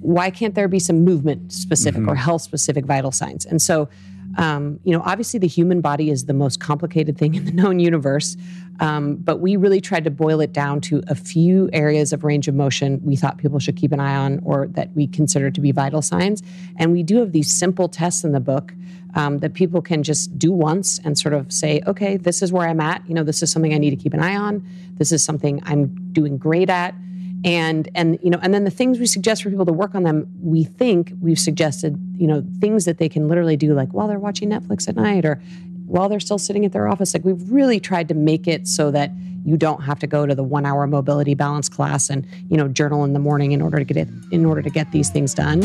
why 0.00 0.30
can't 0.30 0.54
there 0.54 0.68
be 0.68 0.78
some 0.78 1.04
movement 1.04 1.52
specific 1.52 2.06
or 2.06 2.14
health 2.14 2.42
specific 2.42 2.86
vital 2.86 3.12
signs? 3.12 3.44
And 3.44 3.60
so, 3.60 3.88
um, 4.36 4.78
you 4.84 4.92
know, 4.92 5.02
obviously 5.04 5.40
the 5.40 5.48
human 5.48 5.80
body 5.80 6.10
is 6.10 6.26
the 6.26 6.34
most 6.34 6.60
complicated 6.60 7.18
thing 7.18 7.34
in 7.34 7.44
the 7.44 7.52
known 7.62 7.80
universe, 7.80 8.36
um, 8.80 9.16
but 9.16 9.38
we 9.38 9.56
really 9.56 9.80
tried 9.80 10.04
to 10.04 10.10
boil 10.10 10.40
it 10.40 10.52
down 10.52 10.80
to 10.82 11.02
a 11.08 11.14
few 11.14 11.68
areas 11.72 12.12
of 12.12 12.22
range 12.22 12.46
of 12.46 12.54
motion 12.54 13.00
we 13.02 13.16
thought 13.16 13.38
people 13.38 13.58
should 13.58 13.76
keep 13.76 13.90
an 13.90 13.98
eye 13.98 14.14
on 14.14 14.40
or 14.44 14.68
that 14.68 14.94
we 14.94 15.06
consider 15.06 15.50
to 15.50 15.60
be 15.60 15.72
vital 15.72 16.02
signs. 16.02 16.42
And 16.76 16.92
we 16.92 17.02
do 17.02 17.18
have 17.18 17.32
these 17.32 17.50
simple 17.50 17.88
tests 17.88 18.24
in 18.24 18.32
the 18.32 18.40
book. 18.40 18.74
Um, 19.14 19.38
that 19.38 19.54
people 19.54 19.80
can 19.80 20.02
just 20.02 20.38
do 20.38 20.52
once 20.52 21.00
and 21.02 21.18
sort 21.18 21.32
of 21.32 21.50
say, 21.50 21.80
okay, 21.86 22.18
this 22.18 22.42
is 22.42 22.52
where 22.52 22.68
I'm 22.68 22.78
at. 22.78 23.02
You 23.08 23.14
know, 23.14 23.24
this 23.24 23.42
is 23.42 23.50
something 23.50 23.72
I 23.72 23.78
need 23.78 23.90
to 23.90 23.96
keep 23.96 24.12
an 24.12 24.20
eye 24.20 24.36
on. 24.36 24.62
This 24.98 25.12
is 25.12 25.24
something 25.24 25.62
I'm 25.64 26.12
doing 26.12 26.36
great 26.36 26.68
at 26.68 26.94
and 27.44 27.88
and 27.94 28.18
you 28.22 28.30
know 28.30 28.38
and 28.42 28.52
then 28.52 28.64
the 28.64 28.70
things 28.70 28.98
we 28.98 29.06
suggest 29.06 29.42
for 29.42 29.50
people 29.50 29.66
to 29.66 29.72
work 29.72 29.94
on 29.94 30.02
them 30.02 30.28
we 30.40 30.64
think 30.64 31.12
we've 31.20 31.38
suggested 31.38 31.96
you 32.16 32.26
know 32.26 32.44
things 32.60 32.84
that 32.84 32.98
they 32.98 33.08
can 33.08 33.28
literally 33.28 33.56
do 33.56 33.74
like 33.74 33.92
while 33.92 34.08
they're 34.08 34.18
watching 34.18 34.50
netflix 34.50 34.88
at 34.88 34.96
night 34.96 35.24
or 35.24 35.40
while 35.88 36.08
they're 36.08 36.20
still 36.20 36.38
sitting 36.38 36.64
at 36.64 36.72
their 36.72 36.86
office. 36.86 37.14
Like 37.14 37.24
we've 37.24 37.50
really 37.50 37.80
tried 37.80 38.08
to 38.08 38.14
make 38.14 38.46
it 38.46 38.68
so 38.68 38.90
that 38.90 39.10
you 39.44 39.56
don't 39.56 39.82
have 39.82 39.98
to 40.00 40.06
go 40.06 40.26
to 40.26 40.34
the 40.34 40.42
one 40.42 40.66
hour 40.66 40.86
mobility 40.86 41.34
balance 41.34 41.68
class 41.68 42.10
and 42.10 42.26
you 42.50 42.56
know 42.56 42.68
journal 42.68 43.04
in 43.04 43.14
the 43.14 43.18
morning 43.18 43.52
in 43.52 43.62
order 43.62 43.78
to 43.78 43.84
get 43.84 43.96
it 43.96 44.08
in 44.30 44.44
order 44.44 44.62
to 44.62 44.70
get 44.70 44.92
these 44.92 45.08
things 45.08 45.34
done. 45.34 45.62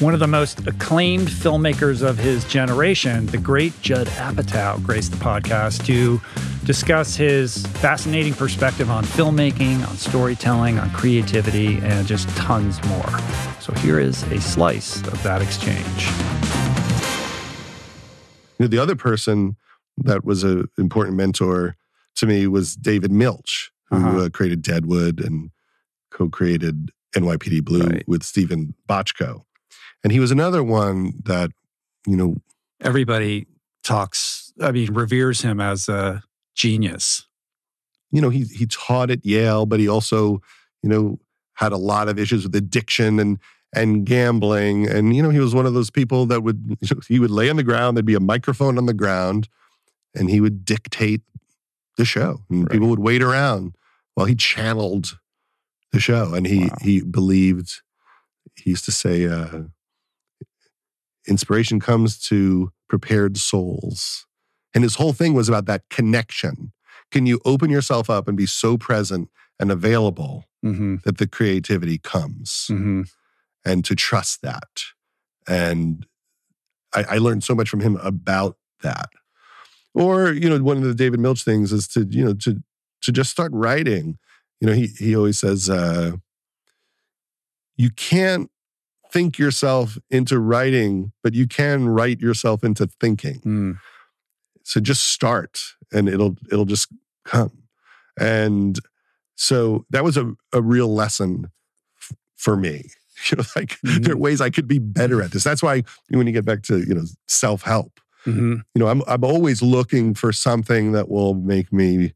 One 0.00 0.14
of 0.14 0.20
the 0.20 0.28
most 0.28 0.64
acclaimed 0.66 1.26
filmmakers 1.26 2.08
of 2.08 2.18
his 2.18 2.44
generation, 2.44 3.26
the 3.26 3.38
great 3.38 3.80
Judd 3.82 4.06
Apatow, 4.06 4.82
graced 4.84 5.10
the 5.10 5.16
podcast 5.16 5.84
to 5.86 6.20
discuss 6.72 7.16
his 7.16 7.64
fascinating 7.78 8.34
perspective 8.34 8.90
on 8.90 9.02
filmmaking, 9.02 9.88
on 9.88 9.96
storytelling, 9.96 10.78
on 10.78 10.90
creativity, 10.90 11.78
and 11.78 12.06
just 12.06 12.28
tons 12.36 12.78
more. 12.88 13.08
So 13.58 13.72
here 13.78 13.98
is 13.98 14.22
a 14.24 14.38
slice 14.38 14.98
of 15.06 15.22
that 15.22 15.40
exchange. 15.40 16.04
You 18.58 18.64
know, 18.64 18.68
the 18.68 18.78
other 18.78 18.94
person 18.96 19.56
that 19.96 20.26
was 20.26 20.44
an 20.44 20.68
important 20.76 21.16
mentor 21.16 21.74
to 22.16 22.26
me 22.26 22.46
was 22.46 22.76
David 22.76 23.12
Milch, 23.12 23.70
who 23.88 23.96
Uh-huh. 23.96 24.24
uh, 24.24 24.28
created 24.28 24.60
Deadwood 24.60 25.20
and 25.24 25.50
co-created 26.10 26.90
NYPD 27.16 27.64
Blue 27.64 28.00
with 28.06 28.22
Steven 28.22 28.74
Bochco. 28.86 29.44
And 30.04 30.12
he 30.12 30.20
was 30.20 30.30
another 30.30 30.62
one 30.62 31.14
that, 31.24 31.50
you 32.06 32.14
know, 32.14 32.36
Everybody 32.82 33.46
talks, 33.82 34.52
I 34.60 34.70
mean, 34.70 34.92
reveres 34.92 35.40
him 35.40 35.60
as 35.62 35.88
a 35.88 36.22
genius. 36.58 37.26
you 38.10 38.20
know, 38.20 38.30
he 38.30 38.44
he 38.44 38.66
taught 38.66 39.10
at 39.10 39.24
Yale, 39.24 39.64
but 39.66 39.80
he 39.80 39.88
also, 39.88 40.40
you 40.82 40.88
know, 40.90 41.18
had 41.54 41.72
a 41.72 41.76
lot 41.76 42.08
of 42.08 42.18
issues 42.18 42.42
with 42.44 42.54
addiction 42.54 43.18
and 43.20 43.38
and 43.74 44.06
gambling. 44.06 44.88
And 44.88 45.14
you 45.14 45.22
know, 45.22 45.30
he 45.30 45.40
was 45.40 45.54
one 45.54 45.66
of 45.66 45.74
those 45.74 45.90
people 45.90 46.26
that 46.26 46.42
would 46.42 46.78
he 47.08 47.18
would 47.18 47.30
lay 47.30 47.48
on 47.50 47.56
the 47.56 47.62
ground. 47.62 47.96
There'd 47.96 48.06
be 48.06 48.14
a 48.14 48.20
microphone 48.20 48.78
on 48.78 48.86
the 48.86 48.94
ground, 48.94 49.48
and 50.14 50.28
he 50.30 50.40
would 50.40 50.64
dictate 50.64 51.22
the 51.96 52.04
show, 52.04 52.42
and 52.50 52.68
people 52.70 52.88
would 52.88 52.98
wait 53.00 53.22
around 53.22 53.74
while 54.14 54.26
he 54.26 54.34
channeled 54.34 55.18
the 55.92 56.00
show. 56.00 56.34
And 56.34 56.46
he 56.46 56.70
he 56.82 57.02
believed 57.02 57.82
he 58.56 58.70
used 58.70 58.84
to 58.86 58.92
say, 58.92 59.26
uh, 59.26 59.64
"Inspiration 61.26 61.78
comes 61.80 62.18
to 62.28 62.72
prepared 62.88 63.36
souls." 63.36 64.27
And 64.78 64.84
his 64.84 64.94
whole 64.94 65.12
thing 65.12 65.34
was 65.34 65.48
about 65.48 65.66
that 65.66 65.82
connection. 65.90 66.70
Can 67.10 67.26
you 67.26 67.40
open 67.44 67.68
yourself 67.68 68.08
up 68.08 68.28
and 68.28 68.36
be 68.36 68.46
so 68.46 68.78
present 68.78 69.28
and 69.58 69.72
available 69.72 70.44
mm-hmm. 70.64 70.98
that 71.04 71.18
the 71.18 71.26
creativity 71.26 71.98
comes? 71.98 72.68
Mm-hmm. 72.70 73.02
And 73.64 73.84
to 73.84 73.96
trust 73.96 74.40
that. 74.42 74.84
And 75.48 76.06
I, 76.94 77.04
I 77.10 77.18
learned 77.18 77.42
so 77.42 77.56
much 77.56 77.68
from 77.68 77.80
him 77.80 77.96
about 77.96 78.56
that. 78.84 79.08
Or, 79.94 80.30
you 80.30 80.48
know, 80.48 80.62
one 80.62 80.76
of 80.76 80.84
the 80.84 80.94
David 80.94 81.18
Milch 81.18 81.42
things 81.42 81.72
is 81.72 81.88
to, 81.88 82.06
you 82.08 82.24
know, 82.24 82.34
to 82.34 82.62
to 83.02 83.10
just 83.10 83.32
start 83.32 83.50
writing. 83.52 84.16
You 84.60 84.68
know, 84.68 84.74
he 84.74 84.86
he 84.96 85.16
always 85.16 85.40
says, 85.40 85.68
uh, 85.68 86.12
you 87.76 87.90
can't 87.90 88.48
think 89.10 89.40
yourself 89.40 89.98
into 90.08 90.38
writing, 90.38 91.10
but 91.24 91.34
you 91.34 91.48
can 91.48 91.88
write 91.88 92.20
yourself 92.20 92.62
into 92.62 92.86
thinking. 93.00 93.40
Mm. 93.40 93.78
So 94.68 94.80
just 94.80 95.08
start 95.08 95.62
and 95.94 96.10
it'll 96.10 96.36
it'll 96.52 96.66
just 96.66 96.92
come. 97.24 97.62
And 98.20 98.78
so 99.34 99.86
that 99.88 100.04
was 100.04 100.18
a, 100.18 100.34
a 100.52 100.60
real 100.60 100.94
lesson 100.94 101.50
f- 101.98 102.12
for 102.36 102.56
me. 102.56 102.84
You 103.30 103.38
know, 103.38 103.44
like 103.56 103.80
there 103.82 103.94
are 103.94 103.98
mm-hmm. 103.98 104.18
ways 104.20 104.40
I 104.40 104.48
could 104.48 104.68
be 104.68 104.78
better 104.78 105.20
at 105.20 105.32
this. 105.32 105.42
That's 105.42 105.60
why 105.60 105.82
when 106.08 106.28
you 106.28 106.32
get 106.32 106.44
back 106.44 106.62
to, 106.62 106.78
you 106.78 106.94
know, 106.94 107.02
self-help, 107.26 107.98
mm-hmm. 108.24 108.52
you 108.52 108.78
know, 108.78 108.86
I'm 108.86 109.02
I'm 109.08 109.24
always 109.24 109.60
looking 109.60 110.14
for 110.14 110.30
something 110.32 110.92
that 110.92 111.08
will 111.08 111.34
make 111.34 111.72
me, 111.72 112.14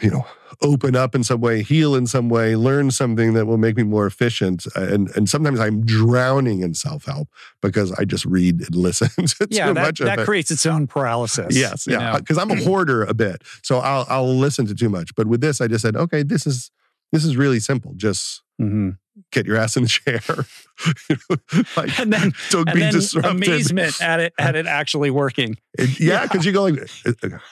you 0.00 0.10
know, 0.10 0.26
open 0.62 0.94
up 0.96 1.14
in 1.14 1.24
some 1.24 1.40
way, 1.40 1.62
heal 1.62 1.94
in 1.94 2.06
some 2.06 2.28
way, 2.28 2.54
learn 2.56 2.90
something 2.90 3.32
that 3.34 3.46
will 3.46 3.56
make 3.58 3.76
me 3.76 3.82
more 3.82 4.06
efficient. 4.06 4.66
And 4.76 5.08
and 5.16 5.28
sometimes 5.28 5.58
I'm 5.60 5.84
drowning 5.84 6.60
in 6.60 6.74
self-help 6.74 7.28
because 7.62 7.92
I 7.92 8.04
just 8.04 8.24
read 8.26 8.60
and 8.60 8.74
listen 8.74 9.08
to 9.26 9.48
Yeah, 9.50 9.68
too 9.68 9.74
that, 9.74 9.82
much 9.82 10.00
of 10.00 10.06
that 10.06 10.18
it. 10.20 10.24
creates 10.26 10.50
its 10.50 10.66
own 10.66 10.86
paralysis. 10.86 11.56
Yes, 11.56 11.86
yeah, 11.86 12.18
because 12.18 12.38
I'm 12.38 12.50
a 12.50 12.56
hoarder 12.62 13.04
a 13.04 13.14
bit, 13.14 13.42
so 13.62 13.78
I'll 13.78 14.06
I'll 14.08 14.36
listen 14.36 14.66
to 14.66 14.74
too 14.74 14.88
much. 14.88 15.14
But 15.14 15.26
with 15.26 15.40
this, 15.40 15.60
I 15.60 15.66
just 15.66 15.82
said, 15.82 15.96
okay, 15.96 16.22
this 16.22 16.46
is 16.46 16.70
this 17.12 17.24
is 17.24 17.36
really 17.36 17.60
simple. 17.60 17.92
Just 17.96 18.42
Mm-hmm. 18.60 18.90
Get 19.32 19.46
your 19.46 19.56
ass 19.56 19.76
in 19.76 19.82
the 19.84 19.88
chair, 19.88 20.20
like, 21.76 21.98
and 21.98 22.12
then 22.12 22.32
don't 22.50 22.68
and 22.68 22.74
be 22.74 22.80
then 22.80 22.92
disrupted. 22.92 23.32
amazement 23.32 24.00
at 24.02 24.20
it 24.20 24.32
at 24.38 24.56
it 24.56 24.66
actually 24.66 25.10
working. 25.10 25.56
It- 25.78 26.00
yeah, 26.00 26.22
because 26.22 26.44
you 26.46 26.52
go 26.52 26.64
like, 26.64 26.88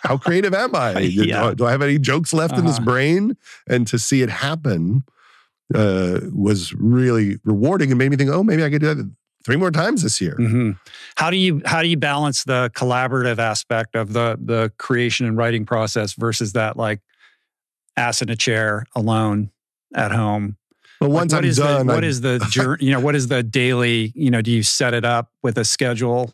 how 0.03 0.17
creative 0.17 0.55
am 0.55 0.75
I? 0.75 0.95
Do- 0.95 1.09
Yeah. 1.09 1.53
Do 1.55 1.67
I 1.67 1.71
have 1.73 1.83
any 1.83 1.99
jokes 1.99 2.33
left 2.33 2.57
in 2.57 2.65
this 2.67 2.77
Uh-huh. 2.77 2.85
brain? 2.85 3.37
And 3.69 3.87
to 3.89 3.99
see 3.99 4.23
it 4.23 4.31
happen 4.31 5.05
uh, 5.75 6.21
was 6.33 6.73
really 6.75 7.39
rewarding 7.45 7.91
and 7.91 7.99
made 7.99 8.11
me 8.11 8.17
think, 8.17 8.31
oh, 8.31 8.43
maybe 8.43 8.63
I 8.65 8.71
could 8.71 8.81
do 8.83 8.95
that 8.95 9.11
three 9.45 9.57
more 9.57 9.71
times 9.71 10.03
this 10.03 10.21
year. 10.21 10.37
Mhm. 10.39 10.79
How 11.17 11.31
do 11.31 11.37
you 11.37 11.61
how 11.67 11.83
do 11.83 11.89
you 11.89 11.97
balance 11.99 12.45
the 12.45 12.71
collaborative 12.75 13.39
aspect 13.39 13.95
of 13.95 14.13
the 14.13 14.39
the 14.43 14.73
creation 14.79 15.27
and 15.27 15.37
writing 15.37 15.65
process 15.67 16.15
versus 16.15 16.53
that 16.53 16.77
like 16.77 17.01
ass 17.97 18.23
in 18.23 18.29
a 18.31 18.37
chair 18.37 18.85
alone 18.95 19.51
at 19.95 20.13
home? 20.13 20.57
But 21.05 21.11
once 21.11 21.33
what 21.35 21.45
I'm 21.45 21.51
is 21.51 21.59
done, 21.59 21.87
the, 21.87 21.93
what 21.95 22.03
I- 22.03 22.07
is 22.07 22.21
the 22.23 22.39
jour- 22.51 22.79
you 22.81 22.91
know 22.91 23.01
what 23.01 23.15
is 23.15 23.29
the 23.29 23.43
daily 23.43 24.11
you 24.15 24.31
know 24.31 24.41
do 24.41 24.51
you 24.51 24.63
set 24.63 24.95
it 24.95 25.05
up 25.05 25.31
with 25.43 25.59
a 25.59 25.65
schedule? 25.65 26.33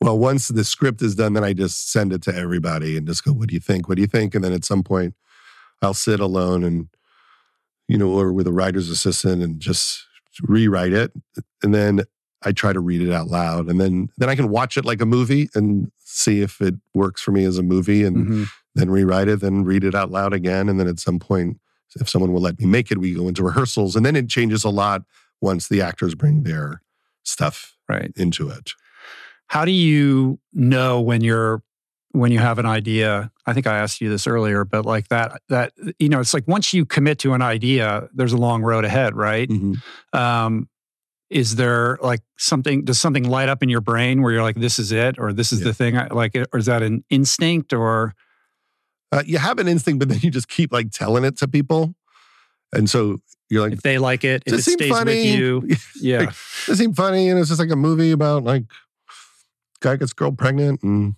Well, 0.00 0.16
once 0.18 0.48
the 0.48 0.62
script 0.64 1.02
is 1.02 1.14
done, 1.16 1.32
then 1.32 1.42
I 1.44 1.52
just 1.52 1.90
send 1.90 2.12
it 2.12 2.22
to 2.22 2.34
everybody 2.34 2.96
and 2.96 3.06
just 3.06 3.24
go, 3.24 3.32
"What 3.32 3.48
do 3.48 3.54
you 3.54 3.60
think? 3.60 3.88
What 3.88 3.96
do 3.96 4.02
you 4.02 4.06
think?" 4.06 4.34
And 4.34 4.44
then 4.44 4.52
at 4.52 4.64
some 4.64 4.82
point, 4.84 5.14
I'll 5.82 5.92
sit 5.94 6.20
alone 6.20 6.62
and 6.62 6.88
you 7.88 7.98
know, 7.98 8.08
or 8.10 8.32
with 8.32 8.46
a 8.46 8.52
writer's 8.52 8.90
assistant 8.90 9.42
and 9.42 9.58
just 9.60 10.04
rewrite 10.42 10.92
it, 10.92 11.12
and 11.62 11.74
then 11.74 12.02
I 12.42 12.52
try 12.52 12.72
to 12.72 12.80
read 12.80 13.00
it 13.00 13.12
out 13.12 13.26
loud, 13.28 13.68
and 13.68 13.80
then 13.80 14.08
then 14.18 14.28
I 14.28 14.36
can 14.36 14.48
watch 14.50 14.76
it 14.76 14.84
like 14.84 15.00
a 15.00 15.06
movie 15.06 15.48
and 15.54 15.90
see 16.04 16.42
if 16.42 16.60
it 16.60 16.74
works 16.94 17.20
for 17.22 17.32
me 17.32 17.44
as 17.44 17.58
a 17.58 17.62
movie, 17.62 18.04
and 18.04 18.16
Mhm. 18.28 18.46
then 18.76 18.88
rewrite 18.90 19.26
it, 19.28 19.40
then 19.40 19.64
read 19.64 19.82
it 19.82 19.94
out 19.96 20.10
loud 20.12 20.32
again, 20.32 20.68
and 20.68 20.78
then 20.78 20.86
at 20.86 21.00
some 21.00 21.18
point, 21.18 21.58
if 21.94 22.08
someone 22.08 22.32
will 22.32 22.40
let 22.40 22.58
me 22.58 22.66
make 22.66 22.90
it, 22.90 22.98
we 22.98 23.14
go 23.14 23.28
into 23.28 23.44
rehearsals, 23.44 23.96
and 23.96 24.04
then 24.04 24.16
it 24.16 24.28
changes 24.28 24.64
a 24.64 24.70
lot 24.70 25.02
once 25.40 25.68
the 25.68 25.80
actors 25.80 26.14
bring 26.14 26.42
their 26.42 26.82
stuff 27.22 27.76
right 27.88 28.12
into 28.16 28.48
it. 28.48 28.72
How 29.48 29.64
do 29.64 29.70
you 29.70 30.38
know 30.52 31.00
when 31.00 31.22
you're 31.22 31.62
when 32.12 32.32
you 32.32 32.38
have 32.38 32.58
an 32.58 32.66
idea? 32.66 33.30
I 33.46 33.52
think 33.52 33.66
I 33.66 33.78
asked 33.78 34.00
you 34.00 34.08
this 34.08 34.26
earlier, 34.26 34.64
but 34.64 34.84
like 34.84 35.08
that 35.08 35.40
that 35.48 35.72
you 35.98 36.08
know, 36.08 36.20
it's 36.20 36.34
like 36.34 36.48
once 36.48 36.72
you 36.72 36.84
commit 36.84 37.18
to 37.20 37.34
an 37.34 37.42
idea, 37.42 38.08
there's 38.12 38.32
a 38.32 38.38
long 38.38 38.62
road 38.62 38.84
ahead, 38.84 39.14
right? 39.14 39.48
Mm-hmm. 39.48 40.18
Um, 40.18 40.68
is 41.30 41.56
there 41.56 41.98
like 42.02 42.20
something? 42.38 42.84
Does 42.84 43.00
something 43.00 43.24
light 43.24 43.48
up 43.48 43.62
in 43.62 43.68
your 43.68 43.80
brain 43.80 44.22
where 44.22 44.32
you're 44.32 44.42
like, 44.42 44.56
"This 44.56 44.78
is 44.78 44.92
it," 44.92 45.16
or 45.18 45.32
"This 45.32 45.52
is 45.52 45.60
the 45.60 45.74
thing"? 45.74 45.96
I, 45.96 46.06
like, 46.08 46.36
or 46.52 46.58
is 46.58 46.66
that 46.66 46.82
an 46.82 47.04
instinct? 47.10 47.72
Or 47.72 48.14
Uh, 49.12 49.22
you 49.24 49.38
have 49.38 49.58
an 49.58 49.68
instinct, 49.68 50.00
but 50.00 50.08
then 50.08 50.18
you 50.20 50.30
just 50.30 50.48
keep 50.48 50.72
like 50.72 50.90
telling 50.90 51.24
it 51.24 51.38
to 51.38 51.48
people, 51.48 51.94
and 52.72 52.90
so 52.90 53.20
you're 53.48 53.62
like, 53.62 53.72
if 53.72 53.82
they 53.82 53.98
like 53.98 54.24
it, 54.24 54.42
if 54.46 54.52
it 54.52 54.58
it 54.58 54.62
stays 54.62 54.90
funny? 54.90 55.12
with 55.12 55.38
you, 55.38 55.68
yeah. 56.00 56.18
Like, 56.20 56.30
it 56.68 56.76
seemed 56.76 56.96
funny, 56.96 57.28
and 57.28 57.38
it's 57.38 57.48
just 57.48 57.60
like 57.60 57.70
a 57.70 57.76
movie 57.76 58.10
about 58.10 58.42
like 58.42 58.64
guy 59.80 59.96
gets 59.96 60.12
girl 60.12 60.32
pregnant, 60.32 60.82
and 60.82 61.14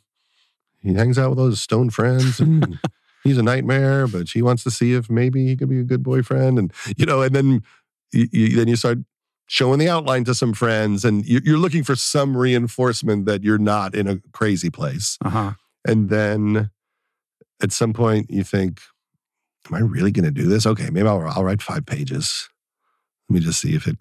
he 0.82 0.94
hangs 0.94 1.18
out 1.18 1.30
with 1.30 1.38
all 1.38 1.46
his 1.46 1.60
stone 1.60 1.90
friends, 1.90 2.40
and 2.40 2.78
he's 3.24 3.38
a 3.38 3.42
nightmare, 3.42 4.06
but 4.06 4.28
she 4.28 4.42
wants 4.42 4.62
to 4.64 4.70
see 4.70 4.92
if 4.92 5.08
maybe 5.08 5.46
he 5.46 5.56
could 5.56 5.68
be 5.68 5.80
a 5.80 5.84
good 5.84 6.02
boyfriend, 6.02 6.58
and 6.58 6.72
you 6.96 7.06
know, 7.06 7.22
and 7.22 7.34
then 7.34 7.62
you, 8.12 8.28
you, 8.32 8.56
then 8.56 8.68
you 8.68 8.76
start 8.76 8.98
showing 9.46 9.78
the 9.78 9.88
outline 9.88 10.24
to 10.24 10.34
some 10.34 10.52
friends, 10.52 11.04
and 11.04 11.24
you, 11.24 11.40
you're 11.42 11.58
looking 11.58 11.82
for 11.82 11.96
some 11.96 12.36
reinforcement 12.36 13.24
that 13.24 13.42
you're 13.42 13.58
not 13.58 13.94
in 13.94 14.06
a 14.06 14.18
crazy 14.32 14.68
place, 14.68 15.16
uh-huh. 15.24 15.52
and 15.86 16.10
then 16.10 16.70
at 17.62 17.72
some 17.72 17.92
point 17.92 18.30
you 18.30 18.44
think, 18.44 18.80
"Am 19.68 19.74
I 19.74 19.80
really 19.80 20.10
going 20.12 20.24
to 20.24 20.30
do 20.30 20.46
this? 20.48 20.66
Okay, 20.66 20.90
maybe 20.90 21.08
I'll, 21.08 21.26
I'll 21.28 21.44
write 21.44 21.62
five 21.62 21.86
pages." 21.86 22.48
Let 23.28 23.34
me 23.34 23.40
just 23.40 23.60
see 23.60 23.74
if 23.74 23.86
it 23.86 23.96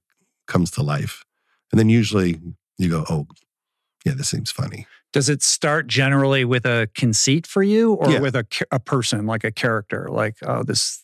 comes 0.47 0.71
to 0.71 0.83
life. 0.83 1.25
And 1.71 1.77
then 1.79 1.89
usually 1.89 2.39
you 2.77 2.89
go, 2.89 3.03
oh, 3.09 3.27
yeah, 4.05 4.13
this 4.15 4.29
seems 4.29 4.51
funny. 4.51 4.87
Does 5.11 5.27
it 5.27 5.43
start 5.43 5.87
generally 5.87 6.45
with 6.45 6.65
a 6.65 6.87
conceit 6.95 7.45
for 7.45 7.61
you, 7.61 7.93
or 7.93 8.11
Yeah. 8.11 8.19
with 8.19 8.35
a 8.35 8.45
a 8.71 8.79
person, 8.79 9.25
like 9.25 9.43
a 9.43 9.51
character, 9.51 10.07
like 10.09 10.35
oh 10.43 10.63
this 10.63 11.01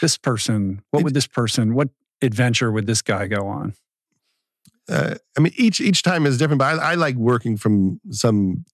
this 0.00 0.16
person? 0.16 0.82
What 0.90 1.04
would 1.04 1.14
this 1.14 1.26
person? 1.26 1.74
What 1.74 1.90
adventure 2.22 2.72
would 2.72 2.86
this 2.86 3.02
guy 3.02 3.26
go 3.26 3.46
on? 3.46 3.74
Uh, 4.88 5.16
I 5.36 5.40
mean, 5.40 5.52
each 5.56 5.80
each 5.80 6.02
time 6.02 6.26
is 6.26 6.38
different, 6.38 6.58
but 6.58 6.78
I, 6.78 6.92
I 6.92 6.94
like 6.94 7.16
working 7.16 7.56
from 7.56 8.00
some 8.10 8.64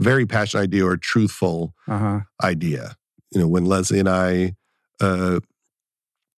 very 0.00 0.26
passionate 0.26 0.62
idea 0.64 0.84
or 0.86 0.96
truthful 0.96 1.74
Uh-huh. 1.88 2.20
idea. 2.42 2.96
You 3.32 3.40
know, 3.40 3.48
when 3.48 3.64
Leslie 3.64 3.98
and 3.98 4.08
I, 4.08 4.54
uh, 5.00 5.40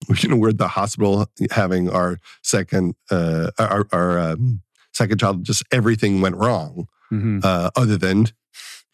you 0.22 0.28
know, 0.28 0.36
we're 0.36 0.50
at 0.50 0.58
the 0.58 0.68
hospital 0.68 1.26
having 1.50 1.90
our 1.90 2.18
second, 2.42 2.94
uh, 3.10 3.50
our, 3.58 3.86
our 3.92 4.18
um, 4.18 4.62
second 4.92 5.18
child, 5.18 5.44
just 5.44 5.62
everything 5.72 6.20
went 6.20 6.36
wrong, 6.36 6.86
Mhm. 7.12 7.44
uh, 7.44 7.70
other 7.76 7.96
than 7.96 8.26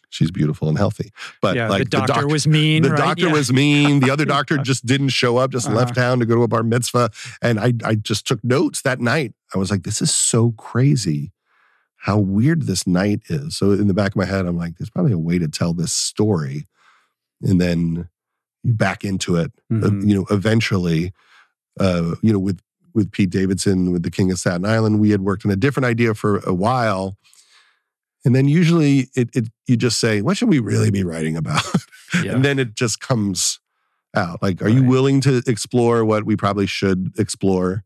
she's 0.09 0.31
beautiful 0.31 0.69
and 0.69 0.79
healthy. 0.79 1.11
But 1.43 1.57
Yeah, 1.57 1.67
the 1.67 1.73
like 1.73 1.91
doctor 1.91 2.13
doc- 2.23 2.27
was 2.31 2.47
mean, 2.47 2.83
The 2.85 2.91
right? 2.91 2.97
doctor 2.99 3.27
Yeah. 3.27 3.33
was 3.33 3.53
mean. 3.53 4.01
The 4.01 4.11
other 4.11 4.25
doctor 4.37 4.57
just 4.59 4.87
didn't 4.87 5.09
show 5.09 5.37
up, 5.39 5.51
just 5.51 5.69
left 5.69 5.99
Uh-huh. 5.99 6.09
town 6.11 6.19
to 6.21 6.27
go 6.27 6.37
to 6.37 6.43
a 6.43 6.49
bar 6.49 6.63
mitzvah. 6.63 7.11
And 7.43 7.59
I, 7.61 7.75
I 7.85 7.97
just 7.97 8.27
took 8.27 8.43
notes 8.45 8.83
that 8.83 9.01
night. 9.01 9.35
I 9.55 9.59
was 9.59 9.71
like, 9.71 9.83
this 9.83 10.01
is 10.01 10.15
so 10.15 10.53
crazy 10.53 11.33
how 12.05 12.19
weird 12.19 12.63
this 12.67 12.87
night 12.87 13.23
is. 13.29 13.57
So 13.57 13.73
in 13.73 13.87
the 13.89 13.95
back 13.95 14.11
of 14.11 14.17
my 14.17 14.27
head, 14.27 14.45
I'm 14.45 14.59
like, 14.59 14.77
there's 14.77 14.91
probably 14.91 15.13
a 15.13 15.19
way 15.19 15.39
to 15.39 15.49
tell 15.49 15.73
this 15.73 15.91
story. 15.93 16.67
And 17.43 17.59
then 17.59 18.09
you 18.63 18.75
back 18.75 19.05
into 19.05 19.37
it, 19.37 19.51
uh, 19.73 19.75
Mhm. 19.89 20.07
you 20.09 20.15
know, 20.15 20.27
eventually, 20.31 21.13
uh, 21.81 22.15
you 22.21 22.31
know, 22.31 22.39
with, 22.39 22.61
with 22.93 23.11
Pete 23.11 23.31
Davidson, 23.31 23.91
with 23.91 24.03
the 24.03 24.11
King 24.11 24.31
of 24.31 24.39
Staten 24.39 24.67
Island, 24.67 25.01
we 25.01 25.11
had 25.11 25.23
worked 25.23 25.47
on 25.47 25.51
a 25.51 25.57
different 25.57 25.87
idea 25.87 26.13
for 26.15 26.39
a 26.41 26.53
while. 26.53 27.17
And 28.27 28.35
then 28.35 28.49
usually 28.49 29.09
it, 29.15 29.31
it 29.35 29.49
you 29.67 29.77
just 29.79 29.99
say, 29.99 30.21
what 30.21 30.37
should 30.37 30.49
we 30.51 30.59
really 30.59 30.91
be 30.91 31.05
writing 31.05 31.37
about? 31.37 31.65
Yeah. 32.23 32.35
and 32.37 32.45
then 32.45 32.61
it 32.61 32.77
just 32.77 33.01
comes 33.01 33.59
out. 34.15 34.41
Like, 34.41 34.63
are 34.63 34.69
you 34.69 34.85
willing 34.85 35.21
to 35.23 35.43
explore 35.49 36.05
what 36.05 36.25
we 36.25 36.37
probably 36.37 36.67
should 36.67 37.13
explore? 37.19 37.83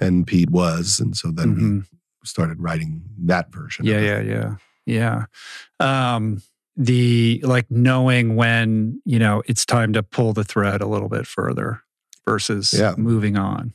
And 0.00 0.26
Pete 0.26 0.48
was. 0.48 0.98
And 1.00 1.14
so 1.14 1.30
then 1.30 1.54
Mhm. 1.56 1.84
we 1.92 1.97
started 2.28 2.60
writing 2.60 3.02
that 3.24 3.52
version. 3.52 3.84
Yeah, 3.84 4.00
yeah, 4.00 4.20
yeah, 4.20 4.54
yeah. 4.86 6.14
Um, 6.14 6.42
the 6.76 7.40
like 7.42 7.70
knowing 7.70 8.36
when 8.36 9.00
you 9.04 9.18
know 9.18 9.42
it's 9.46 9.66
time 9.66 9.92
to 9.94 10.02
pull 10.02 10.32
the 10.32 10.44
thread 10.44 10.80
a 10.80 10.86
little 10.86 11.08
bit 11.08 11.26
further 11.26 11.82
versus 12.24 12.72
Yeah. 12.72 12.94
moving 12.96 13.36
on. 13.36 13.74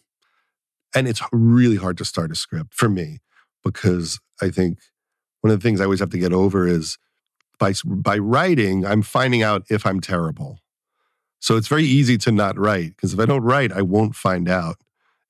And 0.96 1.08
it's 1.08 1.22
really 1.32 1.76
hard 1.78 1.98
to 1.98 2.06
start 2.06 2.32
a 2.32 2.36
script 2.36 2.74
for 2.74 2.88
me 2.88 3.20
because 3.64 4.20
I 4.42 4.50
think 4.50 4.80
one 5.42 5.52
of 5.52 5.60
the 5.60 5.64
things 5.68 5.82
I 5.82 5.86
always 5.86 6.00
have 6.00 6.12
to 6.12 6.20
get 6.20 6.32
over 6.34 6.68
is 6.68 6.98
by 7.60 7.74
by 7.86 8.18
writing, 8.18 8.86
I'm 8.86 9.02
finding 9.02 9.44
out 9.44 9.64
if 9.70 9.86
I'm 9.86 10.00
terrible. 10.00 10.60
So 11.40 11.58
it's 11.58 11.68
very 11.68 11.84
easy 11.84 12.18
to 12.20 12.32
not 12.32 12.58
write 12.58 12.96
because 12.96 13.14
if 13.14 13.20
I 13.20 13.26
don't 13.26 13.44
write, 13.44 13.72
I 13.74 13.82
won't 13.82 14.16
find 14.16 14.48
out 14.48 14.78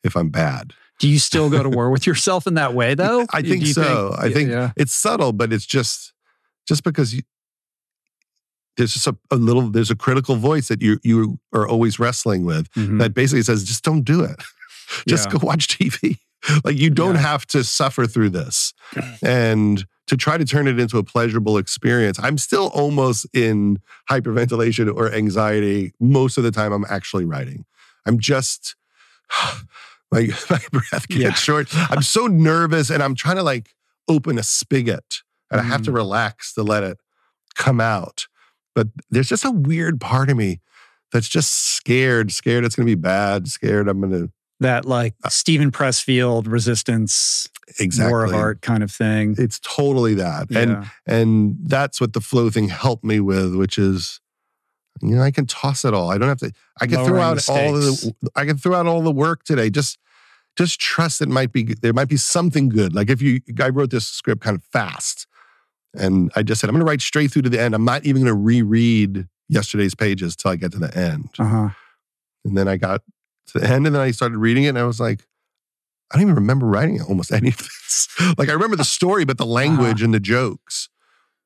if 0.03 0.15
I'm 0.15 0.29
bad. 0.29 0.73
Do 0.99 1.07
you 1.09 1.19
still 1.19 1.49
go 1.49 1.63
to 1.63 1.69
war 1.69 1.89
with 1.89 2.05
yourself 2.07 2.47
in 2.47 2.53
that 2.55 2.73
way, 2.73 2.93
though? 3.03 3.25
I 3.31 3.41
think 3.41 3.65
so. 3.65 4.15
I 4.17 4.31
think 4.31 4.49
yeah. 4.49 4.71
it's 4.77 4.93
subtle, 4.93 5.33
but 5.33 5.51
it's 5.51 5.65
just 5.65 6.13
just 6.67 6.83
because 6.83 7.13
you 7.13 7.21
there's 8.77 8.93
just 8.93 9.07
a, 9.07 9.15
a 9.29 9.35
little 9.35 9.69
there's 9.69 9.91
a 9.91 9.95
critical 9.95 10.35
voice 10.35 10.67
that 10.67 10.81
you 10.81 10.99
you 11.03 11.39
are 11.53 11.67
always 11.67 11.99
wrestling 11.99 12.43
with 12.45 12.71
Mhm. 12.73 12.99
that 12.99 13.13
basically 13.13 13.43
says 13.43 13.63
just 13.63 13.83
don't 13.83 14.03
do 14.03 14.23
it. 14.23 14.41
just 15.07 15.27
Yeah. 15.31 15.39
go 15.39 15.45
watch 15.47 15.67
TV. 15.67 16.17
Like 16.65 16.77
you 16.77 16.89
don't 16.89 17.15
have 17.15 17.45
to 17.47 17.63
suffer 17.63 18.05
through 18.05 18.31
this. 18.31 18.73
And 19.23 19.85
to 20.07 20.17
try 20.17 20.37
to 20.37 20.43
turn 20.43 20.67
it 20.67 20.77
into 20.77 20.97
a 20.97 21.03
pleasurable 21.03 21.57
experience, 21.57 22.19
I'm 22.21 22.37
still 22.37 22.67
almost 22.73 23.25
in 23.33 23.79
hyperventilation 24.11 24.93
or 24.93 25.09
anxiety 25.09 25.93
most 26.01 26.37
of 26.37 26.43
the 26.43 26.51
time 26.51 26.73
I'm 26.73 26.83
actually 26.89 27.23
writing. 27.23 27.63
I'm 28.05 28.19
just 28.19 28.75
my, 30.13 30.27
my 30.49 30.59
breath 30.71 31.07
gets 31.07 31.21
Yeah. 31.21 31.33
short. 31.33 31.67
I'm 31.91 32.01
so 32.01 32.27
nervous 32.27 32.89
and 32.89 33.01
I'm 33.03 33.15
trying 33.15 33.37
to 33.37 33.43
like 33.43 33.69
open 34.07 34.37
a 34.37 34.43
spigot 34.43 35.21
and 35.51 35.59
I 35.61 35.63
have 35.63 35.81
to 35.83 35.91
Mm. 35.91 35.95
relax 35.95 36.53
to 36.53 36.63
let 36.63 36.83
it 36.83 36.99
come 37.55 37.79
out. 37.81 38.27
But 38.75 38.87
there's 39.09 39.29
just 39.29 39.45
a 39.45 39.51
weird 39.51 39.99
part 40.01 40.29
of 40.29 40.37
me 40.37 40.61
that's 41.11 41.29
just 41.29 41.53
scared, 41.53 42.31
scared 42.31 42.65
it's 42.65 42.75
going 42.75 42.87
to 42.87 42.95
be 42.95 42.99
bad, 42.99 43.47
scared 43.47 43.87
I'm 43.87 43.99
going 44.01 44.11
to 44.13 44.31
that 44.59 44.85
like 44.85 45.13
Steven 45.29 45.71
Pressfield 45.71 46.49
resistance, 46.49 47.49
exactly 47.79 48.09
war 48.11 48.23
of 48.23 48.33
art 48.33 48.61
kind 48.61 48.81
of 48.81 48.89
thing. 48.91 49.35
It's 49.37 49.59
totally 49.59 50.13
that. 50.15 50.47
Yeah. 50.49 50.59
And 50.59 50.85
and 51.05 51.55
that's 51.63 51.99
what 51.99 52.13
the 52.13 52.21
flow 52.21 52.49
thing 52.49 52.69
helped 52.69 53.03
me 53.03 53.19
with, 53.19 53.55
which 53.55 53.77
is 53.77 54.21
you 55.01 55.15
know, 55.15 55.21
I 55.21 55.31
can 55.31 55.45
toss 55.45 55.85
it 55.85 55.93
all. 55.93 56.11
I 56.11 56.17
don't 56.17 56.29
have 56.29 56.39
to 56.39 56.51
I 56.79 56.87
can 56.87 57.03
throw 57.05 57.19
out 57.19 57.49
all 57.49 57.75
of 57.75 57.81
the 57.81 58.13
I 58.35 58.45
can 58.45 58.57
throw 58.57 58.75
out 58.75 58.85
all 58.85 59.01
the 59.01 59.11
work 59.11 59.43
today. 59.43 59.69
Just 59.69 59.97
just 60.55 60.79
trust 60.79 61.21
it 61.21 61.29
might 61.29 61.51
be 61.51 61.63
there 61.63 61.93
might 61.93 62.09
be 62.09 62.17
something 62.17 62.69
good. 62.69 62.93
Like 62.93 63.09
if 63.09 63.21
you 63.21 63.41
I 63.59 63.69
wrote 63.69 63.89
this 63.89 64.07
script 64.07 64.41
kind 64.41 64.57
of 64.57 64.63
fast 64.63 65.27
and 65.95 66.31
I 66.35 66.43
just 66.43 66.61
said 66.61 66.69
I'm 66.69 66.75
going 66.75 66.85
to 66.85 66.89
write 66.89 67.01
straight 67.01 67.31
through 67.31 67.43
to 67.43 67.49
the 67.49 67.59
end. 67.59 67.73
I'm 67.75 67.85
not 67.85 68.05
even 68.05 68.21
going 68.23 68.33
to 68.33 68.39
reread 68.39 69.27
yesterday's 69.49 69.95
pages 69.95 70.35
till 70.35 70.51
I 70.51 70.55
get 70.55 70.71
to 70.73 70.79
the 70.79 70.95
end. 70.97 71.29
Uh-huh. 71.39 71.69
And 72.45 72.57
then 72.57 72.67
I 72.67 72.77
got 72.77 73.01
to 73.47 73.59
the 73.59 73.67
end 73.67 73.85
and 73.87 73.95
then 73.95 74.01
I 74.01 74.11
started 74.11 74.37
reading 74.37 74.63
it 74.63 74.69
and 74.69 74.79
I 74.79 74.83
was 74.83 74.99
like, 74.99 75.25
I 76.11 76.17
don't 76.17 76.23
even 76.23 76.35
remember 76.35 76.65
writing 76.65 77.01
almost 77.01 77.31
any 77.33 77.49
of 77.49 77.57
this. 77.57 78.07
like 78.37 78.49
I 78.49 78.53
remember 78.53 78.75
the 78.75 78.85
story, 78.85 79.25
but 79.25 79.37
the 79.37 79.45
language 79.61 80.01
and 80.01 80.13
the 80.13 80.19
jokes. 80.19 80.89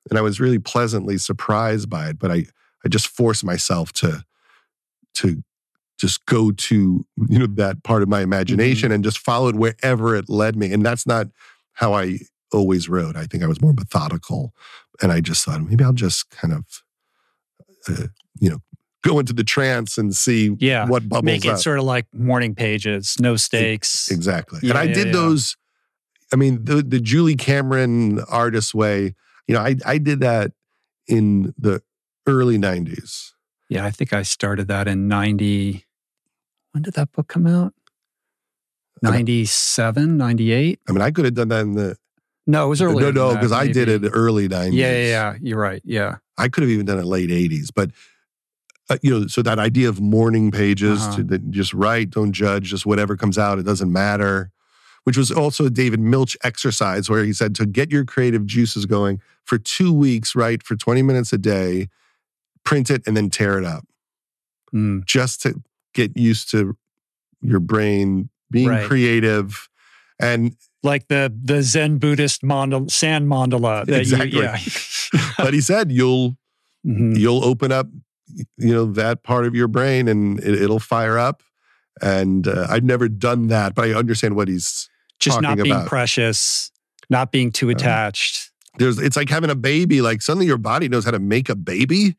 And 0.09 0.17
I 0.17 0.21
was 0.21 0.39
really 0.39 0.59
pleasantly 0.59 1.17
surprised 1.17 1.89
by 1.89 2.09
it. 2.09 2.19
But 2.19 2.31
I 2.31 2.45
I 2.85 2.89
just 2.89 3.07
forced 3.07 3.43
myself 3.43 3.91
to 3.93 4.23
to 5.15 5.43
just 5.99 6.25
go 6.27 6.51
to, 6.51 7.05
you 7.27 7.39
know, 7.39 7.47
that 7.47 7.83
part 7.83 8.03
of 8.03 8.09
my 8.09 8.21
imagination 8.21 8.91
and 8.91 9.03
just 9.03 9.17
follow 9.17 9.47
it 9.47 9.55
wherever 9.55 10.15
it 10.15 10.29
led 10.29 10.55
me. 10.55 10.71
And 10.71 10.85
that's 10.85 11.07
not 11.07 11.27
how 11.73 11.93
I 11.93 12.19
always 12.53 12.87
wrote. 12.87 13.15
I 13.15 13.25
think 13.25 13.43
I 13.43 13.47
was 13.47 13.59
more 13.61 13.73
methodical. 13.73 14.53
And 15.01 15.11
I 15.11 15.21
just 15.21 15.43
thought 15.43 15.61
maybe 15.61 15.83
I'll 15.83 15.93
just 15.93 16.29
kind 16.29 16.53
of 16.53 16.83
uh, 17.89 18.07
you 18.39 18.49
know, 18.51 18.59
go 19.03 19.17
into 19.17 19.33
the 19.33 19.43
trance 19.43 19.97
and 19.97 20.15
see 20.15 20.55
Yeah. 20.59 20.85
what 20.87 21.07
bubbles 21.09 21.25
Make 21.25 21.45
it 21.45 21.53
up. 21.53 21.59
sort 21.59 21.79
of 21.79 21.85
like 21.85 22.05
morning 22.13 22.53
pages, 22.53 23.15
no 23.19 23.35
stakes. 23.35 24.11
Exactly. 24.11 24.59
Yeah, 24.61 24.71
and 24.71 24.77
I 24.77 24.83
yeah, 24.83 24.93
did 24.93 25.13
those. 25.13 25.55
I 26.31 26.35
mean, 26.35 26.63
the 26.65 26.83
the 26.83 26.99
Julie 26.99 27.35
Cameron 27.37 28.19
artist 28.29 28.75
way. 28.75 29.15
You 29.47 29.55
know, 29.55 29.61
I 29.61 29.77
I 29.85 29.97
did 29.97 30.19
that 30.19 30.51
in 31.07 31.53
the 31.57 31.81
early 32.27 32.57
'90s. 32.57 33.31
Yeah, 33.69 33.85
I 33.85 33.91
think 33.91 34.13
I 34.13 34.21
started 34.23 34.67
that 34.69 34.87
in 34.87 35.07
90. 35.07 35.85
When 36.71 36.83
did 36.83 36.93
that 36.93 37.11
book 37.11 37.27
come 37.27 37.45
out? 37.47 37.73
97, 39.01 40.17
98? 40.17 40.79
I 40.87 40.91
mean, 40.91 41.01
I 41.01 41.11
could 41.11 41.25
have 41.25 41.33
done 41.35 41.49
that 41.49 41.61
in 41.61 41.73
the 41.73 41.97
No, 42.45 42.65
it 42.65 42.69
was 42.69 42.81
earlier. 42.81 43.11
no, 43.11 43.29
no, 43.29 43.35
because 43.35 43.51
I 43.51 43.67
did 43.67 43.89
it 43.89 44.09
early 44.13 44.47
'90s. 44.47 44.73
Yeah, 44.73 44.91
yeah, 44.91 45.07
yeah. 45.07 45.35
You're 45.41 45.59
right. 45.59 45.81
Yeah. 45.85 46.17
I 46.37 46.47
could 46.49 46.61
have 46.63 46.69
even 46.69 46.85
done 46.85 46.99
it 46.99 47.05
late 47.05 47.29
'80s, 47.29 47.69
but 47.75 47.91
uh, 48.89 48.97
you 49.01 49.11
know, 49.11 49.27
so 49.27 49.41
that 49.41 49.59
idea 49.59 49.89
of 49.89 49.99
morning 49.99 50.49
pages 50.49 51.01
Uh-huh. 51.01 51.23
to 51.23 51.37
just 51.49 51.73
write, 51.73 52.09
don't 52.11 52.31
judge, 52.31 52.69
just 52.69 52.85
whatever 52.85 53.17
comes 53.17 53.37
out, 53.37 53.59
it 53.59 53.63
doesn't 53.63 53.91
matter. 53.91 54.49
Which 55.03 55.17
was 55.17 55.31
also 55.31 55.65
a 55.65 55.69
David 55.69 55.99
Milch 56.01 56.35
exercise 56.43 57.09
where 57.09 57.23
he 57.23 57.31
said 57.33 57.55
to 57.55 57.65
get 57.65 57.91
your 57.91 58.03
creative 58.03 58.45
juices 58.45 58.85
going 58.85 59.21
for 59.45 59.57
two 59.57 59.93
weeks, 59.93 60.35
write 60.35 60.63
for 60.63 60.75
20 60.75 61.01
minutes 61.01 61.31
a 61.31 61.37
day, 61.37 61.87
print 62.67 62.89
it, 62.89 63.01
and 63.07 63.15
then 63.15 63.29
tear 63.29 63.57
it 63.57 63.65
up. 63.65 63.85
Mm. 64.73 65.05
Just 65.05 65.41
to 65.43 65.61
get 65.93 66.17
used 66.17 66.51
to 66.51 66.75
your 67.41 67.59
brain 67.59 68.29
being 68.51 68.67
Right. 68.69 68.87
creative. 68.87 69.69
And 70.19 70.55
Like 70.83 71.07
the 71.07 71.31
the 71.43 71.61
Zen 71.61 71.97
Buddhist 71.99 72.41
mandala, 72.43 72.89
sand 72.91 73.27
mandala. 73.29 73.85
That 73.85 73.99
Exactly. 74.01 74.31
You, 74.31 74.43
yeah. 74.43 74.57
but 75.37 75.53
he 75.53 75.61
said 75.61 75.91
you'll 75.91 76.37
Mm-hmm. 76.85 77.15
you'll 77.17 77.43
open 77.43 77.71
up 77.73 77.87
you 78.57 78.73
know 78.73 78.85
that 78.93 79.23
part 79.23 79.45
of 79.45 79.53
your 79.55 79.67
brain 79.67 80.07
and 80.07 80.39
it, 80.39 80.61
it'll 80.61 80.79
fire 80.79 81.17
up 81.17 81.41
and 82.01 82.47
uh, 82.47 82.67
i've 82.69 82.83
never 82.83 83.09
done 83.09 83.47
that 83.47 83.75
but 83.75 83.83
i 83.89 83.93
understand 83.93 84.35
what 84.37 84.47
he's 84.47 84.87
Just 85.19 85.41
not 85.41 85.57
being 85.57 85.71
about 85.71 85.87
precious, 85.87 86.71
not 87.09 87.31
being 87.31 87.51
too 87.51 87.69
attached. 87.69 88.51
there's 88.77 88.99
it's 88.99 89.17
like 89.17 89.27
having 89.29 89.49
a 89.49 89.55
baby 89.55 90.01
like 90.01 90.21
suddenly 90.21 90.45
your 90.45 90.59
body 90.59 90.87
knows 90.87 91.03
how 91.03 91.11
to 91.11 91.19
make 91.19 91.49
a 91.49 91.55
baby 91.55 92.15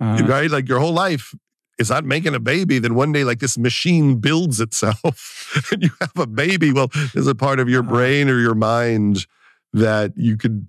Uh, 0.00 0.22
right? 0.24 0.50
Like 0.50 0.68
your 0.68 0.80
whole 0.80 0.92
life 0.92 1.34
is 1.78 1.90
not 1.90 2.04
making 2.04 2.34
a 2.34 2.40
baby 2.40 2.78
then 2.78 2.94
one 2.94 3.12
day 3.12 3.24
like 3.24 3.40
this 3.40 3.56
machine 3.56 4.16
builds 4.16 4.60
itself 4.60 5.68
and 5.72 5.82
you 5.82 5.90
have 6.00 6.16
a 6.16 6.26
baby. 6.26 6.72
Well 6.72 6.90
there's 7.14 7.26
a 7.26 7.34
part 7.34 7.60
of 7.60 7.68
your 7.68 7.82
brain 7.82 8.28
or 8.28 8.38
your 8.38 8.54
mind 8.54 9.26
that 9.72 10.12
you 10.16 10.36
could 10.36 10.66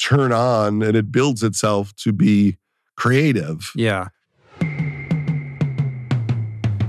turn 0.00 0.32
on 0.32 0.82
and 0.82 0.96
it 0.96 1.10
builds 1.10 1.42
itself 1.42 1.94
to 1.96 2.12
be 2.12 2.58
creative. 2.96 3.70
Yeah. 3.74 4.08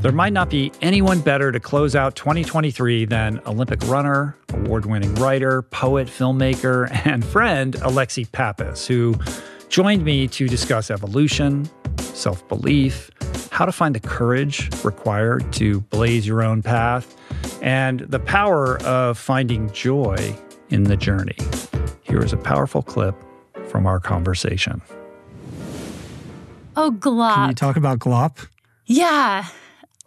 There 0.04 0.12
might 0.12 0.34
not 0.34 0.50
be 0.50 0.70
anyone 0.82 1.22
better 1.22 1.50
to 1.54 1.62
close 1.62 1.96
out 1.96 2.18
2023 2.18 3.06
than 3.06 3.40
Olympic 3.46 3.82
runner, 3.84 4.36
award 4.52 4.86
winning 4.86 5.16
writer, 5.16 5.62
poet, 5.62 6.10
filmmaker, 6.10 6.90
and 7.06 7.24
friend 7.24 7.76
Alexi 7.76 8.30
Pappas, 8.30 8.86
who 8.86 9.16
joined 9.74 10.06
me 10.06 10.28
to 10.28 10.48
discuss 10.48 10.92
evolution, 10.92 11.68
self 11.98 12.48
belief, 12.48 13.10
how 13.50 13.66
to 13.66 13.72
find 13.72 13.96
the 13.96 14.00
courage 14.00 14.70
required 14.86 15.52
to 15.52 15.82
blaze 15.82 16.28
your 16.28 16.44
own 16.44 16.62
path, 16.62 17.18
and 17.60 18.02
the 18.02 18.20
power 18.20 18.80
of 18.84 19.18
finding 19.18 19.72
joy 19.72 20.36
in 20.70 20.84
the 20.84 20.96
journey. 20.96 21.36
Here 22.04 22.20
is 22.20 22.34
a 22.34 22.38
powerful 22.38 22.84
clip 22.84 23.16
from 23.68 23.88
our 23.88 24.00
conversation. 24.00 24.80
Oh, 26.76 26.92
glop. 26.92 27.34
Can 27.34 27.50
you 27.50 27.56
talk 27.56 27.76
about 27.76 27.98
glop? 27.98 28.48
Yeah. 28.86 29.48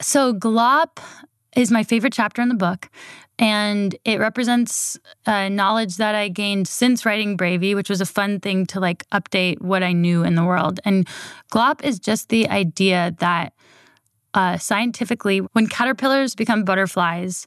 So 0.01 0.33
glop 0.33 1.01
is 1.57 1.73
my 1.73 1.83
favorite 1.83 2.13
chapter 2.13 2.41
in 2.41 2.51
the 2.51 2.55
book. 2.55 2.89
And 3.39 3.95
it 4.05 4.19
represents 4.19 4.99
uh, 5.27 5.51
knowledge 5.51 5.97
that 5.97 6.15
I 6.15 6.29
gained 6.29 6.69
since 6.69 7.05
writing 7.05 7.37
Bravey, 7.37 7.75
which 7.75 7.91
was 7.91 8.01
a 8.01 8.07
fun 8.07 8.41
thing 8.41 8.65
to 8.67 8.81
like 8.81 9.09
update 9.11 9.61
what 9.61 9.83
I 9.83 9.93
knew 9.93 10.25
in 10.25 10.37
the 10.37 10.45
world. 10.45 10.81
And 10.85 11.07
glop 11.53 11.85
is 11.85 11.99
just 11.99 12.31
the 12.31 12.49
idea 12.49 13.15
that 13.19 13.53
uh, 14.33 14.59
scientifically, 14.59 15.39
when 15.53 15.67
caterpillars 15.67 16.35
become 16.35 16.65
butterflies, 16.65 17.47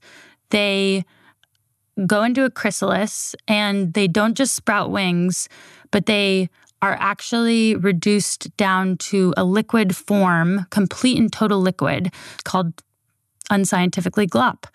they 0.49 1.05
go 2.07 2.23
into 2.23 2.45
a 2.45 2.49
chrysalis 2.49 3.35
and 3.47 3.93
they 3.93 4.07
don't 4.07 4.35
just 4.35 4.55
sprout 4.55 4.91
wings, 4.91 5.49
but 5.91 6.05
they 6.05 6.49
are 6.81 6.97
actually 6.99 7.75
reduced 7.75 8.55
down 8.57 8.97
to 8.97 9.33
a 9.35 9.43
liquid 9.43 9.95
form, 9.95 10.65
complete 10.69 11.17
and 11.17 11.31
total 11.31 11.59
liquid, 11.59 12.13
called 12.43 12.81
unscientifically 13.49 14.27
glop. 14.27 14.65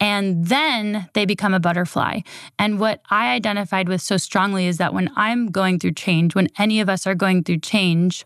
And 0.00 0.46
then 0.46 1.08
they 1.14 1.24
become 1.24 1.54
a 1.54 1.60
butterfly. 1.60 2.20
And 2.58 2.78
what 2.78 3.02
I 3.10 3.32
identified 3.32 3.88
with 3.88 4.00
so 4.00 4.16
strongly 4.16 4.66
is 4.66 4.78
that 4.78 4.94
when 4.94 5.10
I'm 5.16 5.50
going 5.50 5.78
through 5.78 5.92
change, 5.92 6.34
when 6.34 6.48
any 6.58 6.80
of 6.80 6.88
us 6.88 7.06
are 7.06 7.16
going 7.16 7.42
through 7.42 7.58
change, 7.58 8.24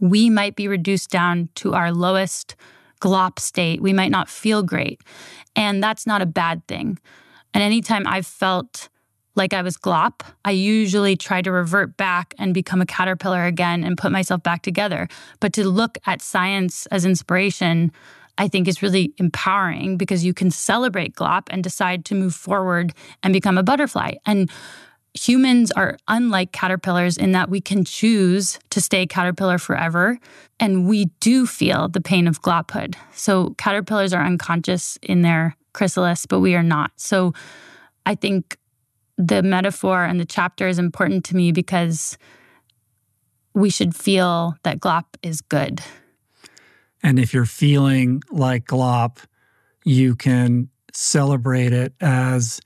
we 0.00 0.28
might 0.28 0.56
be 0.56 0.66
reduced 0.66 1.10
down 1.10 1.48
to 1.56 1.74
our 1.74 1.92
lowest 1.92 2.56
glop 3.00 3.38
state. 3.38 3.80
We 3.80 3.92
might 3.92 4.10
not 4.10 4.28
feel 4.28 4.62
great. 4.62 5.00
And 5.54 5.82
that's 5.82 6.06
not 6.06 6.22
a 6.22 6.26
bad 6.26 6.66
thing. 6.66 6.98
And 7.54 7.62
anytime 7.62 8.06
I've 8.06 8.26
felt 8.26 8.88
like 9.34 9.54
I 9.54 9.62
was 9.62 9.76
glop, 9.76 10.20
I 10.44 10.50
usually 10.50 11.16
try 11.16 11.42
to 11.42 11.50
revert 11.50 11.96
back 11.96 12.34
and 12.38 12.52
become 12.52 12.80
a 12.80 12.86
caterpillar 12.86 13.44
again 13.44 13.82
and 13.84 13.96
put 13.96 14.12
myself 14.12 14.42
back 14.42 14.62
together. 14.62 15.08
But 15.40 15.52
to 15.54 15.64
look 15.68 15.98
at 16.06 16.20
science 16.20 16.86
as 16.86 17.04
inspiration, 17.04 17.92
I 18.38 18.48
think 18.48 18.66
is 18.66 18.82
really 18.82 19.12
empowering 19.18 19.96
because 19.96 20.24
you 20.24 20.34
can 20.34 20.50
celebrate 20.50 21.14
glop 21.14 21.42
and 21.50 21.62
decide 21.62 22.04
to 22.06 22.14
move 22.14 22.34
forward 22.34 22.94
and 23.22 23.32
become 23.32 23.58
a 23.58 23.62
butterfly. 23.62 24.14
And 24.24 24.50
humans 25.14 25.70
are 25.72 25.98
unlike 26.08 26.52
caterpillars 26.52 27.16
in 27.16 27.32
that 27.32 27.50
we 27.50 27.60
can 27.60 27.84
choose 27.84 28.58
to 28.70 28.80
stay 28.80 29.06
caterpillar 29.06 29.58
forever. 29.58 30.18
And 30.58 30.88
we 30.88 31.06
do 31.20 31.46
feel 31.46 31.88
the 31.88 32.00
pain 32.00 32.26
of 32.26 32.40
glophood. 32.40 32.94
So 33.12 33.54
caterpillars 33.58 34.14
are 34.14 34.24
unconscious 34.24 34.98
in 35.02 35.22
their 35.22 35.56
chrysalis, 35.74 36.26
but 36.26 36.40
we 36.40 36.54
are 36.54 36.62
not. 36.62 36.92
So 36.96 37.34
I 38.06 38.14
think 38.14 38.56
the 39.18 39.42
metaphor 39.42 40.04
and 40.04 40.18
the 40.18 40.24
chapter 40.24 40.66
is 40.66 40.78
important 40.78 41.24
to 41.26 41.36
me 41.36 41.52
because 41.52 42.16
we 43.54 43.68
should 43.68 43.94
feel 43.94 44.54
that 44.62 44.80
glop 44.80 45.04
is 45.22 45.42
good. 45.42 45.82
And 47.02 47.18
if 47.18 47.34
you're 47.34 47.46
feeling 47.46 48.22
like 48.30 48.64
glop, 48.66 49.18
you 49.84 50.14
can 50.14 50.68
celebrate 50.92 51.72
it 51.72 51.94
as 52.00 52.60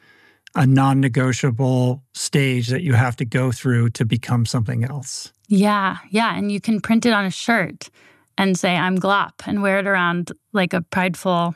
a 0.55 0.67
non 0.67 1.01
negotiable 1.01 2.03
stage 2.15 2.69
that 2.69 2.83
you 2.83 2.95
have 2.95 3.17
to 3.17 3.25
go 3.25 3.53
through 3.53 3.91
to 3.91 4.05
become 4.05 4.47
something 4.47 4.85
else. 4.85 5.33
Yeah, 5.49 5.99
yeah. 6.11 6.37
And 6.37 6.51
you 6.51 6.61
can 6.61 6.81
print 6.81 7.07
it 7.07 7.13
on 7.13 7.25
a 7.25 7.31
shirt 7.31 7.89
and 8.39 8.59
say, 8.59 8.77
I'm 8.77 8.99
glop, 8.99 9.33
and 9.47 9.63
wear 9.63 9.79
it 9.79 9.87
around 9.87 10.33
like 10.53 10.73
a 10.75 10.83
prideful 10.83 11.55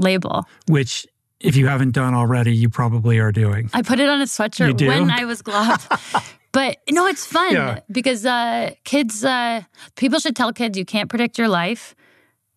label. 0.00 0.46
Which, 0.66 1.06
if 1.40 1.54
you 1.56 1.68
haven't 1.68 1.92
done 1.92 2.14
already, 2.14 2.54
you 2.54 2.68
probably 2.68 3.18
are 3.18 3.30
doing. 3.32 3.70
I 3.72 3.82
put 3.82 4.00
it 4.00 4.08
on 4.08 4.20
a 4.20 4.24
sweatshirt 4.24 4.84
when 4.86 5.10
I 5.10 5.24
was 5.24 5.42
glop. 5.42 6.34
but 6.52 6.78
no, 6.90 7.06
it's 7.06 7.26
fun 7.26 7.52
Yeah. 7.52 7.80
because 7.92 8.24
uh, 8.26 8.72
kids, 8.84 9.24
uh, 9.24 9.62
people 9.96 10.18
should 10.18 10.34
tell 10.34 10.52
kids 10.52 10.76
you 10.76 10.84
can't 10.84 11.08
predict 11.08 11.38
your 11.38 11.48
life. 11.48 11.94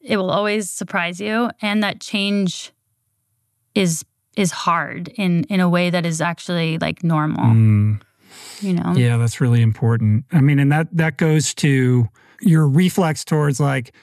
It 0.03 0.18
will 0.18 0.32
always 0.32 0.69
surprise 0.69 1.22
you, 1.22 1.49
and 1.61 1.84
that 1.84 2.02
change 2.02 2.72
is 3.76 4.03
is 4.36 4.52
hard 4.52 5.10
in 5.10 5.44
in 5.45 5.60
a 5.60 5.69
way 5.69 5.90
that 5.90 6.06
is 6.06 6.22
actually 6.22 6.78
like 6.78 7.03
normal. 7.03 7.45
Mm. 7.45 8.02
You 8.61 8.73
know. 8.73 8.94
Yeah, 8.95 9.18
that's 9.18 9.41
really 9.41 9.61
important. 9.61 10.26
I 10.32 10.41
mean, 10.41 10.60
and 10.60 10.72
that 10.72 10.88
that 10.91 11.18
goes 11.18 11.53
to 11.56 12.10
your 12.41 12.68
reflex 12.68 13.23
towards 13.23 13.60
like 13.60 13.94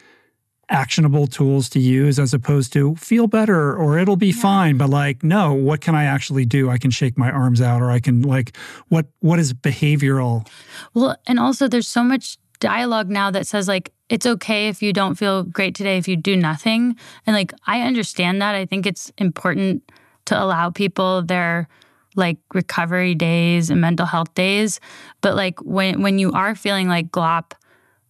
actionable 0.70 1.26
tools 1.26 1.68
to 1.70 1.78
use 1.78 2.18
as 2.18 2.34
opposed 2.34 2.72
to 2.74 2.94
feel 2.96 3.26
better 3.26 3.74
or 3.74 3.98
it'll 3.98 4.16
be 4.16 4.32
fine 4.32 4.76
but 4.76 4.90
like 4.90 5.24
no 5.24 5.54
what 5.54 5.80
can 5.80 5.94
i 5.94 6.04
actually 6.04 6.44
do 6.44 6.68
i 6.68 6.76
can 6.76 6.90
shake 6.90 7.16
my 7.16 7.30
arms 7.30 7.62
out 7.62 7.80
or 7.80 7.90
i 7.90 7.98
can 7.98 8.20
like 8.20 8.54
what 8.88 9.06
what 9.20 9.38
is 9.38 9.54
behavioral 9.54 10.46
Well, 10.92 11.16
and 11.26 11.38
also 11.38 11.68
there's 11.68 11.88
so 11.88 12.04
much 12.04 12.36
dialogue 12.60 13.08
now 13.08 13.30
that 13.30 13.46
says 13.46 13.66
like 13.66 13.92
it's 14.08 14.26
okay 14.26 14.68
if 14.68 14.82
you 14.82 14.92
don't 14.92 15.16
feel 15.16 15.42
great 15.42 15.74
today 15.74 15.98
if 15.98 16.08
you 16.08 16.16
do 16.16 16.36
nothing. 16.36 16.96
And 17.26 17.34
like 17.36 17.52
I 17.66 17.82
understand 17.82 18.40
that. 18.42 18.54
I 18.54 18.64
think 18.66 18.86
it's 18.86 19.12
important 19.18 19.90
to 20.26 20.42
allow 20.42 20.70
people 20.70 21.22
their 21.22 21.68
like 22.16 22.38
recovery 22.54 23.14
days 23.14 23.70
and 23.70 23.80
mental 23.80 24.06
health 24.06 24.32
days. 24.34 24.80
But 25.20 25.36
like 25.36 25.60
when 25.60 26.02
when 26.02 26.18
you 26.18 26.32
are 26.32 26.54
feeling 26.54 26.88
like 26.88 27.10
glop, 27.10 27.52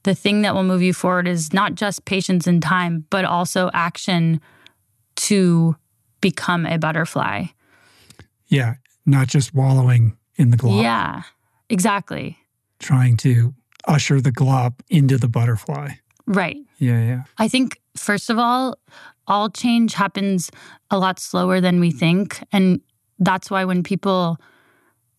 the 0.04 0.14
thing 0.14 0.42
that 0.42 0.54
will 0.54 0.62
move 0.64 0.82
you 0.82 0.94
forward 0.94 1.26
is 1.28 1.52
not 1.52 1.74
just 1.74 2.04
patience 2.04 2.46
and 2.46 2.62
time, 2.62 3.04
but 3.10 3.24
also 3.24 3.70
action 3.74 4.40
to 5.16 5.76
become 6.20 6.64
a 6.66 6.78
butterfly. 6.78 7.44
yeah 8.48 8.74
not 9.06 9.26
just 9.28 9.54
wallowing 9.54 10.16
in 10.36 10.50
the 10.50 10.56
glop 10.56 10.82
Yeah. 10.82 11.22
Exactly. 11.70 12.38
trying 12.78 13.16
to 13.18 13.54
usher 13.86 14.20
the 14.20 14.32
glop 14.32 14.74
into 14.88 15.16
the 15.16 15.28
butterfly 15.28 15.92
Right. 16.28 16.58
Yeah, 16.76 17.00
yeah. 17.02 17.22
I 17.38 17.48
think, 17.48 17.80
first 17.96 18.28
of 18.28 18.38
all, 18.38 18.76
all 19.26 19.48
change 19.48 19.94
happens 19.94 20.50
a 20.90 20.98
lot 20.98 21.18
slower 21.18 21.58
than 21.60 21.80
we 21.80 21.90
think. 21.90 22.44
And 22.52 22.80
that's 23.18 23.50
why 23.50 23.64
when 23.64 23.82
people 23.82 24.36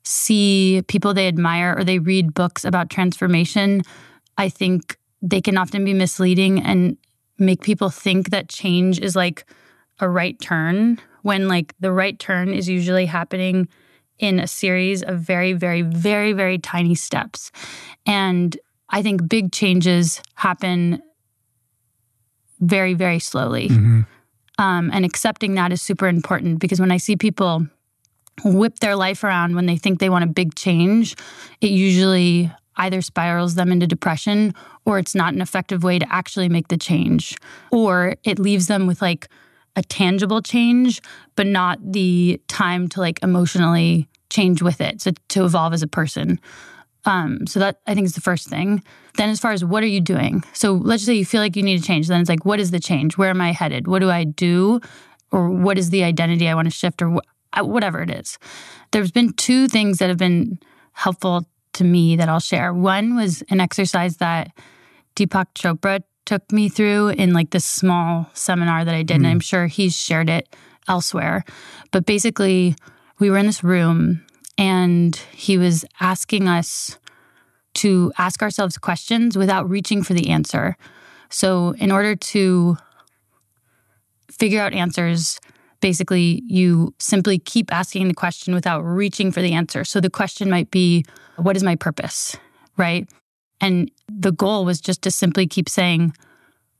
see 0.04 0.84
people 0.88 1.14
they 1.14 1.28
admire 1.28 1.76
or 1.76 1.84
they 1.84 1.98
read 1.98 2.36
books 2.36 2.64
about 2.64 2.92
transformation, 2.92 3.82
I 4.38 4.50
think 4.50 4.98
they 5.22 5.42
can 5.42 5.58
often 5.58 5.84
be 5.84 5.96
misleading 5.96 6.62
and 6.62 6.96
make 7.40 7.62
people 7.62 7.90
think 7.90 8.30
that 8.30 8.48
change 8.48 9.00
is 9.00 9.16
like 9.16 9.46
a 10.00 10.08
right 10.08 10.40
turn 10.40 11.00
when 11.24 11.48
like 11.48 11.74
the 11.80 11.92
right 11.92 12.20
turn 12.20 12.54
is 12.54 12.70
usually 12.70 13.08
happening 13.08 13.68
in 14.20 14.40
a 14.40 14.48
series 14.48 15.02
of 15.02 15.20
very 15.20 15.54
very 15.54 15.82
very 15.82 16.34
very 16.34 16.58
tiny 16.58 16.96
steps. 16.96 17.52
And 18.06 18.58
I 18.90 19.02
think 19.02 19.28
big 19.28 19.52
changes 19.52 20.22
happen 20.36 21.02
very 22.60 22.94
very 22.94 23.20
slowly. 23.20 23.70
Mm-hmm. 23.70 24.02
Um, 24.58 24.92
and 24.94 25.06
accepting 25.06 25.56
that 25.56 25.72
is 25.72 25.82
super 25.82 26.08
important 26.08 26.60
because 26.60 26.82
when 26.82 26.92
I 26.92 26.98
see 26.98 27.16
people 27.16 27.66
whip 28.44 28.80
their 28.80 28.96
life 28.96 29.24
around 29.24 29.56
when 29.56 29.66
they 29.66 29.78
think 29.78 30.00
they 30.00 30.10
want 30.10 30.26
a 30.26 30.28
big 30.28 30.56
change, 30.56 31.16
it 31.62 31.72
usually 31.72 32.52
either 32.78 33.02
spirals 33.02 33.56
them 33.56 33.72
into 33.72 33.86
depression 33.88 34.54
or 34.86 35.00
it's 35.00 35.14
not 35.14 35.34
an 35.34 35.42
effective 35.42 35.84
way 35.84 36.00
to 36.00 36.14
actually 36.14 36.50
make 36.50 36.70
the 36.70 36.78
change. 36.78 37.38
Or 37.72 38.16
it 38.24 38.40
leaves 38.40 38.68
them 38.68 38.88
with 38.88 39.02
like 39.02 39.28
a 39.76 39.84
tangible 39.84 40.42
change, 40.42 41.02
but 41.36 41.48
not 41.48 41.80
the 41.82 42.42
time 42.48 42.88
to 42.90 43.00
like 43.00 43.22
emotionally 43.24 44.08
change 44.30 44.62
with 44.62 44.82
it, 44.82 45.02
so 45.02 45.12
to 45.30 45.46
evolve 45.46 45.74
as 45.74 45.82
a 45.82 45.88
person. 45.88 46.40
Um, 47.06 47.48
so 47.48 47.60
that 47.60 47.80
I 47.88 47.96
think 47.96 48.06
is 48.06 48.14
the 48.14 48.22
first 48.22 48.50
thing. 48.50 48.84
Then, 49.16 49.30
as 49.30 49.40
far 49.40 49.52
as 49.52 49.64
what 49.64 49.84
are 49.84 49.88
you 49.88 50.02
doing? 50.02 50.44
So 50.54 50.74
let's 50.74 51.04
say 51.04 51.14
you 51.14 51.26
feel 51.26 51.42
like 51.42 51.56
you 51.56 51.64
need 51.64 51.80
to 51.80 51.88
change. 51.88 52.08
Then 52.08 52.20
it's 52.20 52.30
like, 52.30 52.46
what 52.46 52.60
is 52.60 52.72
the 52.72 52.80
change? 52.80 53.18
Where 53.18 53.30
am 53.30 53.42
I 53.42 53.54
headed? 53.54 53.88
What 53.88 54.00
do 54.00 54.10
I 54.10 54.26
do? 54.26 54.82
Or 55.32 55.50
what 55.50 55.78
is 55.78 55.92
the 55.92 56.04
identity 56.04 56.50
I 56.50 56.56
want 56.56 56.66
to 56.66 56.72
shift? 56.72 57.02
Or 57.02 57.10
wh- 57.10 57.66
whatever 57.66 58.02
it 58.02 58.12
is. 58.12 58.38
There's 58.92 59.12
been 59.12 59.34
two 59.34 59.68
things 59.68 60.00
that 60.00 60.10
have 60.10 60.18
been 60.18 60.60
helpful 60.94 61.48
to 61.74 61.84
me 61.84 62.16
that 62.18 62.28
I'll 62.28 62.40
share. 62.40 62.74
One 62.74 63.16
was 63.16 63.44
an 63.50 63.62
exercise 63.62 64.18
that 64.18 64.52
Deepak 65.16 65.46
Chopra 65.56 66.02
took 66.30 66.52
me 66.52 66.70
through 66.70 67.10
in 67.10 67.34
like 67.34 67.50
this 67.50 67.66
small 67.66 68.30
seminar 68.36 68.86
that 68.86 68.94
I 68.94 69.02
did, 69.02 69.16
and 69.16 69.26
mm. 69.26 69.32
I'm 69.32 69.40
sure 69.40 69.66
he's 69.66 69.98
shared 69.98 70.30
it 70.30 70.56
elsewhere. 70.88 71.44
But 71.90 72.06
basically, 72.06 72.76
we 73.18 73.32
were 73.32 73.40
in 73.40 73.48
this 73.48 73.64
room 73.64 74.24
and 74.56 75.16
he 75.32 75.58
was 75.58 75.86
asking 76.00 76.48
us 76.48 77.00
to 77.74 78.14
ask 78.20 78.44
ourselves 78.44 78.78
questions 78.78 79.36
without 79.36 79.68
reaching 79.68 80.04
for 80.04 80.14
the 80.14 80.30
answer. 80.30 80.78
So, 81.32 81.72
in 81.80 81.92
order 81.92 82.16
to 82.16 82.78
figure 84.30 84.62
out 84.62 84.74
answers, 84.74 85.40
basically, 85.82 86.44
you 86.46 86.94
simply 87.00 87.40
keep 87.40 87.74
asking 87.74 88.08
the 88.08 88.14
question 88.14 88.54
without 88.54 88.82
reaching 88.82 89.32
for 89.32 89.42
the 89.42 89.54
answer. 89.54 89.84
So, 89.84 90.00
the 90.00 90.12
question 90.12 90.48
might 90.48 90.70
be, 90.70 91.06
What 91.38 91.56
is 91.56 91.64
my 91.64 91.76
purpose? 91.76 92.38
Right. 92.78 93.10
And 93.62 93.92
the 94.08 94.32
goal 94.32 94.66
was 94.66 94.80
just 94.82 95.02
to 95.04 95.12
simply 95.12 95.48
keep 95.48 95.70
saying, 95.70 96.14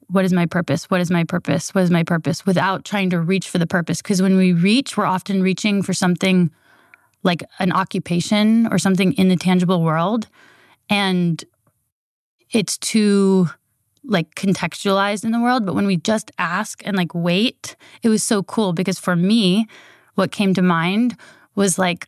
What 0.08 0.26
is 0.26 0.34
my 0.34 0.46
purpose? 0.46 0.90
What 0.90 1.02
is 1.02 1.12
my 1.12 1.24
purpose? 1.24 1.74
What 1.74 1.84
is 1.84 1.92
my 1.92 2.04
purpose? 2.04 2.46
Without 2.46 2.86
trying 2.86 3.10
to 3.12 3.20
reach 3.20 3.50
for 3.50 3.58
the 3.58 3.68
purpose. 3.68 4.02
Because 4.02 4.22
when 4.22 4.38
we 4.38 4.54
reach, 4.54 4.98
we're 4.98 5.06
often 5.06 5.44
reaching 5.44 5.84
for 5.84 5.94
something 5.94 6.52
like 7.24 7.44
an 7.60 7.72
occupation 7.72 8.68
or 8.72 8.78
something 8.78 9.14
in 9.14 9.28
the 9.28 9.36
tangible 9.36 9.84
world. 9.84 10.28
And 10.90 11.44
it's 12.52 12.78
too 12.78 13.50
like 14.04 14.34
contextualized 14.36 15.24
in 15.24 15.32
the 15.32 15.40
world. 15.40 15.66
But 15.66 15.76
when 15.76 15.86
we 15.86 15.98
just 15.98 16.32
ask 16.38 16.82
and 16.86 16.96
like 16.96 17.14
wait, 17.14 17.76
it 18.02 18.10
was 18.10 18.24
so 18.24 18.44
cool 18.44 18.74
because 18.74 18.98
for 18.98 19.16
me, 19.16 19.68
what 20.16 20.32
came 20.32 20.54
to 20.54 20.62
mind 20.62 21.16
was 21.56 21.78
like 21.78 22.08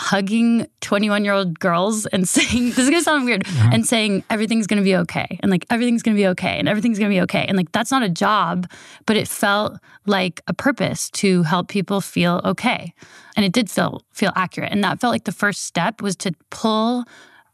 hugging 0.00 0.66
21 0.80 1.24
year 1.24 1.34
old 1.34 1.60
girls 1.60 2.06
and 2.06 2.28
saying, 2.36 2.70
this 2.70 2.78
is 2.78 2.90
gonna 2.90 3.02
sound 3.02 3.24
weird, 3.24 3.46
uh-huh. 3.46 3.70
and 3.72 3.86
saying 3.86 4.24
everything's 4.30 4.66
gonna 4.66 4.82
be 4.82 4.96
okay. 4.96 5.38
And 5.40 5.50
like 5.50 5.66
everything's 5.70 6.02
gonna 6.02 6.16
be 6.16 6.26
okay. 6.28 6.58
And 6.58 6.68
everything's 6.68 6.98
gonna 6.98 7.10
be 7.10 7.20
okay. 7.22 7.44
And 7.46 7.56
like 7.56 7.70
that's 7.72 7.90
not 7.90 8.02
a 8.02 8.08
job, 8.08 8.68
but 9.06 9.16
it 9.16 9.28
felt 9.28 9.78
like 10.06 10.40
a 10.46 10.54
purpose 10.54 11.10
to 11.10 11.42
help 11.42 11.68
people 11.68 12.00
feel 12.00 12.40
okay. 12.44 12.94
And 13.36 13.44
it 13.44 13.52
did 13.52 13.70
feel 13.70 14.02
feel 14.12 14.32
accurate. 14.34 14.72
And 14.72 14.82
that 14.82 15.00
felt 15.00 15.12
like 15.12 15.24
the 15.24 15.32
first 15.32 15.64
step 15.64 16.00
was 16.00 16.16
to 16.16 16.32
pull 16.50 17.04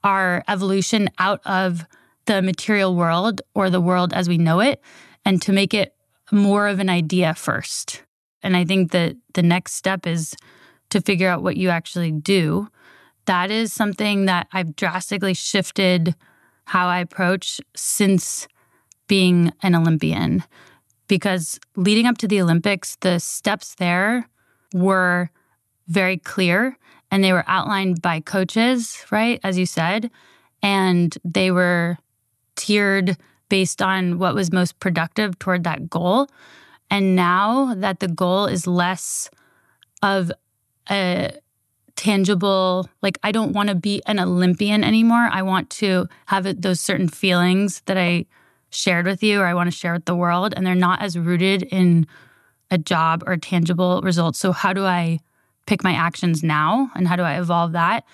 our 0.05 0.45
evolution 0.47 1.09
out 1.19 1.41
of 1.45 1.85
the 2.27 2.43
material 2.43 2.95
world 2.95 3.41
or 3.55 3.71
the 3.71 3.81
world 3.81 4.13
as 4.13 4.29
we 4.29 4.39
know 4.39 4.61
it 4.61 4.81
and 5.25 5.43
to 5.43 5.53
make 5.53 5.75
it 5.75 5.95
more 6.31 6.69
of 6.69 6.79
an 6.79 6.89
idea 6.89 7.35
first. 7.35 8.03
And 8.43 8.57
I 8.57 8.65
think 8.65 8.93
that 8.93 9.17
the 9.35 9.43
next 9.43 9.73
step 9.73 10.07
is 10.07 10.37
to 10.91 11.01
figure 11.01 11.29
out 11.29 11.43
what 11.43 11.57
you 11.57 11.69
actually 11.69 12.13
do. 12.13 12.69
That 13.27 13.51
is 13.51 13.73
something 13.73 14.27
that 14.27 14.47
I've 14.53 14.77
drastically 14.77 15.35
shifted 15.35 16.15
how 16.65 16.89
I 16.89 16.99
approach 17.01 17.61
since 17.75 18.49
being 19.09 19.53
an 19.63 19.75
Olympian. 19.75 20.45
Because 21.09 21.61
leading 21.77 22.07
up 22.07 22.19
to 22.19 22.29
the 22.29 22.41
Olympics, 22.41 22.97
the 23.01 23.21
steps 23.21 23.75
there 23.77 24.29
were 24.75 25.31
very 25.87 26.17
clear 26.19 26.77
and 27.11 27.23
they 27.23 27.33
were 27.33 27.45
outlined 27.47 28.03
by 28.03 28.21
coaches, 28.21 29.05
right? 29.11 29.41
As 29.45 29.57
you 29.57 29.67
said. 29.67 30.11
And 30.63 31.17
they 31.25 31.51
were 31.51 31.99
tiered 32.57 33.17
based 33.49 33.81
on 33.81 34.19
what 34.19 34.35
was 34.35 34.53
most 34.53 34.79
productive 34.81 35.39
toward 35.39 35.63
that 35.65 35.89
goal. 35.89 36.29
And 36.91 37.15
now 37.15 37.75
that 37.75 38.01
the 38.01 38.09
goal 38.09 38.47
is 38.47 38.67
less 38.67 39.31
of 40.03 40.33
a 40.91 41.33
tangible, 41.97 42.89
like, 43.03 43.19
I 43.23 43.33
don't 43.33 43.53
want 43.53 43.69
to 43.71 43.75
be 43.75 44.03
an 44.07 44.19
Olympian 44.19 44.85
anymore. 44.85 45.29
I 45.33 45.43
want 45.43 45.71
to 45.71 46.09
have 46.27 46.61
those 46.61 46.81
certain 46.81 47.09
feelings 47.09 47.83
that 47.87 47.97
I 47.97 48.27
shared 48.71 49.07
with 49.07 49.23
you 49.23 49.41
or 49.41 49.47
I 49.47 49.55
want 49.55 49.71
to 49.71 49.77
share 49.77 49.95
with 49.95 50.05
the 50.05 50.15
world. 50.15 50.53
And 50.57 50.67
they're 50.67 50.75
not 50.75 51.01
as 51.01 51.19
rooted 51.19 51.63
in 51.65 52.07
a 52.71 52.77
job 52.79 53.23
or 53.27 53.37
tangible 53.37 54.01
results. 54.03 54.39
So, 54.39 54.53
how 54.53 54.73
do 54.73 54.85
I 54.85 55.21
pick 55.67 55.83
my 55.83 55.93
actions 55.95 56.43
now 56.43 56.91
and 56.95 57.09
how 57.09 57.17
do 57.17 57.23
I 57.23 57.39
evolve 57.41 57.73
that? 57.73 58.05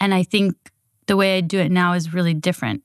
And 0.00 0.14
I 0.14 0.22
think 0.22 0.54
the 1.06 1.16
way 1.16 1.36
I 1.36 1.40
do 1.40 1.58
it 1.58 1.70
now 1.70 1.92
is 1.92 2.14
really 2.14 2.34
different. 2.34 2.82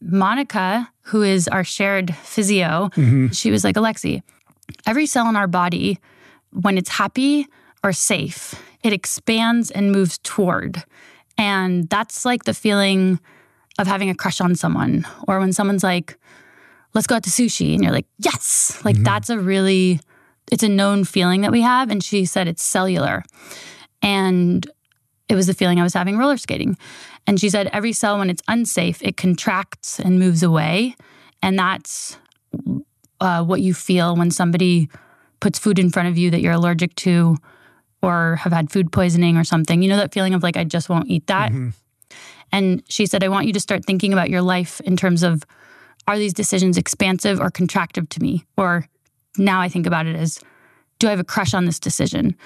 Monica, 0.00 0.90
who 1.02 1.22
is 1.22 1.48
our 1.48 1.64
shared 1.64 2.14
physio, 2.14 2.90
Mhm. 2.96 3.34
she 3.36 3.50
was 3.50 3.64
like, 3.64 3.76
Alexi, 3.76 4.22
every 4.86 5.06
cell 5.06 5.28
in 5.28 5.36
our 5.36 5.46
body, 5.46 5.98
when 6.52 6.76
it's 6.78 6.88
happy 6.90 7.46
or 7.84 7.92
safe, 7.92 8.54
it 8.82 8.92
expands 8.92 9.70
and 9.70 9.92
moves 9.92 10.18
toward. 10.18 10.82
And 11.38 11.88
that's 11.88 12.24
like 12.24 12.44
the 12.44 12.54
feeling 12.54 13.20
of 13.78 13.86
having 13.86 14.10
a 14.10 14.14
crush 14.14 14.40
on 14.40 14.56
someone, 14.56 15.06
or 15.28 15.38
when 15.38 15.52
someone's 15.52 15.84
like, 15.84 16.18
let's 16.94 17.06
go 17.06 17.16
out 17.16 17.24
to 17.24 17.30
sushi, 17.30 17.74
and 17.74 17.82
you're 17.82 17.92
like, 17.92 18.06
yes, 18.18 18.80
like 18.84 18.96
that's 18.96 19.30
a 19.30 19.38
really, 19.38 20.00
it's 20.50 20.62
a 20.62 20.68
known 20.68 21.04
feeling 21.04 21.42
that 21.42 21.52
we 21.52 21.60
have. 21.60 21.90
And 21.90 22.02
she 22.02 22.24
said 22.24 22.48
it's 22.48 22.62
cellular. 22.62 23.22
And 24.00 24.66
it 25.28 25.34
was 25.34 25.46
the 25.46 25.54
feeling 25.54 25.80
I 25.80 25.82
was 25.82 25.94
having 25.94 26.18
roller 26.18 26.36
skating. 26.36 26.76
And 27.26 27.40
she 27.40 27.50
said 27.50 27.68
every 27.72 27.92
cell, 27.92 28.18
when 28.18 28.30
it's 28.30 28.42
unsafe, 28.48 29.02
it 29.02 29.16
contracts 29.16 29.98
and 29.98 30.18
moves 30.18 30.42
away. 30.42 30.94
And 31.42 31.58
that's 31.58 32.16
uh, 33.20 33.42
what 33.42 33.60
you 33.60 33.74
feel 33.74 34.14
when 34.14 34.30
somebody 34.30 34.88
puts 35.40 35.58
food 35.58 35.78
in 35.78 35.90
front 35.90 36.08
of 36.08 36.16
you 36.16 36.30
that 36.30 36.40
you're 36.40 36.52
allergic 36.52 36.94
to 36.96 37.36
or 38.04 38.36
have 38.36 38.52
had 38.52 38.70
food 38.70 38.92
poisoning 38.92 39.36
or 39.36 39.44
something. 39.44 39.82
You 39.82 39.88
know 39.88 39.96
that 39.96 40.12
feeling 40.12 40.34
of 40.34 40.42
like, 40.42 40.56
I 40.56 40.64
just 40.64 40.88
won't 40.88 41.08
eat 41.08 41.26
that? 41.26 41.50
Mm-hmm. 41.50 41.70
And 42.52 42.82
she 42.88 43.06
said, 43.06 43.24
I 43.24 43.28
want 43.28 43.46
you 43.46 43.52
to 43.54 43.60
start 43.60 43.84
thinking 43.84 44.12
about 44.12 44.30
your 44.30 44.42
life 44.42 44.80
in 44.82 44.96
terms 44.96 45.22
of 45.22 45.44
are 46.06 46.18
these 46.18 46.34
decisions 46.34 46.76
expansive 46.76 47.40
or 47.40 47.50
contractive 47.50 48.08
to 48.10 48.22
me? 48.22 48.44
Or 48.56 48.86
now 49.38 49.60
I 49.60 49.68
think 49.68 49.86
about 49.86 50.06
it 50.06 50.14
as, 50.14 50.38
do 50.98 51.08
I 51.08 51.10
have 51.10 51.20
a 51.20 51.24
crush 51.24 51.54
on 51.54 51.64
this 51.64 51.80
decision? 51.80 52.36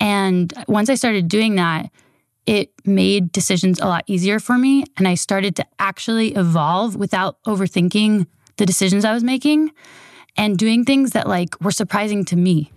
And 0.00 0.54
once 0.68 0.88
I 0.88 0.94
started 0.94 1.28
doing 1.28 1.56
that, 1.56 1.90
it 2.46 2.72
made 2.86 3.30
decisions 3.32 3.78
a 3.78 3.86
lot 3.86 4.04
easier 4.06 4.38
for 4.38 4.56
me. 4.56 4.84
And 4.96 5.06
I 5.06 5.16
started 5.16 5.56
to 5.56 5.66
actually 5.78 6.34
evolve 6.34 6.96
without 6.96 7.42
overthinking 7.44 8.26
the 8.56 8.64
decisions 8.64 9.04
I 9.04 9.12
was 9.12 9.22
making 9.22 9.70
and 10.36 10.56
doing 10.56 10.84
things 10.84 11.10
that 11.10 11.28
like 11.28 11.60
were 11.60 11.72
surprising 11.72 12.24
to 12.26 12.36
me, 12.36 12.72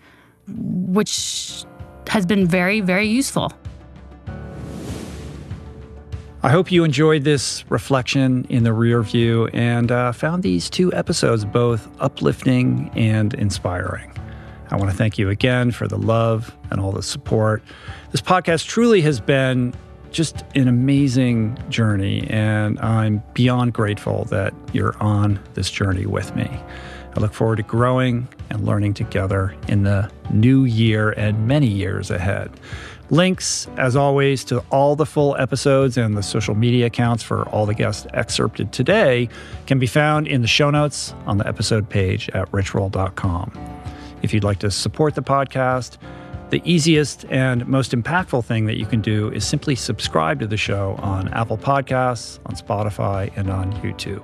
which 0.47 1.63
has 2.11 2.25
been 2.25 2.45
very, 2.45 2.81
very 2.81 3.07
useful. 3.07 3.53
I 6.43 6.49
hope 6.49 6.69
you 6.69 6.83
enjoyed 6.83 7.23
this 7.23 7.63
reflection 7.71 8.45
in 8.49 8.63
the 8.63 8.73
rear 8.73 9.01
view 9.01 9.47
and 9.53 9.89
uh, 9.89 10.11
found 10.11 10.43
these 10.43 10.69
two 10.69 10.91
episodes 10.91 11.45
both 11.45 11.87
uplifting 12.01 12.91
and 12.95 13.33
inspiring. 13.35 14.11
I 14.71 14.75
want 14.75 14.91
to 14.91 14.97
thank 14.97 15.17
you 15.17 15.29
again 15.29 15.71
for 15.71 15.87
the 15.87 15.97
love 15.97 16.53
and 16.69 16.81
all 16.81 16.91
the 16.91 17.01
support. 17.01 17.63
This 18.11 18.21
podcast 18.21 18.67
truly 18.67 18.99
has 19.03 19.21
been 19.21 19.73
just 20.11 20.43
an 20.53 20.67
amazing 20.67 21.57
journey, 21.69 22.27
and 22.29 22.77
I'm 22.81 23.23
beyond 23.33 23.71
grateful 23.71 24.25
that 24.25 24.53
you're 24.73 25.01
on 25.01 25.39
this 25.53 25.71
journey 25.71 26.05
with 26.05 26.35
me. 26.35 26.49
I 27.15 27.21
look 27.21 27.33
forward 27.33 27.55
to 27.57 27.63
growing 27.63 28.27
and 28.51 28.65
learning 28.65 28.93
together 28.93 29.55
in 29.67 29.83
the 29.83 30.11
new 30.31 30.65
year 30.65 31.11
and 31.11 31.47
many 31.47 31.67
years 31.67 32.11
ahead. 32.11 32.51
Links, 33.09 33.67
as 33.77 33.95
always, 33.95 34.45
to 34.45 34.63
all 34.71 34.95
the 34.95 35.05
full 35.05 35.35
episodes 35.35 35.97
and 35.97 36.15
the 36.15 36.23
social 36.23 36.55
media 36.55 36.85
accounts 36.85 37.23
for 37.23 37.47
all 37.49 37.65
the 37.65 37.73
guests 37.73 38.07
excerpted 38.13 38.71
today 38.71 39.27
can 39.65 39.79
be 39.79 39.87
found 39.87 40.27
in 40.27 40.41
the 40.41 40.47
show 40.47 40.69
notes 40.69 41.13
on 41.25 41.37
the 41.37 41.47
episode 41.47 41.89
page 41.89 42.29
at 42.29 42.49
richroll.com. 42.51 43.51
If 44.21 44.33
you'd 44.33 44.45
like 44.45 44.59
to 44.59 44.71
support 44.71 45.15
the 45.15 45.23
podcast, 45.23 45.97
the 46.51 46.61
easiest 46.63 47.25
and 47.25 47.67
most 47.67 47.91
impactful 47.91 48.45
thing 48.45 48.65
that 48.65 48.77
you 48.77 48.85
can 48.85 49.01
do 49.01 49.29
is 49.31 49.45
simply 49.45 49.75
subscribe 49.75 50.39
to 50.39 50.47
the 50.47 50.57
show 50.57 50.95
on 50.99 51.27
Apple 51.29 51.57
Podcasts, 51.57 52.39
on 52.45 52.55
Spotify, 52.55 53.31
and 53.35 53.49
on 53.49 53.73
YouTube. 53.81 54.21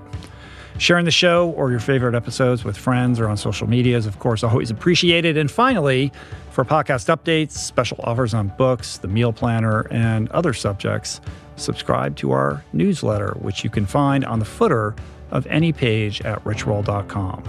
Sharing 0.80 1.06
the 1.06 1.12
show 1.12 1.50
or 1.52 1.72
your 1.72 1.80
favorite 1.80 2.14
episodes 2.14 2.64
with 2.64 2.78
friends 2.78 3.20
or 3.20 3.28
on 3.28 3.36
social 3.36 3.68
media 3.68 3.98
is, 3.98 4.06
of 4.06 4.20
course, 4.20 4.44
always 4.44 4.70
appreciated. 4.70 5.36
And 5.36 5.50
finally, 5.50 6.12
for 6.52 6.64
podcast 6.64 7.16
updates, 7.16 7.52
special 7.52 8.00
offers 8.04 8.36
on 8.36 8.50
books, 8.58 8.98
the 9.00 9.08
meal 9.08 9.34
planner, 9.34 9.88
and 9.90 10.30
other 10.30 10.54
subjects, 10.54 11.20
subscribe 11.56 12.16
to 12.18 12.32
our 12.32 12.64
newsletter, 12.74 13.32
which 13.42 13.64
you 13.64 13.72
can 13.72 13.88
find 13.88 14.24
on 14.24 14.38
the 14.38 14.46
footer 14.46 14.96
of 15.32 15.48
any 15.48 15.74
page 15.74 16.22
at 16.22 16.44
richroll.com. 16.44 17.44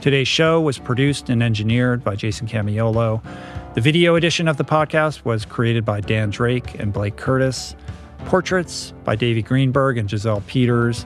Today's 0.00 0.28
show 0.28 0.60
was 0.60 0.78
produced 0.78 1.30
and 1.30 1.42
engineered 1.42 2.04
by 2.04 2.14
Jason 2.14 2.46
Camiolo. 2.46 3.20
The 3.74 3.80
video 3.80 4.14
edition 4.14 4.46
of 4.46 4.58
the 4.58 4.64
podcast 4.64 5.24
was 5.24 5.44
created 5.44 5.84
by 5.84 6.00
Dan 6.00 6.30
Drake 6.30 6.78
and 6.78 6.92
Blake 6.92 7.16
Curtis. 7.16 7.74
Portraits 8.26 8.92
by 9.02 9.16
Davey 9.16 9.42
Greenberg 9.42 9.98
and 9.98 10.08
Gisele 10.08 10.42
Peters 10.46 11.04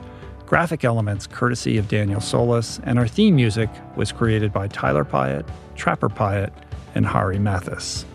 graphic 0.48 0.82
elements 0.82 1.26
courtesy 1.26 1.76
of 1.76 1.88
Daniel 1.88 2.22
Solis, 2.22 2.80
and 2.84 2.98
our 2.98 3.06
theme 3.06 3.36
music 3.36 3.68
was 3.96 4.10
created 4.10 4.50
by 4.50 4.66
Tyler 4.68 5.04
Piatt, 5.04 5.46
Trapper 5.76 6.08
Piatt, 6.08 6.50
and 6.94 7.04
Hari 7.04 7.38
Mathis. 7.38 8.06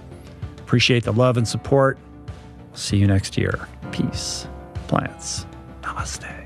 Appreciate 0.58 1.04
the 1.04 1.14
love 1.14 1.38
and 1.38 1.48
support. 1.48 1.96
See 2.74 2.98
you 2.98 3.06
next 3.06 3.38
year. 3.38 3.68
Peace. 3.92 4.48
Plants. 4.88 5.46
Namaste. 5.84 6.43